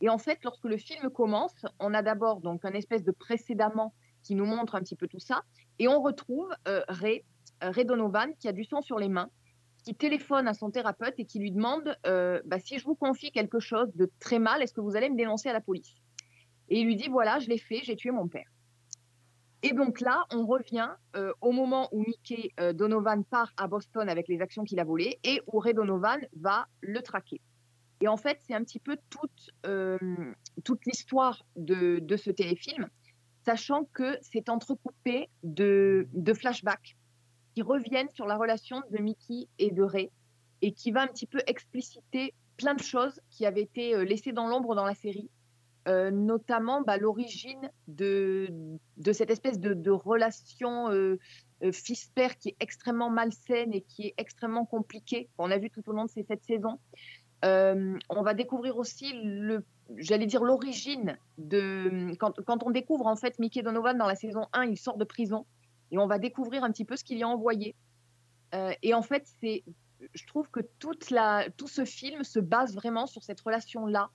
Et 0.00 0.08
en 0.08 0.18
fait, 0.18 0.38
lorsque 0.44 0.64
le 0.64 0.76
film 0.76 1.10
commence, 1.10 1.54
on 1.78 1.94
a 1.94 2.02
d'abord 2.02 2.40
donc 2.40 2.64
un 2.64 2.72
espèce 2.72 3.04
de 3.04 3.12
précédemment 3.12 3.94
qui 4.22 4.34
nous 4.34 4.46
montre 4.46 4.74
un 4.74 4.80
petit 4.80 4.96
peu 4.96 5.06
tout 5.06 5.20
ça, 5.20 5.42
et 5.78 5.88
on 5.88 6.00
retrouve 6.00 6.48
euh, 6.66 6.82
Ray, 6.88 7.24
euh, 7.62 7.70
Ray 7.70 7.84
Donovan 7.84 8.34
qui 8.38 8.48
a 8.48 8.52
du 8.52 8.64
sang 8.64 8.80
sur 8.80 8.98
les 8.98 9.08
mains, 9.08 9.28
qui 9.84 9.94
téléphone 9.94 10.48
à 10.48 10.54
son 10.54 10.70
thérapeute 10.70 11.14
et 11.18 11.26
qui 11.26 11.38
lui 11.38 11.52
demande 11.52 11.96
euh, 12.06 12.40
bah, 12.46 12.58
si 12.58 12.78
je 12.78 12.84
vous 12.84 12.94
confie 12.94 13.30
quelque 13.30 13.60
chose 13.60 13.94
de 13.94 14.10
très 14.18 14.38
mal, 14.38 14.62
est-ce 14.62 14.72
que 14.72 14.80
vous 14.80 14.96
allez 14.96 15.10
me 15.10 15.16
dénoncer 15.16 15.50
à 15.50 15.52
la 15.52 15.60
police? 15.60 15.94
Et 16.70 16.80
il 16.80 16.86
lui 16.86 16.96
dit 16.96 17.08
voilà, 17.08 17.38
je 17.38 17.48
l'ai 17.48 17.58
fait, 17.58 17.80
j'ai 17.82 17.94
tué 17.94 18.10
mon 18.10 18.26
père. 18.26 18.48
Et 19.62 19.72
donc 19.72 20.00
là, 20.00 20.24
on 20.30 20.44
revient 20.44 20.90
au 21.40 21.50
moment 21.50 21.88
où 21.90 22.02
Mickey 22.02 22.50
Donovan 22.74 23.24
part 23.24 23.50
à 23.56 23.66
Boston 23.66 24.10
avec 24.10 24.28
les 24.28 24.42
actions 24.42 24.62
qu'il 24.62 24.78
a 24.78 24.84
volées 24.84 25.18
et 25.24 25.40
où 25.46 25.58
Ray 25.58 25.72
Donovan 25.72 26.20
va 26.36 26.66
le 26.82 27.00
traquer. 27.00 27.40
Et 28.00 28.08
en 28.08 28.16
fait, 28.16 28.38
c'est 28.46 28.54
un 28.54 28.64
petit 28.64 28.80
peu 28.80 28.96
toute, 29.10 29.50
euh, 29.66 29.98
l'histoire 30.86 31.44
de, 31.56 32.16
ce 32.16 32.30
téléfilm, 32.30 32.88
sachant 33.44 33.84
que 33.92 34.18
c'est 34.22 34.48
entrecoupé 34.48 35.28
de, 35.42 36.06
flashbacks 36.34 36.96
qui 37.54 37.62
reviennent 37.62 38.10
sur 38.10 38.26
la 38.26 38.36
relation 38.36 38.82
de 38.90 38.98
Mickey 38.98 39.48
et 39.58 39.70
de 39.70 39.82
Ray 39.82 40.10
et 40.60 40.72
qui 40.72 40.90
va 40.90 41.02
un 41.02 41.06
petit 41.06 41.26
peu 41.26 41.40
expliciter 41.46 42.34
plein 42.56 42.74
de 42.74 42.82
choses 42.82 43.20
qui 43.30 43.46
avaient 43.46 43.62
été 43.62 43.94
euh, 43.94 44.04
laissées 44.04 44.32
dans 44.32 44.48
l'ombre 44.48 44.74
dans 44.74 44.84
la 44.84 44.94
série, 44.94 45.30
euh, 45.86 46.10
notamment 46.10 46.82
bah, 46.82 46.96
l'origine 46.96 47.70
de, 47.86 48.48
cette 49.12 49.30
espèce 49.30 49.60
de, 49.60 49.90
relation 49.90 50.88
fils-père 51.72 52.36
qui 52.36 52.50
est 52.50 52.56
extrêmement 52.60 53.08
malsaine 53.08 53.72
et 53.72 53.82
qui 53.82 54.08
est 54.08 54.14
extrêmement 54.18 54.66
compliquée, 54.66 55.30
qu'on 55.36 55.50
a 55.50 55.58
vu 55.58 55.70
tout 55.70 55.88
au 55.88 55.92
long 55.92 56.04
de 56.04 56.10
ces 56.10 56.24
sept 56.24 56.42
saisons. 56.44 56.78
Euh, 57.44 57.98
on 58.08 58.22
va 58.22 58.34
découvrir 58.34 58.78
aussi 58.78 59.12
j'allais 59.96 60.26
dire 60.26 60.42
l'origine 60.42 61.18
de 61.36 62.14
quand, 62.18 62.42
quand 62.46 62.62
on 62.62 62.70
découvre 62.70 63.06
en 63.06 63.16
fait 63.16 63.38
Mickey 63.38 63.62
Donovan 63.62 63.98
dans 63.98 64.06
la 64.06 64.14
saison 64.14 64.46
1, 64.52 64.64
il 64.64 64.78
sort 64.78 64.96
de 64.96 65.04
prison 65.04 65.44
et 65.90 65.98
on 65.98 66.06
va 66.06 66.18
découvrir 66.18 66.64
un 66.64 66.70
petit 66.70 66.84
peu 66.84 66.96
ce 66.96 67.04
qu'il 67.04 67.18
y 67.18 67.22
a 67.22 67.28
envoyé. 67.28 67.74
Euh, 68.54 68.72
et 68.82 68.94
en 68.94 69.02
fait, 69.02 69.26
c'est, 69.40 69.62
je 70.14 70.26
trouve 70.26 70.48
que 70.48 70.60
toute 70.78 71.10
la, 71.10 71.48
tout 71.56 71.68
ce 71.68 71.84
film 71.84 72.24
se 72.24 72.38
base 72.40 72.74
vraiment 72.74 73.06
sur 73.06 73.22
cette 73.22 73.40
relation-là, 73.40 74.10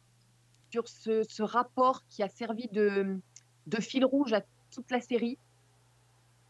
sur 0.71 0.88
ce, 0.88 1.23
ce 1.23 1.43
rapport 1.43 2.03
qui 2.07 2.23
a 2.23 2.30
servi 2.30 2.67
de, 2.69 3.19
de 3.67 3.82
fil 3.82 4.05
rouge 4.05 4.34
à 4.34 4.41
toute 4.71 4.89
la 4.91 5.01
série. 5.01 5.38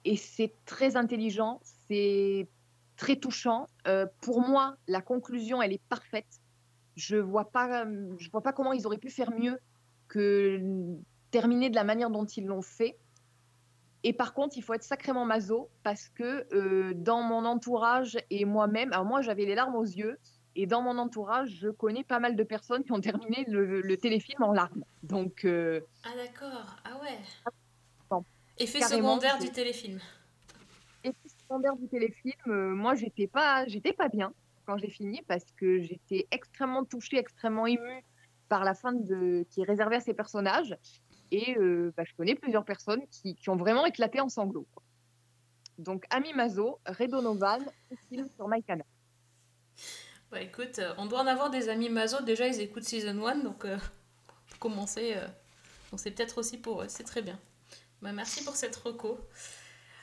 Et 0.05 0.15
c'est 0.15 0.53
très 0.65 0.95
intelligent, 0.95 1.59
c'est 1.87 2.47
très 2.95 3.17
touchant. 3.17 3.67
Euh, 3.87 4.05
pour 4.21 4.41
moi, 4.41 4.75
la 4.87 5.01
conclusion, 5.01 5.61
elle 5.61 5.73
est 5.73 5.81
parfaite. 5.89 6.38
Je 6.99 7.15
vois 7.15 7.49
pas, 7.49 7.85
je 8.17 8.29
vois 8.29 8.41
pas 8.41 8.51
comment 8.51 8.73
ils 8.73 8.85
auraient 8.85 8.97
pu 8.97 9.09
faire 9.09 9.31
mieux 9.31 9.57
que 10.09 10.59
terminer 11.31 11.69
de 11.69 11.75
la 11.75 11.85
manière 11.85 12.09
dont 12.09 12.25
ils 12.25 12.45
l'ont 12.45 12.61
fait. 12.61 12.97
Et 14.03 14.11
par 14.11 14.33
contre, 14.33 14.57
il 14.57 14.63
faut 14.63 14.73
être 14.73 14.83
sacrément 14.83 15.23
maso 15.23 15.69
parce 15.83 16.09
que 16.09 16.45
euh, 16.53 16.93
dans 16.95 17.21
mon 17.21 17.45
entourage 17.45 18.17
et 18.29 18.43
moi-même, 18.43 18.91
alors 18.91 19.05
moi 19.05 19.21
j'avais 19.21 19.45
les 19.45 19.55
larmes 19.55 19.75
aux 19.75 19.85
yeux 19.85 20.17
et 20.55 20.65
dans 20.65 20.81
mon 20.81 20.97
entourage, 20.97 21.51
je 21.61 21.69
connais 21.69 22.03
pas 22.03 22.19
mal 22.19 22.35
de 22.35 22.43
personnes 22.43 22.83
qui 22.83 22.91
ont 22.91 22.99
terminé 22.99 23.45
le, 23.47 23.79
le 23.81 23.97
téléfilm 23.97 24.43
en 24.43 24.51
larmes. 24.51 24.83
Donc, 25.03 25.45
euh, 25.45 25.79
Ah 26.03 26.15
d'accord, 26.17 26.75
ah 26.83 26.99
ouais. 27.01 28.19
Effet 28.57 28.81
secondaire 28.81 29.37
du 29.39 29.49
téléfilm. 29.51 29.99
effet 31.05 31.29
secondaire 31.43 31.77
du 31.77 31.87
téléfilm, 31.87 32.33
euh, 32.47 32.75
moi 32.75 32.95
j'étais 32.95 33.27
pas, 33.27 33.65
j'étais 33.67 33.93
pas 33.93 34.09
bien 34.09 34.33
quand 34.69 34.77
j'ai 34.77 34.89
fini 34.89 35.23
parce 35.27 35.45
que 35.57 35.81
j'étais 35.81 36.27
extrêmement 36.29 36.85
touchée, 36.85 37.17
extrêmement 37.17 37.65
émue 37.65 38.05
par 38.49 38.63
la 38.63 38.75
fin 38.75 38.93
de, 38.93 39.47
qui 39.49 39.61
est 39.61 39.63
réservée 39.63 39.95
à 39.95 39.99
ces 39.99 40.13
personnages. 40.13 40.77
Et 41.31 41.57
euh, 41.57 41.91
bah, 41.97 42.03
je 42.05 42.13
connais 42.15 42.35
plusieurs 42.35 42.65
personnes 42.65 43.01
qui, 43.09 43.35
ont 43.47 43.55
vraiment 43.55 43.85
éclaté 43.87 44.19
en 44.19 44.29
sanglots. 44.29 44.67
Donc, 45.79 46.05
Ami 46.11 46.33
Mazo, 46.33 46.79
Ray 46.85 47.07
Donovan, 47.07 47.63
un 47.91 47.95
film 48.09 48.27
sur 48.35 48.47
MyCanal. 48.47 48.85
Bah 50.29 50.41
écoute, 50.41 50.77
euh, 50.77 50.93
on 50.99 51.07
doit 51.07 51.21
en 51.21 51.27
avoir 51.27 51.49
des 51.49 51.69
amis 51.69 51.89
Mazo, 51.89 52.21
déjà 52.21 52.45
ils 52.45 52.61
écoutent 52.61 52.83
Season 52.83 53.25
1, 53.25 53.37
donc 53.37 53.65
euh, 53.65 53.79
commencer, 54.59 55.13
euh, 55.15 55.25
donc 55.89 55.99
c'est 55.99 56.11
peut-être 56.11 56.37
aussi 56.37 56.59
pour 56.59 56.83
eux, 56.83 56.87
c'est 56.87 57.03
très 57.03 57.23
bien. 57.23 57.39
Bah, 58.03 58.11
merci 58.11 58.43
pour 58.43 58.55
cette 58.55 58.75
reco. 58.75 59.17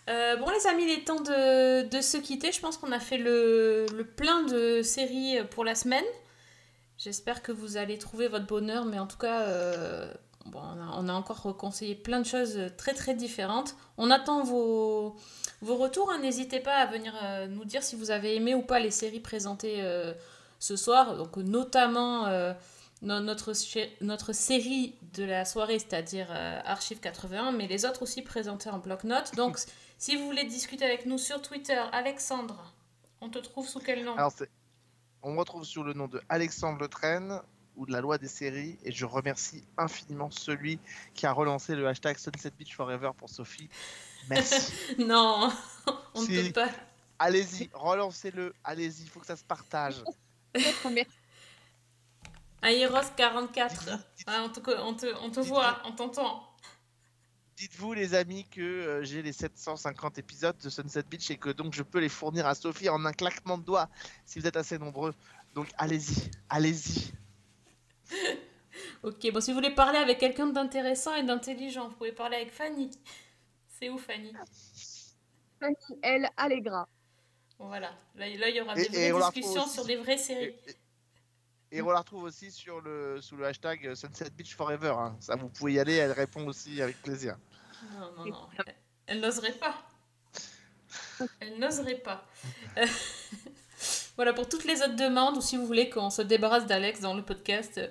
Euh, 0.08 0.36
bon 0.36 0.48
les 0.50 0.66
amis, 0.68 0.84
il 0.84 0.90
est 0.90 1.04
temps 1.04 1.20
de, 1.20 2.00
se 2.00 2.16
quitter, 2.16 2.52
je 2.52 2.60
pense 2.60 2.76
qu'on 2.76 2.92
a 2.92 3.00
fait 3.00 3.18
le, 3.18 3.86
le 3.92 4.04
plein 4.04 4.42
de 4.44 4.82
séries 4.82 5.38
pour 5.50 5.64
la 5.64 5.74
semaine. 5.74 6.04
J'espère 6.96 7.42
que 7.42 7.52
vous 7.52 7.76
allez 7.76 7.98
trouver 7.98 8.28
votre 8.28 8.46
bonheur, 8.46 8.84
mais 8.84 8.98
en 8.98 9.06
tout 9.06 9.18
cas, 9.18 9.42
euh, 9.42 10.12
on, 10.54 11.08
a, 11.08 11.12
encore 11.12 11.56
conseillé 11.56 11.94
plein 11.94 12.20
de 12.20 12.26
choses 12.26 12.58
très 12.78 12.94
très 12.94 13.14
différentes. 13.14 13.74
On 13.98 14.10
attend 14.10 14.44
vos, 14.44 15.16
retours, 15.62 16.10
hein. 16.10 16.20
n'hésitez 16.20 16.60
pas 16.60 16.76
à 16.76 16.86
venir 16.86 17.12
euh, 17.22 17.48
nous 17.48 17.64
dire 17.64 17.82
si 17.82 17.96
vous 17.96 18.10
avez 18.10 18.36
aimé 18.36 18.54
ou 18.54 18.62
pas 18.62 18.78
les 18.78 18.92
séries 18.92 19.20
présentées 19.20 19.82
ce 20.60 20.76
soir, 20.76 21.16
donc 21.16 21.36
notamment 21.36 22.28
no- 23.02 23.20
notre, 23.20 23.52
série 24.32 24.94
de 25.14 25.24
la 25.24 25.44
soirée, 25.44 25.80
c'est-à-dire 25.80 26.28
Archive 26.64 27.00
81, 27.00 27.50
mais 27.50 27.66
les 27.66 27.84
autres 27.84 28.02
aussi 28.02 28.22
présentées 28.22 28.70
en 28.70 28.78
bloc-notes. 28.78 29.34
Donc 29.34 29.58
si 29.98 30.16
vous 30.16 30.24
voulez 30.26 30.44
discuter 30.44 30.84
avec 30.84 31.06
nous 31.06 31.18
sur 31.18 31.40
Twitter, 31.42 31.82
Alexandre, 31.92 32.72
on 33.20 33.28
te 33.30 33.38
trouve 33.38 33.66
sous 33.68 33.80
quel 33.80 34.04
nom 34.04 34.16
Alors, 34.16 34.32
on 35.22 35.32
me 35.32 35.38
retrouve 35.38 35.64
sur 35.64 35.82
le 35.84 35.92
nom 35.92 36.06
de 36.06 36.20
Alexandre 36.28 36.78
Le 36.80 36.88
Train 36.88 37.42
ou 37.76 37.86
de 37.86 37.92
la 37.92 38.00
loi 38.00 38.18
des 38.18 38.28
séries 38.28 38.78
et 38.84 38.92
je 38.92 39.04
remercie 39.04 39.64
infiniment 39.76 40.30
celui 40.30 40.78
qui 41.14 41.26
a 41.26 41.32
relancé 41.32 41.74
le 41.74 41.86
hashtag 41.86 42.16
Sunset 42.18 42.50
Beach 42.58 42.74
Forever 42.74 43.10
pour 43.16 43.28
Sophie. 43.28 43.68
Merci. 44.28 44.72
non, 44.98 45.52
on 46.14 46.22
ne 46.22 46.26
Si. 46.26 46.52
peut 46.52 46.52
pas. 46.62 46.70
Allez-y, 47.18 47.70
relancez-le, 47.72 48.54
allez-y, 48.62 49.02
il 49.02 49.08
faut 49.08 49.20
que 49.20 49.26
ça 49.26 49.36
se 49.36 49.44
partage. 49.44 50.04
Aéros 52.62 52.96
44. 53.16 53.88
Ah, 54.26 54.44
on, 54.44 54.70
on, 54.70 54.96
on 55.22 55.30
te 55.30 55.40
voit, 55.40 55.80
on 55.84 55.92
t'entend. 55.92 56.42
Dites-vous 57.56 57.94
les 57.94 58.14
amis 58.14 58.44
que 58.50 58.60
euh, 58.60 59.02
j'ai 59.02 59.22
les 59.22 59.32
750 59.32 60.18
épisodes 60.18 60.56
de 60.62 60.68
Sunset 60.68 61.04
Beach 61.04 61.30
et 61.30 61.38
que 61.38 61.48
donc 61.48 61.72
je 61.72 61.82
peux 61.82 62.00
les 62.00 62.10
fournir 62.10 62.46
à 62.46 62.54
Sophie 62.54 62.88
en 62.90 63.04
un 63.06 63.12
claquement 63.12 63.56
de 63.56 63.64
doigts 63.64 63.88
si 64.26 64.38
vous 64.38 64.46
êtes 64.46 64.56
assez 64.56 64.78
nombreux. 64.78 65.14
Donc 65.54 65.68
allez-y, 65.78 66.30
allez-y. 66.48 67.12
Ok, 69.02 69.30
bon, 69.32 69.40
si 69.40 69.52
vous 69.52 69.56
voulez 69.56 69.74
parler 69.74 69.98
avec 69.98 70.18
quelqu'un 70.18 70.48
d'intéressant 70.48 71.14
et 71.14 71.22
d'intelligent, 71.22 71.88
vous 71.88 71.94
pouvez 71.94 72.12
parler 72.12 72.36
avec 72.36 72.52
Fanny. 72.52 72.90
C'est 73.68 73.88
où 73.88 73.96
Fanny? 73.98 74.32
Fanny, 75.60 75.74
elle, 76.02 76.28
Allegra. 76.36 76.86
Bon, 77.58 77.68
voilà, 77.68 77.92
là, 78.16 78.28
il 78.28 78.38
y 78.54 78.60
aura 78.60 78.74
Et- 78.78 78.88
des 78.88 79.12
vraies 79.12 79.30
discussions 79.32 79.66
sur 79.66 79.84
des 79.86 79.96
vraies 79.96 80.18
séries. 80.18 80.54
Et 80.66 80.76
on 81.74 81.90
la 81.90 81.98
retrouve 81.98 82.24
aussi 82.24 82.50
sur 82.50 82.80
le, 82.80 83.20
sous 83.20 83.36
le 83.36 83.46
hashtag 83.46 83.94
Sunset 83.94 84.30
Beach 84.30 84.54
Forever. 84.54 84.94
hein. 84.98 85.16
Ça, 85.20 85.36
vous 85.36 85.48
pouvez 85.48 85.74
y 85.74 85.78
aller, 85.80 85.94
elle 85.94 86.12
répond 86.12 86.46
aussi 86.46 86.80
avec 86.80 87.00
plaisir. 87.02 87.36
Non, 87.92 88.12
non, 88.16 88.26
non, 88.26 88.48
elle, 88.58 88.74
elle 89.06 89.20
n'oserait 89.20 89.52
pas. 89.52 89.74
Elle 91.40 91.58
n'oserait 91.58 91.98
pas. 91.98 92.24
Euh, 92.78 92.86
voilà, 94.16 94.32
pour 94.32 94.48
toutes 94.48 94.64
les 94.64 94.80
autres 94.82 94.96
demandes, 94.96 95.36
ou 95.36 95.40
si 95.40 95.56
vous 95.56 95.66
voulez 95.66 95.90
qu'on 95.90 96.10
se 96.10 96.22
débarrasse 96.22 96.66
d'Alex 96.66 97.00
dans 97.00 97.14
le 97.14 97.22
podcast, 97.24 97.78
euh, 97.78 97.88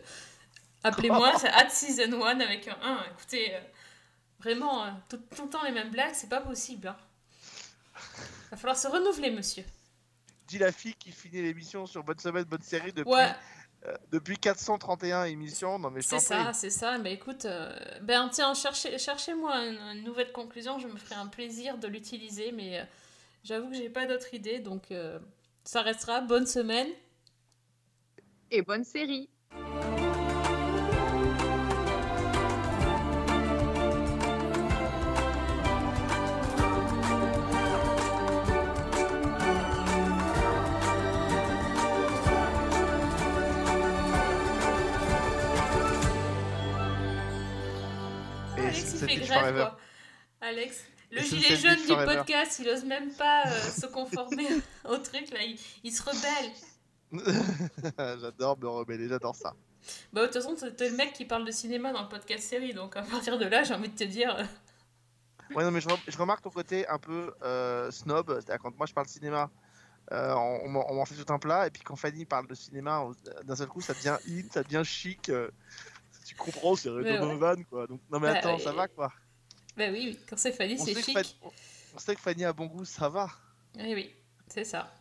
appelez-moi, 0.83 1.33
c'est 1.39 1.49
at 1.49 1.69
season 1.69 2.23
1 2.23 2.39
avec 2.39 2.67
un 2.67 2.77
1. 2.81 3.05
Écoutez, 3.13 3.55
euh, 3.55 3.59
vraiment, 4.39 4.85
euh, 4.85 4.89
tout, 5.09 5.19
tout 5.35 5.43
le 5.43 5.49
temps 5.49 5.63
les 5.63 5.71
mêmes 5.71 5.91
blagues, 5.91 6.13
c'est 6.13 6.29
pas 6.29 6.41
possible. 6.41 6.87
Hein. 6.87 6.97
Va 8.51 8.57
falloir 8.57 8.77
se 8.77 8.87
renouveler, 8.87 9.31
monsieur. 9.31 9.63
dis 10.47 10.57
la 10.59 10.71
fille 10.71 10.95
qui 10.95 11.11
finit 11.11 11.41
l'émission 11.41 11.85
sur 11.85 12.03
Bonne 12.03 12.19
Semaine, 12.19 12.43
Bonne 12.45 12.61
Série 12.61 12.93
depuis, 12.93 13.11
Ouais. 13.11 13.33
Euh, 13.87 13.93
depuis 14.11 14.37
431 14.37 15.25
émissions. 15.25 15.77
Non, 15.79 15.89
mais 15.91 16.01
je 16.01 16.07
C'est 16.07 16.19
ça, 16.19 16.45
prie. 16.45 16.53
c'est 16.53 16.69
ça. 16.69 16.97
Mais 16.97 17.13
écoute, 17.13 17.45
euh, 17.45 17.73
ben 18.01 18.29
tiens, 18.31 18.53
cherchez, 18.53 18.97
cherchez-moi 18.97 19.53
une, 19.65 19.79
une 19.97 20.03
nouvelle 20.03 20.31
conclusion. 20.31 20.79
Je 20.79 20.87
me 20.87 20.97
ferai 20.97 21.15
un 21.15 21.27
plaisir 21.27 21.77
de 21.77 21.87
l'utiliser, 21.87 22.51
mais 22.51 22.79
euh, 22.79 22.83
j'avoue 23.43 23.69
que 23.69 23.75
j'ai 23.75 23.89
pas 23.89 24.05
d'autre 24.05 24.33
idée, 24.33 24.59
donc 24.59 24.91
euh, 24.91 25.19
ça 25.63 25.81
restera. 25.81 26.21
Bonne 26.21 26.47
semaine. 26.47 26.87
Et 28.51 28.61
bonne 28.61 28.83
série. 28.83 29.29
Alex, 49.21 49.23
c'est- 49.23 49.23
il 49.23 49.23
c'était 49.23 49.23
fait 49.23 49.25
du 49.25 49.27
grève, 49.27 49.41
Forever. 49.41 49.63
quoi. 49.69 50.47
Alex, 50.47 50.83
le 51.11 51.21
gilet 51.21 51.55
jaune 51.55 51.75
du 51.81 51.87
podcast, 52.15 52.59
il 52.59 52.69
ose 52.69 52.83
même 52.85 53.11
pas 53.13 53.43
euh, 53.47 53.51
se 53.81 53.85
conformer 53.87 54.47
au 54.89 54.97
truc, 54.97 55.31
là. 55.31 55.41
Il, 55.43 55.57
il 55.83 55.91
se 55.91 56.03
rebelle. 56.03 56.51
j'adore 58.21 58.57
me 58.59 58.67
rebeller, 58.67 59.07
j'adore 59.07 59.35
ça. 59.35 59.53
Bah, 60.11 60.21
de 60.21 60.25
toute 60.27 60.41
façon, 60.41 60.55
t'es 60.75 60.89
le 60.89 60.95
mec 60.95 61.13
qui 61.13 61.25
parle 61.25 61.45
de 61.45 61.51
cinéma 61.51 61.91
dans 61.93 62.01
le 62.01 62.09
podcast 62.09 62.43
série, 62.47 62.73
donc 62.73 62.95
à 62.97 63.03
partir 63.03 63.37
de 63.37 63.45
là, 63.45 63.63
j'ai 63.63 63.73
envie 63.73 63.89
de 63.89 63.95
te 63.95 64.03
dire. 64.03 64.35
euh, 64.35 64.43
Ouais, 65.55 65.63
non, 65.63 65.69
mais 65.69 65.79
je, 65.79 65.87
re- 65.87 65.99
je 66.07 66.17
remarque 66.17 66.41
ton 66.43 66.49
côté 66.49 66.87
un 66.87 66.97
peu 66.97 67.31
euh, 67.43 67.91
snob. 67.91 68.31
C'est-à-dire, 68.33 68.57
quand 68.63 68.75
moi 68.77 68.87
je 68.87 68.93
parle 68.93 69.07
cinéma, 69.07 69.51
euh, 70.11 70.33
on, 70.33 70.61
on 70.89 70.93
m'en- 70.95 71.05
fait 71.05 71.13
tout 71.23 71.31
un 71.31 71.37
plat. 71.37 71.67
Et 71.67 71.69
puis 71.69 71.83
quand 71.83 71.95
Fanny 71.95 72.25
parle 72.25 72.47
de 72.47 72.55
cinéma, 72.55 73.05
d'un 73.43 73.55
seul 73.55 73.67
coup, 73.67 73.79
ça 73.79 73.93
devient 73.93 74.17
in, 74.27 74.41
ça 74.51 74.63
devient 74.63 74.81
chic. 74.83 75.31
Tu 76.25 76.35
comprends, 76.35 76.75
c'est 76.75 76.89
ouais. 76.89 77.63
Quoi. 77.69 77.87
Donc, 77.87 78.01
non, 78.11 78.19
mais 78.19 78.31
Bah, 78.31 78.39
attends, 78.39 78.59
ça 78.59 78.73
va, 78.73 78.87
quoi. 78.87 79.11
Bah 79.77 79.85
oui, 79.91 80.07
oui, 80.09 80.19
quand 80.27 80.37
c'est 80.37 80.51
Fanny, 80.51 80.77
c'est 80.77 80.95
chic. 80.95 81.13
Fanny, 81.13 81.35
on 81.93 81.99
sait 81.99 82.15
que 82.15 82.21
Fanny 82.21 82.43
a 82.45 82.53
bon 82.53 82.65
goût, 82.65 82.85
ça 82.85 83.09
va. 83.09 83.29
Oui, 83.77 83.93
oui, 83.93 84.15
c'est 84.47 84.63
ça. 84.63 84.91